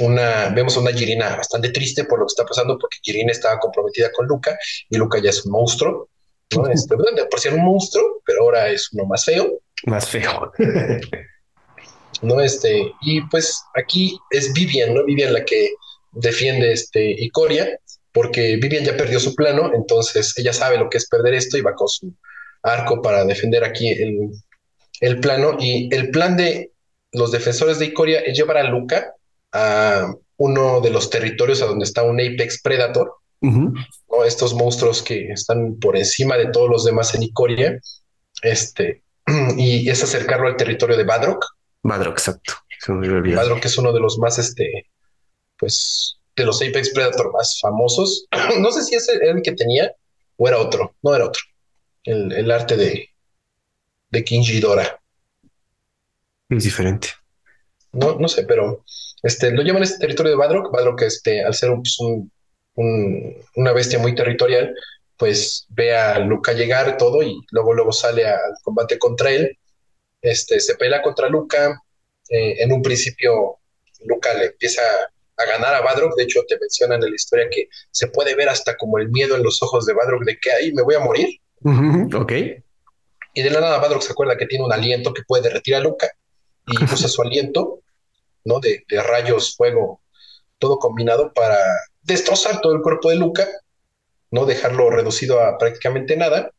una, 0.01 0.49
vemos 0.49 0.77
una 0.77 0.93
Girina 0.93 1.37
bastante 1.37 1.71
triste 1.71 2.05
por 2.05 2.19
lo 2.19 2.27
que 2.27 2.33
está 2.33 2.45
pasando, 2.45 2.77
porque 2.77 2.99
Girina 3.01 3.31
estaba 3.31 3.61
comprometida 3.61 4.11
con 4.11 4.27
Luca 4.27 4.59
y 4.91 4.97
Luca 4.97 5.21
ya 5.23 5.31
es 5.31 5.45
un 5.47 5.53
monstruo. 5.53 6.09
¿no? 6.57 6.67
Este, 6.71 6.97
por 6.97 7.41
ser 7.41 7.55
un 7.55 7.65
monstruo, 7.65 8.21
pero 8.27 8.43
ahora 8.43 8.69
es 8.69 8.93
uno 8.93 9.07
más 9.07 9.25
feo. 9.25 9.61
Más 9.87 10.09
feo. 10.09 10.53
¿no? 12.23 12.41
Este, 12.41 12.93
y 13.03 13.21
pues 13.29 13.63
aquí 13.75 14.19
es 14.31 14.53
Vivian, 14.53 14.95
¿no? 14.95 15.05
Vivian 15.05 15.33
la 15.33 15.45
que 15.45 15.71
defiende 16.13 16.73
este 16.73 17.11
Icoria, 17.23 17.79
porque 18.13 18.57
Vivian 18.57 18.85
ya 18.85 18.97
perdió 18.97 19.19
su 19.19 19.35
plano, 19.35 19.73
entonces 19.75 20.33
ella 20.39 20.53
sabe 20.53 20.79
lo 20.79 20.89
que 20.89 20.99
es 20.99 21.09
perder 21.09 21.35
esto 21.35 21.59
y 21.59 21.63
va 21.63 21.75
con 21.75 21.89
su 21.89 22.15
arco 22.63 23.03
para 23.03 23.25
defender 23.25 23.65
aquí 23.65 23.91
el, 23.91 24.31
el 25.01 25.21
plano 25.21 25.57
y 25.59 25.95
el 25.95 26.11
plan 26.11 26.37
de 26.37 26.71
los 27.13 27.31
defensores 27.31 27.79
de 27.79 27.87
Icoria 27.87 28.21
es 28.21 28.37
llevar 28.37 28.59
a 28.59 28.65
Luca 28.65 29.15
a 29.53 30.13
uno 30.37 30.81
de 30.81 30.91
los 30.91 31.11
territorios 31.11 31.63
a 31.63 31.67
donde 31.67 31.85
está 31.85 32.03
un 32.03 32.21
Apex 32.21 32.61
Predator, 32.63 33.13
estos 34.27 34.55
monstruos 34.55 35.03
que 35.03 35.33
están 35.33 35.79
por 35.79 35.97
encima 35.97 36.37
de 36.37 36.47
todos 36.47 36.69
los 36.71 36.85
demás 36.85 37.15
en 37.15 37.23
Icoria, 37.23 37.79
este, 38.43 39.03
y 39.57 39.89
es 39.89 40.03
acercarlo 40.03 40.49
al 40.49 40.57
territorio 40.57 40.97
de 40.97 41.05
Badrock. 41.05 41.45
Badrock, 41.85 42.15
exacto. 42.19 42.55
Badrock 42.89 43.65
es 43.65 43.79
uno 43.79 43.93
de 43.93 44.01
los 44.01 44.19
más, 44.19 44.39
este, 44.39 44.91
pues, 45.57 46.19
de 46.35 46.45
los 46.45 46.61
Apex 46.61 46.91
Predator 46.91 47.33
más 47.33 47.61
famosos. 47.61 48.27
no 48.59 48.73
sé 48.73 48.83
si 48.83 48.97
es 48.97 49.09
el 49.09 49.41
que 49.43 49.53
tenía 49.53 49.93
o 50.37 50.49
era 50.49 50.59
otro, 50.59 50.97
no 51.03 51.15
era 51.15 51.27
otro. 51.27 51.43
el 52.05 52.51
arte 52.51 52.77
de, 52.77 53.15
de 54.15 54.25
King 54.25 54.43
Dora. 54.61 55.01
Es 56.49 56.65
diferente. 56.65 57.09
No, 57.93 58.17
no 58.19 58.29
sé, 58.29 58.45
pero 58.45 58.85
este, 59.23 59.51
lo 59.53 59.63
llaman 59.63 59.83
este 59.83 59.99
territorio 59.99 60.33
de 60.33 60.39
Badrock. 60.39 60.73
Badrock, 60.73 61.03
este, 61.03 61.45
al 61.45 61.55
ser 61.55 61.71
pues, 61.75 61.99
un, 61.99 62.31
una 63.57 63.73
bestia 63.73 63.99
muy 63.99 64.15
territorial, 64.15 64.75
pues 65.17 65.67
ve 65.71 65.97
a 65.97 66.19
Luca 66.19 66.53
llegar 66.53 66.97
todo 66.97 67.23
y 67.23 67.41
luego, 67.51 67.73
luego 67.75 67.93
sale 67.93 68.27
al 68.27 68.55
combate 68.63 68.99
contra 68.99 69.31
él. 69.31 69.59
Este, 70.25 70.59
se 70.59 70.75
pelea 70.77 71.03
contra 71.03 71.29
Luca. 71.29 71.81
Eh, 72.31 72.63
en 72.63 72.73
un 72.73 72.81
principio, 72.81 73.59
Luca 74.07 74.33
le 74.35 74.47
empieza 74.47 74.81
a 75.37 75.45
ganar 75.45 75.75
a 75.75 75.83
Badrock. 75.83 76.17
De 76.17 76.23
hecho, 76.25 76.41
te 76.49 76.59
mencionan 76.59 77.03
en 77.03 77.11
la 77.11 77.15
historia 77.15 77.47
que 77.51 77.69
se 77.91 78.09
puede 78.09 78.35
ver 78.35 78.49
hasta 78.49 78.75
como 78.77 78.99
el 78.99 79.11
miedo 79.11 79.37
en 79.37 79.43
los 79.43 79.63
ojos 79.63 79.85
de 79.85 79.93
Badrock 79.93 80.25
de 80.25 80.39
que 80.39 80.51
ahí 80.51 80.73
me 80.73 80.83
voy 80.83 80.95
a 80.95 81.01
morir. 81.01 81.29
ok. 82.15 82.33
Y 83.35 83.43
de 83.43 83.51
la 83.51 83.61
nada 83.61 83.79
Badrock 83.79 84.03
se 84.03 84.13
acuerda 84.13 84.39
que 84.39 84.47
tiene 84.47 84.65
un 84.65 84.73
aliento 84.73 85.13
que 85.13 85.25
puede 85.25 85.43
derretir 85.43 85.75
a 85.75 85.81
Luca 85.81 86.11
y 86.67 86.73
usa 86.85 87.09
su 87.09 87.21
aliento, 87.21 87.81
¿no? 88.45 88.61
De, 88.61 88.85
rayos, 89.03 89.55
fuego, 89.57 90.01
todo 90.59 90.79
combinado 90.79 91.33
para 91.35 91.59
destrozar 92.03 92.63
todo 92.63 92.75
el 92.75 92.81
cuerpo 92.81 93.11
de 93.11 93.17
Luca, 93.17 93.47
no 94.31 94.47
dejarlo 94.47 94.89
reducido 94.89 95.41
a 95.41 95.59
prácticamente 95.59 96.17
nada. 96.17 96.51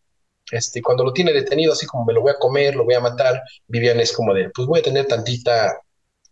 Este, 0.51 0.81
cuando 0.81 1.03
lo 1.03 1.13
tiene 1.13 1.33
detenido, 1.33 1.73
así 1.73 1.85
como 1.85 2.05
me 2.05 2.13
lo 2.13 2.21
voy 2.21 2.31
a 2.31 2.39
comer, 2.39 2.75
lo 2.75 2.85
voy 2.85 2.93
a 2.93 2.99
matar, 2.99 3.41
Vivian 3.67 3.99
es 3.99 4.13
como 4.13 4.33
de, 4.33 4.49
pues 4.51 4.67
voy 4.67 4.79
a 4.79 4.83
tener 4.83 5.07
tantita 5.07 5.81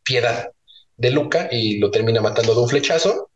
piedad 0.03 0.52
de 0.98 1.10
Luca 1.10 1.49
y 1.52 1.80
lo 1.80 1.90
termina 1.90 2.22
matando 2.22 2.53
de 2.53 2.61
un 2.61 2.69
flechazo. 2.69 3.30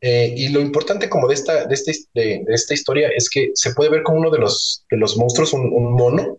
Eh, 0.00 0.34
y 0.36 0.48
lo 0.48 0.60
importante 0.60 1.08
como 1.08 1.28
de 1.28 1.34
esta, 1.34 1.64
de, 1.64 1.74
este, 1.74 1.94
de, 2.12 2.44
esta 2.48 2.74
historia 2.74 3.08
es 3.08 3.30
que 3.30 3.52
se 3.54 3.72
puede 3.72 3.90
ver 3.90 4.02
como 4.02 4.18
uno 4.18 4.30
de 4.30 4.38
los, 4.38 4.84
de 4.90 4.96
los 4.98 5.16
monstruos, 5.16 5.52
un, 5.52 5.94
mono, 5.94 6.38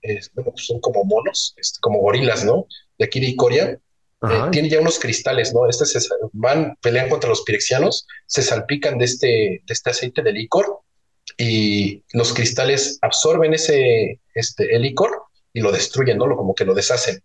pues 0.00 0.66
son 0.66 0.80
como 0.80 1.04
monos, 1.04 1.54
este, 1.56 1.80
como 1.80 2.00
gorilas, 2.00 2.44
¿no? 2.44 2.66
De 2.98 3.06
aquí 3.06 3.18
de 3.18 3.28
Icoria, 3.28 3.78
eh, 4.30 4.42
tiene 4.52 4.68
ya 4.68 4.80
unos 4.80 5.00
cristales, 5.00 5.52
¿no? 5.52 5.68
Este 5.68 5.84
se, 5.84 5.98
van, 6.32 6.76
pelean 6.80 7.08
contra 7.08 7.28
los 7.28 7.42
pirexianos, 7.42 8.06
se 8.26 8.42
salpican 8.42 8.98
de 8.98 9.06
este, 9.06 9.26
de 9.26 9.72
este 9.72 9.90
aceite 9.90 10.22
de 10.22 10.32
licor 10.32 10.82
y 11.42 12.02
los 12.12 12.32
cristales 12.32 12.98
absorben 13.02 13.54
ese 13.54 14.20
este, 14.34 14.74
el 14.74 14.82
licor 14.82 15.22
y 15.52 15.60
lo 15.60 15.72
destruyen, 15.72 16.18
¿no? 16.18 16.26
Lo, 16.26 16.36
como 16.36 16.54
que 16.54 16.64
lo 16.64 16.74
deshacen. 16.74 17.20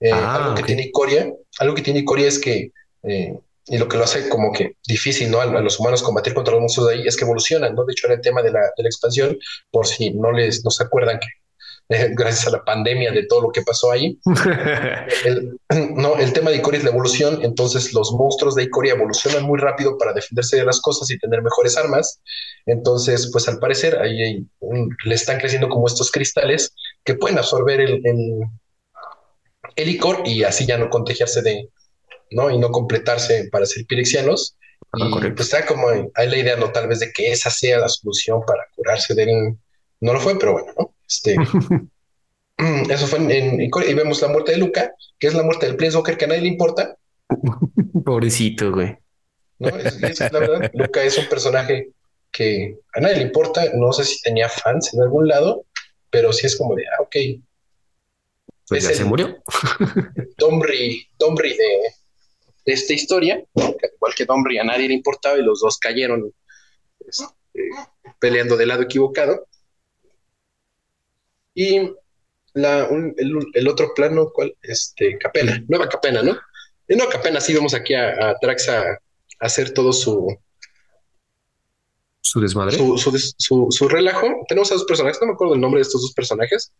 Eh, 0.00 0.12
ah, 0.12 0.36
algo 0.36 0.54
que 0.54 0.62
tiene 0.62 0.82
Icoria, 0.82 1.32
algo 1.58 1.74
que 1.74 1.82
tiene 1.82 2.00
Icoria 2.00 2.28
es 2.28 2.38
que 2.38 2.70
y 3.68 3.78
lo 3.78 3.88
que 3.88 3.96
lo 3.96 4.04
hace 4.04 4.28
como 4.28 4.52
que 4.52 4.76
difícil, 4.86 5.30
¿no? 5.30 5.40
A, 5.40 5.46
los 5.46 5.80
humanos 5.80 6.02
combatir 6.02 6.34
contra 6.34 6.52
los 6.52 6.60
monstruos 6.60 6.88
de 6.88 6.94
ahí 6.94 7.06
es 7.06 7.16
que 7.16 7.24
evolucionan, 7.24 7.74
¿no? 7.74 7.84
De 7.84 7.92
hecho, 7.92 8.06
era 8.06 8.14
el 8.14 8.20
tema 8.20 8.42
de 8.42 8.52
la, 8.52 8.60
de 8.60 8.82
la 8.82 8.88
expansión, 8.88 9.36
por 9.70 9.86
si 9.86 10.10
no 10.10 10.30
les 10.32 10.64
no 10.64 10.70
se 10.70 10.84
acuerdan 10.84 11.18
que 11.18 11.26
eh, 11.88 12.10
gracias 12.16 12.46
a 12.46 12.50
la 12.50 12.64
pandemia 12.64 13.10
de 13.10 13.26
todo 13.26 13.42
lo 13.42 13.50
que 13.50 13.62
pasó 13.62 13.90
ahí. 13.90 14.18
el, 15.24 15.58
no, 15.96 16.16
el 16.16 16.32
tema 16.32 16.50
de 16.50 16.56
Icoria 16.56 16.78
es 16.78 16.84
la 16.84 16.90
evolución, 16.90 17.40
entonces 17.42 17.92
los 17.92 18.12
monstruos 18.12 18.54
de 18.54 18.64
Icoria 18.64 18.94
evolucionan 18.94 19.42
muy 19.42 19.58
rápido 19.58 19.98
para 19.98 20.12
defenderse 20.12 20.56
de 20.56 20.64
las 20.64 20.80
cosas 20.80 21.10
y 21.10 21.18
tener 21.18 21.42
mejores 21.42 21.76
armas. 21.76 22.20
Entonces, 22.66 23.30
pues 23.32 23.48
al 23.48 23.58
parecer 23.58 23.98
ahí 23.98 24.44
le 25.04 25.14
están 25.14 25.38
creciendo 25.38 25.68
como 25.68 25.86
estos 25.86 26.10
cristales 26.10 26.74
que 27.04 27.14
pueden 27.14 27.38
absorber 27.38 27.80
el, 27.80 28.00
el, 28.04 28.40
el 29.76 29.88
icor 29.88 30.22
y 30.24 30.42
así 30.42 30.66
ya 30.66 30.76
no 30.76 30.90
contagiarse 30.90 31.42
de, 31.42 31.70
¿no? 32.32 32.50
Y 32.50 32.58
no 32.58 32.70
completarse 32.70 33.48
para 33.50 33.66
ser 33.66 33.86
pirexianos. 33.86 34.56
y 34.94 35.30
pues 35.30 35.52
está 35.52 35.64
como 35.64 35.88
hay 35.88 36.28
la 36.28 36.36
idea, 36.36 36.56
¿no? 36.56 36.72
Tal 36.72 36.88
vez 36.88 37.00
de 37.00 37.12
que 37.12 37.30
esa 37.30 37.50
sea 37.50 37.78
la 37.78 37.88
solución 37.88 38.40
para 38.46 38.64
curarse 38.74 39.14
del... 39.14 39.56
No 40.00 40.12
lo 40.12 40.20
fue, 40.20 40.38
pero 40.38 40.52
bueno, 40.52 40.72
¿no? 40.76 40.94
Este... 41.06 41.36
eso 42.90 43.06
fue 43.06 43.18
en, 43.18 43.60
y 43.60 43.94
vemos 43.94 44.22
la 44.22 44.28
muerte 44.28 44.52
de 44.52 44.58
Luca, 44.58 44.92
que 45.18 45.26
es 45.26 45.34
la 45.34 45.42
muerte 45.42 45.66
del 45.66 45.76
Planeswalker 45.76 46.16
que 46.16 46.24
a 46.24 46.28
nadie 46.28 46.42
le 46.42 46.48
importa. 46.48 46.96
Pobrecito, 48.04 48.72
güey. 48.72 48.96
No, 49.58 49.68
es, 49.68 50.20
la 50.20 50.38
verdad. 50.38 50.70
Luca 50.74 51.02
es 51.02 51.18
un 51.18 51.26
personaje 51.26 51.90
que 52.32 52.78
a 52.94 53.00
nadie 53.00 53.16
le 53.16 53.22
importa. 53.22 53.64
No 53.74 53.92
sé 53.92 54.04
si 54.04 54.20
tenía 54.22 54.48
fans 54.48 54.92
en 54.94 55.02
algún 55.02 55.28
lado, 55.28 55.64
pero 56.10 56.32
sí 56.32 56.46
es 56.46 56.56
como 56.56 56.74
de, 56.74 56.84
ah, 56.86 57.02
ok. 57.02 57.16
Pues 58.68 58.84
ya 58.84 58.94
se 58.94 59.04
murió. 59.04 59.42
Domri, 60.38 61.08
Domri 61.18 61.56
de, 61.56 61.78
de 62.66 62.72
esta 62.72 62.92
historia, 62.92 63.42
igual 63.54 64.14
que 64.16 64.24
Domri 64.24 64.58
a 64.58 64.64
nadie 64.64 64.88
le 64.88 64.94
importaba 64.94 65.38
y 65.38 65.42
los 65.42 65.60
dos 65.60 65.78
cayeron 65.78 66.32
este, 67.06 67.28
peleando 68.18 68.56
del 68.56 68.68
lado 68.68 68.82
equivocado. 68.82 69.46
Y 71.54 71.90
la, 72.52 72.88
el, 73.16 73.68
otro 73.68 73.94
plano, 73.94 74.30
¿cuál? 74.32 74.56
Este, 74.62 75.16
Capena, 75.18 75.62
Nueva 75.68 75.88
Capena, 75.88 76.22
¿no? 76.22 76.36
En 76.88 76.98
Nueva 76.98 77.12
Capena 77.12 77.40
sí 77.40 77.54
vemos 77.54 77.72
aquí 77.72 77.94
a, 77.94 78.30
a 78.30 78.38
Trax 78.38 78.68
a, 78.68 78.98
hacer 79.38 79.72
todo 79.72 79.92
su... 79.92 80.36
Su 82.26 82.40
desmadre. 82.40 82.76
Su, 82.76 82.98
su, 83.38 83.68
su, 83.70 83.88
relajo. 83.88 84.26
Tenemos 84.48 84.72
a 84.72 84.74
dos 84.74 84.84
personajes, 84.84 85.20
no 85.20 85.28
me 85.28 85.34
acuerdo 85.34 85.54
el 85.54 85.60
nombre 85.60 85.78
de 85.78 85.82
estos 85.82 86.02
dos 86.02 86.12
personajes. 86.12 86.72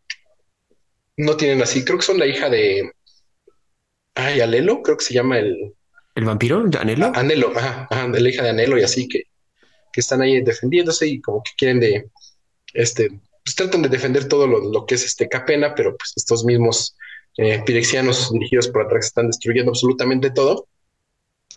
No 1.16 1.36
tienen 1.36 1.62
así, 1.62 1.84
creo 1.84 1.98
que 1.98 2.04
son 2.04 2.18
la 2.18 2.26
hija 2.26 2.50
de... 2.50 2.90
Ay, 4.16 4.40
Alelo, 4.40 4.82
creo 4.82 4.96
que 4.96 5.04
se 5.04 5.14
llama 5.14 5.38
el... 5.38 5.72
¿El 6.16 6.24
vampiro? 6.24 6.64
¿Anelo? 6.80 7.12
Anelo, 7.14 7.52
ajá, 7.54 7.86
ajá, 7.88 8.08
de 8.08 8.20
la 8.20 8.28
hija 8.28 8.42
de 8.42 8.50
Anelo 8.50 8.76
y 8.76 8.82
así 8.82 9.06
que, 9.06 9.22
que 9.92 10.00
están 10.00 10.20
ahí 10.20 10.42
defendiéndose 10.42 11.06
y 11.06 11.20
como 11.20 11.44
que 11.44 11.52
quieren 11.56 11.78
de, 11.78 12.10
este, 12.74 13.08
pues 13.44 13.54
tratan 13.54 13.82
de 13.82 13.88
defender 13.88 14.26
todo 14.26 14.48
lo, 14.48 14.84
que 14.84 14.96
es 14.96 15.04
este 15.04 15.28
Capena, 15.28 15.76
pero 15.76 15.96
pues 15.96 16.12
estos 16.16 16.44
mismos 16.44 16.96
eh, 17.36 17.62
pirexianos 17.64 18.32
dirigidos 18.32 18.66
por 18.66 18.82
atrás 18.82 19.06
están 19.06 19.28
destruyendo 19.28 19.70
absolutamente 19.70 20.30
todo. 20.30 20.66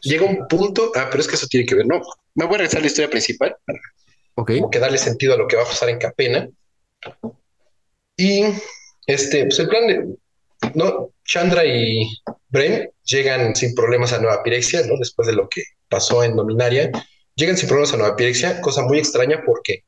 Llega 0.02 0.26
un 0.26 0.48
punto, 0.48 0.92
ah, 0.96 1.08
pero 1.10 1.22
es 1.22 1.28
que 1.28 1.36
eso 1.36 1.48
tiene 1.48 1.66
que 1.66 1.76
ver, 1.76 1.86
no, 1.86 2.02
me 2.36 2.46
voy 2.46 2.56
a 2.56 2.58
regresar 2.60 2.80
a 2.80 2.82
la 2.82 2.88
historia 2.88 3.10
principal. 3.10 3.56
Para 3.66 3.80
como 4.46 4.70
que 4.70 4.80
darle 4.80 4.98
sentido 4.98 5.34
a 5.34 5.38
lo 5.38 5.48
que 5.48 5.56
va 5.56 5.64
a 5.64 5.68
pasar 5.68 5.90
en 5.90 6.00
Capena. 6.00 6.50
Y 8.16 8.44
este, 9.06 9.46
pues 9.46 9.60
el 9.60 9.68
plan 9.68 9.88
de, 9.88 10.16
no, 10.76 11.12
Chandra 11.26 11.66
y 11.66 12.08
Bren 12.50 12.90
llegan 13.04 13.56
sin 13.56 13.74
problemas 13.76 14.14
a 14.14 14.20
Nueva 14.20 14.44
Pirexia, 14.44 14.86
¿no? 14.86 14.98
Después 14.98 15.28
de 15.28 15.34
lo 15.34 15.48
que 15.50 15.64
pasó 15.88 16.24
en 16.24 16.36
Dominaria, 16.36 16.92
llegan 17.36 17.58
sin 17.58 17.68
problemas 17.68 17.94
a 17.94 17.98
Nueva 17.98 18.16
Pirexia, 18.16 18.62
cosa 18.62 18.84
muy 18.84 19.00
extraña 19.00 19.42
porque 19.46 19.84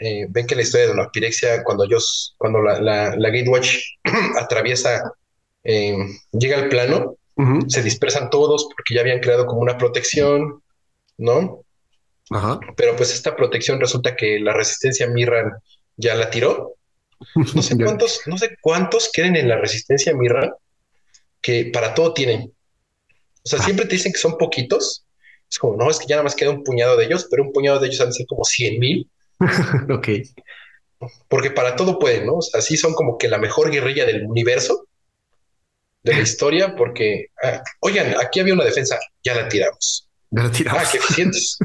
eh, 0.00 0.26
ven 0.28 0.46
que 0.46 0.54
la 0.54 0.62
historia 0.62 0.88
de 0.88 0.94
Nueva 0.94 1.10
Pirexia, 1.12 1.64
cuando 1.64 1.84
ellos, 1.84 2.34
cuando 2.38 2.62
la, 2.62 2.80
la, 2.80 3.30
Gatewatch 3.30 3.78
atraviesa, 4.38 5.12
eh, 5.64 5.96
llega 6.32 6.58
al 6.58 6.68
plano, 6.68 7.16
se 7.68 7.82
dispersan 7.82 8.30
todos 8.30 8.68
porque 8.74 8.94
ya 8.94 9.00
habían 9.00 9.20
creado 9.20 9.46
como 9.46 9.60
una 9.60 9.78
protección, 9.78 10.62
¿no? 11.16 11.62
Ajá. 12.30 12.58
Pero 12.76 12.96
pues 12.96 13.14
esta 13.14 13.36
protección 13.36 13.80
resulta 13.80 14.16
que 14.16 14.40
la 14.40 14.52
resistencia 14.52 15.08
Mirran 15.08 15.52
ya 15.96 16.14
la 16.14 16.30
tiró 16.30 16.78
no 17.34 17.62
sé 17.62 17.76
cuántos, 17.82 18.22
no 18.26 18.38
sé 18.38 18.56
cuántos 18.60 19.10
quieren 19.12 19.36
en 19.36 19.48
la 19.48 19.56
resistencia 19.56 20.14
Mirra 20.14 20.54
que 21.40 21.70
para 21.72 21.94
todo 21.94 22.14
tienen. 22.14 22.52
O 23.44 23.48
sea, 23.48 23.58
ah. 23.60 23.64
siempre 23.64 23.86
te 23.86 23.94
dicen 23.94 24.12
que 24.12 24.18
son 24.18 24.36
poquitos. 24.36 25.04
Es 25.50 25.58
como, 25.58 25.76
no, 25.76 25.90
es 25.90 25.98
que 25.98 26.06
ya 26.06 26.16
nada 26.16 26.24
más 26.24 26.34
queda 26.34 26.50
un 26.50 26.62
puñado 26.62 26.96
de 26.96 27.06
ellos, 27.06 27.26
pero 27.30 27.42
un 27.42 27.52
puñado 27.52 27.78
de 27.78 27.86
ellos 27.86 28.00
han 28.00 28.08
de 28.08 28.14
ser 28.14 28.26
como 28.26 28.44
100 28.44 28.78
mil. 28.78 29.10
ok. 29.90 30.08
Porque 31.28 31.50
para 31.50 31.76
todo 31.76 31.98
pueden, 31.98 32.26
¿no? 32.26 32.34
O 32.34 32.42
sea, 32.42 32.60
sí 32.60 32.76
son 32.76 32.92
como 32.92 33.16
que 33.16 33.28
la 33.28 33.38
mejor 33.38 33.70
guerrilla 33.70 34.04
del 34.04 34.26
universo, 34.26 34.87
de 36.08 36.16
la 36.16 36.22
historia, 36.22 36.74
porque, 36.74 37.26
ah, 37.42 37.62
oigan, 37.80 38.14
aquí 38.20 38.40
había 38.40 38.54
una 38.54 38.64
defensa, 38.64 38.98
ya 39.22 39.34
la 39.34 39.48
tiramos. 39.48 40.08
Ya 40.30 40.44
la 40.44 40.50
tiramos. 40.50 40.82
Ah, 40.82 40.88
qué 40.90 40.98
eficientes. 40.98 41.58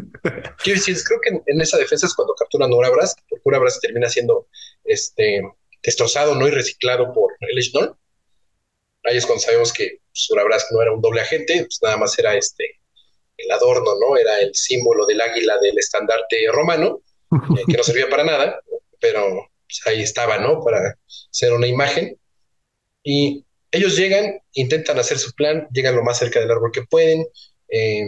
qué 0.63 0.71
eficientes. 0.71 1.07
Creo 1.07 1.19
que 1.21 1.51
en, 1.51 1.61
esa 1.61 1.77
defensa 1.77 2.07
es 2.07 2.13
cuando 2.13 2.33
capturan 2.35 2.71
a 2.71 2.75
Urabras, 2.75 3.15
porque 3.29 3.41
Urabras 3.45 3.79
termina 3.79 4.09
siendo 4.09 4.47
este, 4.83 5.41
destrozado 5.83 6.35
¿no? 6.35 6.47
y 6.47 6.51
reciclado 6.51 7.13
por 7.13 7.33
el 7.39 7.57
Echnol. 7.57 7.95
Ahí 9.05 9.17
es 9.17 9.25
cuando 9.25 9.43
sabemos 9.43 9.73
que 9.73 9.99
Surabras 10.11 10.67
no 10.71 10.81
era 10.81 10.93
un 10.93 11.01
doble 11.01 11.21
agente, 11.21 11.55
pues 11.57 11.79
nada 11.81 11.97
más 11.97 12.17
era 12.17 12.35
este 12.35 12.79
el 13.37 13.51
adorno, 13.51 13.91
¿no? 13.99 14.15
Era 14.15 14.39
el 14.39 14.53
símbolo 14.53 15.05
del 15.05 15.19
águila 15.19 15.57
del 15.57 15.77
estandarte 15.77 16.47
romano, 16.51 17.01
eh, 17.31 17.63
que 17.67 17.77
no 17.77 17.83
servía 17.83 18.09
para 18.09 18.23
nada, 18.23 18.61
pero 18.99 19.49
pues, 19.65 19.81
ahí 19.85 20.03
estaba, 20.03 20.37
¿no? 20.37 20.63
Para 20.63 20.97
ser 21.07 21.51
una 21.51 21.67
imagen. 21.67 22.17
Y 23.03 23.43
ellos 23.73 23.97
llegan, 23.97 24.39
intentan 24.53 24.99
hacer 24.99 25.17
su 25.17 25.33
plan, 25.33 25.67
llegan 25.73 25.95
lo 25.95 26.03
más 26.03 26.19
cerca 26.19 26.39
del 26.39 26.51
árbol 26.51 26.71
que 26.71 26.83
pueden. 26.83 27.25
Eh, 27.69 28.07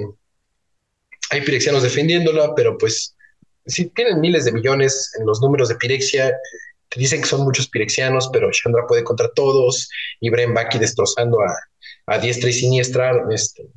hay 1.31 1.41
pirexianos 1.41 1.81
defendiéndola, 1.81 2.53
pero 2.55 2.77
pues 2.77 3.15
si 3.65 3.85
tienen 3.89 4.21
miles 4.21 4.45
de 4.45 4.51
millones 4.51 5.11
en 5.19 5.25
los 5.25 5.41
números 5.41 5.67
de 5.69 5.75
Pirexia, 5.75 6.31
te 6.89 6.99
dicen 6.99 7.21
que 7.21 7.27
son 7.27 7.41
muchos 7.41 7.67
pirexianos, 7.67 8.29
pero 8.31 8.51
Chandra 8.51 8.85
puede 8.87 9.03
contra 9.03 9.27
todos, 9.29 9.89
y 10.21 10.29
Bren 10.29 10.53
destrozando 10.79 11.39
a, 12.05 12.19
diestra 12.19 12.51
y 12.51 12.53
siniestra 12.53 13.11
este, 13.31 13.67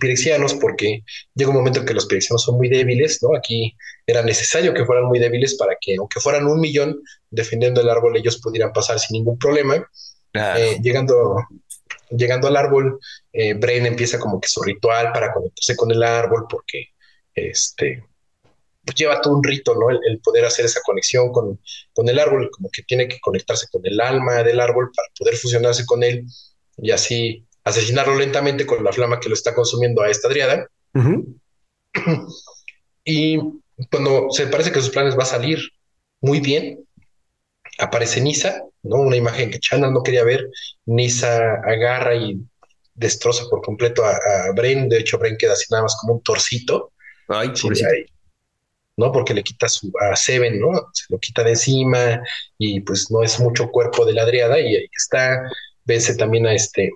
pirexianos, 0.00 0.54
porque 0.54 1.04
llega 1.34 1.50
un 1.50 1.56
momento 1.56 1.78
en 1.78 1.86
que 1.86 1.94
los 1.94 2.06
pirexianos 2.06 2.42
son 2.42 2.56
muy 2.56 2.68
débiles, 2.68 3.22
¿no? 3.22 3.36
Aquí 3.36 3.76
era 4.04 4.22
necesario 4.22 4.74
que 4.74 4.84
fueran 4.84 5.04
muy 5.04 5.20
débiles 5.20 5.56
para 5.56 5.76
que, 5.80 5.94
aunque 5.96 6.18
fueran 6.18 6.48
un 6.48 6.58
millón 6.58 7.00
defendiendo 7.30 7.80
el 7.80 7.88
árbol, 7.88 8.16
ellos 8.16 8.40
pudieran 8.40 8.72
pasar 8.72 8.98
sin 8.98 9.14
ningún 9.14 9.38
problema. 9.38 9.86
Eh, 10.32 10.78
llegando, 10.82 11.46
llegando 12.10 12.48
al 12.48 12.56
árbol, 12.56 12.98
eh, 13.32 13.54
Bren 13.54 13.86
empieza 13.86 14.18
como 14.18 14.40
que 14.40 14.48
su 14.48 14.62
ritual 14.62 15.12
para 15.12 15.32
conectarse 15.32 15.76
con 15.76 15.90
el 15.90 16.02
árbol, 16.02 16.46
porque 16.48 16.88
este, 17.34 18.04
pues 18.84 18.96
lleva 18.96 19.20
todo 19.20 19.36
un 19.36 19.44
rito, 19.44 19.74
¿no? 19.74 19.90
El, 19.90 20.20
poder 20.20 20.44
hacer 20.44 20.64
esa 20.64 20.80
conexión 20.84 21.32
con, 21.32 21.60
con, 21.92 22.08
el 22.08 22.18
árbol, 22.18 22.50
como 22.50 22.70
que 22.70 22.82
tiene 22.82 23.08
que 23.08 23.20
conectarse 23.20 23.66
con 23.70 23.82
el 23.84 24.00
alma 24.00 24.42
del 24.42 24.60
árbol 24.60 24.90
para 24.94 25.08
poder 25.18 25.36
fusionarse 25.36 25.84
con 25.86 26.02
él 26.02 26.26
y 26.78 26.90
así 26.90 27.46
asesinarlo 27.64 28.16
lentamente 28.16 28.66
con 28.66 28.82
la 28.82 28.92
flama 28.92 29.20
que 29.20 29.28
lo 29.28 29.34
está 29.34 29.54
consumiendo 29.54 30.02
a 30.02 30.10
esta 30.10 30.28
driada. 30.28 30.68
y 33.04 33.38
cuando 33.90 34.30
se 34.30 34.46
parece 34.46 34.72
que 34.72 34.80
sus 34.80 34.90
planes 34.90 35.18
va 35.18 35.22
a 35.22 35.26
salir 35.26 35.58
muy 36.20 36.40
bien, 36.40 36.84
aparece 37.78 38.20
Nisa, 38.20 38.62
¿no? 38.82 38.96
Una 38.96 39.16
imagen 39.16 39.50
que 39.50 39.60
Channel 39.60 39.92
no 39.92 40.02
quería 40.02 40.24
ver. 40.24 40.48
Nisa 40.86 41.54
agarra 41.64 42.14
y 42.14 42.40
destroza 42.94 43.44
por 43.48 43.62
completo 43.62 44.04
a, 44.04 44.12
a 44.12 44.52
Brain. 44.54 44.88
De 44.88 44.98
hecho, 44.98 45.18
Brain 45.18 45.36
queda 45.36 45.52
así 45.52 45.66
nada 45.70 45.84
más 45.84 45.96
como 46.00 46.14
un 46.14 46.22
torcito. 46.22 46.92
Ay, 47.28 47.50
sí, 47.54 47.68
¿no? 48.96 49.12
Porque 49.12 49.34
le 49.34 49.42
quita 49.42 49.68
su, 49.68 49.90
a 50.00 50.14
Seven, 50.16 50.60
¿no? 50.60 50.90
Se 50.92 51.04
lo 51.08 51.18
quita 51.18 51.42
de 51.42 51.50
encima 51.50 52.22
y 52.58 52.80
pues 52.80 53.10
no 53.10 53.22
es 53.22 53.40
mucho 53.40 53.70
cuerpo 53.70 54.04
de 54.04 54.12
la 54.12 54.22
Adriada 54.22 54.58
y 54.60 54.76
ahí 54.76 54.88
está, 54.94 55.42
vence 55.84 56.16
también 56.16 56.46
a 56.46 56.54
este, 56.54 56.90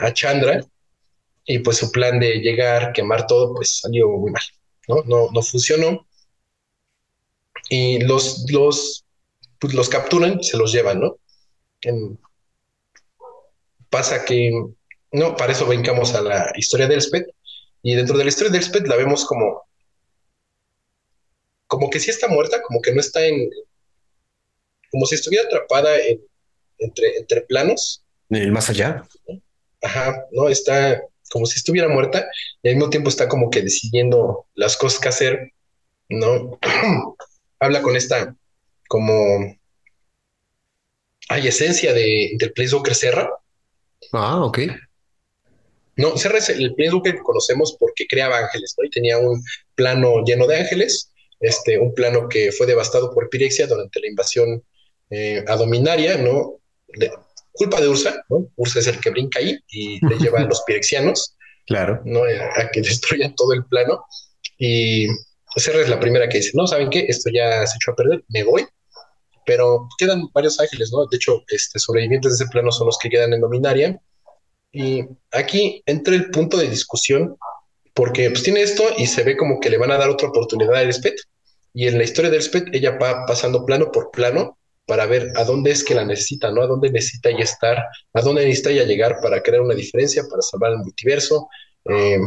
a 0.00 0.12
Chandra 0.12 0.64
y 1.44 1.58
pues 1.60 1.76
su 1.76 1.92
plan 1.92 2.18
de 2.18 2.40
llegar, 2.40 2.92
quemar 2.92 3.26
todo, 3.26 3.54
pues 3.54 3.80
salió 3.80 4.08
muy 4.08 4.32
mal, 4.32 4.42
¿no? 4.88 5.02
No, 5.04 5.30
no 5.32 5.42
funcionó 5.42 6.06
y 7.68 8.00
los, 8.00 8.44
los, 8.50 9.04
pues 9.62 9.74
los 9.74 9.88
capturan, 9.88 10.42
se 10.42 10.56
los 10.56 10.72
llevan, 10.72 11.00
¿no? 11.00 11.16
pasa 13.88 14.24
que, 14.24 14.50
no, 15.12 15.36
para 15.36 15.52
eso 15.52 15.66
brincamos 15.66 16.14
a 16.14 16.20
la 16.20 16.52
historia 16.56 16.88
de 16.88 16.94
Elspeth 16.94 17.26
y 17.82 17.94
dentro 17.94 18.18
de 18.18 18.24
la 18.24 18.30
historia 18.30 18.50
de 18.50 18.58
Elspeth 18.58 18.86
la 18.86 18.96
vemos 18.96 19.24
como 19.24 19.62
como 21.66 21.88
que 21.90 22.00
sí 22.00 22.10
está 22.10 22.28
muerta, 22.28 22.60
como 22.62 22.82
que 22.82 22.92
no 22.92 23.00
está 23.00 23.24
en, 23.24 23.48
como 24.90 25.06
si 25.06 25.14
estuviera 25.14 25.46
atrapada 25.46 25.90
entre, 26.78 27.16
entre 27.16 27.40
planos. 27.42 28.04
En 28.28 28.42
el 28.42 28.52
más 28.52 28.68
allá. 28.68 29.04
Ajá, 29.80 30.26
no, 30.32 30.48
está 30.48 31.02
como 31.30 31.46
si 31.46 31.56
estuviera 31.56 31.88
muerta 31.88 32.26
y 32.62 32.68
al 32.68 32.74
mismo 32.74 32.90
tiempo 32.90 33.08
está 33.08 33.26
como 33.26 33.48
que 33.48 33.62
decidiendo 33.62 34.46
las 34.54 34.76
cosas 34.76 35.00
que 35.00 35.08
hacer, 35.08 35.52
¿no? 36.08 36.58
Habla 37.58 37.80
con 37.80 37.96
esta 37.96 38.36
como 38.92 39.56
hay 41.30 41.48
esencia 41.48 41.94
de, 41.94 42.32
del 42.38 42.52
Planeswalker 42.52 42.94
Serra. 42.94 43.30
Ah, 44.12 44.44
ok. 44.44 44.58
No, 45.96 46.18
Serra 46.18 46.36
es 46.36 46.50
el 46.50 46.74
Planeswalker 46.74 47.14
que 47.14 47.22
conocemos 47.22 47.74
porque 47.80 48.06
creaba 48.06 48.36
ángeles, 48.36 48.74
¿no? 48.76 48.84
Y 48.84 48.90
tenía 48.90 49.16
un 49.16 49.42
plano 49.74 50.22
lleno 50.26 50.46
de 50.46 50.58
ángeles, 50.58 51.10
este, 51.40 51.78
un 51.78 51.94
plano 51.94 52.28
que 52.28 52.52
fue 52.52 52.66
devastado 52.66 53.14
por 53.14 53.30
Pirexia 53.30 53.66
durante 53.66 53.98
la 53.98 54.08
invasión 54.08 54.62
eh, 55.08 55.42
a 55.48 55.56
Dominaria, 55.56 56.18
¿no? 56.18 56.58
culpa 57.52 57.80
de 57.80 57.88
Ursa, 57.88 58.22
¿no? 58.28 58.50
Ursa 58.56 58.80
es 58.80 58.88
el 58.88 59.00
que 59.00 59.10
brinca 59.10 59.38
ahí 59.38 59.58
y 59.68 60.04
le 60.06 60.18
lleva 60.18 60.40
a 60.40 60.44
los 60.44 60.62
pirexianos, 60.66 61.34
claro, 61.66 62.02
¿no? 62.04 62.24
A, 62.24 62.70
que 62.70 62.80
destruyan 62.82 63.34
todo 63.36 63.54
el 63.54 63.64
plano. 63.64 64.04
Y 64.58 65.06
Serra 65.56 65.80
es 65.80 65.88
la 65.88 66.00
primera 66.00 66.28
que 66.28 66.38
dice, 66.38 66.50
no, 66.54 66.66
¿saben 66.66 66.90
qué? 66.90 67.06
Esto 67.08 67.30
ya 67.32 67.66
se 67.66 67.76
echó 67.76 67.92
a 67.92 67.96
perder, 67.96 68.22
me 68.28 68.42
voy. 68.42 68.66
Pero 69.46 69.88
quedan 69.98 70.28
varios 70.32 70.58
ángeles, 70.60 70.92
¿no? 70.92 71.06
De 71.06 71.16
hecho, 71.16 71.42
este, 71.48 71.78
sobrevivientes 71.78 72.38
de 72.38 72.44
ese 72.44 72.50
plano 72.50 72.70
son 72.70 72.86
los 72.86 72.98
que 72.98 73.08
quedan 73.08 73.32
en 73.32 73.40
Dominaria. 73.40 74.00
Y 74.72 75.04
aquí 75.32 75.82
entra 75.86 76.14
el 76.14 76.30
punto 76.30 76.56
de 76.56 76.68
discusión, 76.68 77.36
porque 77.94 78.30
pues 78.30 78.42
tiene 78.42 78.62
esto 78.62 78.84
y 78.96 79.06
se 79.06 79.22
ve 79.22 79.36
como 79.36 79.60
que 79.60 79.70
le 79.70 79.78
van 79.78 79.90
a 79.90 79.98
dar 79.98 80.08
otra 80.08 80.28
oportunidad 80.28 80.74
a 80.74 80.82
Elspeth. 80.82 81.16
Y 81.74 81.88
en 81.88 81.98
la 81.98 82.04
historia 82.04 82.30
de 82.30 82.36
Elspeth, 82.36 82.68
ella 82.72 82.98
va 82.98 83.26
pasando 83.26 83.66
plano 83.66 83.90
por 83.90 84.10
plano 84.10 84.58
para 84.86 85.06
ver 85.06 85.28
a 85.36 85.44
dónde 85.44 85.70
es 85.70 85.84
que 85.84 85.94
la 85.94 86.04
necesita, 86.04 86.50
¿no? 86.50 86.62
A 86.62 86.66
dónde 86.66 86.90
necesita 86.90 87.30
ella 87.30 87.44
estar, 87.44 87.78
a 88.12 88.20
dónde 88.20 88.44
necesita 88.44 88.70
ella 88.70 88.84
llegar 88.84 89.16
para 89.22 89.42
crear 89.42 89.62
una 89.62 89.74
diferencia, 89.74 90.24
para 90.28 90.42
salvar 90.42 90.72
el 90.72 90.78
multiverso. 90.78 91.48
Eh, 91.84 92.18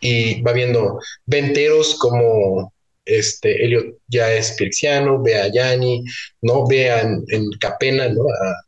y 0.00 0.42
va 0.42 0.52
viendo 0.52 0.98
venteros 1.26 1.96
como 1.98 2.71
este 3.04 3.64
Elliot 3.64 3.98
ya 4.06 4.32
es 4.32 4.52
pirexiano, 4.52 5.22
ve 5.22 5.36
a 5.36 5.48
Yanni, 5.52 6.04
¿no? 6.40 6.66
Ve 6.66 6.90
a, 6.90 7.00
en, 7.00 7.50
Capena, 7.60 8.08
¿no? 8.08 8.22
A, 8.22 8.66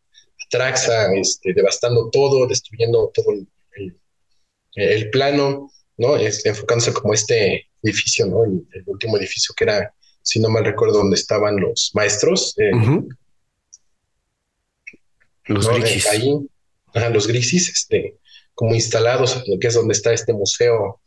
Traxa, 0.50 1.12
este, 1.14 1.52
devastando 1.52 2.10
todo, 2.10 2.46
destruyendo 2.46 3.10
todo 3.12 3.32
el, 4.76 5.10
plano, 5.10 5.70
¿no? 5.96 6.16
Este, 6.16 6.50
enfocándose 6.50 6.92
como 6.92 7.12
este 7.14 7.68
edificio, 7.82 8.26
¿no? 8.26 8.44
el, 8.44 8.82
último 8.86 9.16
edificio 9.16 9.54
que 9.56 9.64
era 9.64 9.92
si 10.22 10.40
no 10.40 10.48
mal 10.48 10.64
recuerdo, 10.64 10.98
donde 10.98 11.16
estaban 11.16 11.58
los 11.60 11.90
maestros. 11.94 12.54
Eh, 12.58 12.70
los 15.46 15.68
grisis. 15.68 16.06
ahí, 16.06 16.38
los 17.12 17.26
grisis, 17.26 17.68
este, 17.68 18.16
como 18.54 18.74
instalados, 18.74 19.42
que 19.60 19.66
es 19.66 19.74
donde 19.74 19.92
está 19.92 20.12
este 20.12 20.32
museo 20.32 21.00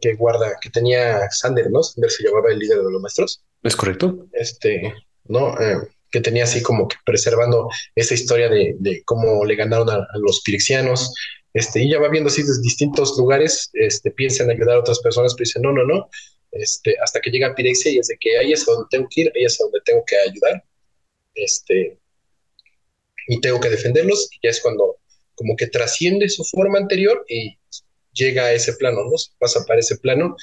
que 0.00 0.14
guarda, 0.14 0.56
que 0.60 0.70
tenía 0.70 1.28
Sander, 1.30 1.70
¿no? 1.70 1.82
Sander 1.82 2.10
se 2.10 2.24
llamaba 2.24 2.50
el 2.50 2.58
líder 2.58 2.78
de 2.78 2.90
los 2.90 3.00
maestros. 3.00 3.42
¿Es 3.62 3.76
correcto? 3.76 4.26
Este, 4.32 4.94
¿no? 5.24 5.60
Eh, 5.60 5.76
que 6.10 6.20
tenía 6.20 6.44
así 6.44 6.62
como 6.62 6.88
que 6.88 6.96
preservando 7.04 7.68
esa 7.94 8.14
historia 8.14 8.48
de, 8.48 9.02
cómo 9.04 9.44
le 9.44 9.56
ganaron 9.56 9.90
a, 9.90 10.06
los 10.14 10.40
pirexianos. 10.42 11.12
Este, 11.52 11.82
y 11.82 11.90
ya 11.90 11.98
va 11.98 12.08
viendo 12.08 12.28
así 12.28 12.42
desde 12.42 12.60
distintos 12.62 13.16
lugares, 13.18 13.70
este, 13.72 14.10
piensa 14.10 14.44
en 14.44 14.50
ayudar 14.50 14.76
a 14.76 14.80
otras 14.80 15.00
personas, 15.00 15.34
pero 15.34 15.44
dice, 15.44 15.60
no, 15.60 15.72
no, 15.72 15.84
no, 15.84 16.08
este, 16.52 16.96
hasta 17.02 17.20
que 17.20 17.30
llega 17.30 17.54
Pirexia 17.54 17.92
y 17.92 17.98
es 17.98 18.08
de 18.08 18.16
que 18.20 18.36
ahí 18.38 18.52
es 18.52 18.64
donde 18.66 18.86
tengo 18.90 19.08
que 19.10 19.22
ir, 19.22 19.32
ahí 19.34 19.44
es 19.44 19.56
donde 19.58 19.80
tengo 19.84 20.04
que 20.06 20.16
ayudar, 20.16 20.64
este, 21.34 21.98
y 23.28 23.40
tengo 23.40 23.58
que 23.58 23.70
defenderlos, 23.70 24.28
y 24.32 24.46
ya 24.46 24.50
es 24.50 24.60
cuando 24.60 24.98
como 25.34 25.56
que 25.56 25.66
trasciende 25.66 26.28
su 26.28 26.44
forma 26.44 26.78
anterior 26.78 27.24
y 27.28 27.58
llega 28.16 28.44
a 28.44 28.52
ese 28.52 28.72
plano, 28.74 29.04
¿no? 29.04 29.16
Se 29.16 29.30
pasa 29.38 29.64
para 29.66 29.80
ese 29.80 29.96
plano, 29.98 30.36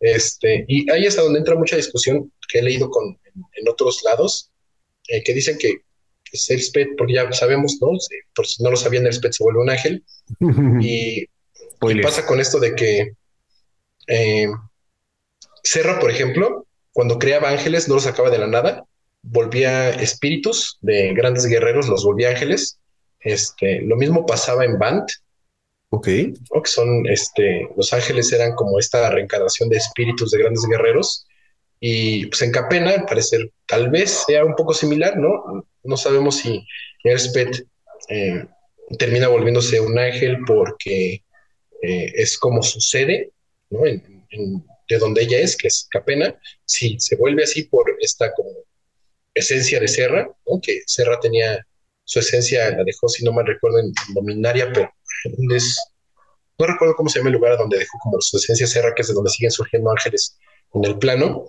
este, 0.00 0.64
y 0.68 0.90
ahí 0.90 1.06
es 1.06 1.16
donde 1.16 1.38
entra 1.38 1.54
mucha 1.54 1.76
discusión 1.76 2.32
que 2.48 2.58
he 2.58 2.62
leído 2.62 2.90
con, 2.90 3.18
en, 3.34 3.68
otros 3.68 4.02
lados, 4.04 4.50
eh, 5.08 5.22
que 5.22 5.34
dicen 5.34 5.58
que 5.58 5.82
Elspeth, 6.32 6.96
porque 6.96 7.14
ya 7.14 7.30
sabemos, 7.32 7.78
¿no? 7.80 7.88
Por 8.34 8.46
si 8.46 8.62
no 8.62 8.70
lo 8.70 8.76
sabían, 8.76 9.06
Elspeth 9.06 9.32
se 9.32 9.44
vuelve 9.44 9.60
un 9.60 9.70
ángel, 9.70 10.04
y, 10.80 11.22
y 11.22 12.02
pasa 12.02 12.26
con 12.26 12.40
esto 12.40 12.58
de 12.58 12.74
que 12.74 13.12
eh, 14.06 14.48
Serra, 15.62 15.98
por 16.00 16.10
ejemplo, 16.10 16.66
cuando 16.92 17.18
creaba 17.18 17.50
ángeles, 17.50 17.88
no 17.88 17.94
los 17.94 18.04
sacaba 18.04 18.30
de 18.30 18.38
la 18.38 18.46
nada, 18.46 18.84
volvía 19.22 19.90
espíritus 19.90 20.78
de 20.80 21.12
grandes 21.14 21.46
guerreros, 21.46 21.88
los 21.88 22.04
volvía 22.04 22.30
ángeles. 22.30 22.78
Este, 23.20 23.82
lo 23.82 23.96
mismo 23.96 24.26
pasaba 24.26 24.64
en 24.64 24.78
Band. 24.78 25.04
Ok. 25.90 26.06
Que 26.06 26.34
son, 26.64 27.06
este, 27.08 27.68
los 27.76 27.92
ángeles 27.92 28.32
eran 28.32 28.54
como 28.54 28.78
esta 28.78 29.10
reencarnación 29.10 29.68
de 29.68 29.76
espíritus 29.76 30.30
de 30.30 30.38
grandes 30.38 30.64
guerreros. 30.68 31.26
Y 31.80 32.26
pues 32.26 32.42
en 32.42 32.52
Capena, 32.52 32.90
al 32.90 33.06
parecer, 33.06 33.50
tal 33.66 33.90
vez 33.90 34.24
sea 34.26 34.44
un 34.44 34.54
poco 34.54 34.74
similar, 34.74 35.16
¿no? 35.16 35.64
No 35.82 35.96
sabemos 35.96 36.36
si 36.36 36.64
Elspeth 37.04 37.66
eh, 38.08 38.44
termina 38.98 39.28
volviéndose 39.28 39.80
un 39.80 39.98
ángel 39.98 40.38
porque 40.46 41.24
eh, 41.82 42.12
es 42.14 42.38
como 42.38 42.62
sucede, 42.62 43.32
¿no? 43.70 43.86
en, 43.86 44.24
de 44.88 44.98
donde 44.98 45.22
ella 45.22 45.38
es, 45.38 45.56
que 45.56 45.68
es 45.68 45.86
Capena, 45.90 46.38
si 46.64 46.98
se 46.98 47.16
vuelve 47.16 47.44
así 47.44 47.62
por 47.62 47.84
esta 48.00 48.32
como 48.34 48.50
esencia 49.34 49.78
de 49.80 49.88
Serra, 49.88 50.28
¿no? 50.46 50.60
que 50.60 50.82
Serra 50.86 51.18
tenía 51.20 51.64
su 52.04 52.18
esencia, 52.18 52.70
la 52.72 52.82
dejó, 52.82 53.08
si 53.08 53.24
no 53.24 53.32
mal 53.32 53.46
recuerdo, 53.46 53.78
en 53.78 53.92
Dominaria, 54.14 54.70
pero 54.72 54.92
no 56.58 56.66
recuerdo 56.66 56.94
cómo 56.94 57.08
se 57.08 57.18
llama 57.18 57.30
el 57.30 57.36
lugar 57.36 57.56
donde 57.56 57.78
dejó 57.78 57.98
como 57.98 58.20
su 58.20 58.36
esencia 58.36 58.66
Serra, 58.66 58.94
que 58.94 59.02
es 59.02 59.08
de 59.08 59.14
donde 59.14 59.30
siguen 59.30 59.50
surgiendo 59.50 59.90
ángeles 59.90 60.38
en 60.74 60.84
el 60.84 60.98
plano. 60.98 61.46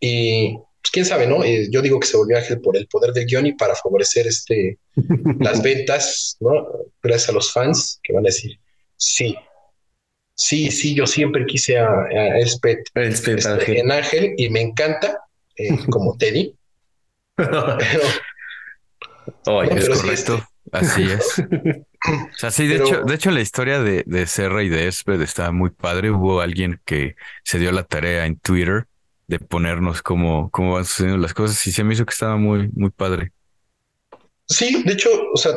Y 0.00 0.54
pues, 0.56 0.90
quién 0.92 1.04
sabe, 1.04 1.26
¿no? 1.26 1.44
Eh, 1.44 1.68
yo 1.70 1.82
digo 1.82 2.00
que 2.00 2.06
se 2.06 2.16
volvió 2.16 2.36
ángel 2.36 2.60
por 2.60 2.76
el 2.76 2.88
poder 2.88 3.12
del 3.12 3.26
guion 3.26 3.46
y 3.46 3.54
para 3.54 3.74
favorecer 3.74 4.26
este, 4.26 4.78
las 5.40 5.62
ventas, 5.62 6.36
¿no? 6.40 6.66
Gracias 7.02 7.28
a 7.28 7.32
los 7.32 7.52
fans 7.52 8.00
que 8.02 8.12
van 8.12 8.24
a 8.24 8.28
decir, 8.28 8.58
sí, 8.96 9.36
Sí, 10.34 10.70
sí, 10.70 10.94
yo 10.94 11.06
siempre 11.06 11.44
quise 11.46 11.78
a, 11.78 11.88
a 11.88 12.38
Elspeth, 12.38 12.88
este, 12.94 13.36
en 13.78 13.92
Ángel 13.92 14.34
y 14.36 14.48
me 14.48 14.60
encanta 14.60 15.20
eh, 15.56 15.68
como 15.90 16.16
Teddy. 16.16 16.56
pero, 17.36 17.76
es 19.62 19.88
correcto. 19.88 20.34
Este. 20.36 20.46
Así 20.72 21.02
es. 21.04 21.42
O 22.08 22.36
sea, 22.36 22.50
sí, 22.50 22.66
de 22.66 22.76
hecho, 22.76 23.02
de 23.02 23.14
hecho, 23.14 23.30
la 23.30 23.40
historia 23.40 23.80
de, 23.80 24.02
de 24.06 24.26
Serra 24.26 24.62
y 24.62 24.68
de 24.68 24.84
Elspeth 24.86 25.20
está 25.20 25.52
muy 25.52 25.70
padre. 25.70 26.10
Hubo 26.10 26.40
alguien 26.40 26.80
que 26.84 27.16
se 27.44 27.58
dio 27.58 27.72
la 27.72 27.84
tarea 27.84 28.26
en 28.26 28.38
Twitter 28.38 28.86
de 29.28 29.38
ponernos 29.38 30.02
cómo, 30.02 30.50
cómo 30.50 30.74
van 30.74 30.84
sucediendo 30.84 31.18
las 31.18 31.34
cosas 31.34 31.66
y 31.66 31.72
se 31.72 31.84
me 31.84 31.94
hizo 31.94 32.04
que 32.04 32.12
estaba 32.12 32.36
muy, 32.36 32.68
muy 32.74 32.90
padre. 32.90 33.32
Sí, 34.48 34.82
de 34.84 34.92
hecho, 34.92 35.10
o 35.32 35.36
sea, 35.36 35.52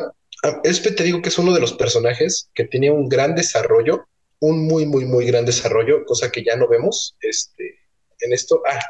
Elspeth 0.64 0.96
te 0.96 1.04
digo 1.04 1.20
que 1.20 1.28
es 1.28 1.38
uno 1.38 1.52
de 1.52 1.60
los 1.60 1.72
personajes 1.74 2.48
que 2.54 2.64
tenía 2.64 2.92
un 2.92 3.08
gran 3.08 3.34
desarrollo 3.34 4.06
un 4.40 4.66
muy, 4.66 4.86
muy, 4.86 5.04
muy 5.04 5.26
gran 5.26 5.44
desarrollo, 5.44 6.04
cosa 6.04 6.30
que 6.30 6.44
ya 6.44 6.56
no 6.56 6.68
vemos 6.68 7.16
este, 7.20 7.78
en 8.20 8.32
esto. 8.32 8.62
Ah, 8.68 8.80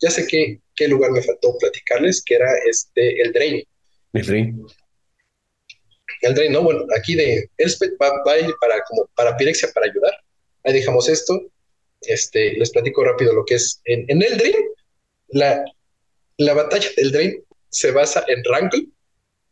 ya 0.00 0.10
sé 0.10 0.26
qué, 0.26 0.60
qué 0.74 0.88
lugar 0.88 1.10
me 1.10 1.22
faltó 1.22 1.56
platicarles, 1.58 2.22
que 2.24 2.36
era 2.36 2.50
este, 2.68 3.20
el 3.22 3.32
Drain. 3.32 3.62
El 4.12 4.26
Drain. 4.26 4.66
El 6.24 6.34
Drain, 6.34 6.52
no, 6.52 6.62
bueno, 6.62 6.84
aquí 6.96 7.14
de 7.14 7.50
Elspeth 7.58 7.92
va, 8.00 8.32
a 8.32 8.38
ir 8.38 8.54
para, 8.60 8.82
como 8.88 9.06
para 9.14 9.36
Pirexia 9.36 9.70
para 9.74 9.86
ayudar. 9.86 10.12
Ahí 10.64 10.72
dejamos 10.72 11.08
esto. 11.08 11.40
Este, 12.02 12.54
les 12.54 12.70
platico 12.70 13.04
rápido 13.04 13.32
lo 13.32 13.44
que 13.44 13.54
es. 13.54 13.80
En, 13.84 14.04
en 14.08 14.22
el 14.22 14.36
Drain, 14.36 14.56
la, 15.28 15.64
la 16.38 16.54
batalla 16.54 16.88
del 16.96 17.12
Drain 17.12 17.44
se 17.68 17.90
basa 17.90 18.24
en 18.28 18.42
Rankle. 18.44 18.86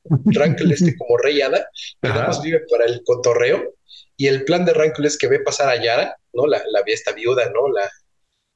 Rankle 0.35 0.75
este 0.75 0.97
como 0.97 1.17
rey 1.19 1.41
hada, 1.41 1.69
que 2.01 2.09
nada 2.09 2.27
más 2.27 2.43
vive 2.43 2.61
para 2.69 2.87
el 2.87 3.03
cotorreo 3.05 3.73
y 4.17 4.27
el 4.29 4.45
plan 4.45 4.65
de 4.65 4.73
Rankle 4.73 5.09
es 5.09 5.19
que 5.19 5.27
ve 5.27 5.41
pasar 5.41 5.69
a 5.69 5.83
Yara, 5.83 6.17
¿no? 6.33 6.47
La, 6.47 6.63
la 6.71 6.83
esta 6.87 7.13
viuda, 7.13 7.51
¿no? 7.51 7.69
La 7.69 7.91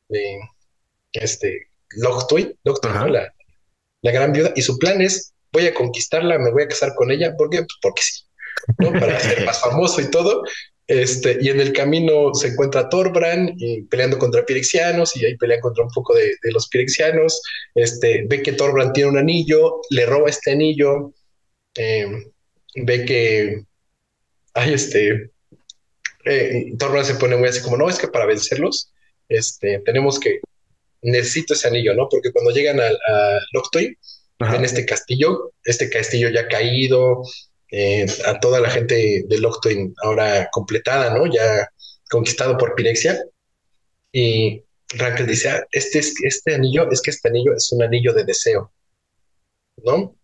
de 0.08 0.38
este 1.12 1.68
Locktoy, 1.96 2.56
¿no? 2.64 2.74
La, 3.08 3.34
la, 4.02 4.12
gran 4.12 4.32
viuda. 4.32 4.52
Y 4.54 4.62
su 4.62 4.78
plan 4.78 5.00
es, 5.00 5.34
voy 5.56 5.66
a 5.66 5.74
conquistarla, 5.74 6.38
me 6.38 6.50
voy 6.50 6.64
a 6.64 6.68
casar 6.68 6.92
con 6.94 7.10
ella, 7.10 7.34
¿por 7.34 7.48
qué? 7.48 7.58
Pues 7.58 7.78
porque 7.80 8.02
sí, 8.02 8.24
¿no? 8.78 8.92
Para 8.92 9.18
ser 9.18 9.44
más 9.46 9.58
famoso 9.58 10.02
y 10.02 10.10
todo. 10.10 10.42
Este, 10.86 11.38
y 11.40 11.48
en 11.48 11.60
el 11.60 11.72
camino 11.72 12.34
se 12.34 12.48
encuentra 12.48 12.88
Torbran 12.90 13.54
y 13.56 13.82
peleando 13.82 14.18
contra 14.18 14.44
pirexianos 14.44 15.16
y 15.16 15.24
ahí 15.24 15.36
pelea 15.36 15.60
contra 15.60 15.82
un 15.82 15.90
poco 15.90 16.14
de, 16.14 16.36
los 16.52 16.68
pirexianos. 16.68 17.40
Este, 17.74 18.26
ve 18.28 18.42
que 18.42 18.52
Torbran 18.52 18.92
tiene 18.92 19.10
un 19.10 19.18
anillo, 19.18 19.80
le 19.88 20.04
roba 20.04 20.28
este 20.28 20.52
anillo, 20.52 21.14
eh, 21.74 22.06
ve 22.74 23.04
que 23.06 23.64
hay 24.52 24.74
este, 24.74 25.30
eh, 26.26 26.72
se 27.02 27.14
pone 27.14 27.36
muy 27.36 27.48
así 27.48 27.62
como, 27.62 27.78
no, 27.78 27.88
es 27.88 27.98
que 27.98 28.08
para 28.08 28.26
vencerlos, 28.26 28.92
este, 29.28 29.80
tenemos 29.86 30.20
que, 30.20 30.40
necesito 31.02 31.54
ese 31.54 31.68
anillo, 31.68 31.94
¿no? 31.94 32.08
Porque 32.10 32.32
cuando 32.32 32.50
llegan 32.50 32.80
a, 32.80 32.86
a 32.86 33.40
en 34.38 34.64
este 34.64 34.84
castillo, 34.84 35.52
este 35.64 35.88
castillo 35.90 36.28
ya 36.30 36.48
caído, 36.48 37.22
eh, 37.70 38.06
a 38.26 38.38
toda 38.40 38.60
la 38.60 38.70
gente 38.70 39.24
de 39.26 39.38
Loctoy 39.38 39.92
ahora 40.02 40.48
completada, 40.52 41.16
¿no? 41.16 41.26
Ya 41.26 41.68
conquistado 42.10 42.56
por 42.56 42.74
Pirexia. 42.74 43.24
Y 44.12 44.62
Raquel 44.90 45.26
dice, 45.26 45.48
ah, 45.50 45.66
este, 45.72 45.98
es, 45.98 46.14
este 46.22 46.54
anillo, 46.54 46.90
es 46.90 47.02
que 47.02 47.10
este 47.10 47.28
anillo 47.28 47.54
es 47.54 47.70
un 47.72 47.82
anillo 47.82 48.12
de 48.12 48.24
deseo. 48.24 48.72
¿no? 49.84 50.16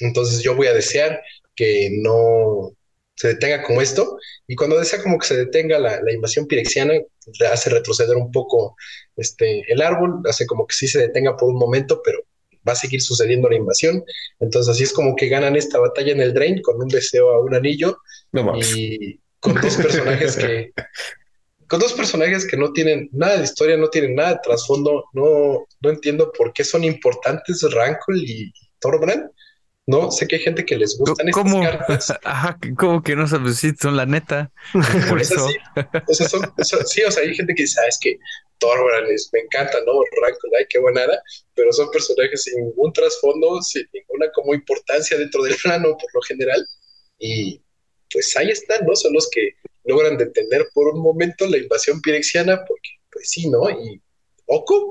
Entonces 0.00 0.42
yo 0.42 0.56
voy 0.56 0.66
a 0.66 0.74
desear 0.74 1.22
que 1.54 1.90
no 1.92 2.72
se 3.14 3.28
detenga 3.28 3.62
como 3.62 3.82
esto, 3.82 4.18
y 4.46 4.56
cuando 4.56 4.78
desea 4.78 5.02
como 5.02 5.18
que 5.18 5.26
se 5.26 5.36
detenga 5.36 5.78
la, 5.78 6.00
invasión 6.12 6.46
pirexiana, 6.46 6.94
hace 7.52 7.70
retroceder 7.70 8.16
un 8.16 8.32
poco 8.32 8.74
este, 9.16 9.70
el 9.70 9.82
árbol, 9.82 10.22
hace 10.28 10.46
como 10.46 10.66
que 10.66 10.74
sí 10.74 10.88
se 10.88 10.98
detenga 10.98 11.36
por 11.36 11.50
un 11.50 11.56
momento, 11.56 12.00
pero 12.02 12.20
va 12.66 12.72
a 12.72 12.76
seguir 12.76 13.00
sucediendo 13.00 13.48
la 13.48 13.56
invasión. 13.56 14.04
Entonces 14.40 14.74
así 14.74 14.84
es 14.84 14.92
como 14.92 15.16
que 15.16 15.28
ganan 15.28 15.56
esta 15.56 15.78
batalla 15.78 16.12
en 16.12 16.20
el 16.20 16.34
Drain 16.34 16.60
con 16.62 16.80
un 16.80 16.88
deseo 16.88 17.30
a 17.30 17.40
un 17.40 17.54
anillo 17.54 17.98
y 18.56 19.20
con 19.40 19.54
dos 19.60 19.76
personajes 19.76 20.36
que 20.36 20.72
con 21.72 21.80
dos 21.80 21.94
personajes 21.94 22.46
que 22.46 22.58
no 22.58 22.70
tienen 22.74 23.08
nada 23.12 23.38
de 23.38 23.44
historia, 23.44 23.78
no 23.78 23.88
tienen 23.88 24.14
nada 24.14 24.34
de 24.34 24.40
trasfondo, 24.42 25.04
no, 25.14 25.66
no 25.80 25.90
entiendo 25.90 26.30
por 26.30 26.52
qué 26.52 26.64
son 26.64 26.84
importantes 26.84 27.62
Rankle 27.72 28.18
y 28.18 28.52
Thorbrand. 28.78 29.30
No, 29.86 30.12
sé 30.12 30.28
que 30.28 30.36
hay 30.36 30.42
gente 30.42 30.64
que 30.64 30.76
les 30.76 30.96
gustan 30.96 31.28
estas 31.28 31.52
cartas. 31.52 32.12
Ajá, 32.24 32.58
como 32.78 33.02
que 33.02 33.16
no 33.16 33.26
sabes 33.26 33.56
si 33.56 33.72
son 33.72 33.96
la 33.96 34.06
neta. 34.06 34.52
Por 35.08 35.20
eso. 35.20 35.48
Sí, 35.48 35.56
o 36.06 36.64
sea, 36.64 36.84
sí, 36.84 37.02
o 37.02 37.10
sea, 37.10 37.24
hay 37.24 37.34
gente 37.34 37.54
que 37.54 37.64
dice, 37.64 37.80
ah, 37.82 37.88
es 37.88 37.98
que 38.00 38.16
Thorbrand 38.58 39.08
me 39.32 39.40
encanta, 39.40 39.78
¿no? 39.84 39.92
Rankle, 40.22 40.50
ay, 40.58 40.66
qué 40.68 40.78
buenada, 40.78 41.20
pero 41.54 41.72
son 41.72 41.90
personajes 41.90 42.44
sin 42.44 42.64
ningún 42.64 42.92
trasfondo, 42.92 43.60
sin 43.62 43.84
ninguna 43.92 44.30
como 44.32 44.54
importancia 44.54 45.18
dentro 45.18 45.42
del 45.42 45.56
plano 45.62 45.96
por 45.96 46.14
lo 46.14 46.22
general. 46.22 46.64
Y 47.18 47.60
pues 48.12 48.36
ahí 48.36 48.50
están, 48.50 48.86
¿no? 48.86 48.94
Son 48.94 49.12
los 49.12 49.28
que 49.30 49.54
logran 49.84 50.16
detener 50.16 50.68
por 50.74 50.94
un 50.94 51.02
momento 51.02 51.46
la 51.46 51.58
invasión 51.58 52.00
pirexiana, 52.00 52.64
porque 52.66 52.90
pues 53.10 53.30
sí, 53.30 53.48
¿no? 53.48 53.68
Y 53.70 54.01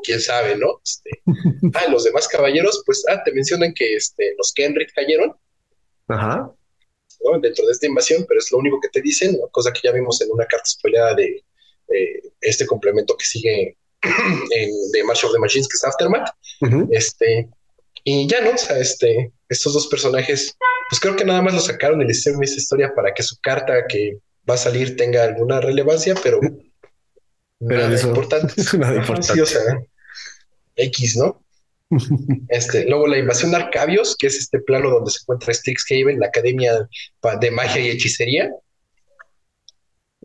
Quién 0.03 0.19
sabe, 0.19 0.55
¿no? 0.57 0.81
Este, 0.83 1.09
ah, 1.75 1.87
los 1.89 2.03
demás 2.03 2.27
caballeros, 2.27 2.83
pues, 2.85 3.03
ah, 3.09 3.21
te 3.23 3.31
mencionan 3.33 3.73
que 3.73 3.95
este, 3.95 4.33
los 4.37 4.51
Kenrick 4.53 4.93
cayeron. 4.93 5.35
Ajá. 6.07 6.51
¿no? 7.23 7.39
Dentro 7.39 7.65
de 7.65 7.71
esta 7.71 7.87
invasión, 7.87 8.25
pero 8.27 8.39
es 8.39 8.51
lo 8.51 8.57
único 8.57 8.79
que 8.81 8.89
te 8.89 9.01
dicen, 9.01 9.37
cosa 9.51 9.71
que 9.71 9.81
ya 9.83 9.91
vimos 9.91 10.19
en 10.21 10.31
una 10.31 10.45
carta 10.45 10.65
spoileada 10.65 11.15
de 11.15 11.43
este 12.41 12.65
complemento 12.65 13.15
que 13.17 13.25
sigue 13.25 13.77
en, 14.01 14.91
de 14.91 15.03
March 15.03 15.23
of 15.23 15.33
the 15.33 15.39
Machines, 15.39 15.67
que 15.67 15.75
es 15.75 15.83
Aftermath. 15.83 16.29
Este, 16.91 17.49
y 18.03 18.27
ya 18.27 18.41
no, 18.41 18.51
o 18.51 18.57
sea, 18.57 18.77
este, 18.79 19.31
estos 19.49 19.73
dos 19.73 19.87
personajes, 19.87 20.55
pues 20.89 20.99
creo 20.99 21.15
que 21.15 21.25
nada 21.25 21.41
más 21.41 21.53
lo 21.53 21.59
sacaron 21.59 22.01
y 22.01 22.05
le 22.05 22.11
hicieron 22.11 22.43
esa 22.43 22.55
historia 22.55 22.93
para 22.95 23.13
que 23.13 23.23
su 23.23 23.39
carta 23.41 23.85
que 23.87 24.17
va 24.49 24.55
a 24.55 24.57
salir 24.57 24.95
tenga 24.95 25.23
alguna 25.23 25.61
relevancia, 25.61 26.15
pero, 26.23 26.39
nada 27.61 28.01
importante. 28.01 28.53
Nada 28.77 28.95
importante. 28.95 29.43
X, 30.75 31.17
¿no? 31.17 31.43
Este, 32.47 32.85
luego 32.87 33.07
la 33.07 33.17
invasión 33.17 33.51
de 33.51 33.57
Arcabios, 33.57 34.15
que 34.17 34.27
es 34.27 34.37
este 34.37 34.59
plano 34.59 34.89
donde 34.89 35.11
se 35.11 35.19
encuentra 35.23 35.53
Strixhaven, 35.53 36.19
la 36.19 36.27
academia 36.27 36.87
de 37.39 37.51
magia 37.51 37.81
y 37.81 37.89
hechicería. 37.89 38.49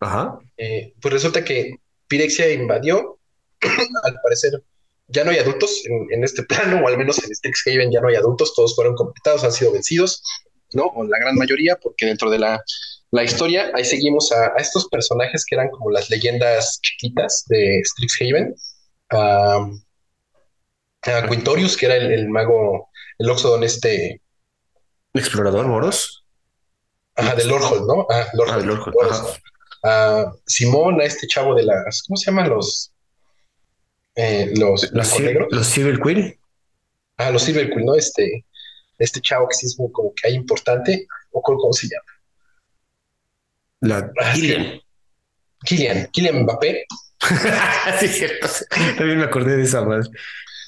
Ajá. 0.01 0.39
Eh, 0.57 0.95
pues 1.01 1.15
resulta 1.15 1.45
que 1.45 1.77
Pirexia 2.07 2.53
invadió, 2.53 3.19
al 4.03 4.21
parecer 4.23 4.63
ya 5.09 5.25
no 5.25 5.31
hay 5.31 5.39
adultos 5.39 5.83
en, 6.11 6.25
este 6.25 6.43
plano, 6.43 6.85
o 6.85 6.89
al 6.89 6.99
menos 6.99 7.23
en 7.23 7.35
Strixhaven 7.35 7.93
ya 7.93 8.01
no 8.01 8.09
hay 8.09 8.17
adultos, 8.17 8.55
todos 8.55 8.75
fueron 8.75 8.95
completados, 8.95 9.45
han 9.45 9.53
sido 9.53 9.73
vencidos, 9.73 10.23
¿no? 10.73 10.87
O 10.87 11.05
la 11.05 11.19
gran 11.19 11.37
mayoría, 11.37 11.77
porque 11.77 12.07
dentro 12.07 12.29
de 12.29 12.41
la, 12.41 12.63
historia 13.25 13.71
ahí 13.75 13.85
seguimos 13.85 14.33
a, 14.33 14.55
estos 14.59 14.89
personajes 14.89 15.45
que 15.45 15.55
eran 15.55 15.71
como 15.71 15.91
las 15.91 16.11
leyendas 16.11 16.81
chiquitas 16.83 17.45
de 17.49 17.83
Strixhaven, 17.85 18.55
a, 19.11 19.71
Quintorius, 21.29 21.77
que 21.77 21.87
era 21.87 21.97
el, 21.97 22.29
mago, 22.29 22.89
el 23.19 23.31
Oxodon 23.31 23.63
este... 23.63 24.21
Explorador 25.15 25.67
Moros. 25.67 26.25
Ajá, 27.15 27.35
de 27.35 27.45
Lordhold, 27.45 27.87
¿no? 27.87 28.07
Ah, 28.11 28.27
Lordhold. 28.35 29.01
Ah, 29.83 30.25
a 30.25 30.33
Simón, 30.47 31.01
a 31.01 31.05
este 31.05 31.27
chavo 31.27 31.55
de 31.55 31.63
las, 31.63 32.03
¿cómo 32.03 32.17
se 32.17 32.31
llaman 32.31 32.51
los? 32.51 32.93
Eh, 34.17 34.53
los, 34.57 34.91
los, 34.93 35.09
Civil 35.67 36.01
Queen. 36.01 36.39
Ah, 37.17 37.31
los 37.31 37.45
Civil 37.45 37.71
Queen, 37.71 37.87
¿no? 37.87 37.95
Este, 37.95 38.45
este 38.99 39.21
chavo 39.21 39.49
que 39.49 39.55
sí 39.55 39.67
es 39.67 39.79
muy 39.79 39.93
como 39.93 40.13
que 40.15 40.29
hay 40.29 40.35
importante, 40.35 41.07
o 41.31 41.41
cómo 41.41 41.73
se 41.73 41.87
llama. 41.87 42.16
La 43.81 44.11
Killian. 44.35 44.81
Killian, 45.65 46.07
Killian 46.13 46.43
Mbappé. 46.43 46.87
sí, 48.01 48.09
cierto. 48.09 48.49
También 48.97 49.19
me 49.19 49.25
acordé 49.25 49.57
de 49.57 49.65
esa 49.65 49.83
más 49.83 50.09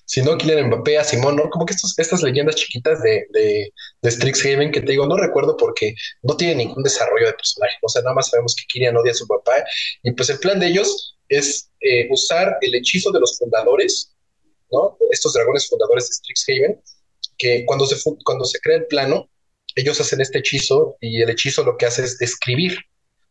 si 0.09 0.23
no 0.23 0.39
Kylian 0.39 0.69
Mbappé, 0.69 0.97
a 0.97 1.05
Simón, 1.05 1.37
¿no? 1.37 1.51
Como 1.51 1.67
que 1.67 1.75
estas 1.75 2.23
leyendas 2.23 2.55
chiquitas 2.55 3.03
de, 3.03 3.27
de, 3.31 3.71
de 4.01 4.11
Strixhaven 4.11 4.73
que 4.73 4.81
te 4.81 4.93
digo, 4.93 5.07
no 5.07 5.19
recuerdo 5.19 5.55
porque 5.59 5.95
no 6.23 6.35
tiene 6.35 6.65
ningún 6.65 6.83
desarrollo 6.83 7.27
de 7.27 7.35
personaje, 7.35 7.77
o 7.83 7.89
sea, 7.91 8.01
nada 8.01 8.15
más 8.15 8.31
sabemos 8.31 8.57
que 8.57 8.65
Kylian 8.69 8.97
odia 8.97 9.13
a 9.13 9.15
su 9.15 9.27
papá 9.27 9.63
y 10.03 10.13
pues 10.13 10.31
el 10.31 10.39
plan 10.39 10.59
de 10.61 10.69
ellos 10.69 11.19
es 11.29 11.71
eh, 11.81 12.09
usar 12.11 12.57
el 12.63 12.75
hechizo 12.75 13.13
de 13.13 13.21
los 13.21 13.37
fundadores, 13.37 14.17
¿no? 14.71 14.97
Estos 15.11 15.35
dragones 15.35 15.69
fundadores 15.69 16.09
de 16.09 16.15
Strixhaven, 16.15 16.83
que 17.37 17.67
cuando 17.67 17.85
se, 17.85 17.97
cuando 18.25 18.47
se 18.47 18.61
crea 18.61 18.79
el 18.79 18.87
plano, 18.87 19.29
ellos 19.75 20.01
hacen 20.01 20.23
este 20.23 20.39
hechizo 20.39 20.97
y 21.03 21.21
el 21.21 21.29
hechizo 21.29 21.65
lo 21.65 21.77
que 21.77 21.85
hace 21.85 22.05
es 22.05 22.17
describir 22.17 22.79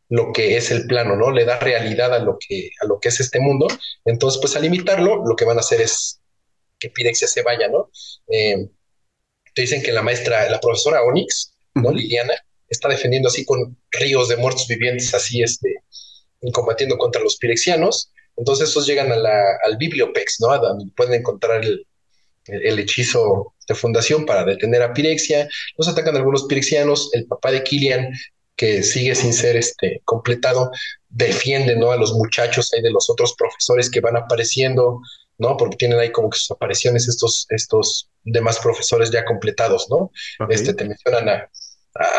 lo 0.09 0.31
que 0.31 0.57
es 0.57 0.71
el 0.71 0.85
plano, 0.87 1.15
¿no? 1.15 1.31
Le 1.31 1.45
da 1.45 1.59
realidad 1.59 2.13
a 2.13 2.19
lo 2.19 2.37
que, 2.39 2.71
a 2.81 2.85
lo 2.85 2.99
que 2.99 3.09
es 3.09 3.19
este 3.19 3.39
mundo. 3.39 3.67
Entonces, 4.05 4.39
pues 4.41 4.55
al 4.55 4.65
imitarlo, 4.65 5.23
lo 5.25 5.35
que 5.35 5.45
van 5.45 5.57
a 5.57 5.61
hacer 5.61 5.81
es 5.81 6.21
que 6.79 6.89
Pirexia 6.89 7.27
se 7.27 7.41
vaya, 7.41 7.67
¿no? 7.67 7.89
Eh, 8.31 8.69
te 9.53 9.61
dicen 9.61 9.81
que 9.81 9.91
la 9.91 10.01
maestra, 10.01 10.49
la 10.49 10.59
profesora 10.59 11.03
Onyx, 11.03 11.53
¿no? 11.75 11.91
Liliana, 11.91 12.33
está 12.69 12.89
defendiendo 12.89 13.29
así 13.29 13.45
con 13.45 13.77
ríos 13.91 14.29
de 14.29 14.37
muertos 14.37 14.67
vivientes, 14.67 15.13
así, 15.13 15.41
este, 15.41 15.75
combatiendo 16.53 16.97
contra 16.97 17.21
los 17.21 17.37
pirexianos. 17.37 18.11
Entonces, 18.35 18.69
esos 18.69 18.85
llegan 18.85 19.11
al 19.11 19.77
Bibliopex, 19.77 20.39
¿no? 20.39 20.57
donde 20.59 20.85
pueden 20.95 21.15
encontrar 21.15 21.63
el, 21.65 21.85
hechizo 22.79 23.55
de 23.67 23.75
fundación 23.75 24.25
para 24.25 24.45
detener 24.45 24.81
a 24.81 24.93
Pirexia. 24.93 25.49
Los 25.77 25.87
atacan 25.87 26.15
algunos 26.15 26.45
pirexianos. 26.45 27.09
El 27.13 27.25
papá 27.25 27.51
de 27.51 27.63
Killian, 27.63 28.11
que 28.57 28.83
sigue 28.83 29.15
sin 29.15 29.33
ser 29.33 29.55
este, 29.55 30.01
completado, 30.03 30.71
defiende 31.07 31.75
¿no? 31.75 31.91
a 31.91 31.97
los 31.97 32.13
muchachos 32.13 32.73
ahí 32.73 32.81
de 32.81 32.91
los 32.91 33.09
otros 33.09 33.33
profesores 33.37 33.89
que 33.89 34.01
van 34.01 34.17
apareciendo. 34.17 35.01
¿no? 35.39 35.55
Porque 35.55 35.77
tienen 35.77 35.99
ahí 35.99 36.11
como 36.11 36.29
que 36.29 36.39
sus 36.39 36.51
apariciones 36.51 37.07
estos, 37.07 37.45
estos 37.49 38.09
demás 38.23 38.59
profesores 38.59 39.11
ya 39.11 39.23
completados, 39.23 39.87
¿no? 39.89 40.11
Este, 40.49 40.73
te 40.73 40.83
mencionan 40.85 41.47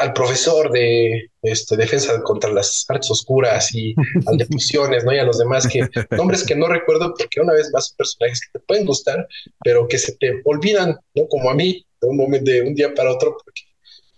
al 0.00 0.12
profesor 0.12 0.72
de 0.72 1.30
este, 1.42 1.76
defensa 1.76 2.20
contra 2.22 2.50
las 2.50 2.84
artes 2.88 3.10
oscuras 3.10 3.72
y 3.74 3.94
al 4.26 4.36
de 4.36 4.46
fusiones, 4.46 5.04
¿no? 5.04 5.12
Y 5.12 5.18
a 5.18 5.24
los 5.24 5.38
demás 5.38 5.66
que 5.66 5.88
nombres 6.10 6.44
que 6.44 6.56
no 6.56 6.68
recuerdo 6.68 7.14
porque 7.16 7.40
una 7.40 7.52
vez 7.52 7.70
más 7.72 7.88
son 7.88 7.96
personajes 7.96 8.40
que 8.40 8.58
te 8.58 8.64
pueden 8.64 8.86
gustar, 8.86 9.26
pero 9.62 9.86
que 9.86 9.98
se 9.98 10.12
te 10.16 10.40
olvidan, 10.44 10.96
¿no? 11.14 11.28
Como 11.28 11.50
a 11.50 11.54
mí, 11.54 11.84
de 12.00 12.08
un 12.08 12.16
momento, 12.16 12.50
de 12.50 12.62
un 12.62 12.74
día 12.74 12.94
para 12.94 13.12
otro, 13.12 13.36
porque 13.44 13.62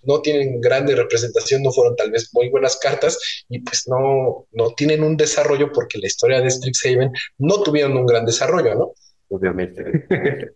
no 0.02 0.20
tienen 0.20 0.60
grande 0.60 0.94
representación, 0.94 1.62
no 1.62 1.72
fueron 1.72 1.96
tal 1.96 2.10
vez 2.10 2.30
muy 2.32 2.48
buenas 2.48 2.76
cartas 2.76 3.18
y 3.48 3.60
pues 3.60 3.86
no, 3.88 4.46
no 4.52 4.74
tienen 4.74 5.02
un 5.02 5.16
desarrollo 5.16 5.70
porque 5.72 5.98
la 5.98 6.06
historia 6.06 6.40
de 6.40 6.50
Strixhaven 6.50 7.12
no 7.38 7.62
tuvieron 7.62 7.96
un 7.96 8.06
gran 8.06 8.24
desarrollo, 8.24 8.74
¿no? 8.74 8.92
Obviamente. 9.28 9.84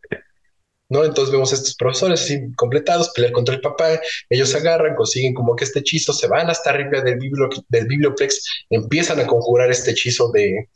¿No? 0.90 1.02
Entonces 1.02 1.32
vemos 1.32 1.50
a 1.50 1.56
estos 1.56 1.74
profesores 1.76 2.22
así 2.22 2.52
completados, 2.56 3.10
pelear 3.10 3.32
contra 3.32 3.54
el 3.54 3.60
papá, 3.60 3.98
ellos 4.28 4.54
agarran, 4.54 4.94
consiguen 4.94 5.32
como 5.32 5.56
que 5.56 5.64
este 5.64 5.80
hechizo, 5.80 6.12
se 6.12 6.28
van 6.28 6.50
hasta 6.50 6.70
arriba 6.70 7.00
del, 7.00 7.18
del 7.68 7.86
biblioplex, 7.86 8.66
empiezan 8.68 9.18
a 9.18 9.26
conjurar 9.26 9.70
este 9.70 9.92
hechizo 9.92 10.30
de, 10.30 10.68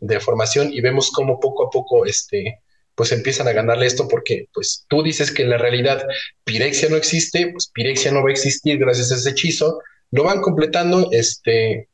de 0.00 0.20
formación 0.20 0.72
y 0.72 0.80
vemos 0.80 1.10
cómo 1.10 1.40
poco 1.40 1.66
a 1.66 1.70
poco 1.70 2.04
este, 2.04 2.60
pues 2.94 3.12
empiezan 3.12 3.48
a 3.48 3.52
ganarle 3.52 3.86
esto 3.86 4.08
porque 4.08 4.46
pues 4.52 4.84
tú 4.88 5.02
dices 5.02 5.30
que 5.30 5.42
en 5.42 5.50
la 5.50 5.58
realidad 5.58 6.04
Pirexia 6.44 6.88
no 6.88 6.96
existe, 6.96 7.48
pues 7.52 7.70
Pirexia 7.72 8.12
no 8.12 8.22
va 8.22 8.28
a 8.28 8.32
existir 8.32 8.78
gracias 8.78 9.10
a 9.10 9.16
ese 9.16 9.30
hechizo, 9.30 9.80
lo 10.10 10.24
van 10.24 10.40
completando, 10.40 11.08
este, 11.10 11.88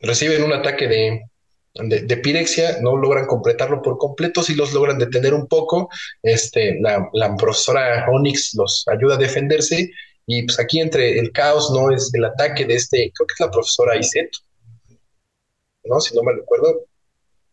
reciben 0.00 0.44
un 0.44 0.52
ataque 0.52 0.86
de, 0.86 1.22
de, 1.74 2.16
Pirexia, 2.18 2.78
no 2.82 2.96
logran 2.96 3.26
completarlo 3.26 3.82
por 3.82 3.98
completo, 3.98 4.42
si 4.42 4.54
los 4.54 4.72
logran 4.72 4.98
detener 4.98 5.34
un 5.34 5.48
poco, 5.48 5.88
este, 6.22 6.78
la, 6.80 7.08
la 7.12 7.36
profesora 7.36 8.06
Onyx 8.10 8.54
los 8.54 8.84
ayuda 8.88 9.16
a 9.16 9.18
defenderse 9.18 9.90
y 10.26 10.42
pues 10.44 10.58
aquí 10.60 10.80
entre 10.80 11.18
el 11.18 11.32
caos, 11.32 11.70
¿no? 11.72 11.90
Es 11.90 12.12
el 12.14 12.24
ataque 12.24 12.64
de 12.64 12.74
este, 12.74 13.12
creo 13.14 13.26
que 13.26 13.32
es 13.32 13.40
la 13.40 13.50
profesora 13.50 13.96
Iset, 13.96 14.30
¿no? 15.84 16.00
Si 16.00 16.14
no 16.14 16.22
me 16.22 16.32
recuerdo, 16.32 16.86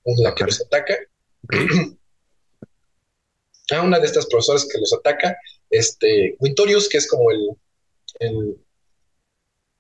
es 0.05 0.19
la 0.19 0.35
que 0.35 0.43
los 0.45 0.61
ataca. 0.61 0.95
A 3.77 3.81
una 3.81 3.99
de 3.99 4.05
estas 4.05 4.25
profesoras 4.27 4.67
que 4.71 4.79
los 4.79 4.93
ataca, 4.93 5.37
este, 5.69 6.35
Wintorius, 6.39 6.89
que 6.89 6.97
es 6.97 7.07
como 7.07 7.31
el, 7.31 7.49
el 8.19 8.57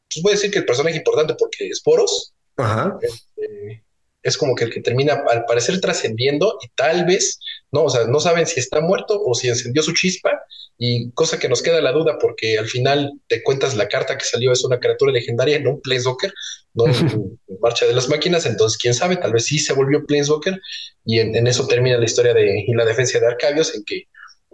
pues 0.09 0.23
voy 0.23 0.31
a 0.31 0.35
decir 0.35 0.51
que 0.51 0.59
el 0.59 0.65
personaje 0.65 0.97
importante 0.97 1.35
porque 1.35 1.67
es 1.67 1.81
Poros. 1.81 2.33
Ajá. 2.57 2.97
Este, 3.01 3.83
es 4.23 4.37
como 4.37 4.55
que 4.55 4.65
el 4.65 4.71
que 4.71 4.81
termina 4.81 5.23
al 5.29 5.45
parecer 5.45 5.79
trascendiendo 5.79 6.57
y 6.61 6.67
tal 6.75 7.05
vez, 7.05 7.39
no, 7.71 7.83
o 7.83 7.89
sea, 7.89 8.05
no 8.05 8.19
saben 8.19 8.45
si 8.45 8.59
está 8.59 8.81
muerto 8.81 9.21
o 9.23 9.33
si 9.33 9.47
encendió 9.47 9.81
su 9.81 9.93
chispa 9.93 10.41
y 10.77 11.11
cosa 11.11 11.39
que 11.39 11.49
nos 11.49 11.61
queda 11.61 11.81
la 11.81 11.91
duda 11.91 12.17
porque 12.19 12.57
al 12.57 12.67
final 12.67 13.11
te 13.27 13.43
cuentas 13.43 13.75
la 13.75 13.87
carta 13.87 14.17
que 14.17 14.25
salió 14.25 14.51
es 14.51 14.63
una 14.63 14.79
criatura 14.79 15.11
legendaria, 15.11 15.59
no 15.59 15.71
un 15.71 15.81
Planeswalker, 15.81 16.33
no 16.73 16.87
en, 16.87 17.39
marcha 17.61 17.85
de 17.85 17.93
las 17.93 18.09
máquinas, 18.09 18.45
entonces 18.45 18.77
quién 18.77 18.93
sabe, 18.93 19.17
tal 19.17 19.33
vez 19.33 19.45
sí 19.45 19.59
se 19.59 19.73
volvió 19.73 20.05
Planeswalker 20.05 20.59
y 21.05 21.19
en, 21.19 21.47
eso 21.47 21.67
termina 21.67 21.97
la 21.97 22.05
historia 22.05 22.33
de 22.33 22.63
y 22.65 22.73
la 22.73 22.85
defensa 22.85 23.19
de 23.19 23.27
Arcabios 23.27 23.73
en 23.75 23.83
que 23.85 24.03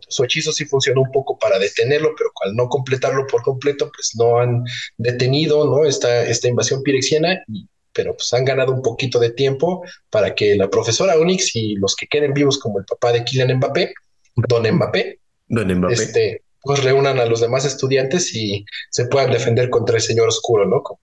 su 0.07 0.23
hechizo 0.23 0.51
sí 0.51 0.65
funcionó 0.65 1.01
un 1.01 1.11
poco 1.11 1.37
para 1.39 1.57
detenerlo, 1.57 2.13
pero 2.17 2.29
al 2.43 2.55
no 2.55 2.67
completarlo 2.67 3.25
por 3.27 3.41
completo, 3.41 3.89
pues 3.95 4.11
no 4.15 4.39
han 4.39 4.63
detenido 4.97 5.65
¿no? 5.65 5.85
esta, 5.85 6.23
esta 6.23 6.47
invasión 6.47 6.83
pirexiana 6.83 7.41
y 7.47 7.67
pero 7.95 8.15
pues 8.15 8.31
han 8.33 8.45
ganado 8.45 8.73
un 8.73 8.81
poquito 8.81 9.19
de 9.19 9.31
tiempo 9.31 9.83
para 10.09 10.35
que 10.35 10.55
la 10.55 10.69
profesora 10.69 11.17
Onyx 11.17 11.55
y 11.55 11.75
los 11.75 11.95
que 11.95 12.07
queden 12.07 12.33
vivos 12.33 12.59
como 12.59 12.77
el 12.77 12.85
papá 12.85 13.13
de 13.13 13.23
Kylian 13.23 13.57
Mbappé, 13.57 13.93
Don 14.35 14.69
Mbappé, 14.69 15.19
Don 15.47 15.73
Mbappé. 15.73 15.93
Este, 15.93 16.43
pues 16.61 16.83
reúnan 16.83 17.19
a 17.19 17.25
los 17.25 17.39
demás 17.39 17.63
estudiantes 17.63 18.35
y 18.35 18.65
se 18.89 19.05
puedan 19.05 19.31
defender 19.31 19.69
contra 19.69 19.95
el 19.95 20.01
señor 20.01 20.27
oscuro, 20.27 20.65
¿no? 20.65 20.83
Como, 20.83 20.99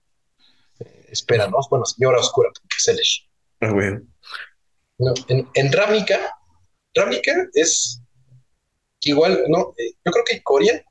eh, 0.79 1.07
espera, 1.09 1.47
¿no? 1.47 1.57
Bueno, 1.69 1.85
señora 1.85 2.19
oscura, 2.19 2.49
porque 2.53 2.75
es 2.77 2.87
el 2.87 2.99
ah, 3.61 3.73
bueno. 3.73 4.01
no, 4.99 5.13
en, 5.29 5.47
en 5.55 5.71
Ravnica, 5.71 6.19
Ravnica 6.93 7.47
es 7.53 8.01
igual, 9.01 9.45
¿no? 9.47 9.73
Eh, 9.77 9.93
yo 10.05 10.11
creo 10.11 10.25
que 10.25 10.43
Coria 10.43 10.83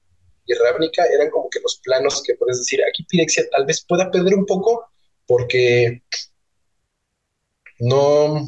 y 0.47 0.55
Ravnica 0.55 1.05
eran 1.15 1.31
como 1.31 1.49
que 1.49 1.61
los 1.61 1.81
planos 1.85 2.23
que 2.27 2.35
puedes 2.35 2.59
decir, 2.59 2.81
aquí 2.89 3.05
Pirexia 3.05 3.45
tal 3.51 3.65
vez 3.67 3.85
pueda 3.87 4.11
perder 4.11 4.35
un 4.35 4.47
poco, 4.47 4.92
porque 5.33 6.03
no 7.79 8.47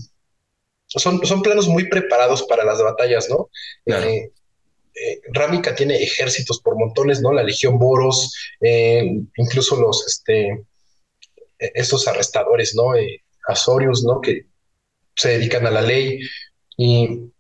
son, 0.87 1.25
son 1.25 1.41
planos 1.41 1.67
muy 1.67 1.89
preparados 1.89 2.43
para 2.43 2.63
las 2.63 2.83
batallas, 2.83 3.31
¿no? 3.31 3.49
Eh, 3.87 4.31
eh, 4.95 5.21
Rámica 5.33 5.75
tiene 5.75 6.03
ejércitos 6.03 6.61
por 6.61 6.77
montones, 6.77 7.23
¿no? 7.23 7.33
La 7.33 7.43
Legión 7.43 7.79
Boros, 7.79 8.35
eh, 8.61 9.03
incluso 9.39 9.81
los, 9.81 10.07
este, 10.07 10.63
estos 11.59 12.07
arrestadores, 12.07 12.75
¿no? 12.75 12.93
Azorius, 13.49 14.05
¿no? 14.05 14.21
Que 14.21 14.43
se 15.17 15.31
dedican 15.31 15.67
a 15.67 15.71
la 15.71 15.81
ley 15.81 16.21
y 16.77 17.33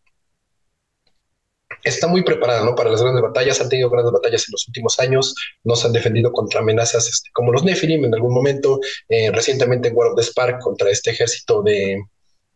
está 1.84 2.06
muy 2.06 2.24
preparada 2.24 2.64
¿no? 2.64 2.74
para 2.74 2.90
las 2.90 3.02
grandes 3.02 3.22
batallas, 3.22 3.60
han 3.60 3.68
tenido 3.68 3.90
grandes 3.90 4.12
batallas 4.12 4.48
en 4.48 4.52
los 4.52 4.66
últimos 4.66 4.98
años, 4.98 5.34
no 5.62 5.76
se 5.76 5.86
han 5.86 5.92
defendido 5.92 6.32
contra 6.32 6.60
amenazas 6.60 7.08
este, 7.08 7.30
como 7.32 7.52
los 7.52 7.64
Nephilim 7.64 8.04
en 8.04 8.14
algún 8.14 8.32
momento, 8.32 8.80
eh, 9.08 9.30
recientemente 9.30 9.88
en 9.88 9.96
War 9.96 10.08
of 10.08 10.16
the 10.16 10.22
Spark 10.22 10.60
contra 10.60 10.90
este 10.90 11.10
ejército 11.10 11.62
de... 11.62 12.02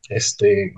Este, 0.08 0.72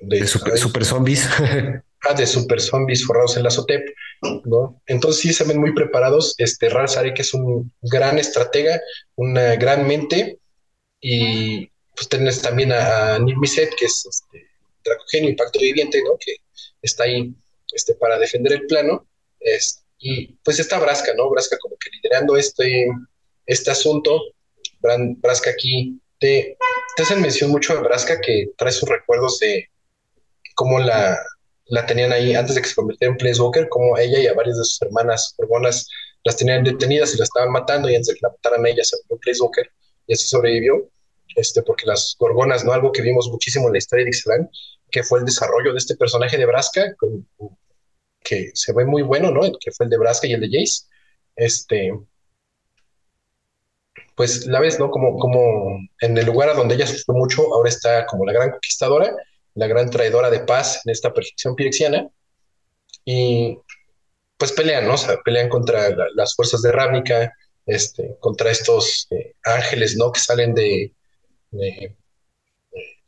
de, 0.00 0.26
super, 0.26 0.84
zombies. 0.84 1.28
ah, 2.08 2.14
de 2.14 2.26
super 2.26 2.60
zombies 2.60 3.04
forrados 3.04 3.36
en 3.36 3.44
la 3.44 3.50
Sotep, 3.50 3.86
¿no? 4.44 4.82
Entonces 4.86 5.22
sí 5.22 5.32
se 5.32 5.44
ven 5.44 5.60
muy 5.60 5.72
preparados. 5.72 6.34
Este 6.38 6.68
Ral 6.68 6.88
que 7.14 7.22
es 7.22 7.34
un 7.34 7.72
gran 7.82 8.18
estratega, 8.18 8.80
una 9.14 9.56
gran 9.56 9.86
mente, 9.86 10.40
y 11.00 11.70
pues 11.94 12.08
tenés 12.08 12.42
también 12.42 12.72
a, 12.72 13.16
a 13.16 13.18
Miset, 13.20 13.74
que 13.78 13.84
es 13.84 14.04
este, 14.08 14.46
Dracogenio, 14.84 15.30
Impacto 15.30 15.60
Viviente, 15.60 16.02
¿no? 16.02 16.16
Que 16.18 16.36
está 16.82 17.04
ahí 17.04 17.34
este, 17.72 17.94
para 17.94 18.18
defender 18.18 18.52
el 18.52 18.66
plano. 18.66 19.06
Es, 19.38 19.82
y 19.98 20.34
pues 20.44 20.58
está 20.58 20.78
Brasca, 20.78 21.12
¿no? 21.14 21.28
Brasca 21.30 21.58
como 21.58 21.76
que 21.76 21.90
liderando 21.90 22.36
este, 22.36 22.88
este 23.46 23.70
asunto. 23.70 24.20
Brasca 24.80 25.50
aquí 25.50 26.00
te, 26.18 26.56
te 26.96 27.02
hacen 27.02 27.20
mención 27.20 27.50
mucho 27.50 27.74
de 27.74 27.82
Brasca 27.82 28.20
que 28.20 28.50
trae 28.56 28.72
sus 28.72 28.88
recuerdos 28.88 29.38
de 29.38 29.68
cómo 30.54 30.78
la, 30.78 31.18
la 31.66 31.86
tenían 31.86 32.12
ahí 32.12 32.34
antes 32.34 32.54
de 32.54 32.62
que 32.62 32.68
se 32.68 32.74
convirtiera 32.74 33.12
en 33.12 33.18
Planeswalker, 33.18 33.68
como 33.68 33.96
ella 33.98 34.18
y 34.18 34.26
a 34.26 34.34
varias 34.34 34.58
de 34.58 34.64
sus 34.64 34.82
hermanas 34.82 35.34
hermanas 35.38 35.88
las 36.24 36.36
tenían 36.36 36.64
detenidas 36.64 37.14
y 37.14 37.18
las 37.18 37.28
estaban 37.28 37.50
matando 37.50 37.88
y 37.88 37.94
antes 37.94 38.08
de 38.08 38.14
que 38.14 38.20
la 38.22 38.30
mataran 38.30 38.66
a 38.66 38.68
ella 38.68 38.84
se 38.84 38.96
volvió 39.08 39.20
Planeswalker 39.20 39.70
y 40.06 40.14
así 40.14 40.28
sobrevivió. 40.28 40.90
Este, 41.36 41.62
porque 41.62 41.86
las 41.86 42.16
gorgonas, 42.18 42.64
¿no? 42.64 42.72
Algo 42.72 42.90
que 42.90 43.02
vimos 43.02 43.28
muchísimo 43.28 43.68
en 43.68 43.72
la 43.74 43.78
historia 43.78 44.04
de 44.04 44.10
Ixalan, 44.10 44.50
que 44.90 45.02
fue 45.02 45.20
el 45.20 45.24
desarrollo 45.24 45.72
de 45.72 45.78
este 45.78 45.96
personaje 45.96 46.36
de 46.36 46.46
Brasca, 46.46 46.94
que 48.22 48.50
se 48.54 48.72
ve 48.72 48.84
muy 48.84 49.02
bueno, 49.02 49.30
¿no? 49.30 49.40
Que 49.58 49.72
fue 49.72 49.84
el 49.84 49.90
de 49.90 49.98
Brasca 49.98 50.26
y 50.26 50.32
el 50.32 50.40
de 50.40 50.48
Jace. 50.48 50.86
Este, 51.36 51.92
pues 54.14 54.46
la 54.46 54.60
ves, 54.60 54.78
¿no? 54.78 54.90
Como, 54.90 55.18
como 55.18 55.78
en 56.00 56.18
el 56.18 56.26
lugar 56.26 56.50
a 56.50 56.54
donde 56.54 56.74
ella 56.74 56.86
sufrió 56.86 57.16
mucho, 57.16 57.54
ahora 57.54 57.68
está 57.68 58.06
como 58.06 58.26
la 58.26 58.32
gran 58.32 58.50
conquistadora, 58.50 59.14
la 59.54 59.66
gran 59.66 59.90
traidora 59.90 60.30
de 60.30 60.40
paz 60.40 60.82
en 60.84 60.92
esta 60.92 61.12
perfección 61.12 61.54
pirexiana. 61.54 62.08
Y 63.04 63.58
pues 64.36 64.52
pelean, 64.52 64.86
¿no? 64.86 64.94
O 64.94 64.98
sea, 64.98 65.18
pelean 65.24 65.48
contra 65.48 65.94
las 66.14 66.34
fuerzas 66.34 66.62
de 66.62 66.72
Ravnica, 66.72 67.34
este, 67.66 68.16
contra 68.20 68.50
estos 68.50 69.06
eh, 69.10 69.34
ángeles, 69.44 69.96
¿no? 69.96 70.10
Que 70.12 70.20
salen 70.20 70.54
de, 70.54 70.92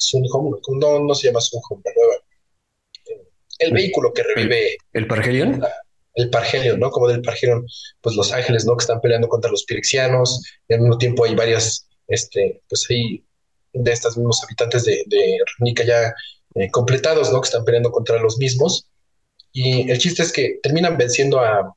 Sunhome, 0.05 0.59
no, 0.69 1.01
no 1.01 1.15
se 1.15 1.29
llama 1.29 1.41
la 1.43 1.93
nueva. 1.97 2.15
El 3.59 3.73
vehículo 3.73 4.13
que 4.13 4.23
revive. 4.23 4.77
¿El, 4.93 5.07
Pargelion? 5.07 5.63
el 6.15 6.31
Pargelion, 6.31 6.81
¿no? 6.81 6.91
Como 6.91 7.09
del 7.09 7.23
Pargelion, 7.23 7.67
pues 8.01 8.17
los 8.17 8.33
ángeles, 8.33 8.65
¿no? 8.65 8.77
Que 8.77 8.83
están 8.83 9.01
peleando 9.01 9.29
contra 9.29 9.51
los 9.51 9.65
pirexianos. 9.65 10.43
Y 10.69 10.75
al 10.75 10.81
mismo 10.81 10.99
tiempo 10.99 11.25
hay 11.25 11.35
varias, 11.35 11.89
este, 12.09 12.61
pues 12.69 12.87
hay 12.91 13.25
de 13.73 13.93
estos 13.93 14.17
mismos 14.17 14.43
habitantes 14.45 14.85
de, 14.85 15.03
de 15.07 15.85
ya 15.87 16.15
eh, 16.55 16.71
completados, 16.71 17.33
¿no? 17.33 17.41
Que 17.41 17.47
están 17.47 17.65
peleando 17.65 17.91
contra 17.91 18.21
los 18.21 18.39
mismos. 18.39 18.89
Y 19.53 19.91
el 19.91 19.99
chiste 19.99 20.23
es 20.23 20.33
que 20.33 20.59
terminan 20.63 20.97
venciendo 20.97 21.41
a, 21.41 21.75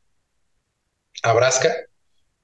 a 1.24 1.34
Brasca 1.34 1.76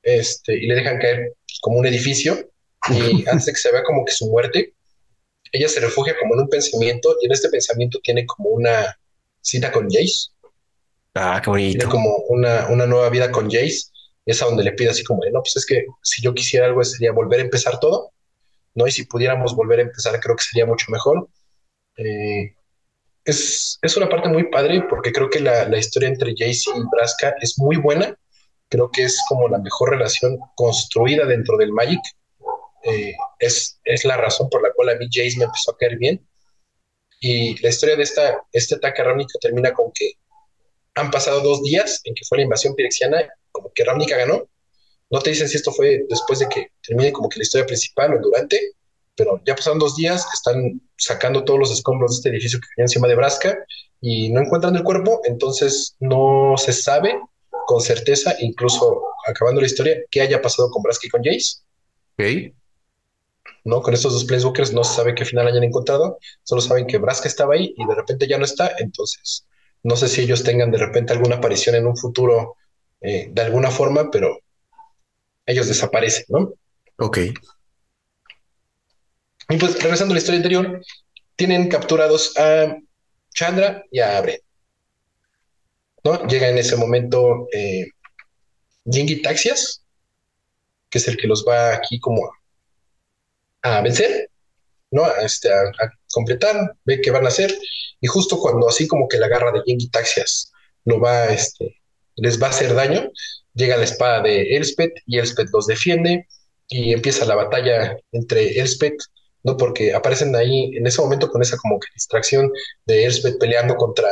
este, 0.03 0.55
y 0.55 0.67
le 0.67 0.75
dejan 0.75 0.99
caer 0.99 1.33
como 1.61 1.79
un 1.79 1.85
edificio. 1.85 2.49
Y 2.89 3.25
antes 3.29 3.45
de 3.45 3.53
que 3.53 3.59
se 3.59 3.71
vea 3.71 3.83
como 3.83 4.05
que 4.05 4.13
su 4.13 4.27
muerte, 4.27 4.73
ella 5.51 5.67
se 5.67 5.79
refugia 5.79 6.15
como 6.19 6.35
en 6.35 6.41
un 6.41 6.49
pensamiento 6.49 7.15
y 7.21 7.25
en 7.25 7.31
este 7.31 7.49
pensamiento 7.49 7.99
tiene 8.01 8.25
como 8.25 8.49
una 8.49 8.97
cita 9.41 9.71
con 9.71 9.89
Jace. 9.89 10.29
Ah, 11.13 11.41
qué 11.43 11.49
bonito. 11.49 11.79
Tiene 11.79 11.91
como 11.91 12.15
una, 12.29 12.67
una 12.69 12.85
nueva 12.85 13.09
vida 13.09 13.31
con 13.31 13.49
Jace. 13.49 13.91
Es 14.25 14.41
a 14.41 14.45
donde 14.45 14.63
le 14.63 14.73
pide 14.73 14.89
así 14.89 15.03
como 15.03 15.21
no, 15.31 15.41
pues 15.41 15.57
es 15.57 15.65
que 15.65 15.85
si 16.03 16.21
yo 16.21 16.33
quisiera 16.33 16.67
algo 16.67 16.83
sería 16.83 17.11
volver 17.11 17.39
a 17.39 17.43
empezar 17.43 17.79
todo, 17.79 18.11
¿no? 18.75 18.87
Y 18.87 18.91
si 18.91 19.05
pudiéramos 19.05 19.55
volver 19.55 19.79
a 19.79 19.83
empezar, 19.83 20.19
creo 20.19 20.35
que 20.35 20.43
sería 20.43 20.65
mucho 20.65 20.85
mejor. 20.89 21.27
Eh, 21.97 22.53
es, 23.25 23.79
es, 23.81 23.97
una 23.97 24.07
parte 24.07 24.29
muy 24.29 24.49
padre 24.49 24.83
porque 24.89 25.11
creo 25.11 25.29
que 25.29 25.39
la, 25.39 25.67
la 25.67 25.77
historia 25.77 26.07
entre 26.07 26.33
Jace 26.37 26.69
y 26.75 26.81
Braska 26.91 27.33
es 27.41 27.57
muy 27.57 27.77
buena. 27.77 28.15
Creo 28.69 28.89
que 28.91 29.03
es 29.03 29.21
como 29.27 29.49
la 29.49 29.57
mejor 29.57 29.89
relación 29.89 30.37
construida 30.55 31.25
dentro 31.25 31.57
del 31.57 31.73
Magic 31.73 31.99
eh, 32.83 33.13
es, 33.39 33.79
es, 33.83 34.05
la 34.05 34.17
razón 34.17 34.49
por 34.49 34.61
la 34.61 34.71
cual 34.73 34.89
a 34.89 34.95
mí 34.95 35.07
Jace 35.11 35.37
me 35.37 35.45
empezó 35.45 35.71
a 35.71 35.77
caer 35.77 35.97
bien. 35.97 36.25
Y 37.19 37.59
la 37.61 37.69
historia 37.69 37.95
de 37.95 38.03
esta, 38.03 38.41
este 38.51 38.75
ataque 38.75 39.01
a 39.01 39.15
termina 39.39 39.73
con 39.73 39.91
que 39.93 40.13
han 40.95 41.11
pasado 41.11 41.41
dos 41.41 41.63
días 41.63 42.01
en 42.03 42.15
que 42.15 42.25
fue 42.27 42.39
la 42.39 42.43
invasión 42.45 42.75
pirexiana, 42.75 43.27
como 43.51 43.71
que 43.73 43.83
Ravnica 43.83 44.17
ganó. 44.17 44.49
No 45.09 45.19
te 45.19 45.29
dicen 45.29 45.47
si 45.47 45.57
esto 45.57 45.71
fue 45.71 46.05
después 46.09 46.39
de 46.39 46.47
que 46.49 46.67
termine 46.81 47.11
como 47.11 47.29
que 47.29 47.39
la 47.39 47.43
historia 47.43 47.67
principal 47.67 48.15
o 48.15 48.21
durante, 48.21 48.59
pero 49.15 49.41
ya 49.45 49.55
pasaron 49.55 49.79
dos 49.79 49.95
días, 49.95 50.25
están 50.33 50.81
sacando 50.97 51.43
todos 51.43 51.59
los 51.59 51.71
escombros 51.71 52.11
de 52.11 52.15
este 52.15 52.29
edificio 52.29 52.59
que 52.59 52.67
había 52.75 52.85
encima 52.85 53.07
de 53.07 53.15
Brasca 53.15 53.57
y 53.99 54.31
no 54.31 54.41
encuentran 54.41 54.75
el 54.75 54.83
cuerpo, 54.83 55.21
entonces 55.25 55.95
no 55.99 56.55
se 56.57 56.73
sabe 56.73 57.19
con 57.67 57.81
certeza, 57.81 58.35
incluso 58.39 59.03
acabando 59.27 59.61
la 59.61 59.67
historia, 59.67 60.01
qué 60.09 60.21
haya 60.21 60.41
pasado 60.41 60.71
con 60.71 60.81
Brasca 60.81 61.07
y 61.07 61.09
con 61.09 61.23
Jace. 61.23 61.57
Okay. 62.13 62.53
¿No? 63.63 63.81
Con 63.81 63.93
estos 63.93 64.13
dos 64.13 64.25
Planeswalkers 64.25 64.73
no 64.73 64.83
se 64.83 64.95
sabe 64.95 65.15
qué 65.15 65.25
final 65.25 65.47
hayan 65.47 65.63
encontrado, 65.63 66.17
solo 66.43 66.61
saben 66.61 66.87
que 66.87 66.97
Braska 66.97 67.27
estaba 67.27 67.55
ahí 67.55 67.73
y 67.77 67.85
de 67.85 67.95
repente 67.95 68.27
ya 68.27 68.37
no 68.37 68.45
está, 68.45 68.71
entonces 68.79 69.45
no 69.83 69.95
sé 69.95 70.07
si 70.07 70.21
ellos 70.21 70.43
tengan 70.43 70.71
de 70.71 70.77
repente 70.77 71.13
alguna 71.13 71.37
aparición 71.37 71.75
en 71.75 71.87
un 71.87 71.97
futuro 71.97 72.55
eh, 73.01 73.29
de 73.31 73.41
alguna 73.41 73.71
forma, 73.71 74.11
pero 74.11 74.39
ellos 75.45 75.67
desaparecen, 75.67 76.25
¿no? 76.29 76.53
Ok. 76.97 77.17
Y 79.49 79.57
pues 79.57 79.81
regresando 79.81 80.13
a 80.13 80.15
la 80.15 80.19
historia 80.19 80.37
anterior, 80.37 80.81
tienen 81.35 81.67
capturados 81.67 82.37
a 82.37 82.77
Chandra 83.33 83.83
y 83.91 83.99
a 83.99 84.17
Abre. 84.17 84.43
¿no? 86.03 86.25
Llega 86.27 86.49
en 86.49 86.57
ese 86.57 86.75
momento 86.75 87.47
eh, 87.51 87.87
Taxias, 89.23 89.83
que 90.89 90.97
es 90.97 91.07
el 91.07 91.17
que 91.17 91.27
los 91.27 91.45
va 91.47 91.73
aquí 91.73 91.99
como 91.99 92.25
a 92.25 92.40
vencer, 93.81 94.29
¿no? 94.91 95.05
A, 95.05 95.21
este, 95.21 95.51
a, 95.51 95.63
completar, 96.13 96.75
ve 96.85 97.01
qué 97.01 97.11
van 97.11 97.25
a 97.25 97.29
hacer, 97.29 97.55
y 97.99 98.07
justo 98.07 98.37
cuando 98.39 98.67
así 98.67 98.87
como 98.87 99.07
que 99.07 99.17
la 99.17 99.27
garra 99.27 99.51
de 99.51 99.61
Yengi 99.65 99.89
Taxias 99.89 100.51
lo 100.85 100.99
va, 100.99 101.25
este, 101.25 101.81
les 102.15 102.41
va 102.41 102.47
a 102.47 102.49
hacer 102.49 102.73
daño, 102.73 103.09
llega 103.53 103.77
la 103.77 103.83
espada 103.83 104.21
de 104.21 104.55
Elspeth 104.55 104.93
y 105.05 105.19
Elspeth 105.19 105.49
los 105.53 105.67
defiende 105.67 106.27
y 106.67 106.93
empieza 106.93 107.25
la 107.25 107.35
batalla 107.35 107.97
entre 108.11 108.59
Elspeth 108.59 108.97
¿no? 109.43 109.57
Porque 109.57 109.93
aparecen 109.93 110.35
ahí 110.35 110.75
en 110.75 110.85
ese 110.87 111.01
momento 111.01 111.29
con 111.29 111.41
esa 111.41 111.57
como 111.57 111.79
que 111.79 111.87
distracción 111.93 112.51
de 112.85 113.05
Elspeth 113.05 113.39
peleando 113.39 113.75
contra 113.75 114.09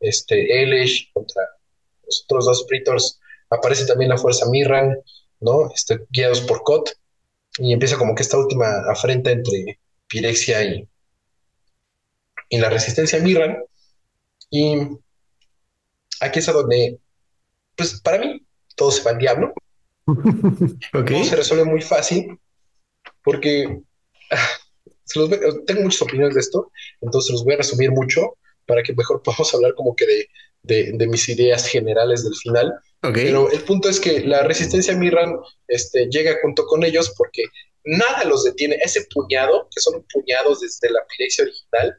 este 0.00 0.62
Elish, 0.62 1.10
contra 1.12 1.42
los 2.04 2.24
otros 2.24 2.46
dos 2.46 2.66
Praetors, 2.68 3.20
aparece 3.50 3.86
también 3.86 4.10
la 4.10 4.18
fuerza 4.18 4.46
Mirran, 4.50 4.96
¿no? 5.40 5.70
Este, 5.74 6.00
guiados 6.10 6.40
por 6.42 6.62
Kot, 6.62 6.90
y 7.58 7.72
empieza 7.72 7.96
como 7.96 8.14
que 8.14 8.22
esta 8.22 8.38
última 8.38 8.66
afrenta 8.90 9.30
entre 9.30 9.78
Pirexia 10.06 10.64
y, 10.64 10.88
y 12.48 12.58
la 12.58 12.70
resistencia 12.70 13.20
Mirran, 13.20 13.58
y 14.50 14.76
aquí 16.20 16.38
es 16.38 16.48
a 16.48 16.52
donde, 16.52 16.98
pues 17.76 18.00
para 18.00 18.18
mí, 18.18 18.46
todo 18.74 18.90
se 18.90 19.02
va 19.02 19.12
al 19.12 19.18
diablo. 19.18 19.54
Todo 20.92 21.24
se 21.24 21.34
resuelve 21.34 21.64
muy 21.64 21.82
fácil, 21.82 22.38
porque 23.24 23.80
ah, 24.30 24.48
tengo 25.66 25.82
muchas 25.82 26.02
opiniones 26.02 26.34
de 26.34 26.40
esto, 26.40 26.70
entonces 27.00 27.32
los 27.32 27.44
voy 27.44 27.54
a 27.54 27.56
resumir 27.56 27.90
mucho 27.90 28.36
para 28.66 28.84
que 28.84 28.94
mejor 28.94 29.20
podamos 29.24 29.52
hablar 29.52 29.74
como 29.74 29.96
que 29.96 30.06
de, 30.06 30.28
de, 30.66 31.06
mis 31.06 31.28
ideas 31.28 31.66
generales 31.66 32.24
del 32.24 32.34
final. 32.34 32.74
Pero 33.00 33.50
el 33.50 33.60
punto 33.60 33.88
es 33.88 34.00
que 34.00 34.20
la 34.20 34.42
resistencia 34.42 34.96
Mirran 34.96 35.36
este, 35.68 36.08
llega 36.10 36.36
junto 36.42 36.66
con 36.66 36.82
ellos 36.82 37.14
porque 37.16 37.44
nada 37.84 38.24
los 38.24 38.44
detiene. 38.44 38.76
Ese 38.82 39.06
puñado, 39.12 39.68
que 39.72 39.80
son 39.80 40.04
puñados 40.12 40.60
desde 40.60 40.90
la 40.90 41.00
Pirexia 41.06 41.44
original, 41.44 41.96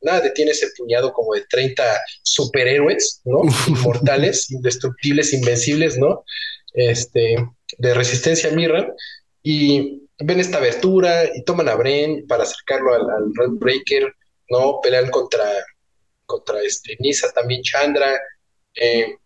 nada 0.00 0.20
detiene 0.20 0.52
ese 0.52 0.68
puñado 0.76 1.12
como 1.12 1.34
de 1.34 1.44
30 1.50 1.84
superhéroes, 2.22 3.20
¿no? 3.24 3.42
Inmortales, 3.68 4.50
indestructibles, 4.50 5.32
invencibles, 5.34 5.98
¿no? 5.98 6.24
Este, 6.72 7.36
de 7.78 7.94
resistencia 7.94 8.50
Mirran. 8.50 8.92
Y 9.42 10.02
ven 10.18 10.40
esta 10.40 10.58
abertura 10.58 11.24
y 11.34 11.44
toman 11.44 11.68
a 11.68 11.74
Bren 11.74 12.26
para 12.26 12.44
acercarlo 12.44 12.94
al, 12.94 13.02
al 13.02 13.50
Breaker, 13.58 14.14
¿no? 14.48 14.80
Pelean 14.82 15.10
contra, 15.10 15.44
contra 16.30 16.62
este, 16.62 16.96
Nisa, 17.00 17.32
también 17.32 17.62
Chandra. 17.62 18.20
Eh, 18.74 19.16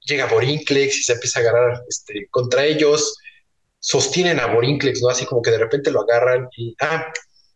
llega 0.00 0.26
Borinclex 0.26 0.98
y 0.98 1.02
se 1.02 1.12
empieza 1.12 1.38
a 1.38 1.42
agarrar 1.42 1.82
este, 1.88 2.26
contra 2.30 2.64
ellos. 2.64 3.16
Sostienen 3.78 4.40
a 4.40 4.46
Borinclex, 4.46 5.00
¿no? 5.02 5.08
Así 5.08 5.24
como 5.26 5.42
que 5.42 5.52
de 5.52 5.58
repente 5.58 5.90
lo 5.90 6.02
agarran 6.02 6.48
y. 6.56 6.74
Ah, 6.80 7.12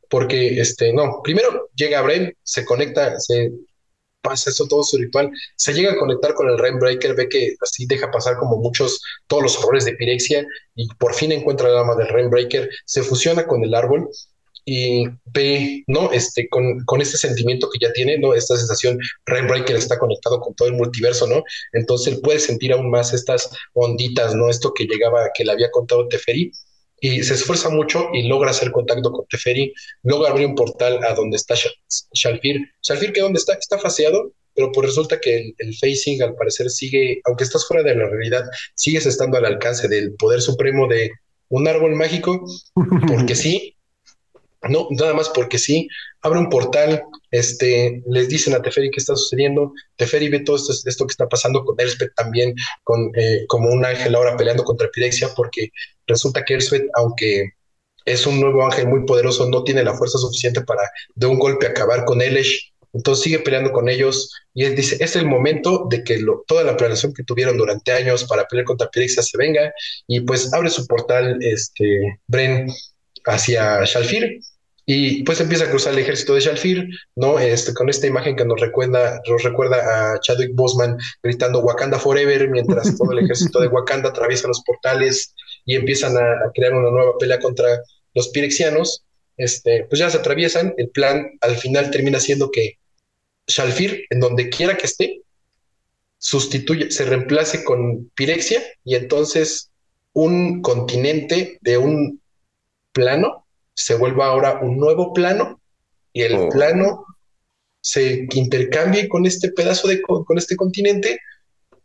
porque 0.09 0.61
este, 0.61 0.93
no, 0.93 1.21
primero 1.23 1.71
llega 1.75 2.03
Bren, 2.03 2.37
se 2.43 2.65
conecta, 2.65 3.19
se 3.21 3.53
pasa 4.21 4.51
eso 4.51 4.67
todo 4.67 4.83
su 4.83 4.99
ritual, 4.99 5.31
se 5.57 5.73
llega 5.73 5.93
a 5.93 5.97
conectar 5.97 6.35
con 6.35 6.49
el 6.51 6.59
Rainbreaker, 6.59 7.15
ve 7.15 7.29
que 7.29 7.55
así 7.61 7.87
deja 7.87 8.11
pasar 8.11 8.37
como 8.37 8.57
muchos, 8.57 9.01
todos 9.29 9.43
los 9.45 9.59
horrores 9.59 9.85
de 9.85 9.95
Pirexia 9.95 10.45
y 10.75 10.89
por 10.97 11.15
fin 11.15 11.33
encuentra 11.33 11.69
la 11.69 11.81
alma 11.81 11.95
del 11.95 12.09
Rainbreaker, 12.09 12.69
se 12.85 13.03
fusiona 13.03 13.47
con 13.47 13.65
el 13.65 13.75
árbol 13.75 14.11
y 14.65 15.05
ve, 15.32 15.85
¿no? 15.87 16.12
Este, 16.12 16.49
con, 16.49 16.81
con 16.85 17.01
este 17.01 17.16
sentimiento 17.16 17.69
que 17.70 17.85
ya 17.85 17.93
tiene, 17.93 18.19
¿no? 18.19 18.35
Esta 18.35 18.57
sensación, 18.57 18.99
Rainbreaker 19.27 19.77
está 19.77 19.99
conectado 19.99 20.41
con 20.41 20.55
todo 20.55 20.69
el 20.69 20.74
multiverso, 20.74 21.27
¿no? 21.27 21.43
Entonces 21.73 22.15
él 22.15 22.20
puede 22.23 22.39
sentir 22.39 22.73
aún 22.73 22.91
más 22.91 23.12
estas 23.12 23.51
onditas, 23.74 24.35
¿no? 24.35 24.51
Esto 24.51 24.73
que 24.74 24.85
llegaba, 24.85 25.31
que 25.35 25.45
le 25.45 25.53
había 25.53 25.70
contado 25.70 26.09
Teferi, 26.09 26.53
y 27.01 27.23
se 27.23 27.35
esfuerza 27.35 27.70
mucho 27.70 28.09
y 28.12 28.28
logra 28.28 28.51
hacer 28.51 28.70
contacto 28.70 29.11
con 29.11 29.27
Teferi, 29.27 29.73
logra 30.03 30.31
abrir 30.31 30.47
un 30.47 30.55
portal 30.55 31.03
a 31.03 31.15
donde 31.15 31.37
está 31.37 31.55
Shalfir. 32.12 32.61
Shalfir, 32.82 33.12
que 33.12 33.23
dónde 33.23 33.39
está, 33.39 33.55
está 33.55 33.78
faseado, 33.78 34.32
pero 34.55 34.70
pues 34.73 34.89
resulta 34.89 35.19
que 35.19 35.55
el, 35.57 35.77
facing 35.77 36.23
al 36.23 36.35
parecer 36.35 36.69
sigue, 36.70 37.20
aunque 37.24 37.45
estás 37.45 37.66
fuera 37.66 37.82
de 37.82 37.95
la 37.95 38.09
realidad, 38.09 38.45
sigues 38.74 39.07
estando 39.07 39.39
al 39.39 39.47
alcance 39.47 39.89
del 39.89 40.15
poder 40.15 40.43
supremo 40.43 40.87
de 40.87 41.11
un 41.49 41.66
árbol 41.66 41.95
mágico, 41.95 42.45
porque 43.09 43.35
sí, 43.35 43.77
no, 44.69 44.89
nada 44.91 45.15
más 45.15 45.28
porque 45.31 45.59
sí, 45.59 45.89
abre 46.23 46.39
un 46.39 46.51
portal, 46.51 47.03
este, 47.31 48.03
les 48.07 48.28
dicen 48.28 48.55
a 48.55 48.62
Teferi 48.62 48.91
qué 48.91 48.99
está 48.99 49.16
sucediendo, 49.16 49.73
Teferi 49.97 50.28
ve 50.28 50.41
todo 50.41 50.57
esto, 50.57 50.73
esto 50.85 51.07
que 51.07 51.12
está 51.12 51.28
pasando 51.28 51.65
con 51.65 51.81
Elspeth 51.81 52.15
también, 52.15 52.55
con, 52.85 53.11
eh, 53.16 53.45
como 53.49 53.70
un 53.70 53.85
ángel 53.85 54.15
ahora 54.15 54.37
peleando 54.37 54.65
contra 54.65 54.91
Pirexia, 54.91 55.31
porque 55.35 55.70
resulta 56.07 56.45
que 56.45 56.55
Elspeth, 56.55 56.87
aunque 56.95 57.51
es 58.05 58.27
un 58.27 58.41
nuevo 58.41 58.65
ángel 58.65 58.89
muy 58.89 59.07
poderoso, 59.07 59.49
no 59.49 59.65
tiene 59.65 59.85
la 59.85 59.95
fuerza 59.95 60.19
suficiente 60.19 60.62
para 60.62 60.82
de 61.15 61.27
un 61.27 61.39
golpe 61.39 61.66
acabar 61.66 62.05
con 62.05 62.20
Elish, 62.20 62.73
entonces 62.93 63.23
sigue 63.23 63.39
peleando 63.39 63.70
con 63.73 63.89
ellos 63.89 64.31
y 64.53 64.65
él 64.65 64.74
dice, 64.74 64.97
es 65.01 65.15
el 65.15 65.24
momento 65.24 65.87
de 65.89 66.03
que 66.03 66.20
toda 66.49 66.65
la 66.65 66.77
planeación 66.77 67.15
que 67.15 67.23
tuvieron 67.23 67.57
durante 67.57 67.93
años 67.93 68.24
para 68.24 68.47
pelear 68.47 68.66
contra 68.66 68.91
Pirexia 68.91 69.23
se 69.23 69.39
venga 69.39 69.73
y 70.09 70.20
pues 70.20 70.53
abre 70.53 70.70
su 70.70 70.87
portal, 70.87 71.39
este, 71.41 72.19
Bren, 72.27 72.69
hacia 73.27 73.85
Shalfir 73.85 74.41
y 74.93 75.23
pues 75.23 75.41
empieza 75.41 75.67
a 75.67 75.71
cruzar 75.71 75.93
el 75.93 76.01
ejército 76.01 76.35
de 76.35 76.41
Shalfir, 76.41 76.89
¿no? 77.15 77.39
Este, 77.39 77.73
con 77.73 77.89
esta 77.89 78.09
imagen 78.09 78.35
que 78.35 78.45
nos 78.45 78.61
recuerda, 78.61 79.23
nos 79.29 79.45
recuerda 79.45 79.77
a 79.77 80.19
Chadwick 80.19 80.53
Boseman 80.57 80.99
gritando 81.23 81.61
Wakanda 81.61 81.97
Forever, 81.97 82.49
mientras 82.49 82.97
todo 82.99 83.12
el 83.12 83.21
ejército 83.21 83.61
de 83.61 83.69
Wakanda 83.69 84.09
atraviesa 84.09 84.49
los 84.49 84.65
portales 84.65 85.33
y 85.65 85.77
empiezan 85.77 86.17
a, 86.17 86.51
crear 86.53 86.75
una 86.75 86.91
nueva 86.91 87.12
pelea 87.21 87.39
contra 87.39 87.69
los 88.15 88.31
pirexianos. 88.31 89.05
Este, 89.37 89.87
pues 89.89 90.01
ya 90.01 90.11
se 90.11 90.19
atraviesan. 90.19 90.75
El 90.77 90.89
plan 90.89 91.39
al 91.41 91.55
final 91.55 91.93
termina 91.93 92.19
siendo 92.19 92.51
que 92.51 92.81
Shalfir, 93.47 94.07
en 94.11 94.19
donde 94.19 94.51
quiera 94.51 94.77
que 94.77 94.87
esté, 94.87 95.23
sustituye, 96.19 96.91
se 96.91 97.05
reemplace 97.05 97.62
con 97.62 98.11
Pirexia 98.17 98.61
y 98.83 98.97
entonces 98.97 99.71
un 100.15 100.62
continente 100.62 101.59
de 101.61 101.79
un 101.79 102.21
plano 102.91 103.47
se 103.81 103.94
vuelva 103.94 104.27
ahora 104.27 104.61
un 104.62 104.77
nuevo 104.77 105.12
plano 105.12 105.61
y 106.12 106.23
el 106.23 106.35
oh. 106.35 106.48
plano 106.51 107.07
se 107.81 108.27
intercambie 108.35 109.09
con 109.09 109.24
este 109.24 109.51
pedazo 109.52 109.89
de 109.89 110.02
con 110.02 110.36
este 110.36 110.55
continente, 110.55 111.19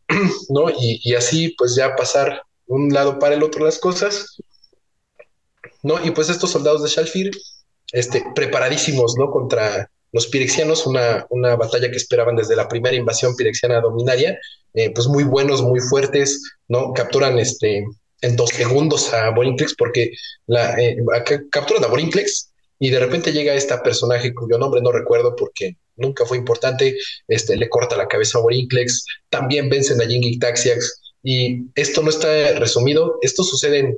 ¿no? 0.49 0.69
Y, 0.69 1.13
así 1.15 1.55
pues 1.57 1.75
ya 1.75 1.95
pasar 1.95 2.41
un 2.67 2.93
lado 2.93 3.17
para 3.17 3.35
el 3.35 3.43
otro 3.43 3.63
las 3.63 3.79
cosas, 3.79 4.37
¿no? 5.83 6.03
Y 6.03 6.11
pues 6.11 6.29
estos 6.29 6.51
soldados 6.51 6.83
de 6.83 6.89
Shalfir, 6.89 7.31
este, 7.93 8.23
preparadísimos, 8.35 9.15
¿no? 9.17 9.31
Contra 9.31 9.89
los 10.11 10.27
pirexianos, 10.27 10.85
una, 10.85 11.25
una 11.29 11.55
batalla 11.55 11.89
que 11.89 11.97
esperaban 11.97 12.35
desde 12.35 12.55
la 12.55 12.67
primera 12.67 12.95
invasión 12.95 13.35
pirexiana 13.35 13.79
dominaria, 13.79 14.37
eh, 14.73 14.91
pues 14.91 15.07
muy 15.07 15.23
buenos, 15.23 15.61
muy 15.61 15.79
fuertes, 15.79 16.41
¿no? 16.67 16.91
Capturan 16.93 17.39
este, 17.39 17.85
en 18.25 18.35
dos 18.35 18.49
segundos 18.49 19.13
a 19.13 19.29
Borinclex 19.29 19.75
porque 19.75 20.11
la, 20.47 20.79
eh, 20.79 20.97
capturan 21.51 21.83
a 21.83 21.87
Borinclex 21.87 22.51
y 22.79 22.89
de 22.89 22.99
repente 22.99 23.31
llega 23.31 23.53
este 23.53 23.77
personaje 23.77 24.33
cuyo 24.33 24.57
nombre 24.57 24.81
no 24.81 24.91
recuerdo 24.91 25.35
porque 25.35 25.77
nunca 25.95 26.25
fue 26.25 26.37
importante, 26.37 26.97
este, 27.27 27.55
le 27.55 27.69
corta 27.69 27.95
la 27.95 28.07
cabeza 28.07 28.37
a 28.37 28.41
Borinclex, 28.41 29.05
también 29.29 29.69
vencen 29.69 30.01
a 30.01 30.05
Jingi 30.05 30.39
Taxiax 30.39 31.01
y 31.23 31.61
esto 31.75 32.01
no 32.01 32.09
está 32.09 32.53
resumido, 32.59 33.17
esto 33.21 33.43
sucede 33.43 33.79
en 33.79 33.97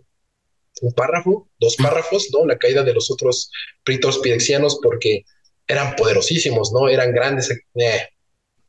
un 0.81 0.93
párrafo, 0.93 1.49
dos 1.59 1.75
párrafos, 1.77 2.27
¿no? 2.31 2.45
La 2.45 2.57
caída 2.57 2.83
de 2.83 2.93
los 2.93 3.09
otros 3.09 3.49
pritos 3.83 4.19
pirexianos 4.19 4.79
porque 4.83 5.23
eran 5.67 5.95
poderosísimos, 5.95 6.71
¿no? 6.71 6.87
Eran 6.87 7.11
grandes, 7.13 7.49
eh, 7.49 8.09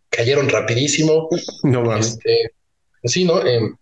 cayeron 0.09 0.48
rapidísimo. 0.48 1.28
No 1.64 1.97
este, 1.97 2.52
sí, 3.05 3.24
¿no? 3.24 3.47
Em, 3.47 3.76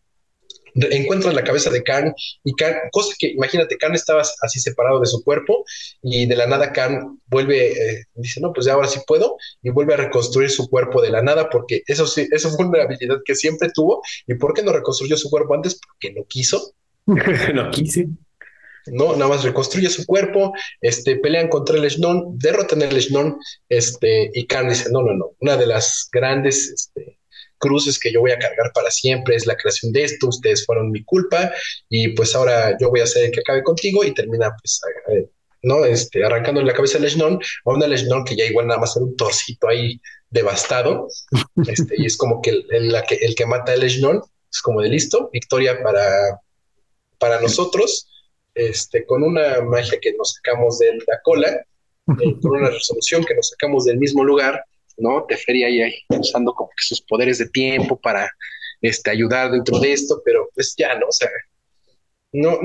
encuentran 0.90 1.34
la 1.34 1.44
cabeza 1.44 1.70
de 1.70 1.82
Khan 1.82 2.14
y 2.44 2.54
Khan, 2.54 2.74
cosa 2.92 3.14
que 3.18 3.28
imagínate, 3.28 3.76
Khan 3.76 3.94
estaba 3.94 4.22
así 4.42 4.60
separado 4.60 5.00
de 5.00 5.06
su 5.06 5.22
cuerpo 5.24 5.64
y 6.02 6.26
de 6.26 6.36
la 6.36 6.46
nada 6.46 6.72
Khan 6.72 7.20
vuelve, 7.26 7.72
eh, 7.72 8.04
dice, 8.14 8.40
no, 8.40 8.52
pues 8.52 8.66
ya 8.66 8.74
ahora 8.74 8.88
sí 8.88 9.00
puedo 9.06 9.36
y 9.62 9.70
vuelve 9.70 9.94
a 9.94 9.98
reconstruir 9.98 10.50
su 10.50 10.68
cuerpo 10.68 11.02
de 11.02 11.10
la 11.10 11.22
nada 11.22 11.48
porque 11.50 11.82
eso 11.86 12.06
sí, 12.06 12.28
eso 12.30 12.50
fue 12.50 12.66
una 12.66 12.82
habilidad 12.82 13.18
que 13.24 13.34
siempre 13.34 13.70
tuvo 13.74 14.02
y 14.26 14.34
¿por 14.34 14.54
qué 14.54 14.62
no 14.62 14.72
reconstruyó 14.72 15.16
su 15.16 15.30
cuerpo 15.30 15.54
antes? 15.54 15.80
Porque 15.86 16.14
no 16.14 16.24
quiso. 16.26 16.72
no 17.06 17.70
quise. 17.70 18.08
No, 18.86 19.14
nada 19.16 19.28
más 19.28 19.42
reconstruye 19.42 19.88
su 19.90 20.06
cuerpo, 20.06 20.52
este, 20.80 21.16
pelean 21.16 21.48
contra 21.48 21.76
el 21.76 21.84
Eshnon, 21.84 22.38
derrotan 22.38 22.82
el 22.82 22.96
Eshnon, 22.96 23.36
este, 23.68 24.30
y 24.32 24.46
Khan 24.46 24.68
dice, 24.68 24.90
no, 24.92 25.02
no, 25.02 25.12
no, 25.12 25.32
una 25.40 25.56
de 25.56 25.66
las 25.66 26.08
grandes, 26.12 26.70
este, 26.70 27.15
cruces 27.58 27.98
que 27.98 28.12
yo 28.12 28.20
voy 28.20 28.32
a 28.32 28.38
cargar 28.38 28.72
para 28.74 28.90
siempre, 28.90 29.36
es 29.36 29.46
la 29.46 29.56
creación 29.56 29.92
de 29.92 30.04
esto, 30.04 30.28
ustedes 30.28 30.64
fueron 30.64 30.90
mi 30.90 31.04
culpa 31.04 31.52
y 31.88 32.08
pues 32.08 32.34
ahora 32.34 32.76
yo 32.80 32.90
voy 32.90 33.00
a 33.00 33.04
hacer 33.04 33.24
el 33.24 33.30
que 33.32 33.40
acabe 33.40 33.62
contigo 33.62 34.04
y 34.04 34.14
termina 34.14 34.54
pues, 34.62 34.80
eh, 35.12 35.28
¿no? 35.62 35.84
Este, 35.84 36.24
arrancando 36.24 36.62
la 36.62 36.72
cabeza 36.72 36.98
de 36.98 37.04
Leshnon 37.04 37.40
a 37.64 37.70
una 37.70 37.86
Leshnon 37.86 38.24
que 38.24 38.36
ya 38.36 38.44
igual 38.44 38.66
nada 38.66 38.80
más 38.80 38.96
era 38.96 39.04
un 39.04 39.16
torcito 39.16 39.68
ahí 39.68 40.00
devastado, 40.30 41.08
este, 41.66 41.94
y 41.98 42.06
es 42.06 42.16
como 42.16 42.40
que 42.42 42.50
el, 42.70 42.92
la 42.92 43.02
que 43.02 43.16
el 43.16 43.34
que 43.34 43.46
mata 43.46 43.72
a 43.72 43.76
Leshnon 43.76 44.20
es 44.50 44.60
como 44.62 44.80
de 44.80 44.88
listo, 44.88 45.28
victoria 45.32 45.82
para, 45.82 46.40
para 47.18 47.40
nosotros, 47.40 48.08
este, 48.54 49.04
con 49.04 49.22
una 49.22 49.60
magia 49.62 49.98
que 50.00 50.14
nos 50.14 50.34
sacamos 50.34 50.78
de 50.78 50.92
la 51.06 51.20
cola, 51.22 51.48
eh, 51.48 52.40
con 52.40 52.56
una 52.56 52.70
resolución 52.70 53.24
que 53.24 53.34
nos 53.34 53.50
sacamos 53.50 53.84
del 53.84 53.98
mismo 53.98 54.24
lugar, 54.24 54.64
¿no? 54.96 55.24
Teferi 55.26 55.64
ahí, 55.64 55.82
ahí 55.82 55.94
usando 56.08 56.52
como 56.52 56.70
que 56.70 56.84
sus 56.84 57.02
poderes 57.02 57.38
de 57.38 57.48
tiempo 57.48 57.98
para 58.00 58.30
este, 58.80 59.10
ayudar 59.10 59.50
dentro 59.50 59.78
de 59.78 59.92
esto, 59.92 60.22
pero 60.24 60.48
pues 60.54 60.74
ya, 60.76 60.94
¿no? 60.98 61.08
O 61.08 61.12
sea, 61.12 61.30
no, 62.32 62.58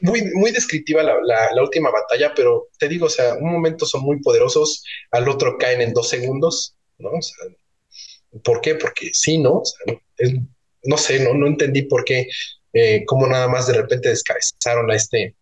muy, 0.00 0.22
muy 0.34 0.50
descriptiva 0.50 1.02
la, 1.02 1.14
la, 1.22 1.62
última 1.62 1.90
batalla, 1.90 2.32
pero 2.34 2.68
te 2.78 2.88
digo, 2.88 3.06
o 3.06 3.10
sea, 3.10 3.34
un 3.34 3.52
momento 3.52 3.86
son 3.86 4.02
muy 4.02 4.20
poderosos, 4.20 4.82
al 5.10 5.28
otro 5.28 5.56
caen 5.58 5.80
en 5.80 5.92
dos 5.92 6.08
segundos, 6.08 6.76
¿no? 6.98 7.10
O 7.10 7.22
sea, 7.22 7.46
¿por 8.42 8.60
qué? 8.60 8.74
Porque 8.74 9.10
sí, 9.12 9.38
¿no? 9.38 9.60
O 9.60 9.64
sea, 9.64 9.94
no 10.84 10.96
sé, 10.96 11.20
no, 11.20 11.34
no 11.34 11.46
entendí 11.46 11.82
por 11.82 12.04
qué, 12.04 12.28
eh, 12.72 13.04
cómo 13.06 13.26
nada 13.26 13.48
más 13.48 13.66
de 13.66 13.74
repente 13.74 14.08
descabezaron 14.08 14.90
a 14.90 14.96
este 14.96 15.34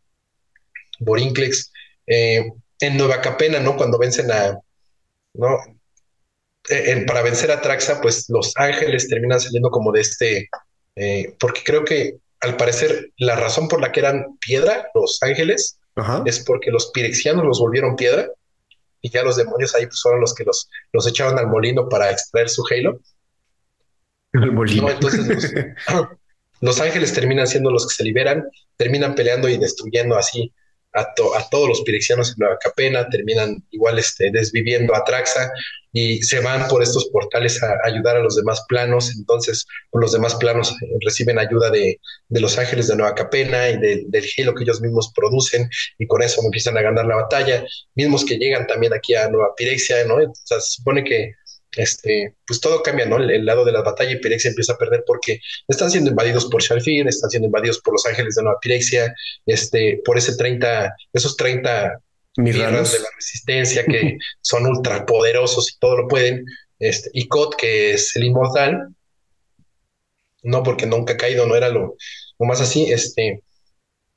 Borinclex 1.00 1.72
eh, 2.06 2.44
en 2.80 2.96
Nueva 2.96 3.20
Capena, 3.20 3.60
¿no? 3.60 3.76
Cuando 3.76 3.98
vencen 3.98 4.30
a, 4.30 4.58
¿no? 5.34 5.58
Eh, 6.68 7.04
para 7.06 7.22
vencer 7.22 7.50
a 7.50 7.60
Traxa, 7.60 8.00
pues 8.00 8.26
los 8.28 8.52
ángeles 8.56 9.08
terminan 9.08 9.40
saliendo 9.40 9.70
como 9.70 9.90
de 9.92 10.00
este, 10.00 10.48
porque 11.40 11.62
creo 11.64 11.84
que 11.84 12.18
al 12.42 12.56
parecer 12.56 13.10
la 13.18 13.36
razón 13.36 13.68
por 13.68 13.80
la 13.80 13.92
que 13.92 14.00
eran 14.00 14.36
piedra 14.38 14.90
los 14.94 15.22
ángeles 15.22 15.78
es 16.26 16.40
porque 16.40 16.70
los 16.70 16.90
pirexianos 16.90 17.44
los 17.44 17.60
volvieron 17.60 17.96
piedra 17.96 18.28
y 19.00 19.10
ya 19.10 19.22
los 19.22 19.36
demonios 19.36 19.74
ahí 19.74 19.86
pues, 19.86 20.00
fueron 20.00 20.20
los 20.20 20.34
que 20.34 20.44
los, 20.44 20.68
los 20.92 21.06
echaban 21.06 21.38
al 21.38 21.48
molino 21.48 21.88
para 21.88 22.10
extraer 22.10 22.48
su 22.48 22.64
halo. 22.70 23.00
El 24.32 24.52
molino. 24.52 24.88
entonces 24.88 25.52
los, 26.60 26.80
ángeles 26.80 27.12
terminan 27.12 27.46
siendo 27.46 27.70
los 27.70 27.86
que 27.86 27.94
se 27.94 28.04
liberan, 28.04 28.48
terminan 28.76 29.14
peleando 29.14 29.48
y 29.48 29.58
destruyendo 29.58 30.16
así 30.16 30.52
a, 30.94 31.00
a 31.00 31.48
todos 31.50 31.68
los 31.68 31.82
pirexianos 31.82 32.30
en 32.30 32.36
Nueva 32.38 32.58
Capena, 32.58 33.08
terminan 33.08 33.62
igual 33.70 33.98
este, 33.98 34.30
desviviendo 34.30 34.94
a 34.94 35.04
Traxa 35.04 35.50
y 35.92 36.22
se 36.22 36.40
van 36.40 36.68
por 36.68 36.82
estos 36.82 37.08
portales 37.10 37.62
a, 37.62 37.74
ayudar 37.84 38.16
a 38.16 38.20
los 38.20 38.36
demás 38.36 38.64
planos. 38.68 39.14
Entonces, 39.16 39.66
los 39.92 40.12
demás 40.12 40.34
planos 40.36 40.70
eh, 40.70 40.86
reciben 41.04 41.38
ayuda 41.38 41.70
de, 41.70 42.00
de, 42.28 42.40
los 42.40 42.58
ángeles 42.58 42.88
de 42.88 42.96
Nueva 42.96 43.14
Capena 43.14 43.68
y 43.68 43.78
del 43.78 44.24
gelo 44.24 44.54
que 44.54 44.64
ellos 44.64 44.80
mismos 44.80 45.12
producen, 45.14 45.68
y 45.98 46.06
con 46.06 46.22
eso 46.22 46.40
empiezan 46.42 46.78
a 46.78 46.82
ganar 46.82 47.06
la 47.06 47.16
batalla. 47.16 47.64
Mismos 47.94 48.24
que 48.24 48.38
llegan 48.38 48.66
también 48.66 48.94
aquí 48.94 49.14
a 49.14 49.28
Nueva 49.28 49.54
Pirexia, 49.56 50.04
¿no? 50.04 50.16
Sea, 50.44 50.60
se 50.60 50.76
supone 50.76 51.04
que 51.04 51.34
este, 51.76 52.34
pues 52.46 52.60
todo 52.60 52.82
cambia, 52.82 53.06
¿no? 53.06 53.16
El, 53.16 53.44
lado 53.46 53.64
de 53.64 53.72
la 53.72 53.82
batalla 53.82 54.12
y 54.12 54.20
Pirexia 54.20 54.50
empieza 54.50 54.74
a 54.74 54.78
perder 54.78 55.04
porque 55.06 55.40
están 55.68 55.90
siendo 55.90 56.10
invadidos 56.10 56.46
por 56.46 56.62
Shalfir, 56.62 57.08
están 57.08 57.30
siendo 57.30 57.46
invadidos 57.46 57.80
por 57.80 57.94
los 57.94 58.04
ángeles 58.06 58.34
de 58.34 58.42
Nueva 58.42 58.58
Pirexia, 58.60 59.14
este, 59.46 60.00
por 60.04 60.18
ese 60.18 60.36
30, 60.36 60.94
esos 61.12 61.36
30 61.36 61.98
mirras 62.36 62.92
de 62.92 62.98
la 63.00 63.08
resistencia 63.14 63.84
que 63.84 64.18
son 64.40 64.66
ultra 64.66 65.04
poderosos 65.06 65.72
y 65.72 65.78
todo 65.78 65.98
lo 65.98 66.08
pueden. 66.08 66.44
Este, 66.78 67.10
y 67.12 67.28
Kot, 67.28 67.54
que 67.56 67.92
es 67.92 68.16
el 68.16 68.24
inmortal, 68.24 68.88
no 70.42 70.62
porque 70.62 70.86
nunca 70.86 71.14
ha 71.14 71.16
caído, 71.16 71.46
no 71.46 71.54
era 71.54 71.68
lo, 71.68 71.96
más 72.38 72.60
así. 72.60 72.90
Este, 72.90 73.42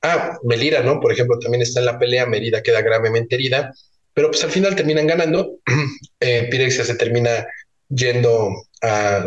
ah, 0.02 0.38
Melira, 0.44 0.82
¿no? 0.82 1.00
Por 1.00 1.12
ejemplo, 1.12 1.38
también 1.40 1.62
está 1.62 1.80
en 1.80 1.86
la 1.86 2.00
pelea, 2.00 2.26
Melira 2.26 2.64
queda 2.64 2.82
gravemente 2.82 3.36
herida, 3.36 3.74
pero 4.14 4.30
pues 4.30 4.44
al 4.44 4.52
final 4.52 4.76
terminan 4.76 5.08
ganando. 5.08 5.60
eh, 6.20 6.48
Pirexia 6.50 6.84
se 6.84 6.96
termina 6.96 7.46
yendo 7.90 8.50
a, 8.82 9.24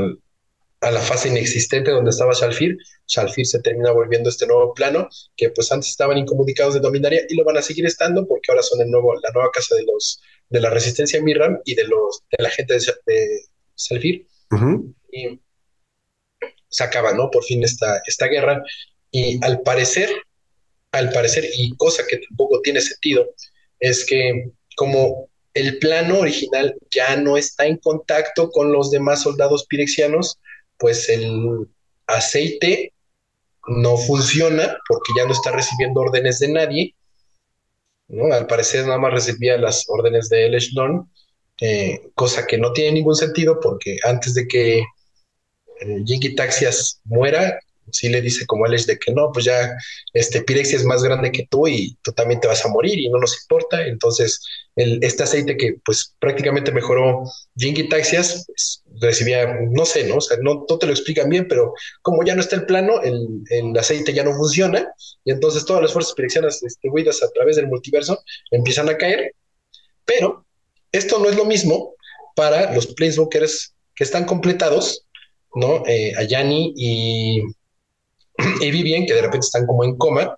a 0.80 0.90
la 0.90 1.00
fase 1.00 1.28
inexistente 1.28 1.90
donde 1.90 2.10
estaba 2.10 2.32
Shalfir. 2.32 2.76
Shalfir 3.06 3.46
se 3.46 3.60
termina 3.60 3.90
volviendo 3.90 4.30
este 4.30 4.46
nuevo 4.46 4.72
plano, 4.74 5.08
que 5.36 5.50
pues 5.50 5.72
antes 5.72 5.90
estaban 5.90 6.18
incomunicados 6.18 6.74
de 6.74 6.80
Dominaria 6.80 7.22
y 7.28 7.34
lo 7.34 7.44
van 7.44 7.56
a 7.56 7.62
seguir 7.62 7.86
estando 7.86 8.26
porque 8.26 8.50
ahora 8.50 8.62
son 8.62 8.80
el 8.80 8.90
nuevo, 8.90 9.14
la 9.14 9.30
nueva 9.34 9.50
casa 9.52 9.74
de 9.74 9.84
los 9.84 10.20
de 10.50 10.60
la 10.60 10.70
resistencia 10.70 11.20
Mirram 11.22 11.58
y 11.64 11.74
de 11.74 11.84
los 11.84 12.22
de 12.30 12.42
la 12.42 12.50
gente 12.50 12.74
de, 12.74 12.80
de 13.06 13.40
Shalfir. 13.76 14.26
Y 15.12 15.40
se 16.68 16.84
acaba, 16.84 17.12
¿no? 17.12 17.30
Por 17.30 17.44
fin 17.44 17.64
esta, 17.64 18.02
esta 18.06 18.26
guerra. 18.26 18.62
Y 19.10 19.44
al 19.44 19.62
parecer, 19.62 20.10
al 20.92 21.10
parecer, 21.12 21.44
y 21.54 21.74
cosa 21.76 22.04
que 22.06 22.18
tampoco 22.18 22.60
tiene 22.60 22.80
sentido, 22.80 23.26
es 23.80 24.04
que 24.04 24.50
como 24.76 25.28
el 25.54 25.78
plano 25.78 26.20
original 26.20 26.76
ya 26.90 27.16
no 27.16 27.36
está 27.36 27.66
en 27.66 27.78
contacto 27.78 28.50
con 28.50 28.72
los 28.72 28.90
demás 28.90 29.22
soldados 29.22 29.66
pirexianos, 29.66 30.38
pues 30.78 31.08
el 31.08 31.68
aceite 32.06 32.92
no 33.66 33.96
funciona 33.96 34.78
porque 34.88 35.12
ya 35.16 35.26
no 35.26 35.32
está 35.32 35.52
recibiendo 35.52 36.00
órdenes 36.00 36.38
de 36.38 36.48
nadie. 36.48 36.94
¿no? 38.08 38.32
Al 38.32 38.46
parecer 38.46 38.86
nada 38.86 38.98
más 38.98 39.12
recibía 39.12 39.58
las 39.58 39.84
órdenes 39.88 40.28
de 40.28 40.46
Eleshlon, 40.46 41.10
eh, 41.60 42.10
cosa 42.14 42.46
que 42.46 42.56
no 42.56 42.72
tiene 42.72 42.92
ningún 42.92 43.16
sentido 43.16 43.58
porque 43.60 43.98
antes 44.04 44.34
de 44.34 44.46
que 44.46 44.78
eh, 44.78 46.34
Taxias 46.36 47.00
muera, 47.04 47.58
sí 47.92 48.08
le 48.08 48.20
dice 48.20 48.46
como 48.46 48.66
él 48.66 48.74
es 48.74 48.86
de 48.86 48.98
que 48.98 49.12
no, 49.12 49.30
pues 49.32 49.44
ya 49.44 49.74
este 50.12 50.44
es 50.48 50.84
más 50.84 51.02
grande 51.02 51.32
que 51.32 51.46
tú 51.50 51.66
y 51.68 51.96
tú 52.02 52.12
también 52.12 52.40
te 52.40 52.48
vas 52.48 52.64
a 52.64 52.68
morir 52.68 52.98
y 52.98 53.08
no 53.08 53.18
nos 53.18 53.40
importa. 53.42 53.86
Entonces, 53.86 54.40
el, 54.76 54.98
este 55.02 55.22
aceite 55.22 55.56
que 55.56 55.76
pues 55.84 56.14
prácticamente 56.18 56.72
mejoró 56.72 57.22
Jinky 57.56 57.88
Taxias, 57.88 58.44
pues, 58.46 58.82
recibía, 59.00 59.46
no 59.70 59.84
sé, 59.84 60.06
¿no? 60.06 60.16
O 60.16 60.20
sea, 60.20 60.36
no, 60.42 60.64
te 60.64 60.86
lo 60.86 60.92
explican 60.92 61.28
bien, 61.28 61.46
pero 61.48 61.72
como 62.02 62.24
ya 62.24 62.34
no 62.34 62.40
está 62.40 62.56
el 62.56 62.66
plano, 62.66 63.02
el, 63.02 63.26
el 63.50 63.76
aceite 63.78 64.12
ya 64.12 64.24
no 64.24 64.34
funciona 64.34 64.88
y 65.24 65.32
entonces 65.32 65.64
todas 65.64 65.82
las 65.82 65.92
fuerzas 65.92 66.14
pirexianas 66.14 66.60
distribuidas 66.60 67.22
a 67.22 67.30
través 67.30 67.56
del 67.56 67.68
multiverso 67.68 68.22
empiezan 68.50 68.88
a 68.88 68.96
caer. 68.96 69.32
Pero 70.04 70.46
esto 70.92 71.18
no 71.18 71.28
es 71.28 71.36
lo 71.36 71.44
mismo 71.44 71.94
para 72.34 72.72
los 72.72 72.86
Planeswalkers 72.86 73.74
que 73.94 74.04
están 74.04 74.24
completados, 74.24 75.04
¿no? 75.54 75.82
Eh, 75.86 76.12
Ayani 76.16 76.72
y 76.76 77.42
y 78.60 78.70
vi 78.70 79.06
que 79.06 79.14
de 79.14 79.22
repente 79.22 79.46
están 79.46 79.66
como 79.66 79.84
en 79.84 79.96
coma, 79.96 80.36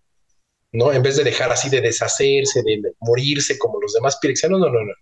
¿no? 0.72 0.92
En 0.92 1.02
vez 1.02 1.16
de 1.16 1.24
dejar 1.24 1.50
así 1.52 1.68
de 1.68 1.80
deshacerse, 1.80 2.62
de 2.62 2.80
morirse 3.00 3.58
como 3.58 3.80
los 3.80 3.92
demás 3.92 4.18
pirexianos, 4.20 4.60
no, 4.60 4.70
no, 4.70 4.84
no. 4.84 4.92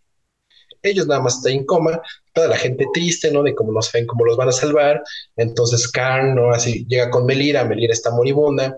Ellos 0.82 1.06
nada 1.06 1.20
más 1.20 1.36
están 1.36 1.52
en 1.52 1.66
coma, 1.66 2.00
toda 2.32 2.48
la 2.48 2.56
gente 2.56 2.86
triste, 2.92 3.30
¿no? 3.30 3.42
De 3.42 3.54
cómo 3.54 3.72
no 3.72 3.82
saben 3.82 4.06
cómo 4.06 4.24
los 4.24 4.36
van 4.36 4.48
a 4.48 4.52
salvar. 4.52 5.02
Entonces 5.36 5.88
Karn, 5.90 6.34
¿no? 6.34 6.50
Así 6.50 6.86
llega 6.88 7.10
con 7.10 7.26
Melira, 7.26 7.64
Melira 7.64 7.92
está 7.92 8.10
moribunda, 8.10 8.76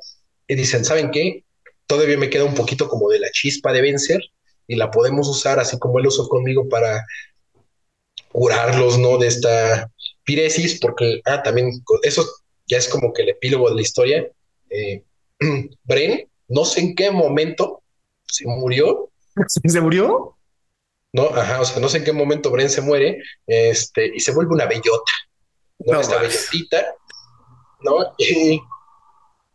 y 0.48 0.54
dicen, 0.54 0.84
¿saben 0.84 1.10
qué? 1.10 1.44
Todavía 1.86 2.18
me 2.18 2.30
queda 2.30 2.44
un 2.44 2.54
poquito 2.54 2.88
como 2.88 3.08
de 3.10 3.20
la 3.20 3.30
chispa 3.30 3.72
de 3.72 3.82
vencer, 3.82 4.20
y 4.66 4.76
la 4.76 4.90
podemos 4.90 5.28
usar 5.28 5.58
así 5.58 5.78
como 5.78 5.98
él 5.98 6.06
usó 6.06 6.28
conmigo 6.28 6.68
para 6.68 7.04
curarlos, 8.32 8.98
¿no? 8.98 9.18
De 9.18 9.26
esta 9.26 9.90
piresis, 10.24 10.78
porque, 10.80 11.20
ah, 11.24 11.42
también 11.42 11.82
eso 12.02 12.24
ya 12.70 12.78
es 12.78 12.88
como 12.88 13.12
que 13.12 13.22
el 13.22 13.30
epílogo 13.30 13.68
de 13.68 13.74
la 13.74 13.82
historia. 13.82 14.30
Eh, 14.70 15.02
Bren, 15.84 16.28
no 16.48 16.64
sé 16.64 16.80
en 16.80 16.94
qué 16.94 17.10
momento 17.10 17.82
se 18.26 18.46
murió. 18.46 19.10
¿Se 19.48 19.80
murió? 19.80 20.36
No, 21.12 21.24
ajá, 21.30 21.60
o 21.60 21.64
sea, 21.64 21.80
no 21.80 21.88
sé 21.88 21.98
en 21.98 22.04
qué 22.04 22.12
momento 22.12 22.50
Bren 22.50 22.70
se 22.70 22.80
muere, 22.80 23.18
este, 23.46 24.12
y 24.14 24.20
se 24.20 24.32
vuelve 24.32 24.52
una 24.52 24.66
bellota, 24.66 25.12
¿no? 25.80 26.00
Esta 26.00 26.18
bellotita, 26.18 26.94
¿no? 27.80 28.14
Y 28.18 28.60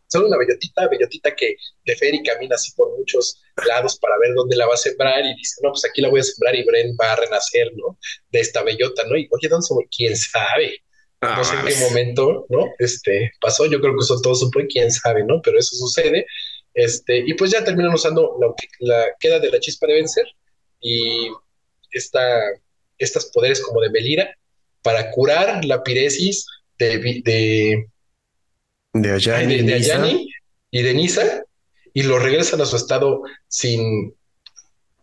solo 0.06 0.26
una 0.26 0.36
bellotita, 0.36 0.86
bellotita 0.86 1.34
que 1.34 1.56
de 1.84 2.10
y 2.12 2.22
camina 2.22 2.56
así 2.56 2.72
por 2.72 2.96
muchos 2.98 3.42
lados 3.66 3.98
para 3.98 4.18
ver 4.18 4.34
dónde 4.34 4.54
la 4.56 4.66
va 4.66 4.74
a 4.74 4.76
sembrar 4.76 5.24
y 5.24 5.34
dice, 5.34 5.60
no, 5.62 5.70
pues 5.70 5.84
aquí 5.86 6.02
la 6.02 6.10
voy 6.10 6.20
a 6.20 6.24
sembrar 6.24 6.54
y 6.54 6.64
Bren 6.64 6.94
va 7.00 7.12
a 7.12 7.16
renacer, 7.16 7.72
¿no? 7.74 7.98
De 8.30 8.40
esta 8.40 8.62
bellota, 8.62 9.04
¿no? 9.08 9.16
Y 9.16 9.26
oye, 9.30 9.48
¿dónde 9.48 9.66
se 9.66 9.74
¿Quién 9.96 10.16
sabe? 10.16 10.82
No 11.20 11.44
sé 11.44 11.54
en 11.56 11.66
qué 11.66 11.74
ah, 11.76 11.88
momento, 11.88 12.46
¿no? 12.48 12.66
Este 12.78 13.32
pasó, 13.40 13.66
yo 13.66 13.80
creo 13.80 13.94
que 13.94 14.02
eso 14.02 14.20
todo 14.20 14.34
supo, 14.34 14.60
quién 14.68 14.90
sabe, 14.90 15.24
¿no? 15.24 15.40
Pero 15.42 15.58
eso 15.58 15.76
sucede. 15.76 16.26
Este, 16.74 17.18
y 17.26 17.32
pues 17.34 17.50
ya 17.50 17.64
terminan 17.64 17.94
usando 17.94 18.36
la, 18.80 19.06
queda 19.18 19.38
de 19.38 19.50
la 19.50 19.60
chispa 19.60 19.86
de 19.86 19.94
vencer 19.94 20.26
y 20.80 21.28
esta, 21.90 22.20
estos 22.98 23.26
poderes 23.26 23.62
como 23.62 23.80
de 23.80 23.90
Melira 23.90 24.36
para 24.82 25.10
curar 25.10 25.64
la 25.64 25.82
piresis 25.82 26.46
de, 26.78 26.98
de, 27.24 27.88
de 28.92 29.10
Ayani, 29.10 29.62
de, 29.62 30.26
y 30.70 30.82
de 30.82 30.94
Nisa 30.94 31.42
y 31.96 32.02
lo 32.02 32.18
regresan 32.18 32.60
a 32.60 32.66
su 32.66 32.76
estado 32.76 33.22
sin, 33.48 34.14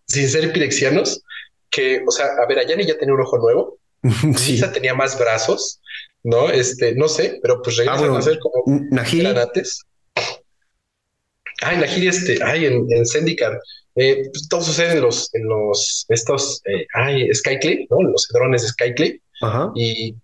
sin 0.06 0.30
ser 0.30 0.54
pirexianos. 0.54 1.24
Que, 1.72 2.04
o 2.08 2.12
sea, 2.12 2.28
a 2.40 2.46
ver, 2.48 2.60
Ayani 2.60 2.86
ya 2.86 3.00
tenía 3.00 3.16
un 3.16 3.22
ojo 3.22 3.40
nuevo, 3.40 3.80
Nisa 4.24 4.72
tenía 4.72 4.94
más 4.94 5.18
brazos, 5.18 5.82
¿no? 6.24 6.50
Este, 6.50 6.96
no 6.96 7.08
sé, 7.08 7.40
pero 7.42 7.62
pues 7.62 7.78
regresan 7.78 8.14
ah, 8.14 8.18
a 8.18 8.22
ser 8.22 8.40
como 8.40 8.64
Nahiri. 8.92 9.24
granates. 9.24 9.82
Ay, 11.62 11.78
Nahiri, 11.78 12.08
este, 12.08 12.40
ay, 12.44 12.66
en, 12.66 12.88
en. 12.90 13.04
Eh, 13.96 14.24
pues, 14.32 14.48
todo 14.50 14.62
sucede 14.62 14.94
en 14.94 15.02
los, 15.02 15.34
en 15.36 15.48
los, 15.48 16.06
estos, 16.10 16.62
eh, 16.66 16.88
ay, 16.96 17.34
Skyclip, 17.34 17.90
¿no? 17.92 18.02
Los 18.02 18.28
drones 18.34 18.68
Skyclip. 18.68 19.22
Ajá. 19.42 19.72
Y 19.76 20.16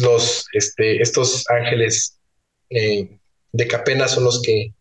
los, 0.00 0.46
este, 0.52 1.02
estos 1.02 1.44
ángeles 1.50 2.18
eh, 2.70 3.18
de 3.52 3.66
Capena 3.66 4.08
son 4.08 4.24
los 4.24 4.40
que 4.42 4.72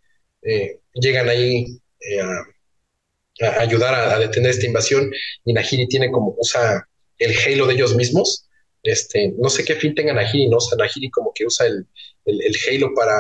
eh, 0.44 0.80
llegan 0.94 1.28
ahí 1.28 1.66
eh, 2.00 2.22
a, 2.22 3.46
a, 3.46 3.62
ayudar 3.62 3.94
a, 3.94 4.16
a, 4.16 4.20
detener 4.20 4.52
esta 4.52 4.66
invasión. 4.66 5.12
Y 5.44 5.54
Nahiri 5.54 5.88
tiene 5.88 6.12
como, 6.12 6.36
usa 6.38 6.88
el 7.18 7.36
halo 7.46 7.68
de 7.68 7.74
ellos 7.74 7.96
mismos 7.96 8.49
este, 8.84 9.34
no 9.38 9.50
sé 9.50 9.64
qué 9.66 9.76
fin 9.76 9.96
tenga 9.96 10.14
Nahiri, 10.14 10.50
¿no? 10.50 10.58
O 10.58 10.62
sea, 10.62 10.78
como 11.12 11.32
que 11.34 11.46
usa 11.46 11.68
el, 11.68 11.88
el, 12.26 12.56
halo 12.68 12.94
para 12.94 13.16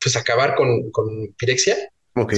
pues 0.00 0.16
acabar 0.16 0.54
con, 0.54 0.90
con 0.90 1.34
Pirexia. 1.38 1.76
Ok. 2.14 2.34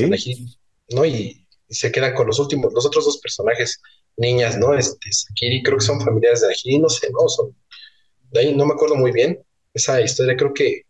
¿no? 0.90 1.04
Y, 1.04 1.44
se 1.70 1.92
quedan 1.92 2.14
con 2.14 2.26
los 2.26 2.38
últimos, 2.38 2.72
los 2.72 2.86
otros 2.86 3.04
dos 3.04 3.18
personajes, 3.18 3.82
niñas, 4.16 4.56
¿no? 4.56 4.72
Este, 4.72 5.12
Sakiri, 5.12 5.62
creo 5.62 5.76
que 5.76 5.84
son 5.84 6.00
familiares 6.00 6.40
de 6.40 6.48
Nahiri, 6.48 6.78
no 6.78 6.88
sé, 6.88 7.10
¿no? 7.10 7.28
Son, 7.28 7.54
de 8.30 8.40
ahí 8.40 8.54
no 8.54 8.64
me 8.64 8.72
acuerdo 8.72 8.96
muy 8.96 9.12
bien. 9.12 9.38
Esa 9.74 10.00
historia 10.00 10.34
creo 10.34 10.54
que 10.54 10.82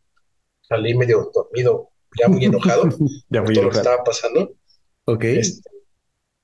salí 0.63 0.95
medio 0.95 1.31
dormido, 1.35 1.91
ya 2.17 2.29
muy 2.29 2.45
enojado 2.45 2.89
Ya 3.29 3.41
por 3.41 3.49
muy 3.49 3.55
todo 3.55 3.65
lo 3.65 3.71
que 3.71 3.79
enojado. 3.79 3.81
estaba 3.81 4.05
pasando. 4.05 4.55
Ok. 5.07 5.25
Este, 5.25 5.69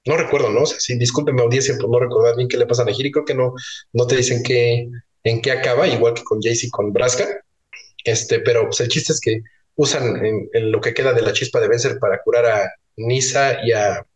no 0.06 0.16
recuerdo, 0.16 0.51
¿no? 0.51 0.62
O 0.62 0.66
sea, 0.66 0.78
sí, 0.78 0.98
discúlpeme 0.98 1.43
audiencia 1.43 1.76
por 1.78 1.90
no 1.90 1.98
recordar 1.98 2.36
bien 2.36 2.48
qué 2.48 2.56
le 2.56 2.66
pasa 2.66 2.82
a 2.82 2.85
Nahiri. 2.85 3.10
Creo 3.10 3.24
que 3.24 3.35
no, 3.35 3.55
no 3.93 4.06
te 4.06 4.16
dicen 4.16 4.43
qué, 4.43 4.89
en 5.24 5.40
qué 5.40 5.51
acaba, 5.51 5.86
igual 5.89 6.14
que 6.14 6.24
con 6.24 6.40
Jaycee 6.40 6.70
con 6.70 6.93
Braska. 6.93 7.26
Este, 8.05 8.40
pero 8.40 8.66
pues, 8.66 8.81
el 8.81 8.89
chiste 8.89 9.12
es 9.12 9.20
que 9.20 9.40
usan 9.76 10.24
en, 10.24 10.48
en 10.52 10.70
lo 10.70 10.81
que 10.81 10.94
queda 10.94 11.12
de 11.12 11.22
la 11.22 11.32
chispa 11.32 11.60
de 11.60 11.68
Vencer 11.68 11.98
para 11.98 12.20
curar 12.22 12.47
a 12.47 12.70
Nisa 12.97 13.64
y 13.64 13.72
a, 13.72 14.06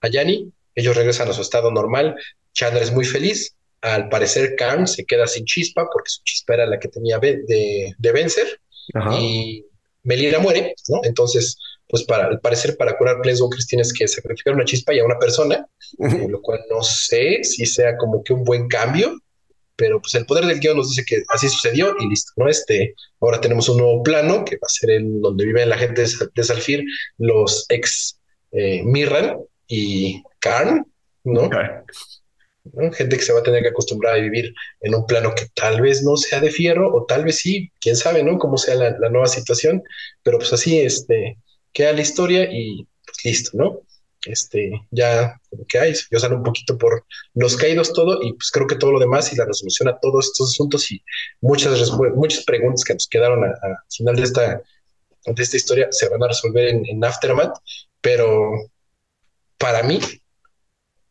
a 0.00 0.08
Yanni. 0.08 0.52
Ellos 0.74 0.96
regresan 0.96 1.28
a 1.28 1.32
su 1.32 1.42
estado 1.42 1.70
normal. 1.70 2.16
Chandra 2.52 2.82
es 2.82 2.92
muy 2.92 3.04
feliz. 3.04 3.54
Al 3.80 4.08
parecer, 4.08 4.54
Khan 4.56 4.86
se 4.86 5.04
queda 5.04 5.26
sin 5.26 5.44
chispa 5.44 5.88
porque 5.92 6.10
su 6.10 6.22
chispa 6.22 6.54
era 6.54 6.66
la 6.66 6.78
que 6.78 6.88
tenía 6.88 7.18
de, 7.18 7.94
de 7.96 8.12
Vencer 8.12 8.60
Ajá. 8.94 9.18
y 9.18 9.64
Melina 10.04 10.38
muere, 10.38 10.74
¿no? 10.88 11.00
Entonces, 11.04 11.56
pues 11.92 12.04
para, 12.04 12.26
al 12.28 12.40
parecer 12.40 12.76
para 12.78 12.96
curar 12.96 13.20
Planeswalkers 13.20 13.66
tienes 13.66 13.92
que 13.92 14.08
sacrificar 14.08 14.54
una 14.54 14.64
chispa 14.64 14.94
y 14.94 14.98
a 15.00 15.04
una 15.04 15.18
persona, 15.18 15.66
lo 15.98 16.40
cual 16.40 16.60
no 16.70 16.82
sé 16.82 17.44
si 17.44 17.66
sea 17.66 17.98
como 17.98 18.24
que 18.24 18.32
un 18.32 18.44
buen 18.44 18.66
cambio, 18.66 19.12
pero 19.76 20.00
pues 20.00 20.14
el 20.14 20.24
poder 20.24 20.46
del 20.46 20.58
guion 20.60 20.78
nos 20.78 20.88
dice 20.88 21.04
que 21.06 21.22
así 21.28 21.48
sucedió 21.50 21.94
y 22.00 22.08
listo, 22.08 22.32
¿no? 22.36 22.48
Este, 22.48 22.94
ahora 23.20 23.40
tenemos 23.40 23.68
un 23.68 23.76
nuevo 23.78 24.02
plano 24.02 24.44
que 24.44 24.56
va 24.56 24.66
a 24.66 24.68
ser 24.68 24.90
el 24.90 25.20
donde 25.20 25.44
vive 25.44 25.66
la 25.66 25.76
gente 25.76 26.00
de, 26.02 26.08
Sal- 26.08 26.30
de 26.34 26.44
Salfir, 26.44 26.84
los 27.18 27.66
ex 27.68 28.18
eh, 28.52 28.82
Mirran 28.84 29.36
y 29.66 30.22
Karn. 30.40 30.86
¿no? 31.24 32.92
Gente 32.92 33.16
que 33.16 33.22
se 33.22 33.32
va 33.32 33.40
a 33.40 33.42
tener 33.42 33.60
que 33.62 33.68
acostumbrar 33.70 34.14
a 34.14 34.18
vivir 34.22 34.54
en 34.80 34.94
un 34.94 35.04
plano 35.06 35.34
que 35.34 35.46
tal 35.54 35.80
vez 35.80 36.02
no 36.04 36.16
sea 36.16 36.40
de 36.40 36.50
fierro 36.50 36.94
o 36.94 37.04
tal 37.06 37.24
vez 37.24 37.36
sí, 37.38 37.70
quién 37.80 37.96
sabe, 37.96 38.22
¿no? 38.22 38.38
Cómo 38.38 38.56
sea 38.56 38.76
la, 38.76 38.96
la 38.98 39.08
nueva 39.10 39.26
situación, 39.26 39.82
pero 40.22 40.38
pues 40.38 40.52
así, 40.52 40.78
este, 40.78 41.38
queda 41.72 41.92
la 41.92 42.02
historia 42.02 42.48
y 42.50 42.86
pues 43.04 43.24
listo, 43.24 43.50
¿no? 43.54 43.80
Este, 44.24 44.70
ya 44.92 45.40
como 45.50 45.66
que 45.66 45.78
hay, 45.78 45.94
yo 46.10 46.20
sale 46.20 46.36
un 46.36 46.44
poquito 46.44 46.78
por 46.78 47.04
los 47.34 47.56
caídos 47.56 47.92
todo 47.92 48.22
y 48.22 48.32
pues 48.34 48.50
creo 48.52 48.68
que 48.68 48.76
todo 48.76 48.92
lo 48.92 49.00
demás 49.00 49.32
y 49.32 49.36
la 49.36 49.44
resolución 49.44 49.88
a 49.88 49.98
todos 49.98 50.26
estos 50.26 50.50
asuntos 50.52 50.90
y 50.92 51.02
muchas, 51.40 51.90
muchas 52.14 52.44
preguntas 52.44 52.84
que 52.84 52.94
nos 52.94 53.08
quedaron 53.08 53.44
al 53.44 53.76
final 53.90 54.14
de 54.14 54.22
esta, 54.22 54.62
de 55.26 55.42
esta 55.42 55.56
historia 55.56 55.88
se 55.90 56.08
van 56.08 56.22
a 56.22 56.28
resolver 56.28 56.68
en, 56.68 56.86
en 56.86 57.04
Aftermath, 57.04 57.56
pero 58.00 58.52
para 59.58 59.82
mí 59.82 59.98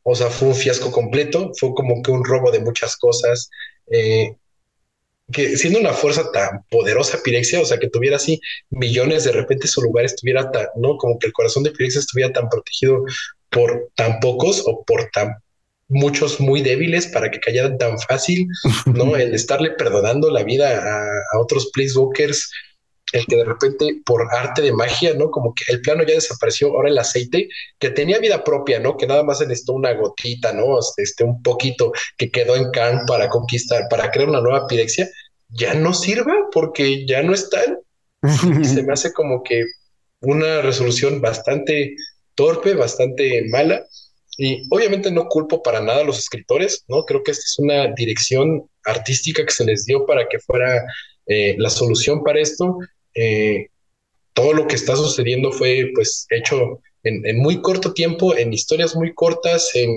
o 0.04 0.16
sea, 0.16 0.30
fue 0.30 0.50
un 0.50 0.56
fiasco 0.56 0.92
completo, 0.92 1.52
fue 1.60 1.74
como 1.74 2.02
que 2.02 2.12
un 2.12 2.26
robo 2.26 2.52
de 2.52 2.60
muchas 2.60 2.98
cosas. 2.98 3.50
eh, 3.92 4.36
que 5.32 5.58
siendo 5.58 5.80
una 5.80 5.94
fuerza 5.94 6.32
tan 6.32 6.64
poderosa 6.70 7.20
Pirexia, 7.24 7.62
o 7.62 7.66
sea, 7.66 7.78
que 7.78 7.90
tuviera 7.90 8.18
así 8.18 8.40
millones, 8.70 9.24
de 9.24 9.32
repente 9.32 9.68
su 9.68 9.82
lugar 9.82 10.06
estuviera 10.06 10.52
tan, 10.52 10.68
¿no? 10.76 10.98
Como 10.98 11.20
que 11.20 11.28
el 11.28 11.34
corazón 11.34 11.64
de 11.64 11.72
Pirexia 11.72 12.00
estuviera 12.00 12.32
tan 12.34 12.50
protegido 12.50 13.04
por 13.50 13.90
tan 13.96 14.20
pocos 14.20 14.64
o 14.66 14.84
por 14.84 15.10
tan 15.12 15.36
muchos 15.88 16.40
muy 16.40 16.62
débiles 16.62 17.08
para 17.08 17.30
que 17.30 17.40
cayeran 17.40 17.78
tan 17.78 18.00
fácil, 18.00 18.48
¿no? 18.86 19.16
El 19.18 19.34
estarle 19.34 19.72
perdonando 19.72 20.30
la 20.32 20.44
vida 20.44 20.78
a, 20.78 21.04
a 21.34 21.40
otros 21.40 21.70
Planeswalkers, 21.74 22.50
el 23.14 23.26
que 23.26 23.36
de 23.36 23.44
repente 23.44 24.02
por 24.06 24.28
arte 24.34 24.62
de 24.62 24.72
magia, 24.72 25.14
¿no? 25.14 25.30
Como 25.30 25.54
que 25.54 25.72
el 25.72 25.82
plano 25.82 26.04
ya 26.04 26.16
desapareció, 26.16 26.70
ahora 26.70 26.90
el 26.90 26.98
aceite, 26.98 27.50
que 27.80 27.90
tenía 27.90 28.20
vida 28.20 28.44
propia, 28.44 28.80
¿no? 28.80 28.98
Que 28.98 29.08
nada 29.08 29.24
más 29.24 29.40
se 29.40 29.48
necesitó 29.48 29.74
una 29.74 29.94
gotita, 29.94 30.54
¿no? 30.54 30.80
Este, 30.98 31.24
un 31.24 31.42
poquito 31.42 31.92
que 32.18 32.32
quedó 32.32 32.56
en 32.56 32.72
Karn 32.72 33.06
para 33.06 33.30
conquistar, 33.30 33.88
para 33.90 34.12
crear 34.12 34.30
una 34.30 34.42
nueva 34.42 34.68
Pirexia, 34.68 35.10
ya 35.52 35.74
no 35.74 35.94
sirva 35.94 36.50
porque 36.52 37.06
ya 37.06 37.22
no 37.22 37.34
están. 37.34 37.80
Y 38.60 38.66
se 38.66 38.84
me 38.84 38.94
hace 38.94 39.14
como 39.14 39.44
que 39.44 39.66
una 40.22 40.62
resolución 40.62 41.22
bastante 41.22 41.96
torpe, 42.36 42.74
bastante 42.74 43.44
mala. 43.50 43.86
Y 44.38 44.64
obviamente 44.70 45.12
no 45.12 45.28
culpo 45.28 45.62
para 45.62 45.82
nada 45.82 46.02
a 46.02 46.06
los 46.06 46.18
escritores, 46.18 46.86
¿no? 46.88 47.06
Creo 47.06 47.24
que 47.24 47.32
esta 47.32 47.44
es 47.44 47.60
una 47.60 47.94
dirección 47.94 48.70
artística 48.86 49.46
que 49.46 49.52
se 49.52 49.66
les 49.66 49.86
dio 49.86 50.06
para 50.06 50.28
que 50.30 50.40
fuera 50.40 50.84
eh, 51.28 51.56
la 51.58 51.70
solución 51.70 52.24
para 52.24 52.40
esto. 52.40 52.78
Eh, 53.14 53.68
todo 54.34 54.54
lo 54.54 54.68
que 54.68 54.76
está 54.76 54.96
sucediendo 54.96 55.52
fue 55.52 55.92
pues 55.94 56.26
hecho 56.30 56.80
en, 57.04 57.26
en, 57.26 57.40
muy 57.40 57.62
corto 57.62 57.94
tiempo, 57.94 58.36
en 58.36 58.54
historias 58.54 58.96
muy 58.96 59.14
cortas, 59.14 59.72
en 59.76 59.92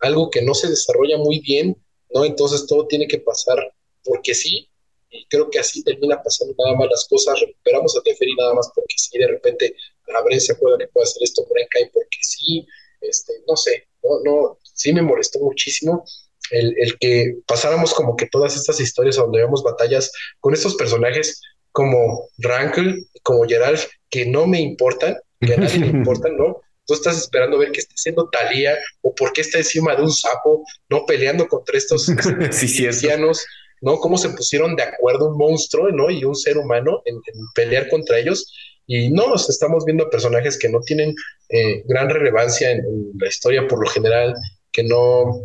algo 0.00 0.30
que 0.30 0.40
no 0.42 0.54
se 0.54 0.68
desarrolla 0.70 1.18
muy 1.18 1.40
bien, 1.40 1.76
¿no? 2.12 2.24
Entonces 2.24 2.66
todo 2.66 2.86
tiene 2.86 3.06
que 3.06 3.18
pasar 3.18 3.58
porque 4.02 4.34
sí, 4.34 4.68
y 5.14 5.26
creo 5.26 5.48
que 5.48 5.60
así 5.60 5.82
termina 5.84 6.20
pasando 6.22 6.54
nada 6.58 6.76
más 6.76 6.88
las 6.90 7.06
cosas, 7.08 7.40
recuperamos 7.40 7.96
a 7.96 8.02
Teferi 8.02 8.34
nada 8.34 8.54
más 8.54 8.70
porque 8.74 8.94
sí, 8.96 9.18
de 9.18 9.28
repente 9.28 9.74
Abre 10.18 10.38
se 10.38 10.52
acuerda 10.52 10.78
que 10.78 10.88
puede 10.88 11.04
hacer 11.04 11.22
esto 11.22 11.46
por 11.46 11.58
Enkai 11.58 11.90
porque 11.92 12.18
sí, 12.20 12.66
este, 13.00 13.32
no 13.48 13.56
sé, 13.56 13.88
no, 14.02 14.20
no, 14.24 14.58
sí 14.62 14.92
me 14.92 15.02
molestó 15.02 15.38
muchísimo 15.38 16.04
el, 16.50 16.74
el, 16.78 16.98
que 16.98 17.38
pasáramos 17.46 17.94
como 17.94 18.16
que 18.16 18.26
todas 18.26 18.54
estas 18.56 18.80
historias 18.80 19.16
donde 19.16 19.40
vemos 19.40 19.62
batallas 19.62 20.12
con 20.40 20.52
estos 20.52 20.74
personajes 20.74 21.40
como 21.72 22.28
Rankle, 22.38 22.96
como 23.22 23.44
Geralt, 23.48 23.80
que 24.10 24.26
no 24.26 24.46
me 24.46 24.60
importan, 24.60 25.16
que 25.40 25.54
a 25.54 25.56
nadie 25.56 25.78
le 25.80 25.86
importan, 25.98 26.36
¿no? 26.36 26.60
Tú 26.86 26.94
estás 26.94 27.16
esperando 27.16 27.58
ver 27.58 27.72
qué 27.72 27.80
está 27.80 27.94
haciendo 27.94 28.28
Talía 28.28 28.76
o 29.00 29.14
por 29.14 29.32
qué 29.32 29.40
está 29.40 29.58
encima 29.58 29.96
de 29.96 30.02
un 30.02 30.12
sapo, 30.12 30.64
no 30.90 31.06
peleando 31.06 31.48
contra 31.48 31.78
estos 31.78 32.04
sí, 32.50 32.76
cristianos, 32.76 33.44
¿no? 33.80 33.98
Cómo 33.98 34.16
se 34.18 34.30
pusieron 34.30 34.76
de 34.76 34.82
acuerdo 34.82 35.28
un 35.28 35.38
monstruo, 35.38 35.90
¿no? 35.90 36.10
Y 36.10 36.24
un 36.24 36.34
ser 36.34 36.58
humano 36.58 37.02
en, 37.04 37.16
en 37.16 37.40
pelear 37.54 37.88
contra 37.88 38.18
ellos. 38.18 38.52
Y 38.86 39.10
no, 39.10 39.34
estamos 39.34 39.84
viendo 39.84 40.10
personajes 40.10 40.58
que 40.58 40.68
no 40.68 40.80
tienen 40.80 41.14
eh, 41.48 41.82
gran 41.86 42.10
relevancia 42.10 42.70
en, 42.70 42.78
en, 42.78 43.12
la 43.18 43.28
historia 43.28 43.66
por 43.66 43.82
lo 43.82 43.88
general, 43.88 44.34
que 44.72 44.82
no, 44.82 45.42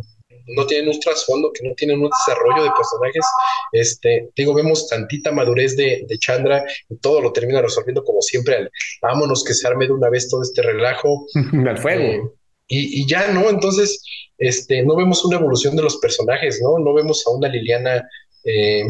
no 0.56 0.66
tienen 0.66 0.90
un 0.90 1.00
trasfondo, 1.00 1.52
que 1.54 1.68
no 1.68 1.74
tienen 1.76 2.02
un 2.02 2.10
desarrollo 2.10 2.64
de 2.64 2.72
personajes. 2.76 3.26
Este, 3.72 4.30
digo, 4.36 4.54
vemos 4.54 4.88
tantita 4.88 5.32
madurez 5.32 5.76
de, 5.78 6.06
de, 6.08 6.18
Chandra 6.18 6.64
y 6.90 6.98
todo 6.98 7.22
lo 7.22 7.32
termina 7.32 7.62
resolviendo 7.62 8.04
como 8.04 8.22
siempre. 8.22 8.56
Al, 8.56 8.72
vámonos 9.02 9.44
que 9.44 9.54
se 9.54 9.68
arme 9.68 9.88
de 9.88 9.94
una 9.94 10.10
vez 10.10 10.30
todo 10.30 10.42
este 10.42 10.62
relajo. 10.62 11.26
Al 11.68 11.78
fuego. 11.78 12.04
Eh, 12.04 12.22
y, 12.68 13.02
y, 13.02 13.08
ya, 13.08 13.32
¿no? 13.32 13.50
Entonces, 13.50 14.04
este, 14.40 14.84
no 14.84 14.96
vemos 14.96 15.24
una 15.26 15.38
evolución 15.38 15.76
de 15.76 15.84
los 15.84 15.98
personajes, 15.98 16.60
¿no? 16.62 16.80
No 16.80 16.94
vemos 16.94 17.26
a 17.28 17.32
una 17.32 17.50
Liliana, 17.50 18.08
eh, 18.46 18.86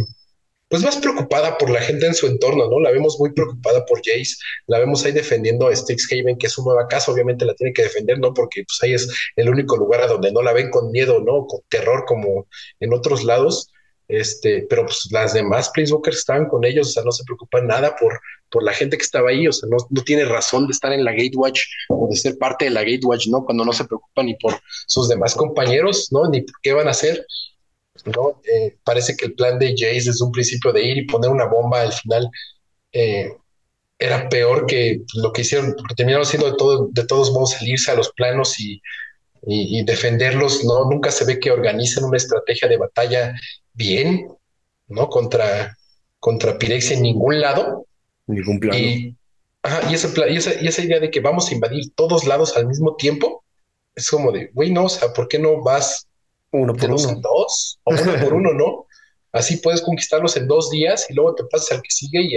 pues 0.69 0.83
más 0.83 0.97
preocupada 0.97 1.57
por 1.57 1.71
la 1.71 1.81
gente 1.81 2.05
en 2.05 2.13
su 2.13 2.27
entorno, 2.27 2.69
¿no? 2.69 2.79
La 2.79 2.91
vemos 2.91 3.19
muy 3.19 3.33
preocupada 3.33 3.83
por 3.85 3.99
Jace, 4.05 4.35
la 4.67 4.77
vemos 4.77 5.03
ahí 5.03 5.11
defendiendo 5.11 5.67
a 5.67 5.75
Strixhaven, 5.75 6.37
que 6.37 6.45
es 6.45 6.53
su 6.53 6.63
nueva 6.63 6.87
casa, 6.87 7.11
obviamente 7.11 7.45
la 7.45 7.55
tiene 7.55 7.73
que 7.73 7.81
defender, 7.81 8.19
¿no? 8.19 8.33
Porque 8.33 8.63
pues 8.63 8.77
ahí 8.83 8.93
es 8.93 9.09
el 9.35 9.49
único 9.49 9.75
lugar 9.75 10.01
a 10.01 10.07
donde 10.07 10.31
no 10.31 10.43
la 10.43 10.53
ven 10.53 10.69
con 10.69 10.91
miedo, 10.91 11.19
¿no? 11.19 11.47
Con 11.47 11.61
terror 11.69 12.05
como 12.05 12.47
en 12.79 12.93
otros 12.93 13.23
lados. 13.23 13.71
Este, 14.07 14.65
pero 14.69 14.85
pues 14.85 15.07
las 15.11 15.33
demás 15.33 15.69
Planeswalkers 15.69 16.17
estaban 16.17 16.47
con 16.47 16.65
ellos, 16.65 16.87
o 16.89 16.91
sea, 16.91 17.03
no 17.03 17.11
se 17.11 17.23
preocupan 17.23 17.67
nada 17.67 17.95
por, 17.95 18.19
por 18.49 18.63
la 18.63 18.73
gente 18.73 18.97
que 18.97 19.03
estaba 19.03 19.29
ahí, 19.29 19.47
o 19.47 19.53
sea, 19.53 19.69
no, 19.69 20.03
tiene 20.03 20.25
razón 20.25 20.67
de 20.67 20.71
estar 20.71 20.91
en 20.91 21.03
la 21.03 21.11
Gatewatch 21.11 21.61
o 21.89 22.07
de 22.09 22.15
ser 22.15 22.37
parte 22.37 22.65
de 22.65 22.71
la 22.71 22.83
Gatewatch, 22.83 23.27
¿no? 23.27 23.45
Cuando 23.45 23.65
no 23.65 23.73
se 23.73 23.85
preocupan 23.85 24.25
ni 24.25 24.35
por 24.35 24.59
sus 24.87 25.07
demás 25.07 25.35
compañeros, 25.35 26.09
¿no? 26.11 26.27
Ni 26.29 26.41
por 26.41 26.55
qué 26.61 26.73
van 26.73 26.87
a 26.87 26.91
hacer, 26.91 27.25
¿no? 28.05 28.41
Eh, 28.51 28.77
parece 28.83 29.15
que 29.15 29.27
el 29.27 29.33
plan 29.33 29.59
de 29.59 29.71
Jace 29.71 30.09
desde 30.09 30.25
un 30.25 30.31
principio 30.31 30.71
de 30.71 30.83
ir 30.83 30.97
y 30.97 31.05
poner 31.05 31.29
una 31.29 31.45
bomba 31.45 31.81
al 31.81 31.93
final 31.93 32.29
eh, 32.91 33.31
era 33.99 34.29
peor 34.29 34.65
que 34.65 35.01
lo 35.15 35.33
que 35.33 35.41
hicieron, 35.41 35.75
porque 35.77 35.95
terminaron 35.95 36.25
siendo 36.25 36.49
de, 36.49 36.57
todo, 36.57 36.87
de 36.89 37.05
todos 37.05 37.31
modos 37.31 37.51
salirse 37.51 37.91
a 37.91 37.95
los 37.95 38.11
planos 38.13 38.59
y, 38.59 38.81
defenderlos, 39.85 40.65
¿no? 40.65 40.85
Nunca 40.85 41.11
se 41.11 41.23
ve 41.23 41.39
que 41.39 41.49
organicen 41.49 42.03
una 42.03 42.17
estrategia 42.17 42.67
de 42.67 42.77
batalla 42.77 43.33
bien, 43.73 44.27
¿no? 44.87 45.07
Contra, 45.07 45.77
contra 46.19 46.57
Pirexia 46.57 46.97
en 46.97 47.03
ningún 47.03 47.39
lado. 47.39 47.85
Ningún. 48.29 48.59
Y, 48.73 49.15
ajá, 49.63 49.89
y, 49.89 49.95
esa, 49.95 50.29
y, 50.29 50.37
esa, 50.37 50.61
y 50.61 50.67
esa 50.67 50.83
idea 50.83 50.99
de 50.99 51.09
que 51.09 51.19
vamos 51.19 51.49
a 51.49 51.53
invadir 51.55 51.91
todos 51.95 52.25
lados 52.25 52.55
al 52.55 52.67
mismo 52.67 52.95
tiempo, 52.95 53.43
es 53.95 54.09
como 54.09 54.31
de, 54.31 54.51
güey, 54.53 54.71
no, 54.71 54.85
o 54.85 54.89
sea, 54.89 55.11
¿por 55.13 55.27
qué 55.27 55.39
no 55.39 55.61
vas 55.61 56.07
uno 56.51 56.73
por 56.75 56.89
dos 56.89 57.05
uno? 57.05 57.13
En 57.13 57.21
dos 57.21 57.79
o 57.83 57.91
uno 57.91 58.19
por 58.23 58.33
uno, 58.35 58.53
¿no? 58.53 58.85
Así 59.31 59.57
puedes 59.57 59.81
conquistarlos 59.81 60.37
en 60.37 60.47
dos 60.47 60.69
días 60.69 61.07
y 61.09 61.13
luego 61.13 61.35
te 61.35 61.43
pasas 61.45 61.71
al 61.71 61.81
que 61.81 61.89
sigue 61.89 62.21
y 62.21 62.29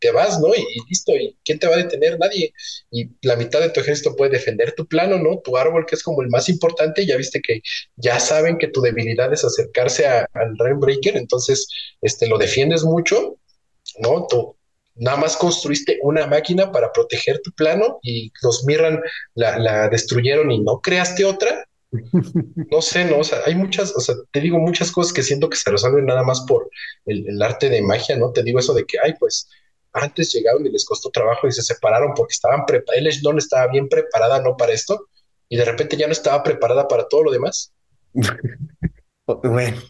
te 0.00 0.10
vas, 0.12 0.38
¿no? 0.38 0.54
Y, 0.54 0.60
y, 0.60 0.88
listo, 0.88 1.16
¿y 1.16 1.36
quién 1.44 1.58
te 1.58 1.66
va 1.66 1.74
a 1.74 1.78
detener? 1.78 2.18
Nadie. 2.18 2.52
Y 2.90 3.10
la 3.22 3.36
mitad 3.36 3.60
de 3.60 3.70
tu 3.70 3.80
ejército 3.80 4.14
puede 4.14 4.32
defender 4.32 4.72
tu 4.72 4.86
plano, 4.86 5.18
¿no? 5.18 5.38
Tu 5.38 5.56
árbol, 5.56 5.86
que 5.86 5.94
es 5.94 6.02
como 6.02 6.22
el 6.22 6.28
más 6.28 6.48
importante, 6.48 7.06
ya 7.06 7.16
viste 7.16 7.40
que 7.40 7.62
ya 7.96 8.20
saben 8.20 8.58
que 8.58 8.68
tu 8.68 8.80
debilidad 8.82 9.32
es 9.32 9.44
acercarse 9.44 10.06
a, 10.06 10.28
al 10.34 10.56
Rainbreaker, 10.58 11.16
entonces 11.16 11.68
este, 12.02 12.28
lo 12.28 12.38
defiendes 12.38 12.84
mucho, 12.84 13.38
¿no? 13.98 14.26
Tu, 14.28 14.57
nada 14.98 15.16
más 15.16 15.36
construiste 15.36 15.98
una 16.02 16.26
máquina 16.26 16.70
para 16.72 16.92
proteger 16.92 17.40
tu 17.40 17.52
plano 17.52 17.98
y 18.02 18.32
los 18.42 18.64
Mirran 18.64 19.00
la, 19.34 19.58
la 19.58 19.88
destruyeron 19.88 20.50
y 20.50 20.60
no 20.60 20.80
creaste 20.80 21.24
otra. 21.24 21.64
No 22.70 22.82
sé, 22.82 23.04
no, 23.04 23.18
o 23.18 23.24
sea, 23.24 23.38
hay 23.46 23.54
muchas, 23.54 23.96
o 23.96 24.00
sea, 24.00 24.14
te 24.30 24.40
digo 24.40 24.58
muchas 24.58 24.92
cosas 24.92 25.12
que 25.12 25.22
siento 25.22 25.48
que 25.48 25.56
se 25.56 25.70
resuelven 25.70 26.06
nada 26.06 26.22
más 26.22 26.44
por 26.46 26.70
el, 27.06 27.40
arte 27.42 27.70
de 27.70 27.80
magia, 27.80 28.16
¿no? 28.16 28.30
Te 28.30 28.42
digo 28.42 28.58
eso 28.58 28.74
de 28.74 28.84
que, 28.84 28.98
ay, 29.02 29.14
pues 29.18 29.48
antes 29.92 30.32
llegaron 30.32 30.66
y 30.66 30.70
les 30.70 30.84
costó 30.84 31.10
trabajo 31.10 31.46
y 31.48 31.52
se 31.52 31.62
separaron 31.62 32.12
porque 32.14 32.32
estaban 32.32 32.66
preparados, 32.66 33.22
no 33.22 33.38
estaba 33.38 33.68
bien 33.68 33.88
preparada, 33.88 34.40
¿no? 34.42 34.56
Para 34.56 34.72
esto, 34.72 35.08
y 35.48 35.56
de 35.56 35.64
repente 35.64 35.96
ya 35.96 36.06
no 36.06 36.12
estaba 36.12 36.42
preparada 36.42 36.86
para 36.88 37.08
todo 37.08 37.24
lo 37.24 37.30
demás. 37.30 37.72
bueno, 39.26 39.80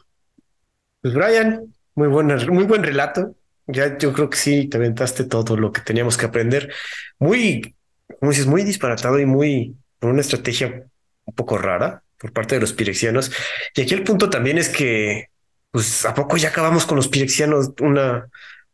pues 1.02 1.14
Brian, 1.14 1.74
muy 1.94 2.08
buen, 2.08 2.28
muy 2.48 2.64
buen 2.64 2.84
relato. 2.84 3.34
Ya 3.68 3.98
yo 3.98 4.12
creo 4.14 4.30
que 4.30 4.38
sí, 4.38 4.68
te 4.68 4.78
aventaste 4.78 5.24
todo 5.24 5.56
lo 5.56 5.72
que 5.72 5.82
teníamos 5.82 6.16
que 6.16 6.26
aprender. 6.26 6.72
Muy, 7.18 7.76
como 8.18 8.32
dices, 8.32 8.46
muy 8.46 8.64
disparatado 8.64 9.20
y 9.20 9.26
muy, 9.26 9.76
con 10.00 10.10
una 10.10 10.22
estrategia 10.22 10.86
un 11.24 11.34
poco 11.34 11.58
rara 11.58 12.02
por 12.18 12.32
parte 12.32 12.54
de 12.54 12.62
los 12.62 12.72
pirexianos. 12.72 13.30
Y 13.74 13.82
aquí 13.82 13.94
el 13.94 14.04
punto 14.04 14.30
también 14.30 14.56
es 14.56 14.70
que, 14.70 15.26
pues, 15.70 16.06
¿a 16.06 16.14
poco 16.14 16.38
ya 16.38 16.48
acabamos 16.48 16.86
con 16.86 16.96
los 16.96 17.08
pirexianos? 17.08 17.72
Una, 17.80 18.28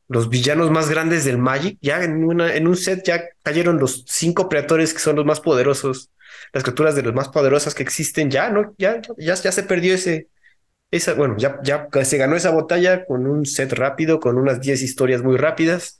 los 0.08 0.28
villanos 0.28 0.70
más 0.70 0.88
grandes 0.88 1.24
del 1.24 1.38
Magic. 1.38 1.76
Ya 1.82 2.04
en, 2.04 2.24
una, 2.24 2.54
en 2.54 2.68
un 2.68 2.76
set 2.76 3.04
ya 3.04 3.24
cayeron 3.42 3.78
los 3.78 4.04
cinco 4.06 4.48
predatores 4.48 4.94
que 4.94 5.00
son 5.00 5.16
los 5.16 5.24
más 5.26 5.40
poderosos, 5.40 6.10
las 6.52 6.62
criaturas 6.62 6.94
de 6.94 7.02
los 7.02 7.14
más 7.14 7.28
poderosas 7.30 7.74
que 7.74 7.82
existen. 7.82 8.30
Ya, 8.30 8.48
¿no? 8.48 8.74
Ya, 8.78 9.02
ya, 9.18 9.34
ya 9.34 9.52
se 9.52 9.64
perdió 9.64 9.94
ese, 9.94 10.28
esa, 10.96 11.14
bueno, 11.14 11.36
ya, 11.36 11.58
ya 11.62 11.88
se 12.04 12.18
ganó 12.18 12.36
esa 12.36 12.50
batalla 12.50 13.04
con 13.04 13.26
un 13.26 13.46
set 13.46 13.72
rápido, 13.72 14.20
con 14.20 14.38
unas 14.38 14.60
10 14.60 14.82
historias 14.82 15.22
muy 15.22 15.36
rápidas. 15.36 15.98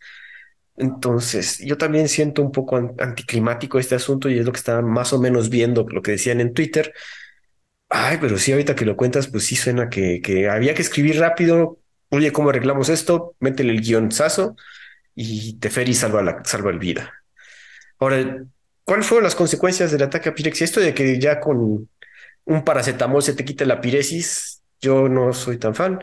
Entonces, 0.76 1.58
yo 1.58 1.76
también 1.78 2.08
siento 2.08 2.42
un 2.42 2.52
poco 2.52 2.76
anticlimático 2.76 3.78
este 3.78 3.96
asunto 3.96 4.28
y 4.28 4.38
es 4.38 4.46
lo 4.46 4.52
que 4.52 4.58
estaban 4.58 4.84
más 4.86 5.12
o 5.12 5.20
menos 5.20 5.50
viendo, 5.50 5.86
lo 5.88 6.02
que 6.02 6.12
decían 6.12 6.40
en 6.40 6.54
Twitter. 6.54 6.92
Ay, 7.88 8.18
pero 8.20 8.38
sí, 8.38 8.52
ahorita 8.52 8.74
que 8.74 8.84
lo 8.84 8.96
cuentas, 8.96 9.28
pues 9.28 9.44
sí 9.46 9.56
suena 9.56 9.88
que, 9.88 10.20
que 10.20 10.48
había 10.48 10.74
que 10.74 10.82
escribir 10.82 11.18
rápido. 11.18 11.78
Oye, 12.10 12.32
¿cómo 12.32 12.50
arreglamos 12.50 12.88
esto? 12.88 13.34
Métele 13.40 13.72
el 13.72 13.80
guionzazo 13.80 14.56
y 15.14 15.58
Teferi 15.58 15.94
salva 15.94 16.22
la 16.22 16.44
salva 16.44 16.70
el 16.70 16.78
vida. 16.78 17.12
Ahora, 17.98 18.44
¿cuáles 18.84 19.06
fueron 19.06 19.24
las 19.24 19.34
consecuencias 19.34 19.90
del 19.92 20.02
ataque 20.02 20.28
a 20.28 20.34
Pirexia? 20.34 20.64
Esto 20.64 20.80
de 20.80 20.94
que 20.94 21.18
ya 21.18 21.40
con 21.40 21.88
un 22.44 22.64
paracetamol 22.64 23.22
se 23.22 23.34
te 23.34 23.44
quita 23.44 23.64
la 23.64 23.80
piresis, 23.80 24.63
yo 24.80 25.08
no 25.08 25.32
soy 25.32 25.58
tan 25.58 25.74
fan. 25.74 26.00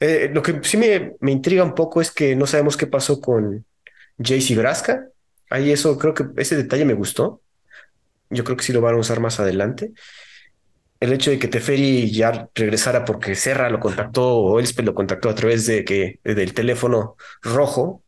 Eh, 0.00 0.30
lo 0.32 0.42
que 0.42 0.60
sí 0.62 0.76
me, 0.76 1.14
me 1.20 1.32
intriga 1.32 1.64
un 1.64 1.74
poco 1.74 2.00
es 2.00 2.10
que 2.10 2.36
no 2.36 2.46
sabemos 2.46 2.76
qué 2.76 2.86
pasó 2.86 3.20
con, 3.20 3.64
Jace 4.18 4.56
Braska. 4.56 5.08
Ahí 5.50 5.70
eso, 5.70 5.98
creo 5.98 6.14
que 6.14 6.26
ese 6.36 6.56
detalle 6.56 6.84
me 6.84 6.94
gustó. 6.94 7.40
Yo 8.30 8.44
creo 8.44 8.56
que 8.56 8.64
sí 8.64 8.72
lo 8.72 8.80
van 8.80 8.94
a 8.94 8.98
usar 8.98 9.20
más 9.20 9.40
adelante. 9.40 9.92
El 11.00 11.12
hecho 11.12 11.30
de 11.30 11.38
que 11.38 11.48
Teferi 11.48 12.10
ya 12.10 12.48
regresara 12.54 13.04
porque 13.04 13.34
Serra 13.34 13.70
lo 13.70 13.78
contactó 13.80 14.36
o 14.36 14.58
Elspeth 14.58 14.84
lo 14.84 14.94
contactó 14.94 15.30
a 15.30 15.34
través 15.34 15.64
de 15.66 15.84
que 15.84 16.18
del 16.24 16.52
teléfono 16.52 17.16
rojo 17.40 18.02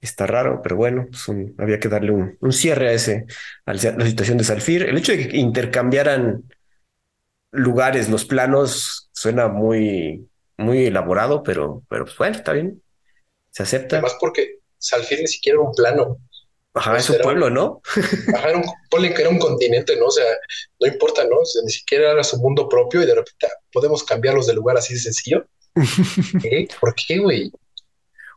está 0.00 0.26
raro, 0.26 0.60
pero 0.62 0.76
bueno, 0.76 1.06
pues 1.08 1.26
había 1.58 1.78
que 1.78 1.88
darle 1.88 2.12
un, 2.12 2.52
cierre 2.52 2.88
a 2.88 2.92
ese 2.92 3.26
a 3.64 3.72
la 3.72 4.06
situación 4.06 4.36
de 4.36 4.44
Salfir. 4.44 4.82
El 4.82 4.98
hecho 4.98 5.12
de 5.12 5.28
que 5.28 5.36
intercambiaran 5.38 6.44
lugares, 7.50 8.10
los 8.10 8.26
planos, 8.26 9.01
suena 9.12 9.48
muy, 9.48 10.28
muy 10.56 10.86
elaborado, 10.86 11.42
pero, 11.42 11.82
pero 11.88 12.04
pues 12.04 12.16
bueno, 12.16 12.36
está 12.36 12.52
bien. 12.52 12.82
Se 13.50 13.62
acepta. 13.62 13.96
Además, 13.96 14.16
porque 14.20 14.58
Salfir 14.78 15.20
ni 15.20 15.26
siquiera 15.26 15.58
era 15.58 15.68
un 15.68 15.74
plano. 15.74 16.18
Ajá, 16.74 16.96
es 16.96 17.10
un 17.10 17.18
pueblo, 17.18 17.50
¿no? 17.50 17.82
Ajá, 18.34 18.48
era 18.48 18.58
un, 18.58 18.64
ponle 18.90 19.12
que 19.12 19.20
era 19.20 19.30
un 19.30 19.38
continente, 19.38 19.94
¿no? 19.96 20.06
O 20.06 20.10
sea, 20.10 20.24
no 20.80 20.86
importa, 20.86 21.22
¿no? 21.24 21.36
O 21.40 21.44
sea, 21.44 21.62
ni 21.64 21.70
siquiera 21.70 22.12
era 22.12 22.24
su 22.24 22.38
mundo 22.38 22.68
propio 22.68 23.02
y 23.02 23.06
de 23.06 23.14
repente 23.14 23.46
podemos 23.70 24.02
cambiarlos 24.04 24.46
de 24.46 24.54
lugar 24.54 24.78
así 24.78 24.94
de 24.94 25.00
sencillo. 25.00 25.46
¿Qué? 26.42 26.68
¿Por 26.80 26.94
qué, 26.94 27.18
güey? 27.18 27.52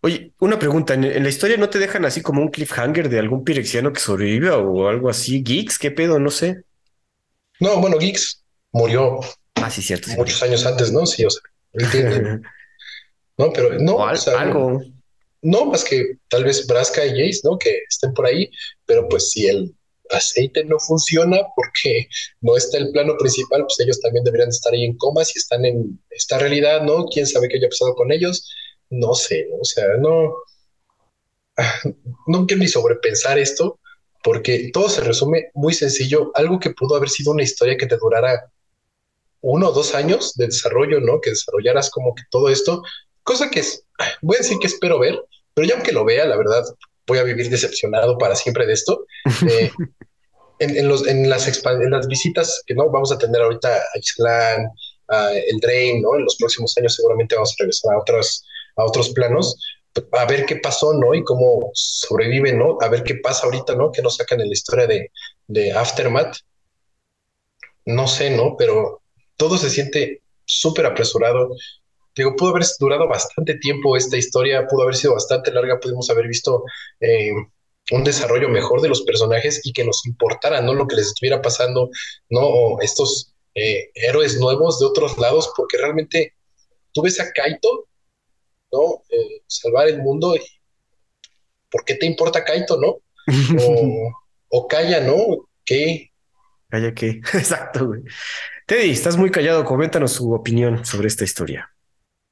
Oye, 0.01 0.33
una 0.39 0.59
pregunta, 0.59 0.93
¿En, 0.93 1.23
la 1.23 1.29
historia 1.29 1.57
no 1.57 1.69
te 1.69 1.79
dejan 1.79 2.05
así 2.05 2.21
como 2.21 2.41
un 2.41 2.49
cliffhanger 2.49 3.09
de 3.09 3.19
algún 3.19 3.43
pirexiano 3.43 3.91
que 3.91 4.01
sobrevive 4.01 4.51
o 4.51 4.87
algo 4.87 5.09
así? 5.09 5.41
¿Geeks? 5.41 5.79
¿Qué 5.79 5.91
pedo? 5.91 6.19
No 6.19 6.29
sé. 6.29 6.63
No, 7.59 7.79
bueno, 7.79 7.97
Geeks 7.97 8.43
murió. 8.71 9.21
Ah, 9.55 9.69
sí, 9.69 9.81
cierto. 9.81 10.09
muchos 10.17 10.41
años 10.43 10.65
antes, 10.65 10.91
¿no? 10.91 11.05
Sí, 11.05 11.25
o 11.25 11.29
sea, 11.29 11.41
no, 13.37 13.51
pero 13.53 13.79
no. 13.79 13.97
O, 13.97 14.15
sea, 14.15 14.39
algo. 14.39 14.81
No, 15.41 15.65
más 15.65 15.83
que 15.83 16.17
tal 16.29 16.43
vez 16.43 16.65
Braska 16.67 17.05
y 17.05 17.09
Jace, 17.09 17.41
¿no? 17.43 17.57
Que 17.57 17.81
estén 17.89 18.13
por 18.13 18.25
ahí, 18.25 18.49
pero 18.85 19.07
pues 19.07 19.31
si 19.31 19.47
el 19.47 19.75
aceite 20.11 20.63
no 20.63 20.79
funciona 20.79 21.37
porque 21.55 22.07
no 22.41 22.55
está 22.55 22.77
el 22.77 22.91
plano 22.91 23.15
principal, 23.17 23.63
pues 23.63 23.79
ellos 23.79 23.99
también 24.01 24.23
deberían 24.23 24.49
estar 24.49 24.73
ahí 24.73 24.85
en 24.85 24.97
coma 24.97 25.25
si 25.25 25.39
están 25.39 25.65
en 25.65 25.99
esta 26.09 26.37
realidad, 26.37 26.81
¿no? 26.83 27.05
¿Quién 27.05 27.27
sabe 27.27 27.47
qué 27.47 27.57
haya 27.57 27.69
pasado 27.69 27.95
con 27.95 28.11
ellos? 28.11 28.51
No 28.89 29.13
sé, 29.13 29.47
o 29.59 29.65
sea, 29.65 29.85
no, 29.99 30.35
no 32.27 32.45
quiero 32.45 32.61
ni 32.61 32.67
sobrepensar 32.67 33.39
esto 33.39 33.79
porque 34.23 34.71
todo 34.73 34.89
se 34.89 35.01
resume 35.01 35.51
muy 35.53 35.73
sencillo, 35.73 36.31
algo 36.33 36.59
que 36.59 36.71
pudo 36.71 36.95
haber 36.95 37.09
sido 37.09 37.31
una 37.31 37.43
historia 37.43 37.77
que 37.77 37.85
te 37.85 37.97
durara 37.97 38.51
uno 39.45 39.69
o 39.69 39.71
dos 39.71 39.93
años 39.93 40.33
de 40.35 40.47
desarrollo, 40.47 40.99
¿no? 40.99 41.21
Que 41.21 41.29
desarrollaras 41.29 41.91
como 41.91 42.15
que 42.15 42.23
todo 42.31 42.49
esto, 42.49 42.81
cosa 43.23 43.49
que 43.49 43.59
es, 43.59 43.83
voy 44.21 44.37
a 44.37 44.39
decir 44.39 44.57
que 44.59 44.67
espero 44.67 44.99
ver, 44.99 45.19
pero 45.53 45.67
ya 45.67 45.75
aunque 45.75 45.91
lo 45.91 46.03
vea, 46.03 46.25
la 46.25 46.35
verdad, 46.35 46.63
voy 47.05 47.19
a 47.19 47.23
vivir 47.23 47.49
decepcionado 47.49 48.17
para 48.17 48.35
siempre 48.35 48.65
de 48.65 48.73
esto. 48.73 49.05
Eh, 49.47 49.71
en, 50.59 50.87
los, 50.87 51.05
en, 51.07 51.29
las 51.29 51.47
en 51.65 51.91
las 51.91 52.07
visitas 52.07 52.63
que 52.65 52.73
no 52.73 52.89
vamos 52.89 53.11
a 53.11 53.19
tener 53.19 53.39
ahorita 53.39 53.75
a 53.75 53.99
Island, 53.99 54.67
a 55.09 55.33
el 55.33 55.59
Drain, 55.59 56.01
¿no? 56.01 56.15
En 56.15 56.23
los 56.23 56.37
próximos 56.37 56.75
años 56.77 56.95
seguramente 56.95 57.35
vamos 57.35 57.51
a 57.51 57.63
regresar 57.63 57.93
a 57.93 57.99
otros, 57.99 58.43
a 58.77 58.83
otros 58.83 59.09
planos, 59.09 59.55
a 60.11 60.25
ver 60.25 60.47
qué 60.47 60.55
pasó, 60.55 60.93
¿no? 60.93 61.13
Y 61.13 61.23
cómo 61.23 61.69
sobreviven, 61.73 62.57
¿no? 62.57 62.77
A 62.81 62.89
ver 62.89 63.03
qué 63.03 63.15
pasa 63.15 63.45
ahorita, 63.45 63.75
¿no? 63.75 63.91
Que 63.91 64.01
nos 64.01 64.15
sacan 64.15 64.41
en 64.41 64.47
la 64.47 64.53
historia 64.53 64.87
de, 64.87 65.11
de 65.47 65.71
Aftermath. 65.71 66.37
No 67.85 68.07
sé, 68.07 68.31
¿no? 68.31 68.55
Pero 68.57 69.03
todo 69.37 69.57
se 69.57 69.69
siente 69.69 70.21
súper 70.45 70.85
apresurado 70.85 71.49
digo, 72.15 72.35
pudo 72.35 72.51
haber 72.51 72.63
durado 72.79 73.07
bastante 73.07 73.55
tiempo 73.55 73.97
esta 73.97 74.17
historia, 74.17 74.67
pudo 74.67 74.83
haber 74.83 74.95
sido 74.95 75.13
bastante 75.13 75.51
larga, 75.51 75.79
pudimos 75.79 76.09
haber 76.09 76.27
visto 76.27 76.63
eh, 76.99 77.31
un 77.91 78.03
desarrollo 78.03 78.49
mejor 78.49 78.81
de 78.81 78.89
los 78.89 79.03
personajes 79.03 79.61
y 79.63 79.73
que 79.73 79.83
nos 79.83 80.05
importara, 80.05 80.61
¿no? 80.61 80.73
Lo 80.73 80.87
que 80.87 80.95
les 80.95 81.07
estuviera 81.07 81.41
pasando, 81.41 81.89
¿no? 82.29 82.79
estos 82.81 83.33
eh, 83.53 83.89
héroes 83.93 84.39
nuevos 84.39 84.79
de 84.79 84.85
otros 84.85 85.17
lados, 85.17 85.51
porque 85.55 85.77
realmente 85.77 86.35
tú 86.93 87.01
ves 87.01 87.19
a 87.19 87.31
Kaito, 87.31 87.87
¿no? 88.71 89.03
Eh, 89.09 89.41
salvar 89.47 89.87
el 89.87 90.01
mundo 90.01 90.35
y 90.35 90.41
¿por 91.69 91.83
qué 91.83 91.95
te 91.95 92.05
importa 92.05 92.43
Kaito, 92.43 92.77
no? 92.77 93.01
O, 93.59 94.11
o 94.49 94.67
calla, 94.67 94.99
¿no? 95.01 95.49
¿Qué? 95.65 96.11
Calla 96.69 96.93
qué, 96.93 97.09
exacto, 97.33 97.87
güey. 97.87 98.01
Teddy, 98.65 98.89
estás 98.89 99.15
muy 99.15 99.29
callado, 99.29 99.63
coméntanos 99.63 100.13
su 100.13 100.33
opinión 100.33 100.85
sobre 100.85 101.07
esta 101.07 101.23
historia. 101.23 101.71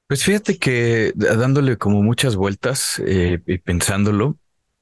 Pues 0.08 0.24
fíjate 0.24 0.58
que 0.58 1.14
dándole 1.16 1.78
como 1.78 2.02
muchas 2.02 2.36
vueltas 2.36 3.00
eh, 3.06 3.40
y 3.46 3.60
pensándolo, 3.60 4.38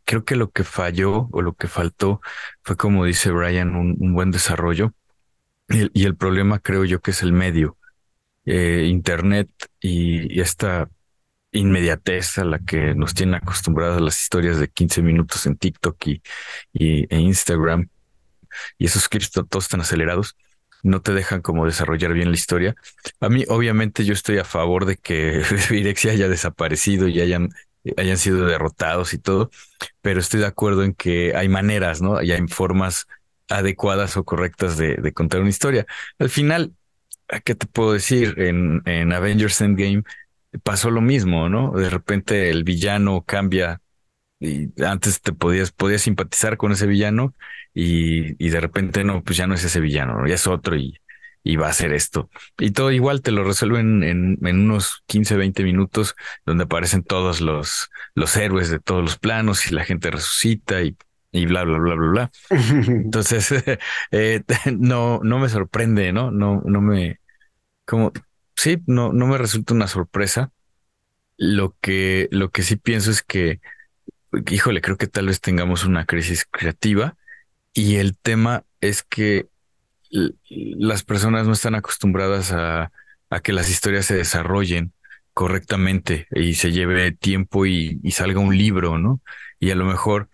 creo 0.05 0.23
que 0.23 0.37
lo 0.37 0.49
que 0.51 0.63
falló 0.63 1.27
o 1.31 1.41
lo 1.41 1.53
que 1.53 1.67
faltó 1.67 2.21
fue, 2.63 2.77
como 2.77 3.03
dice 3.03 3.31
Brian, 3.31 3.75
un, 3.75 4.13
buen 4.13 4.31
desarrollo. 4.31 4.93
Y 5.67 6.05
el, 6.05 6.15
problema 6.15 6.59
creo 6.59 6.85
yo 6.85 7.01
que 7.01 7.11
es 7.11 7.21
el 7.21 7.33
medio, 7.33 7.77
eh, 8.45 8.87
Internet 8.89 9.49
y, 9.81 10.39
esta 10.39 10.89
inmediatez 11.51 12.37
a 12.37 12.45
la 12.45 12.59
que 12.59 12.95
nos 12.95 13.13
tienen 13.13 13.35
acostumbradas 13.35 14.01
las 14.01 14.21
historias 14.21 14.57
de 14.57 14.69
15 14.69 15.01
minutos 15.01 15.45
en 15.45 15.57
TikTok 15.57 16.07
y, 16.07 16.21
y 16.71 17.13
e 17.13 17.19
Instagram 17.19 17.89
y 18.77 18.85
esos 18.85 19.09
clips 19.09 19.31
todos 19.31 19.67
tan 19.67 19.81
acelerados 19.81 20.37
no 20.83 21.01
te 21.01 21.13
dejan 21.13 21.41
como 21.41 21.65
desarrollar 21.65 22.13
bien 22.13 22.29
la 22.29 22.35
historia. 22.35 22.75
A 23.19 23.29
mí, 23.29 23.45
obviamente, 23.47 24.05
yo 24.05 24.13
estoy 24.13 24.37
a 24.37 24.43
favor 24.43 24.85
de 24.85 24.97
que 24.97 25.43
Virexia 25.69 26.11
haya 26.11 26.27
desaparecido 26.27 27.07
y 27.07 27.21
hayan, 27.21 27.49
hayan 27.97 28.17
sido 28.17 28.45
derrotados 28.45 29.13
y 29.13 29.19
todo, 29.19 29.51
pero 30.01 30.19
estoy 30.19 30.41
de 30.41 30.47
acuerdo 30.47 30.83
en 30.83 30.93
que 30.93 31.35
hay 31.35 31.49
maneras, 31.49 32.01
¿no? 32.01 32.21
Y 32.21 32.31
hay 32.31 32.47
formas 32.47 33.07
adecuadas 33.49 34.17
o 34.17 34.23
correctas 34.23 34.77
de, 34.77 35.13
contar 35.13 35.41
una 35.41 35.49
historia. 35.49 35.85
Al 36.19 36.29
final, 36.29 36.73
¿qué 37.43 37.55
te 37.55 37.67
puedo 37.67 37.93
decir? 37.93 38.35
En, 38.37 38.81
en 38.85 39.13
Avengers 39.13 39.61
Endgame 39.61 40.03
pasó 40.63 40.89
lo 40.89 41.01
mismo, 41.01 41.49
¿no? 41.49 41.71
De 41.71 41.89
repente 41.89 42.49
el 42.49 42.63
villano 42.63 43.23
cambia 43.25 43.81
y 44.41 44.69
antes 44.83 45.21
te 45.21 45.33
podías, 45.33 45.71
podías 45.71 46.01
simpatizar 46.01 46.57
con 46.57 46.71
ese 46.71 46.87
villano 46.87 47.35
y, 47.73 48.43
y 48.43 48.49
de 48.49 48.59
repente 48.59 49.03
no, 49.03 49.23
pues 49.23 49.37
ya 49.37 49.47
no 49.47 49.55
es 49.55 49.63
ese 49.63 49.79
villano, 49.79 50.25
ya 50.27 50.35
es 50.35 50.47
otro 50.47 50.75
y, 50.75 50.99
y 51.43 51.55
va 51.55 51.67
a 51.67 51.71
hacer 51.71 51.93
esto. 51.93 52.29
Y 52.57 52.71
todo 52.71 52.91
igual 52.91 53.21
te 53.21 53.31
lo 53.31 53.43
resuelven 53.43 54.03
en, 54.03 54.37
en, 54.45 54.59
unos 54.59 55.03
15, 55.07 55.37
20 55.37 55.63
minutos 55.63 56.15
donde 56.45 56.65
aparecen 56.65 57.03
todos 57.03 57.41
los, 57.41 57.89
los 58.13 58.35
héroes 58.37 58.69
de 58.69 58.79
todos 58.79 59.01
los 59.01 59.17
planos 59.17 59.65
y 59.67 59.73
la 59.73 59.83
gente 59.85 60.11
resucita 60.11 60.81
y, 60.81 60.95
y 61.31 61.45
bla, 61.45 61.63
bla, 61.63 61.79
bla, 61.79 61.95
bla, 61.95 62.09
bla. 62.09 62.31
Entonces, 62.87 63.51
eh, 64.11 64.43
no, 64.77 65.19
no 65.23 65.39
me 65.39 65.49
sorprende, 65.49 66.11
¿no? 66.13 66.31
No, 66.31 66.61
no 66.65 66.81
me, 66.81 67.19
como, 67.85 68.11
sí, 68.55 68.77
no, 68.85 69.13
no 69.13 69.27
me 69.27 69.37
resulta 69.37 69.73
una 69.73 69.87
sorpresa. 69.87 70.51
Lo 71.37 71.75
que, 71.81 72.27
lo 72.31 72.51
que 72.51 72.61
sí 72.61 72.75
pienso 72.75 73.09
es 73.09 73.23
que, 73.23 73.61
híjole, 74.51 74.81
creo 74.81 74.97
que 74.97 75.07
tal 75.07 75.25
vez 75.27 75.41
tengamos 75.41 75.85
una 75.85 76.05
crisis 76.05 76.45
creativa 76.49 77.15
y 77.73 77.95
el 77.95 78.17
tema 78.17 78.65
es 78.81 79.03
que 79.03 79.47
las 80.49 81.03
personas 81.03 81.47
no 81.47 81.53
están 81.53 81.75
acostumbradas 81.75 82.51
a, 82.51 82.91
que 83.43 83.53
las 83.53 83.69
historias 83.69 84.05
se 84.05 84.15
desarrollen 84.15 84.93
correctamente 85.33 86.27
y 86.31 86.55
se 86.55 86.71
lleve 86.71 87.13
tiempo 87.13 87.65
y, 87.65 87.99
salga 88.11 88.39
un 88.39 88.57
libro, 88.57 88.97
¿no? 88.97 89.21
Y 89.59 89.71
a 89.71 89.75
lo 89.75 89.85
mejor 89.85 90.29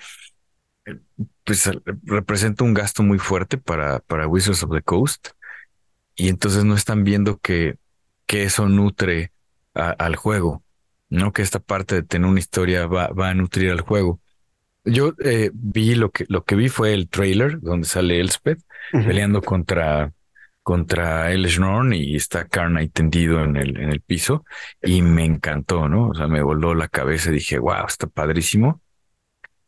pues 1.43 1.69
representa 2.03 2.64
un 2.64 2.73
gasto 2.73 3.03
muy 3.03 3.19
fuerte 3.19 3.57
para, 3.57 3.99
para 3.99 4.27
Wizards 4.27 4.64
of 4.64 4.72
the 4.72 4.81
Coast 4.81 5.30
y 6.15 6.30
entonces 6.30 6.65
no 6.65 6.76
están 6.76 7.03
viendo 7.03 7.38
que, 7.38 7.77
que 8.26 8.43
eso 8.43 8.68
nutre 8.68 9.31
al 9.73 10.15
juego, 10.15 10.64
¿no? 11.09 11.31
Que 11.31 11.43
esta 11.43 11.59
parte 11.59 11.95
de 11.95 12.03
tener 12.03 12.27
una 12.27 12.39
historia 12.39 12.88
va, 12.88 13.09
va 13.09 13.30
a 13.30 13.35
nutrir 13.35 13.69
al 13.69 13.81
juego. 13.81 14.19
Yo 14.88 15.14
eh, 15.23 15.51
vi 15.53 15.95
lo 15.95 16.11
que, 16.11 16.26
lo 16.30 16.43
que 16.43 16.55
vi 16.55 16.69
fue 16.69 16.93
el 16.93 17.09
trailer 17.09 17.59
donde 17.59 17.88
sale 17.88 18.19
Elspeth 18.19 18.59
peleando 18.91 19.41
contra, 19.41 20.14
contra 20.64 21.31
el 21.31 21.47
Schnorn 21.49 21.93
y 21.93 22.15
está 22.15 22.47
Carnage 22.47 22.89
tendido 22.89 23.43
en 23.43 23.57
el, 23.57 23.77
en 23.77 23.89
el 23.91 24.01
piso 24.01 24.45
y 24.81 25.01
me 25.01 25.26
encantó, 25.26 25.89
¿no? 25.89 26.09
O 26.09 26.14
sea, 26.14 26.27
me 26.27 26.41
voló 26.41 26.73
la 26.73 26.88
cabeza 26.88 27.30
y 27.30 27.34
dije, 27.34 27.59
wow, 27.59 27.85
está 27.88 28.07
padrísimo. 28.07 28.81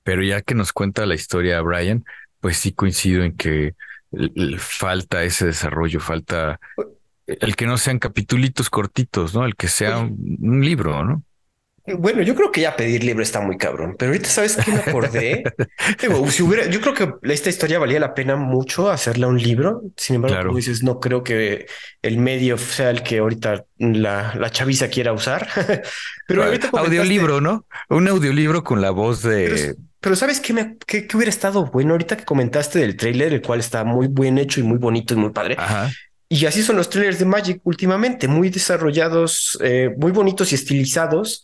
Pero 0.03 0.23
ya 0.23 0.41
que 0.41 0.55
nos 0.55 0.73
cuenta 0.73 1.05
la 1.05 1.15
historia 1.15 1.61
Brian, 1.61 2.05
pues 2.39 2.57
sí 2.57 2.71
coincido 2.71 3.23
en 3.23 3.35
que 3.35 3.75
falta 4.57 5.23
ese 5.23 5.45
desarrollo, 5.45 5.99
falta 5.99 6.59
el 7.27 7.55
que 7.55 7.67
no 7.67 7.77
sean 7.77 7.99
capitulitos 7.99 8.69
cortitos, 8.69 9.35
¿no? 9.35 9.45
El 9.45 9.55
que 9.55 9.67
sea 9.67 9.99
un 9.99 10.61
libro, 10.65 11.03
¿no? 11.03 11.23
Bueno, 11.85 12.21
yo 12.21 12.35
creo 12.35 12.51
que 12.51 12.61
ya 12.61 12.75
pedir 12.75 13.03
libro 13.03 13.23
está 13.23 13.41
muy 13.41 13.57
cabrón, 13.57 13.95
pero 13.97 14.11
ahorita 14.11 14.29
sabes 14.29 14.55
que 14.57 14.71
me 14.71 14.79
acordé. 14.79 15.43
si 16.29 16.43
hubiera, 16.43 16.67
yo 16.67 16.81
creo 16.81 16.93
que 16.93 17.13
esta 17.31 17.49
historia 17.49 17.79
valía 17.79 17.99
la 17.99 18.13
pena 18.13 18.35
mucho 18.35 18.89
hacerla 18.89 19.27
un 19.27 19.41
libro. 19.41 19.81
Sin 19.97 20.17
embargo, 20.17 20.47
como 20.47 20.57
dices, 20.57 20.83
no 20.83 20.99
creo 20.99 21.23
que 21.23 21.67
el 22.01 22.17
medio 22.17 22.57
sea 22.57 22.89
el 22.89 23.03
que 23.03 23.19
ahorita 23.19 23.65
la, 23.77 24.33
la 24.35 24.49
chaviza 24.51 24.89
quiera 24.89 25.13
usar. 25.13 25.47
pero 26.27 26.43
ahorita 26.43 26.69
audiolibro, 26.73 27.41
¿no? 27.41 27.65
Un 27.89 28.07
audiolibro 28.07 28.63
con 28.63 28.81
la 28.81 28.91
voz 28.91 29.23
de. 29.23 29.75
Pero, 30.01 30.15
sabes 30.15 30.39
qué, 30.39 30.53
me, 30.53 30.77
qué, 30.87 31.07
hubiera 31.13 31.29
estado 31.29 31.65
bueno 31.65 31.91
ahorita 31.91 32.15
que 32.15 32.23
comentaste 32.23 32.79
del 32.79 32.95
tráiler, 32.95 33.33
el 33.33 33.41
cual 33.41 33.59
está 33.59 33.83
muy 33.83 34.07
bien 34.07 34.37
hecho 34.37 34.59
y 34.61 34.63
muy 34.63 34.77
bonito 34.77 35.13
y 35.13 35.17
muy 35.17 35.31
padre. 35.31 35.57
Y 36.29 36.45
así 36.45 36.61
son 36.61 36.77
los 36.77 36.89
trailers 36.89 37.17
de 37.17 37.25
Magic 37.25 37.59
últimamente, 37.63 38.27
muy 38.27 38.49
desarrollados, 38.49 39.57
eh, 39.61 39.89
muy 39.97 40.11
bonitos 40.11 40.51
y 40.51 40.55
estilizados 40.55 41.43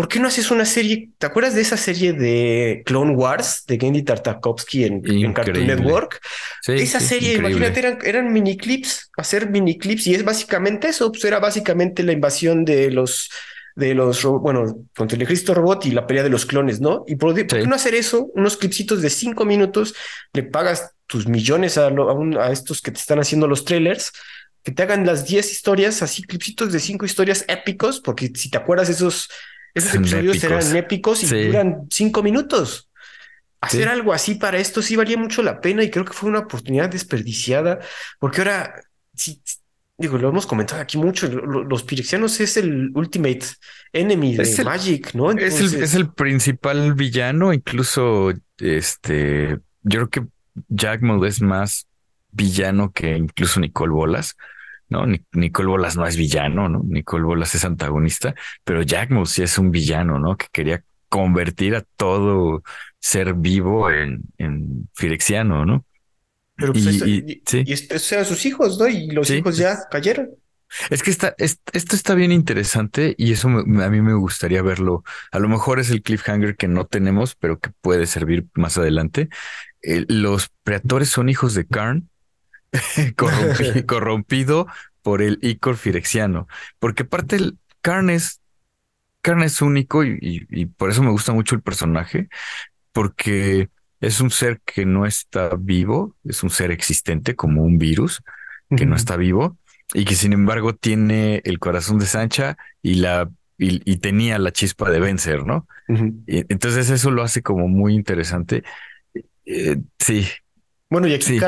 ¿por 0.00 0.08
qué 0.08 0.18
no 0.18 0.28
haces 0.28 0.50
una 0.50 0.64
serie? 0.64 1.10
¿Te 1.18 1.26
acuerdas 1.26 1.54
de 1.54 1.60
esa 1.60 1.76
serie 1.76 2.14
de 2.14 2.82
Clone 2.86 3.12
Wars 3.12 3.64
de 3.66 3.78
Gendy 3.78 4.02
Tartakovsky 4.02 4.84
en, 4.84 5.02
Cartoon 5.34 5.66
Network? 5.66 6.22
esa 6.68 7.00
serie, 7.00 7.34
imagínate, 7.34 7.80
eran, 7.80 7.98
eran 8.02 8.32
mini 8.32 8.56
clips, 8.56 9.10
hacer 9.18 9.50
mini 9.50 9.76
clips 9.76 10.06
y 10.06 10.14
es 10.14 10.24
básicamente 10.24 10.88
eso, 10.88 11.12
pues 11.12 11.22
era 11.26 11.38
básicamente 11.38 12.02
la 12.02 12.12
invasión 12.12 12.64
de 12.64 12.90
los 12.90 13.28
de 13.76 13.94
los, 13.94 14.24
bueno, 14.24 14.86
contra 14.96 15.16
el 15.16 15.22
ejército 15.22 15.52
robot 15.52 15.84
y 15.84 15.90
la 15.90 16.06
pelea 16.06 16.22
de 16.22 16.30
los 16.30 16.46
clones, 16.46 16.80
¿no? 16.80 17.04
Y 17.06 17.16
por, 17.16 17.34
qué 17.34 17.66
no 17.66 17.74
hacer 17.74 17.94
eso? 17.94 18.30
Unos 18.34 18.56
clipsitos 18.56 19.02
de 19.02 19.10
cinco 19.10 19.44
minutos, 19.44 19.94
le 20.32 20.44
pagas 20.44 20.92
tus 21.06 21.28
millones 21.28 21.76
a, 21.76 21.88
a, 21.88 22.52
estos 22.52 22.80
que 22.80 22.90
te 22.90 23.00
están 23.00 23.18
haciendo 23.18 23.46
los 23.46 23.66
trailers, 23.66 24.12
que 24.62 24.72
te 24.72 24.82
hagan 24.82 25.04
las 25.04 25.26
diez 25.26 25.52
historias, 25.52 26.02
así 26.02 26.22
clipsitos 26.22 26.72
de 26.72 26.80
cinco 26.80 27.04
historias 27.04 27.44
épicos, 27.48 28.00
porque 28.00 28.32
si 28.34 28.48
te 28.48 28.56
acuerdas 28.56 28.88
esos 28.88 29.28
esos 29.74 29.94
episodios 29.94 30.36
épicos. 30.36 30.64
eran 30.64 30.76
épicos 30.76 31.22
y 31.22 31.46
duran 31.46 31.86
cinco 31.90 32.22
minutos. 32.22 32.88
Hacer 33.60 33.88
algo 33.88 34.14
así 34.14 34.36
para 34.36 34.58
esto 34.58 34.80
sí 34.80 34.96
valía 34.96 35.18
mucho 35.18 35.42
la 35.42 35.60
pena 35.60 35.82
y 35.82 35.90
creo 35.90 36.04
que 36.04 36.14
fue 36.14 36.30
una 36.30 36.38
oportunidad 36.40 36.88
desperdiciada, 36.88 37.78
porque 38.18 38.40
ahora, 38.40 38.74
sí, 39.14 39.42
digo, 39.98 40.16
lo 40.16 40.30
hemos 40.30 40.46
comentado 40.46 40.80
aquí 40.80 40.96
mucho, 40.96 41.28
los 41.28 41.82
pirexianos 41.82 42.40
es 42.40 42.56
el 42.56 42.90
ultimate 42.94 43.40
enemy 43.92 44.34
de 44.34 44.64
Magic, 44.64 45.12
¿no? 45.12 45.30
es, 45.32 45.60
el, 45.60 45.82
es, 45.82 45.94
el, 45.94 46.10
principal 46.10 46.94
villano, 46.94 47.52
incluso 47.52 48.32
este, 48.56 49.58
yo 49.82 50.08
creo 50.08 50.08
que 50.08 50.22
Jack 50.68 51.02
es 51.26 51.42
más 51.42 51.86
villano 52.32 52.92
que 52.92 53.16
incluso 53.16 53.60
Nicole 53.60 53.92
Bolas. 53.92 54.36
¿No? 54.90 55.06
Nicole 55.32 55.68
Bolas 55.68 55.96
no 55.96 56.06
es 56.06 56.16
villano, 56.16 56.68
¿no? 56.68 56.82
Nicole 56.84 57.24
Bolas 57.24 57.54
es 57.54 57.64
antagonista, 57.64 58.34
pero 58.64 58.82
Jack 58.82 59.10
Moose 59.10 59.34
sí 59.34 59.42
es 59.42 59.56
un 59.56 59.70
villano, 59.70 60.18
¿no? 60.18 60.36
Que 60.36 60.46
quería 60.52 60.84
convertir 61.08 61.74
a 61.74 61.84
todo 61.96 62.62
ser 62.98 63.34
vivo 63.34 63.90
en, 63.90 64.22
en 64.38 64.88
firexiano, 64.94 65.64
¿no? 65.64 65.86
Pero 66.56 66.72
pues 66.74 67.02
y, 67.06 67.42
estos 67.72 68.12
eran 68.12 68.26
sus 68.26 68.44
hijos, 68.44 68.78
¿no? 68.78 68.86
Y 68.86 69.10
los 69.10 69.30
hijos 69.30 69.56
ya 69.56 69.78
cayeron. 69.90 70.30
Es 70.90 71.02
que 71.02 71.10
está, 71.10 71.34
esto 71.38 71.96
está 71.96 72.14
bien 72.14 72.30
interesante 72.30 73.14
y 73.18 73.32
eso 73.32 73.48
a 73.48 73.62
mí 73.64 74.00
me 74.02 74.14
gustaría 74.14 74.62
verlo. 74.62 75.02
A 75.32 75.38
lo 75.38 75.48
mejor 75.48 75.80
es 75.80 75.90
el 75.90 76.02
cliffhanger 76.02 76.56
que 76.56 76.68
no 76.68 76.86
tenemos, 76.86 77.34
pero 77.34 77.58
que 77.58 77.70
puede 77.80 78.06
servir 78.06 78.46
más 78.54 78.78
adelante. 78.78 79.28
los 79.82 80.50
preatores 80.62 81.08
son 81.08 81.28
hijos 81.28 81.54
de 81.54 81.66
Karn 81.66 82.09
corrompido 83.86 84.66
por 85.02 85.22
el 85.22 85.38
Icor 85.42 85.76
Firexiano. 85.76 86.48
Porque 86.78 87.04
aparte 87.04 87.36
el 87.36 87.58
Karn 87.80 88.10
es, 88.10 88.40
es 89.22 89.62
único 89.62 90.04
y, 90.04 90.66
por 90.76 90.90
eso 90.90 91.02
me 91.02 91.10
gusta 91.10 91.32
mucho 91.32 91.54
el 91.54 91.62
personaje, 91.62 92.28
porque 92.92 93.68
es 94.00 94.20
un 94.20 94.30
ser 94.30 94.60
que 94.64 94.86
no 94.86 95.06
está 95.06 95.50
vivo, 95.58 96.16
es 96.24 96.42
un 96.42 96.50
ser 96.50 96.70
existente 96.70 97.36
como 97.36 97.62
un 97.62 97.78
virus 97.78 98.22
que 98.76 98.86
no 98.86 98.94
está 98.94 99.16
vivo 99.16 99.58
y 99.94 100.04
que 100.04 100.14
sin 100.14 100.32
embargo 100.32 100.76
tiene 100.76 101.42
el 101.44 101.58
corazón 101.58 101.98
de 101.98 102.06
Sancha 102.06 102.56
y 102.82 102.94
la 102.94 103.28
y, 103.58 103.96
tenía 103.96 104.38
la 104.38 104.52
chispa 104.52 104.90
de 104.90 105.00
vencer, 105.00 105.44
¿no? 105.44 105.66
entonces 106.26 106.88
eso 106.88 107.10
lo 107.10 107.22
hace 107.22 107.42
como 107.42 107.68
muy 107.68 107.94
interesante. 107.94 108.62
Eh, 109.44 109.76
sí, 109.98 110.26
bueno, 110.90 111.06
y 111.06 111.14
aquí 111.14 111.38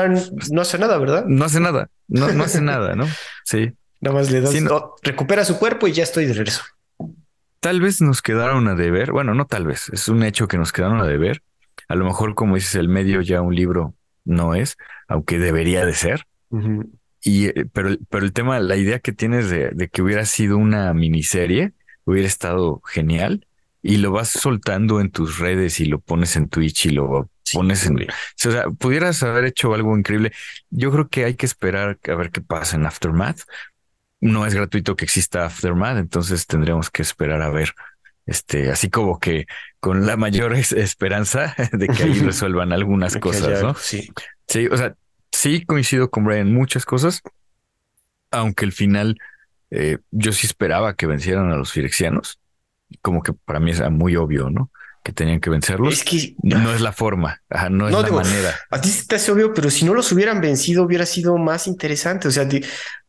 no 0.51 0.61
hace 0.61 0.79
nada, 0.79 0.97
¿verdad? 0.97 1.25
No 1.27 1.45
hace 1.45 1.59
nada, 1.59 1.89
no, 2.07 2.31
no 2.31 2.43
hace 2.43 2.61
nada, 2.61 2.95
¿no? 2.95 3.05
Sí. 3.43 3.73
Nada 3.99 4.15
más 4.15 4.31
le 4.31 4.41
das, 4.41 4.53
recupera 5.01 5.45
su 5.45 5.57
cuerpo 5.59 5.87
y 5.87 5.91
ya 5.91 6.03
estoy 6.03 6.25
de 6.25 6.33
regreso. 6.33 6.63
Tal 7.59 7.81
vez 7.81 8.01
nos 8.01 8.21
quedaron 8.21 8.67
a 8.67 8.75
deber, 8.75 9.11
bueno, 9.11 9.33
no 9.33 9.45
tal 9.45 9.65
vez, 9.65 9.89
es 9.89 10.07
un 10.07 10.23
hecho 10.23 10.47
que 10.47 10.57
nos 10.57 10.71
quedaron 10.71 10.99
a 10.99 11.05
deber. 11.05 11.41
A 11.87 11.95
lo 11.95 12.05
mejor, 12.05 12.35
como 12.35 12.55
dices, 12.55 12.75
el 12.75 12.89
medio 12.89 13.21
ya 13.21 13.41
un 13.41 13.55
libro 13.55 13.95
no 14.25 14.55
es, 14.55 14.77
aunque 15.07 15.39
debería 15.39 15.85
de 15.85 15.93
ser. 15.93 16.25
Y, 17.21 17.47
eh, 17.47 17.65
pero, 17.71 17.95
pero 18.09 18.25
el 18.25 18.33
tema, 18.33 18.59
la 18.59 18.75
idea 18.75 18.99
que 18.99 19.11
tienes 19.11 19.49
de, 19.49 19.69
de 19.71 19.87
que 19.87 20.01
hubiera 20.01 20.25
sido 20.25 20.57
una 20.57 20.93
miniserie, 20.93 21.73
hubiera 22.05 22.27
estado 22.27 22.81
genial 22.85 23.45
y 23.81 23.97
lo 23.97 24.11
vas 24.11 24.29
soltando 24.29 25.01
en 25.01 25.11
tus 25.11 25.39
redes 25.39 25.79
y 25.79 25.85
lo 25.85 25.99
pones 25.99 26.35
en 26.35 26.47
Twitch 26.47 26.87
y 26.87 26.89
lo 26.91 27.29
pones 27.51 27.85
en... 27.85 28.01
O 28.01 28.05
sea, 28.35 28.69
pudieras 28.69 29.21
haber 29.23 29.45
hecho 29.45 29.73
algo 29.73 29.97
increíble. 29.97 30.31
Yo 30.69 30.91
creo 30.91 31.09
que 31.09 31.25
hay 31.25 31.35
que 31.35 31.45
esperar 31.45 31.99
a 32.07 32.15
ver 32.15 32.31
qué 32.31 32.41
pasa 32.41 32.75
en 32.75 32.85
Aftermath. 32.85 33.41
No 34.21 34.45
es 34.45 34.53
gratuito 34.53 34.95
que 34.95 35.05
exista 35.05 35.45
Aftermath, 35.45 35.97
entonces 35.97 36.47
tendremos 36.47 36.89
que 36.89 37.01
esperar 37.01 37.41
a 37.41 37.49
ver. 37.49 37.73
Este, 38.25 38.71
así 38.71 38.89
como 38.89 39.19
que 39.19 39.47
con 39.79 40.05
la 40.05 40.15
mayor 40.15 40.53
esperanza 40.53 41.55
de 41.73 41.87
que 41.87 42.03
ahí 42.03 42.19
resuelvan 42.19 42.71
algunas 42.71 43.17
cosas, 43.17 43.61
¿no? 43.61 43.75
Sí. 43.75 44.09
Sí, 44.47 44.67
o 44.67 44.77
sea, 44.77 44.95
sí 45.31 45.65
coincido 45.65 46.09
con 46.09 46.23
Brian 46.25 46.47
en 46.47 46.53
muchas 46.53 46.85
cosas, 46.85 47.21
aunque 48.31 48.65
el 48.65 48.71
final 48.71 49.17
eh, 49.71 49.97
yo 50.11 50.31
sí 50.31 50.45
esperaba 50.45 50.95
que 50.95 51.07
vencieran 51.07 51.51
a 51.51 51.57
los 51.57 51.71
firexianos 51.71 52.39
como 53.01 53.23
que 53.23 53.33
para 53.33 53.59
mí 53.59 53.71
es 53.71 53.81
muy 53.89 54.15
obvio, 54.15 54.49
¿no? 54.49 54.71
Que 55.03 55.11
tenían 55.11 55.39
que 55.41 55.49
vencerlos. 55.49 55.93
Es 55.93 56.03
que 56.03 56.35
no 56.43 56.73
es 56.73 56.79
la 56.79 56.93
forma, 56.93 57.41
no 57.69 57.87
es 57.89 57.93
la 57.93 58.09
manera. 58.09 58.55
A 58.69 58.79
ti 58.79 58.89
te 59.07 59.15
hace 59.15 59.31
obvio, 59.33 59.53
pero 59.53 59.69
si 59.69 59.83
no 59.83 59.93
los 59.93 60.09
hubieran 60.13 60.39
vencido, 60.39 60.83
hubiera 60.83 61.05
sido 61.05 61.37
más 61.37 61.67
interesante. 61.67 62.29
O 62.29 62.31
sea, 62.31 62.47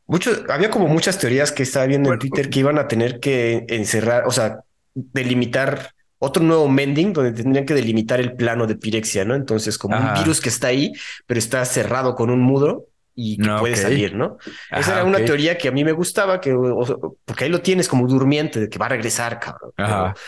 mucho, 0.06 0.44
había 0.48 0.70
como 0.70 0.88
muchas 0.88 1.18
teorías 1.18 1.52
que 1.52 1.62
estaba 1.62 1.86
viendo 1.86 2.12
en 2.12 2.18
Twitter 2.18 2.50
que 2.50 2.58
iban 2.58 2.78
a 2.78 2.88
tener 2.88 3.20
que 3.20 3.64
encerrar, 3.68 4.24
o 4.26 4.32
sea, 4.32 4.58
delimitar 4.94 5.90
otro 6.18 6.42
nuevo 6.42 6.68
mending 6.68 7.12
donde 7.12 7.32
tendrían 7.32 7.64
que 7.66 7.74
delimitar 7.74 8.18
el 8.18 8.34
plano 8.34 8.66
de 8.66 8.76
Pirexia, 8.76 9.24
¿no? 9.24 9.34
Entonces, 9.34 9.78
como 9.78 9.96
un 9.96 10.14
virus 10.14 10.40
que 10.40 10.48
está 10.48 10.68
ahí, 10.68 10.92
pero 11.26 11.38
está 11.38 11.64
cerrado 11.64 12.14
con 12.14 12.28
un 12.30 12.40
muro, 12.40 12.86
y 13.16 13.38
que 13.38 13.48
Ah, 13.48 13.58
puede 13.60 13.76
salir, 13.76 14.16
¿no? 14.16 14.38
Esa 14.72 14.94
era 14.94 15.04
una 15.04 15.24
teoría 15.24 15.56
que 15.56 15.68
a 15.68 15.70
mí 15.70 15.84
me 15.84 15.92
gustaba, 15.92 16.40
que, 16.40 16.52
o- 16.52 17.16
porque 17.24 17.44
ahí 17.44 17.50
lo 17.50 17.60
tienes 17.60 17.86
como 17.88 18.08
durmiente, 18.08 18.58
de 18.58 18.68
que 18.68 18.76
va 18.78 18.86
a 18.86 18.88
regresar, 18.88 19.38
cabrón. 19.38 19.70
Pero, 19.76 19.88
Ajá. 19.88 20.14
pero 20.14 20.20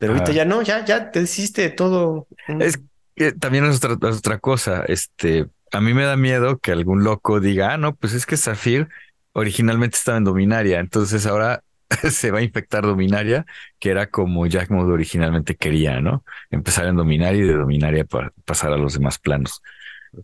ahorita 0.00 0.24
Ajá. 0.24 0.32
ya 0.32 0.44
no, 0.44 0.62
ya, 0.62 0.84
ya 0.84 1.10
te 1.10 1.22
hiciste 1.22 1.70
todo. 1.70 2.26
Es 2.58 2.78
que 3.14 3.32
también 3.32 3.64
es 3.64 3.76
otra, 3.84 4.10
es 4.10 4.18
otra 4.18 4.38
cosa. 4.38 4.84
Este, 4.86 5.46
a 5.72 5.80
mí 5.80 5.94
me 5.94 6.04
da 6.04 6.16
miedo 6.16 6.58
que 6.58 6.72
algún 6.72 7.04
loco 7.04 7.40
diga, 7.40 7.74
ah, 7.74 7.76
no, 7.76 7.94
pues 7.94 8.14
es 8.14 8.26
que 8.26 8.36
Zafir 8.36 8.88
originalmente 9.32 9.96
estaba 9.96 10.18
en 10.18 10.24
Dominaria, 10.24 10.80
entonces 10.80 11.26
ahora 11.26 11.62
se 12.10 12.30
va 12.30 12.38
a 12.38 12.42
infectar 12.42 12.82
Dominaria, 12.82 13.46
que 13.78 13.90
era 13.90 14.08
como 14.08 14.46
Jack 14.46 14.70
Mood 14.70 14.90
originalmente 14.90 15.56
quería, 15.56 16.00
¿no? 16.00 16.24
Empezar 16.50 16.86
en 16.86 16.96
Dominaria 16.96 17.44
y 17.44 17.46
de 17.46 17.54
Dominaria 17.54 18.04
para 18.04 18.32
pasar 18.44 18.72
a 18.72 18.76
los 18.76 18.94
demás 18.94 19.18
planos. 19.18 19.62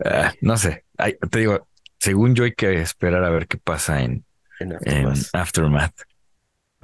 Ah, 0.04 0.32
no 0.40 0.56
sé, 0.56 0.84
Ay, 0.98 1.16
te 1.30 1.38
digo, 1.38 1.68
según 1.98 2.34
yo 2.34 2.44
hay 2.44 2.52
que 2.52 2.80
esperar 2.80 3.24
a 3.24 3.30
ver 3.30 3.46
qué 3.46 3.56
pasa 3.56 4.02
en, 4.02 4.24
en 4.58 4.76
en 4.84 5.12
Aftermath. 5.32 5.94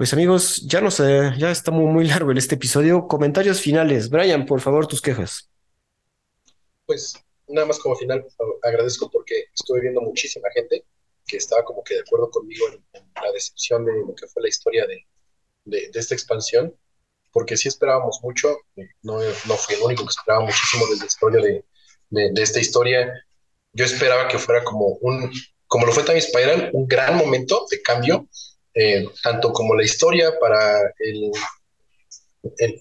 Pues 0.03 0.11
amigos, 0.11 0.61
ya 0.67 0.81
no 0.81 0.89
ya 0.89 1.49
está 1.49 1.71
muy, 1.71 1.85
muy 1.85 2.05
largo 2.05 2.29
en 2.31 2.37
este 2.37 2.55
episodio. 2.55 3.07
Comentarios 3.07 3.61
finales. 3.61 4.09
Brian, 4.09 4.45
por 4.45 4.59
favor, 4.59 4.85
tus 4.85 5.01
quejas. 5.01 5.49
Pues 6.85 7.13
nada 7.47 7.67
más 7.67 7.79
como 7.79 7.95
final, 7.95 8.25
agradezco 8.63 9.09
porque 9.09 9.45
estuve 9.53 9.79
viendo 9.79 10.01
muchísima 10.01 10.49
gente 10.53 10.83
que 11.25 11.37
estaba 11.37 11.63
como 11.63 11.85
que 11.85 11.93
de 11.93 12.01
acuerdo 12.01 12.29
conmigo 12.31 12.65
en, 12.67 12.83
la 13.15 13.31
decepción 13.31 13.85
de 13.85 13.93
lo 14.05 14.13
que 14.13 14.27
fue 14.27 14.43
la 14.43 14.49
historia 14.49 14.85
de, 14.85 15.07
de, 15.63 15.89
esta 15.97 16.15
expansión, 16.15 16.75
porque 17.31 17.55
sí 17.55 17.69
esperábamos 17.69 18.19
mucho, 18.23 18.57
eh, 18.75 18.89
no, 19.03 19.19
no 19.21 19.55
fui 19.55 19.75
el 19.75 19.83
único 19.83 20.03
que 20.03 20.11
esperaba 20.11 20.43
muchísimo 20.43 20.85
desde 20.87 20.99
la 20.99 21.07
historia 21.07 21.41
de, 21.41 21.65
de, 22.09 22.31
de 22.33 22.41
esta 22.41 22.59
historia. 22.59 23.09
Yo 23.71 23.85
esperaba 23.85 24.27
que 24.27 24.37
fuera 24.37 24.65
como 24.65 24.97
un, 24.99 25.31
como 25.65 25.85
lo 25.85 25.93
fue 25.93 26.03
también 26.03 26.27
Spiral, 26.27 26.71
un 26.73 26.89
gran 26.89 27.15
momento 27.15 27.65
de 27.71 27.81
cambio, 27.81 28.27
eh, 28.75 29.05
tanto 29.21 29.53
como 29.53 29.75
la 29.75 29.83
historia 29.83 30.37
para 30.39 30.93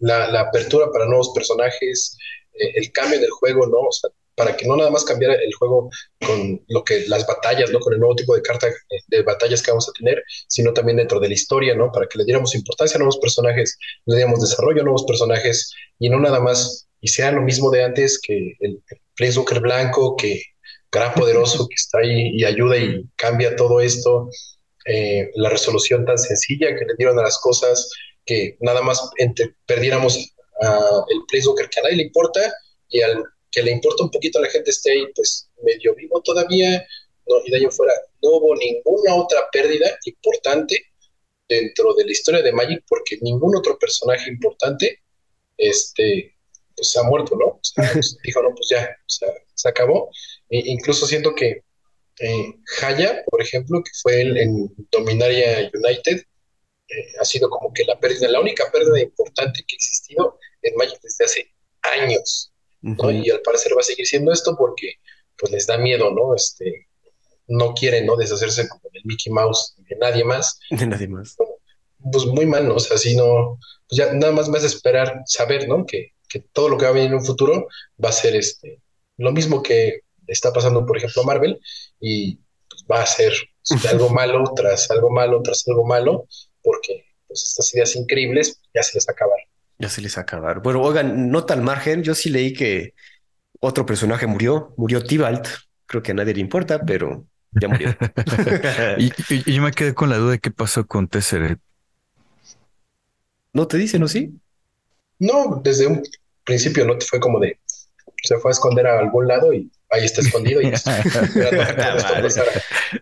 la, 0.00 0.40
apertura 0.40 0.90
para 0.90 1.06
nuevos 1.06 1.30
personajes, 1.34 2.16
eh, 2.54 2.72
el 2.74 2.92
cambio 2.92 3.20
del 3.20 3.30
juego, 3.30 3.66
¿no? 3.66 3.90
Sea, 3.90 4.10
para 4.34 4.56
que 4.56 4.66
no 4.66 4.76
nada 4.76 4.90
más 4.90 5.04
cambiara 5.04 5.34
el 5.34 5.52
juego 5.54 5.90
con 6.26 6.64
lo 6.68 6.84
que 6.84 7.06
las 7.06 7.26
batallas, 7.26 7.70
¿no? 7.70 7.80
Con 7.80 7.92
el 7.92 8.00
nuevo 8.00 8.14
tipo 8.14 8.34
de 8.34 8.42
carta 8.42 8.68
eh, 8.68 9.00
de 9.08 9.22
batallas 9.22 9.62
que 9.62 9.70
vamos 9.70 9.88
a 9.88 9.92
tener, 9.92 10.22
sino 10.48 10.72
también 10.72 10.96
dentro 10.96 11.20
de 11.20 11.28
la 11.28 11.34
historia, 11.34 11.74
¿no? 11.74 11.92
Para 11.92 12.06
que 12.06 12.18
le 12.18 12.24
diéramos 12.24 12.54
importancia 12.54 12.96
a 12.96 12.98
nuevos 12.98 13.18
personajes, 13.18 13.78
le 14.06 14.16
diéramos 14.16 14.40
desarrollo 14.40 14.80
a 14.80 14.84
nuevos 14.84 15.04
personajes 15.04 15.72
y 15.98 16.08
no 16.08 16.18
nada 16.18 16.40
más 16.40 16.88
hicieran 17.00 17.36
lo 17.36 17.42
mismo 17.42 17.70
de 17.70 17.84
antes 17.84 18.20
que 18.20 18.56
el, 18.60 18.82
el 19.18 19.60
blanco, 19.60 20.16
que 20.16 20.42
gran 20.90 21.14
poderoso 21.14 21.66
que 21.68 21.74
está 21.74 21.98
ahí 21.98 22.30
y 22.34 22.44
ayuda 22.44 22.76
y 22.76 23.04
cambia 23.16 23.56
todo 23.56 23.80
esto, 23.80 24.28
eh, 24.86 25.30
la 25.34 25.48
resolución 25.48 26.04
tan 26.04 26.18
sencilla 26.18 26.74
que 26.76 26.84
le 26.84 26.94
dieron 26.96 27.18
a 27.18 27.22
las 27.22 27.38
cosas, 27.38 27.90
que 28.24 28.56
nada 28.60 28.82
más 28.82 29.10
entre- 29.18 29.54
perdiéramos 29.66 30.16
a 30.60 31.04
el 31.08 31.18
Planeswalker 31.28 31.68
que 31.68 31.80
a 31.80 31.82
nadie 31.84 31.96
le 31.96 32.02
importa 32.04 32.40
y 32.88 33.00
al 33.02 33.24
que 33.50 33.62
le 33.62 33.70
importa 33.70 34.04
un 34.04 34.10
poquito 34.10 34.38
a 34.38 34.42
la 34.42 34.48
gente 34.48 34.70
esté 34.70 34.92
ahí 34.92 35.06
pues 35.14 35.48
medio 35.62 35.94
vivo 35.94 36.20
todavía, 36.22 36.86
no, 37.26 37.36
y 37.44 37.50
de 37.50 37.56
ahí 37.58 37.66
fuera 37.70 37.92
no 38.22 38.30
hubo 38.30 38.54
ninguna 38.56 39.14
otra 39.14 39.40
pérdida 39.52 39.98
importante 40.06 40.86
dentro 41.48 41.94
de 41.94 42.04
la 42.04 42.12
historia 42.12 42.42
de 42.42 42.52
Magic 42.52 42.82
porque 42.88 43.18
ningún 43.20 43.56
otro 43.56 43.78
personaje 43.78 44.30
importante 44.30 45.02
este 45.58 46.34
pues 46.74 46.96
ha 46.96 47.02
muerto, 47.02 47.36
¿no? 47.36 47.60
Pues, 47.92 48.16
dijo, 48.24 48.42
no, 48.42 48.54
pues 48.54 48.68
ya, 48.70 48.96
o 49.06 49.10
sea, 49.10 49.28
se 49.54 49.68
acabó. 49.68 50.10
E- 50.48 50.62
incluso 50.66 51.06
siento 51.06 51.34
que 51.34 51.62
eh, 52.22 52.54
Haya, 52.82 53.24
por 53.26 53.42
ejemplo, 53.42 53.82
que 53.82 53.90
fue 54.00 54.20
el, 54.20 54.36
en 54.36 54.72
Dominaria 54.90 55.70
United, 55.74 56.24
eh, 56.88 57.06
ha 57.20 57.24
sido 57.24 57.50
como 57.50 57.72
que 57.72 57.84
la 57.84 57.98
pérdida, 57.98 58.28
la 58.28 58.40
única 58.40 58.70
pérdida 58.72 59.00
importante 59.00 59.64
que 59.66 59.74
ha 59.74 59.76
existido 59.76 60.38
en 60.62 60.76
Magic 60.76 61.00
desde 61.02 61.24
hace 61.24 61.54
años, 61.98 62.52
¿no? 62.80 63.10
Y 63.10 63.28
al 63.30 63.40
parecer 63.40 63.72
va 63.76 63.80
a 63.80 63.84
seguir 63.84 64.06
siendo 64.06 64.32
esto 64.32 64.56
porque 64.56 64.94
pues 65.36 65.50
les 65.52 65.66
da 65.66 65.78
miedo, 65.78 66.12
¿no? 66.12 66.34
Este, 66.34 66.86
no 67.48 67.74
quieren, 67.74 68.06
¿no? 68.06 68.16
Deshacerse 68.16 68.68
como 68.68 68.82
del 68.92 69.02
Mickey 69.04 69.32
Mouse 69.32 69.74
de 69.78 69.96
nadie 69.96 70.24
más. 70.24 70.60
De 70.70 70.86
nadie 70.86 71.08
más. 71.08 71.36
Pues 72.12 72.26
muy 72.26 72.46
mal, 72.46 72.68
¿no? 72.68 72.76
O 72.76 72.80
sea, 72.80 72.98
si 72.98 73.16
no, 73.16 73.58
pues 73.88 73.98
ya 73.98 74.12
nada 74.12 74.32
más 74.32 74.48
más 74.48 74.62
esperar, 74.62 75.22
saber, 75.26 75.68
¿no? 75.68 75.86
Que, 75.86 76.12
que 76.28 76.40
todo 76.40 76.68
lo 76.68 76.78
que 76.78 76.84
va 76.84 76.90
a 76.90 76.94
venir 76.94 77.08
en 77.08 77.16
un 77.16 77.24
futuro 77.24 77.68
va 78.02 78.10
a 78.10 78.12
ser 78.12 78.36
este, 78.36 78.80
lo 79.16 79.32
mismo 79.32 79.62
que 79.62 80.02
está 80.32 80.52
pasando, 80.52 80.84
por 80.86 80.96
ejemplo, 80.96 81.22
a 81.22 81.26
Marvel, 81.26 81.60
y 82.00 82.36
pues, 82.68 82.84
va 82.90 83.02
a 83.02 83.06
ser 83.06 83.32
algo 83.90 84.10
malo 84.14 84.44
tras 84.56 84.90
algo 84.90 85.10
malo 85.10 85.42
tras 85.42 85.64
algo 85.68 85.84
malo, 85.86 86.26
porque 86.62 87.04
pues 87.28 87.44
estas 87.48 87.72
ideas 87.74 87.96
increíbles 87.96 88.60
ya 88.74 88.82
se 88.82 88.96
les 88.96 89.08
acabaron. 89.08 89.44
Ya 89.78 89.88
se 89.88 90.00
les 90.00 90.16
acabaron. 90.18 90.62
Bueno, 90.62 90.82
oigan, 90.82 91.30
nota 91.30 91.54
al 91.54 91.62
margen, 91.62 92.02
yo 92.02 92.14
sí 92.14 92.30
leí 92.30 92.52
que 92.52 92.94
otro 93.60 93.86
personaje 93.86 94.26
murió, 94.26 94.74
murió 94.76 95.02
Tibalt. 95.02 95.46
Creo 95.86 96.02
que 96.02 96.12
a 96.12 96.14
nadie 96.14 96.34
le 96.34 96.40
importa, 96.40 96.80
pero 96.84 97.26
ya 97.52 97.68
murió. 97.68 97.90
Y, 98.98 99.06
y- 99.06 99.50
y 99.50 99.54
yo 99.54 99.62
me 99.62 99.72
quedé 99.72 99.94
con 99.94 100.10
la 100.10 100.16
duda 100.18 100.32
de 100.32 100.38
qué 100.38 100.50
pasó 100.50 100.86
con 100.86 101.08
Tesseret. 101.08 101.58
¿No 103.52 103.66
te 103.66 103.76
dicen 103.76 104.02
o 104.02 104.08
sí? 104.08 104.38
No, 105.18 105.60
desde 105.62 105.86
un 105.86 106.02
principio 106.44 106.84
no 106.86 106.96
te 106.98 107.06
fue 107.06 107.20
como 107.20 107.38
de 107.38 107.58
se 108.22 108.38
fue 108.38 108.50
a 108.50 108.52
esconder 108.52 108.86
a 108.86 108.98
algún 109.00 109.26
lado 109.26 109.52
y 109.52 109.70
ahí 109.92 110.04
está 110.04 110.20
escondido 110.22 110.60
y 110.62 110.66
está. 110.68 111.02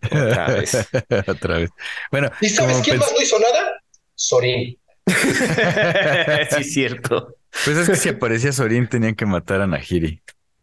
Otra 0.05 0.47
vez. 0.49 0.89
Otra 1.27 1.59
vez. 1.59 1.71
Bueno, 2.11 2.31
¿Y 2.41 2.49
sabes 2.49 2.79
quién 2.85 2.99
más 2.99 3.13
no 3.17 3.23
hizo 3.23 3.39
nada? 3.39 3.73
Sorín. 4.15 4.77
sí, 5.07 6.57
es 6.61 6.73
cierto. 6.73 7.37
Pues 7.65 7.77
es 7.77 7.89
que 7.89 7.97
si 7.97 8.09
aparecía 8.11 8.53
Sorin 8.53 8.89
tenían 8.89 9.15
que 9.15 9.27
matar 9.27 9.61
a 9.61 9.67
Nahiri. 9.67 10.23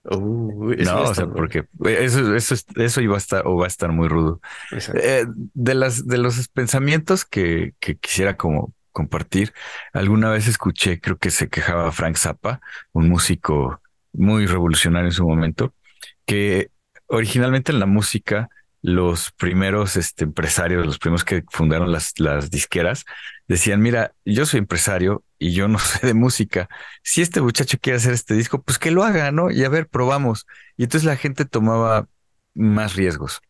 Uh, 0.10 0.72
eso 0.72 0.94
No, 0.96 1.02
o 1.02 1.14
sea, 1.14 1.26
bueno. 1.26 1.36
porque 1.36 1.66
eso, 2.00 2.34
eso, 2.36 2.54
es- 2.54 2.66
eso 2.78 3.02
iba 3.02 3.16
a 3.16 3.18
estar 3.18 3.46
o 3.46 3.58
va 3.58 3.66
a 3.66 3.68
estar 3.68 3.92
muy 3.92 4.08
rudo. 4.08 4.40
Eh, 4.94 5.26
de 5.54 5.74
las, 5.76 6.08
de 6.08 6.18
los 6.18 6.48
pensamientos 6.48 7.26
que, 7.26 7.74
que 7.80 7.98
quisiera 7.98 8.38
como 8.38 8.74
compartir, 8.94 9.54
alguna 9.94 10.30
vez 10.32 10.48
escuché, 10.48 11.02
creo 11.02 11.18
que 11.18 11.30
se 11.30 11.50
quejaba 11.50 11.92
Frank 11.92 12.16
Zappa, 12.16 12.62
un 12.94 13.10
músico 13.10 13.82
muy 14.14 14.46
revolucionario 14.48 15.10
en 15.10 15.14
su 15.14 15.28
momento, 15.28 15.74
que 16.28 16.70
originalmente 17.08 17.72
en 17.72 17.80
la 17.80 17.88
música, 17.88 18.50
los 18.84 19.32
primeros 19.32 19.96
este, 19.96 20.26
empresarios, 20.26 20.86
los 20.86 21.00
primeros 21.00 21.24
que 21.24 21.44
fundaron 21.50 21.92
las, 21.92 22.20
las 22.20 22.52
disqueras, 22.52 23.06
decían, 23.48 23.82
mira, 23.82 24.14
yo 24.26 24.46
soy 24.46 24.60
empresario 24.60 25.24
y 25.40 25.54
yo 25.54 25.68
no 25.68 25.80
sé 25.80 26.06
de 26.06 26.14
música. 26.14 26.70
Si 27.02 27.24
este 27.24 27.42
muchacho 27.42 27.78
quiere 27.82 27.98
hacer 27.98 28.14
este 28.14 28.36
disco, 28.36 28.62
pues 28.62 28.78
que 28.78 28.92
lo 28.92 29.04
haga, 29.04 29.32
¿no? 29.32 29.50
Y 29.50 29.64
a 29.64 29.70
ver, 29.70 29.88
probamos. 29.88 30.46
Y 30.76 30.84
entonces 30.84 31.06
la 31.08 31.16
gente 31.16 31.46
tomaba 31.46 32.08
más 32.54 32.96
riesgos. 32.96 33.42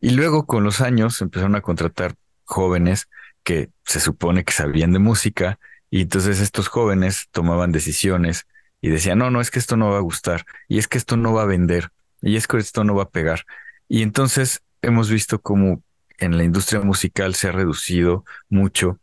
Y 0.00 0.10
luego 0.10 0.46
con 0.46 0.64
los 0.64 0.80
años 0.80 1.20
empezaron 1.22 1.54
a 1.54 1.62
contratar 1.62 2.14
jóvenes 2.44 3.08
que 3.44 3.70
se 3.84 4.00
supone 4.00 4.44
que 4.44 4.52
sabían 4.52 4.92
de 4.92 4.98
música 4.98 5.58
y 5.90 6.02
entonces 6.02 6.40
estos 6.40 6.68
jóvenes 6.68 7.28
tomaban 7.30 7.72
decisiones 7.72 8.46
y 8.80 8.88
decían, 8.88 9.18
no, 9.18 9.30
no, 9.30 9.40
es 9.40 9.50
que 9.50 9.58
esto 9.58 9.76
no 9.76 9.90
va 9.90 9.98
a 9.98 10.00
gustar 10.00 10.44
y 10.68 10.78
es 10.78 10.88
que 10.88 10.98
esto 10.98 11.16
no 11.16 11.32
va 11.32 11.42
a 11.42 11.46
vender 11.46 11.90
y 12.22 12.36
es 12.36 12.46
que 12.46 12.58
esto 12.58 12.84
no 12.84 12.94
va 12.94 13.04
a 13.04 13.10
pegar. 13.10 13.44
Y 13.88 14.02
entonces 14.02 14.62
hemos 14.82 15.10
visto 15.10 15.40
cómo 15.40 15.82
en 16.18 16.36
la 16.36 16.44
industria 16.44 16.80
musical 16.80 17.34
se 17.34 17.48
ha 17.48 17.52
reducido 17.52 18.24
mucho 18.48 18.98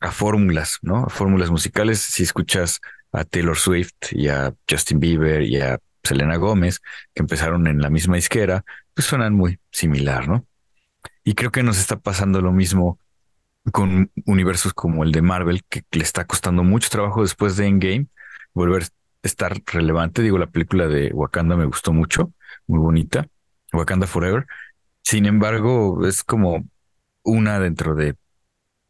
a 0.00 0.10
fórmulas, 0.10 0.78
¿no? 0.82 1.04
A 1.04 1.08
fórmulas 1.08 1.50
musicales. 1.50 2.00
Si 2.00 2.22
escuchas 2.22 2.80
a 3.12 3.24
Taylor 3.24 3.56
Swift 3.56 4.12
y 4.12 4.28
a 4.28 4.54
Justin 4.68 5.00
Bieber 5.00 5.42
y 5.42 5.60
a 5.60 5.78
Selena 6.02 6.36
Gómez, 6.36 6.80
que 7.14 7.22
empezaron 7.22 7.66
en 7.66 7.80
la 7.80 7.90
misma 7.90 8.16
disquera, 8.16 8.64
pues 8.92 9.06
suenan 9.06 9.34
muy 9.34 9.58
similar, 9.70 10.28
¿no? 10.28 10.46
Y 11.22 11.34
creo 11.34 11.50
que 11.50 11.62
nos 11.62 11.78
está 11.78 11.98
pasando 11.98 12.40
lo 12.40 12.52
mismo 12.52 12.98
con 13.72 14.10
universos 14.26 14.74
como 14.74 15.04
el 15.04 15.12
de 15.12 15.22
Marvel, 15.22 15.62
que 15.68 15.82
le 15.92 16.02
está 16.02 16.26
costando 16.26 16.62
mucho 16.64 16.90
trabajo 16.90 17.22
después 17.22 17.56
de 17.56 17.66
Endgame 17.66 18.06
volver 18.52 18.82
a 18.82 18.86
estar 19.22 19.56
relevante. 19.66 20.22
Digo, 20.22 20.36
la 20.36 20.46
película 20.46 20.86
de 20.86 21.10
Wakanda 21.12 21.56
me 21.56 21.64
gustó 21.64 21.92
mucho, 21.92 22.32
muy 22.66 22.78
bonita, 22.78 23.26
Wakanda 23.72 24.06
Forever. 24.06 24.46
Sin 25.02 25.26
embargo, 25.26 26.06
es 26.06 26.22
como 26.24 26.64
una 27.22 27.58
dentro 27.58 27.94
de 27.94 28.16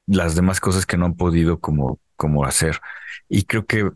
las 0.06 0.34
demás 0.34 0.60
cosas 0.60 0.86
que 0.86 0.96
no 0.96 1.06
han 1.06 1.14
podido 1.14 1.58
como, 1.60 1.98
como 2.16 2.44
hacer. 2.44 2.80
Y 3.28 3.44
creo 3.44 3.66
que 3.66 3.90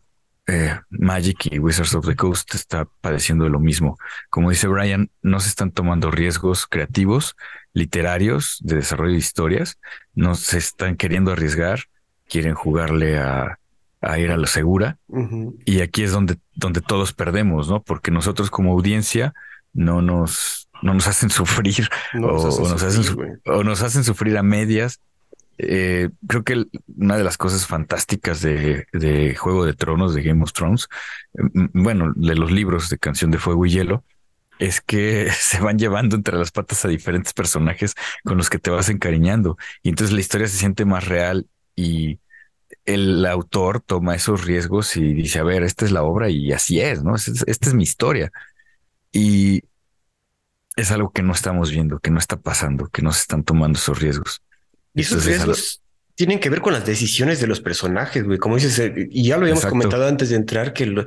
eh, 0.46 0.80
Magic 0.88 1.46
y 1.50 1.58
Wizards 1.58 1.94
of 1.94 2.06
the 2.06 2.16
Coast 2.16 2.54
está 2.54 2.86
padeciendo 3.00 3.44
de 3.44 3.50
lo 3.50 3.60
mismo. 3.60 3.98
Como 4.30 4.50
dice 4.50 4.66
Brian, 4.66 5.10
no 5.22 5.40
se 5.40 5.50
están 5.50 5.70
tomando 5.70 6.10
riesgos 6.10 6.66
creativos, 6.66 7.36
literarios, 7.74 8.58
de 8.62 8.76
desarrollo 8.76 9.12
de 9.12 9.18
historias, 9.18 9.78
no 10.14 10.34
se 10.34 10.56
están 10.58 10.96
queriendo 10.96 11.32
arriesgar, 11.32 11.80
quieren 12.26 12.54
jugarle 12.54 13.18
a, 13.18 13.58
a 14.00 14.18
ir 14.18 14.30
a 14.30 14.36
la 14.36 14.46
segura. 14.46 14.98
Y 15.66 15.80
aquí 15.80 16.02
es 16.02 16.12
donde, 16.12 16.38
donde 16.54 16.80
todos 16.80 17.12
perdemos, 17.12 17.68
¿no? 17.68 17.82
Porque 17.82 18.10
nosotros 18.10 18.50
como 18.50 18.72
audiencia 18.72 19.34
no 19.78 20.02
nos, 20.02 20.68
no 20.82 20.92
nos 20.92 21.06
hacen 21.06 21.30
sufrir 21.30 21.88
o, 22.14 22.18
nos 22.18 22.82
hacen 22.82 23.40
o 23.46 23.62
nos 23.62 23.82
hacen 23.82 24.04
sufrir 24.04 24.36
a 24.36 24.42
medias. 24.42 25.00
Eh, 25.56 26.10
creo 26.26 26.44
que 26.44 26.66
una 26.96 27.16
de 27.16 27.24
las 27.24 27.36
cosas 27.36 27.66
fantásticas 27.66 28.42
de, 28.42 28.86
de, 28.92 29.34
Juego 29.34 29.64
de 29.64 29.74
Tronos, 29.74 30.14
de 30.14 30.22
Game 30.22 30.42
of 30.42 30.52
Thrones, 30.52 30.88
mm, 31.34 31.82
bueno, 31.82 32.12
de 32.14 32.34
los 32.34 32.50
libros 32.50 32.90
de 32.90 32.98
Canción 32.98 33.30
de 33.30 33.38
Fuego 33.38 33.66
y 33.66 33.70
Hielo, 33.70 34.04
es 34.58 34.80
que 34.80 35.28
se 35.38 35.60
van 35.60 35.78
llevando 35.78 36.16
entre 36.16 36.36
las 36.36 36.50
patas 36.50 36.84
a 36.84 36.88
diferentes 36.88 37.32
personajes 37.32 37.94
con 38.24 38.36
los 38.36 38.50
que 38.50 38.58
te 38.58 38.70
vas 38.70 38.88
encariñando. 38.88 39.56
Y 39.82 39.90
entonces 39.90 40.14
la 40.14 40.20
historia 40.20 40.48
se 40.48 40.58
siente 40.58 40.84
más 40.84 41.06
real 41.06 41.46
y 41.76 42.18
el 42.84 43.24
autor 43.26 43.80
toma 43.80 44.14
esos 44.16 44.44
riesgos 44.44 44.96
y 44.96 45.12
dice, 45.12 45.38
a 45.38 45.44
ver, 45.44 45.62
esta 45.62 45.84
es 45.84 45.92
la 45.92 46.02
obra 46.02 46.30
y 46.30 46.52
así 46.52 46.80
es, 46.80 47.02
¿no? 47.02 47.14
Esta 47.14 47.68
es, 47.68 47.74
mi 47.74 47.82
historia. 47.82 48.32
Y 49.12 49.62
es 50.76 50.90
algo 50.90 51.10
que 51.10 51.22
no 51.22 51.32
estamos 51.32 51.70
viendo, 51.70 51.98
que 51.98 52.10
no 52.10 52.18
está 52.18 52.36
pasando, 52.36 52.88
que 52.88 53.02
no 53.02 53.12
se 53.12 53.20
están 53.20 53.42
tomando 53.42 53.78
esos 53.78 53.98
riesgos. 54.00 54.42
Y 54.94 55.02
esos 55.02 55.24
riesgos 55.24 55.82
tienen 56.18 56.40
que 56.40 56.50
ver 56.50 56.60
con 56.60 56.72
las 56.72 56.84
decisiones 56.84 57.40
de 57.40 57.46
los 57.46 57.60
personajes, 57.60 58.24
güey. 58.24 58.38
Como 58.38 58.56
dices, 58.56 58.76
eh, 58.80 59.08
y 59.08 59.28
ya 59.28 59.36
lo 59.36 59.42
habíamos 59.42 59.64
comentado 59.66 60.08
antes 60.08 60.30
de 60.30 60.34
entrar, 60.34 60.72
que 60.72 60.82
el, 60.82 60.98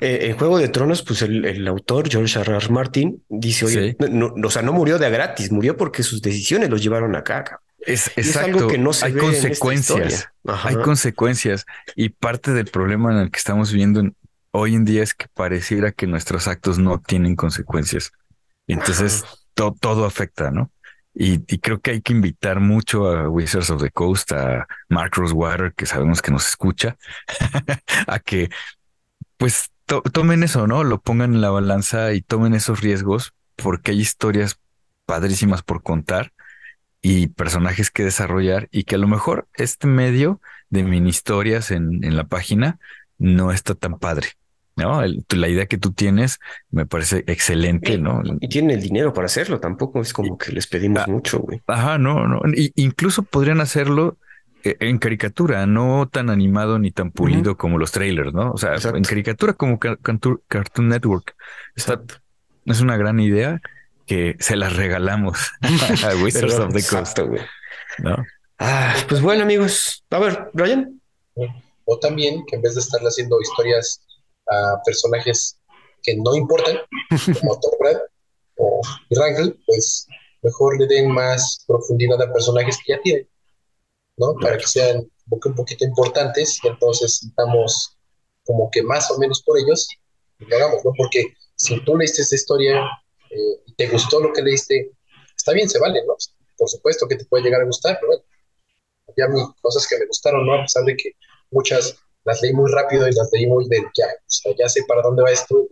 eh, 0.00 0.18
en 0.22 0.36
Juego 0.36 0.58
de 0.58 0.68
Tronos, 0.68 1.04
pues 1.04 1.22
el, 1.22 1.68
autor 1.68 2.10
George 2.10 2.40
R. 2.40 2.56
R. 2.56 2.68
Martin 2.70 3.22
dice, 3.28 3.64
oye, 3.64 3.96
no, 4.10 4.34
o 4.42 4.50
sea, 4.50 4.62
no 4.62 4.72
murió 4.72 4.98
de 4.98 5.06
a 5.06 5.08
gratis, 5.08 5.52
murió 5.52 5.76
porque 5.76 6.02
sus 6.02 6.20
decisiones 6.20 6.68
los 6.68 6.82
llevaron 6.82 7.14
acá. 7.14 7.60
Es, 7.78 8.10
exacto. 8.16 8.66
que 8.66 8.76
no 8.76 8.92
se 8.92 9.06
hay 9.06 9.12
consecuencias. 9.12 10.30
hay 10.44 10.74
consecuencias. 10.74 11.64
Y 11.94 12.08
parte 12.08 12.52
del 12.52 12.66
problema 12.66 13.12
en 13.12 13.18
el 13.18 13.30
que 13.30 13.38
estamos 13.38 13.70
viviendo 13.70 14.02
hoy 14.56 14.74
en 14.74 14.84
día 14.84 15.02
es 15.02 15.14
que 15.14 15.26
pareciera 15.28 15.92
que 15.92 16.06
nuestros 16.06 16.48
actos 16.48 16.78
no 16.78 16.98
tienen 16.98 17.36
consecuencias. 17.36 18.12
Y 18.66 18.72
entonces 18.72 19.24
todo 19.54 20.04
afecta, 20.04 20.50
¿no? 20.50 20.70
Y, 21.18 21.38
creo 21.58 21.80
que 21.80 21.92
hay 21.92 22.02
que 22.02 22.12
invitar 22.12 22.60
mucho 22.60 23.08
a 23.08 23.28
Wizards 23.28 23.70
of 23.70 23.82
the 23.82 23.90
Coast, 23.90 24.32
a 24.32 24.66
Mark 24.90 25.12
Rosewater, 25.14 25.72
que 25.74 25.86
sabemos 25.86 26.20
que 26.20 26.30
nos 26.30 26.46
escucha, 26.46 26.98
a 28.06 28.18
que 28.18 28.50
pues 29.38 29.70
tomen 30.12 30.42
eso, 30.42 30.66
¿no? 30.66 30.84
Lo 30.84 31.00
pongan 31.00 31.34
en 31.34 31.40
la 31.40 31.50
balanza 31.50 32.12
y 32.12 32.20
tomen 32.20 32.54
esos 32.54 32.80
riesgos 32.80 33.32
porque 33.56 33.92
hay 33.92 34.00
historias 34.00 34.58
padrísimas 35.06 35.62
por 35.62 35.82
contar 35.82 36.32
y 37.00 37.28
personajes 37.28 37.90
que 37.90 38.04
desarrollar 38.04 38.68
y 38.70 38.84
que 38.84 38.96
a 38.96 38.98
lo 38.98 39.08
mejor 39.08 39.48
este 39.54 39.86
medio 39.86 40.40
de 40.68 40.82
mini 40.82 41.10
historias 41.10 41.70
en, 41.70 42.04
en 42.04 42.16
la 42.16 42.24
página 42.24 42.78
no 43.16 43.52
está 43.52 43.74
tan 43.74 43.98
padre. 43.98 44.28
¿No? 44.76 45.02
la 45.02 45.48
idea 45.48 45.66
que 45.66 45.78
tú 45.78 45.92
tienes 45.92 46.38
me 46.70 46.86
parece 46.86 47.24
excelente, 47.26 47.98
¿no? 47.98 48.22
Y 48.40 48.48
tienen 48.48 48.72
el 48.72 48.82
dinero 48.82 49.12
para 49.12 49.26
hacerlo, 49.26 49.58
tampoco 49.58 50.00
es 50.02 50.12
como 50.12 50.36
que 50.36 50.52
les 50.52 50.66
pedimos 50.66 51.02
ah, 51.06 51.10
mucho, 51.10 51.40
güey. 51.40 51.62
Ajá, 51.66 51.98
no, 51.98 52.26
no. 52.26 52.40
incluso 52.74 53.22
podrían 53.22 53.60
hacerlo 53.60 54.18
eh, 54.62 54.76
en 54.80 54.98
caricatura, 54.98 55.66
no 55.66 56.08
tan 56.10 56.28
animado 56.28 56.78
ni 56.78 56.90
tan 56.90 57.10
pulido 57.10 57.56
como 57.56 57.78
los 57.78 57.92
trailers, 57.92 58.32
¿no? 58.32 58.52
O 58.52 58.58
sea, 58.58 58.74
en 58.74 59.04
caricatura 59.04 59.54
como 59.54 59.78
Cartoon 59.78 60.88
Network. 60.88 61.34
Exacto. 61.74 62.16
Es 62.66 62.80
una 62.80 62.96
gran 62.96 63.20
idea 63.20 63.60
que 64.06 64.36
se 64.38 64.56
las 64.56 64.76
regalamos 64.76 65.52
a 66.04 66.16
Wizards 66.22 66.54
of 66.54 66.74
the 66.74 66.82
Coast. 66.82 67.18
¿no? 67.98 68.16
Ah, 68.58 68.94
pues 69.08 69.20
bueno, 69.20 69.42
amigos. 69.42 70.04
A 70.10 70.18
ver, 70.18 70.50
Ryan. 70.54 71.00
O 71.84 71.98
también 71.98 72.44
que 72.46 72.56
en 72.56 72.62
vez 72.62 72.74
de 72.74 72.80
estar 72.80 73.00
haciendo 73.02 73.40
historias 73.40 74.02
a 74.50 74.80
personajes 74.84 75.58
que 76.02 76.16
no 76.16 76.34
importan, 76.34 76.76
como 77.40 77.58
Thor 77.60 78.10
o 78.58 78.80
Rangel, 79.10 79.58
pues 79.66 80.06
mejor 80.42 80.78
le 80.78 80.86
den 80.86 81.10
más 81.10 81.64
profundidad 81.66 82.20
a 82.22 82.32
personajes 82.32 82.78
que 82.84 82.94
ya 82.94 83.00
tienen, 83.02 83.28
¿no? 84.16 84.34
Para 84.40 84.56
que 84.56 84.66
sean 84.66 85.10
un 85.28 85.54
poquito 85.54 85.84
importantes 85.84 86.58
y 86.62 86.68
entonces 86.68 87.18
sintamos 87.18 87.96
como 88.44 88.70
que 88.70 88.82
más 88.82 89.10
o 89.10 89.18
menos 89.18 89.42
por 89.42 89.58
ellos 89.58 89.88
y 90.38 90.44
lo 90.44 90.56
hagamos, 90.56 90.84
¿no? 90.84 90.92
Porque 90.96 91.34
si 91.56 91.80
tú 91.84 91.96
leíste 91.96 92.22
esta 92.22 92.36
historia 92.36 92.84
eh, 93.30 93.60
y 93.66 93.74
te 93.74 93.88
gustó 93.88 94.20
lo 94.20 94.32
que 94.32 94.42
leíste, 94.42 94.92
está 95.36 95.52
bien, 95.52 95.68
se 95.68 95.80
vale, 95.80 96.00
¿no? 96.06 96.14
Por 96.56 96.68
supuesto 96.68 97.08
que 97.08 97.16
te 97.16 97.24
puede 97.24 97.44
llegar 97.44 97.62
a 97.62 97.64
gustar, 97.64 97.98
pero 98.00 98.08
bueno, 98.08 98.24
había 99.08 99.54
cosas 99.60 99.86
que 99.86 99.98
me 99.98 100.06
gustaron, 100.06 100.46
¿no? 100.46 100.54
A 100.54 100.62
pesar 100.62 100.84
de 100.84 100.96
que 100.96 101.12
muchas 101.50 101.96
las 102.26 102.42
leí 102.42 102.52
muy 102.52 102.70
rápido 102.70 103.08
y 103.08 103.12
las 103.12 103.30
leí 103.32 103.46
muy 103.46 103.66
de 103.68 103.78
ya, 103.96 104.06
o 104.44 104.68
sé 104.68 104.84
para 104.86 105.00
dónde 105.02 105.22
va 105.22 105.30
esto, 105.30 105.66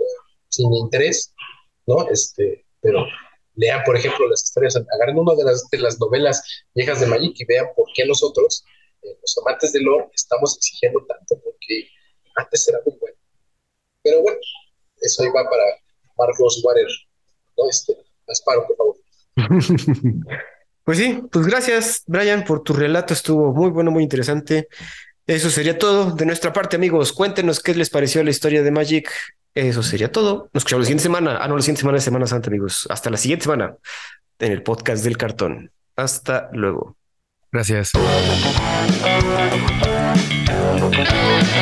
sin 0.49 0.73
interés, 0.73 1.35
¿no? 1.87 2.09
Este, 2.09 2.65
pero 2.81 3.05
lean, 3.57 3.83
por 3.85 3.97
ejemplo, 3.97 4.29
las 4.29 4.45
historias, 4.45 4.77
agarren 4.77 5.19
una 5.19 5.35
de 5.35 5.45
las, 5.45 5.69
de 5.69 5.79
las 5.79 5.99
novelas 5.99 6.43
viejas 6.75 7.01
de 7.01 7.07
Magic 7.07 7.35
y 7.39 7.45
vean 7.45 7.67
por 7.77 7.87
qué 7.95 8.07
nosotros, 8.07 8.65
eh, 9.03 9.19
los 9.21 9.39
amantes 9.45 9.73
del 9.73 9.83
lore, 9.83 10.09
estamos 10.15 10.57
exigiendo 10.57 11.05
tanto, 11.07 11.41
porque 11.43 11.89
antes 12.37 12.69
era 12.69 12.79
muy 12.87 12.97
bueno. 13.01 13.17
Pero 14.03 14.23
bueno, 14.23 14.39
eso 15.01 15.25
va 15.25 15.51
para 15.51 15.65
Marcos 16.17 16.63
Water, 16.65 16.87
¿no? 17.59 17.69
Este, 17.69 17.97
Asparo, 18.29 18.67
por 18.67 18.77
favor. 18.77 18.97
Pues 20.85 20.99
sí, 20.99 21.23
pues 21.33 21.47
gracias, 21.47 22.03
Brian, 22.07 22.45
por 22.45 22.63
tu 22.63 22.75
relato. 22.75 23.15
Estuvo 23.15 23.55
muy 23.55 23.71
bueno, 23.71 23.91
muy 23.91 24.03
interesante. 24.03 24.69
Eso 25.27 25.49
sería 25.49 25.79
todo 25.79 26.11
de 26.11 26.27
nuestra 26.27 26.53
parte, 26.53 26.77
amigos. 26.77 27.13
Cuéntenos 27.13 27.61
qué 27.61 27.75
les 27.75 27.89
pareció 27.89 28.23
la 28.23 28.31
historia 28.31 28.63
de 28.63 28.71
Magic. 28.71 29.11
Eso 29.55 29.83
sería 29.83 30.13
todo. 30.13 30.51
Nos 30.53 30.61
escuchamos 30.61 30.83
la 30.83 30.87
siguiente 30.87 31.03
semana. 31.03 31.39
Ah, 31.41 31.49
no, 31.49 31.57
la 31.57 31.63
siguiente 31.63 31.81
semana 31.81 31.99
es 31.99 32.05
Semana 32.05 32.27
Santa, 32.27 32.49
amigos. 32.49 32.87
Hasta 32.91 33.09
la 33.09 33.17
siguiente 33.17 33.45
semana 33.45 33.77
en 34.39 34.53
el 34.53 34.63
podcast 34.63 35.03
del 35.03 35.17
cartón. 35.17 35.71
Hasta 35.97 36.51
luego. 36.53 36.97
Gracias. 37.53 37.93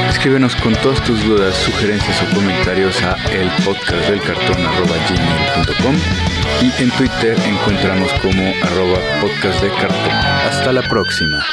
Escríbenos 0.09 0.57
con 0.57 0.75
todas 0.77 1.03
tus 1.05 1.23
dudas, 1.25 1.55
sugerencias 1.55 2.23
o 2.23 2.35
comentarios 2.35 3.03
a 3.03 3.17
el 3.33 3.51
podcast 3.65 4.09
del 4.09 4.21
cartón 4.23 4.57
y 6.61 6.83
en 6.83 6.91
Twitter 6.93 7.37
encontramos 7.45 8.13
como 8.21 8.53
arroba 8.63 8.99
podcast 9.21 9.61
de 9.63 9.69
cartón. 9.71 10.13
Hasta 10.13 10.73
la 10.73 10.83
próxima. 10.83 11.45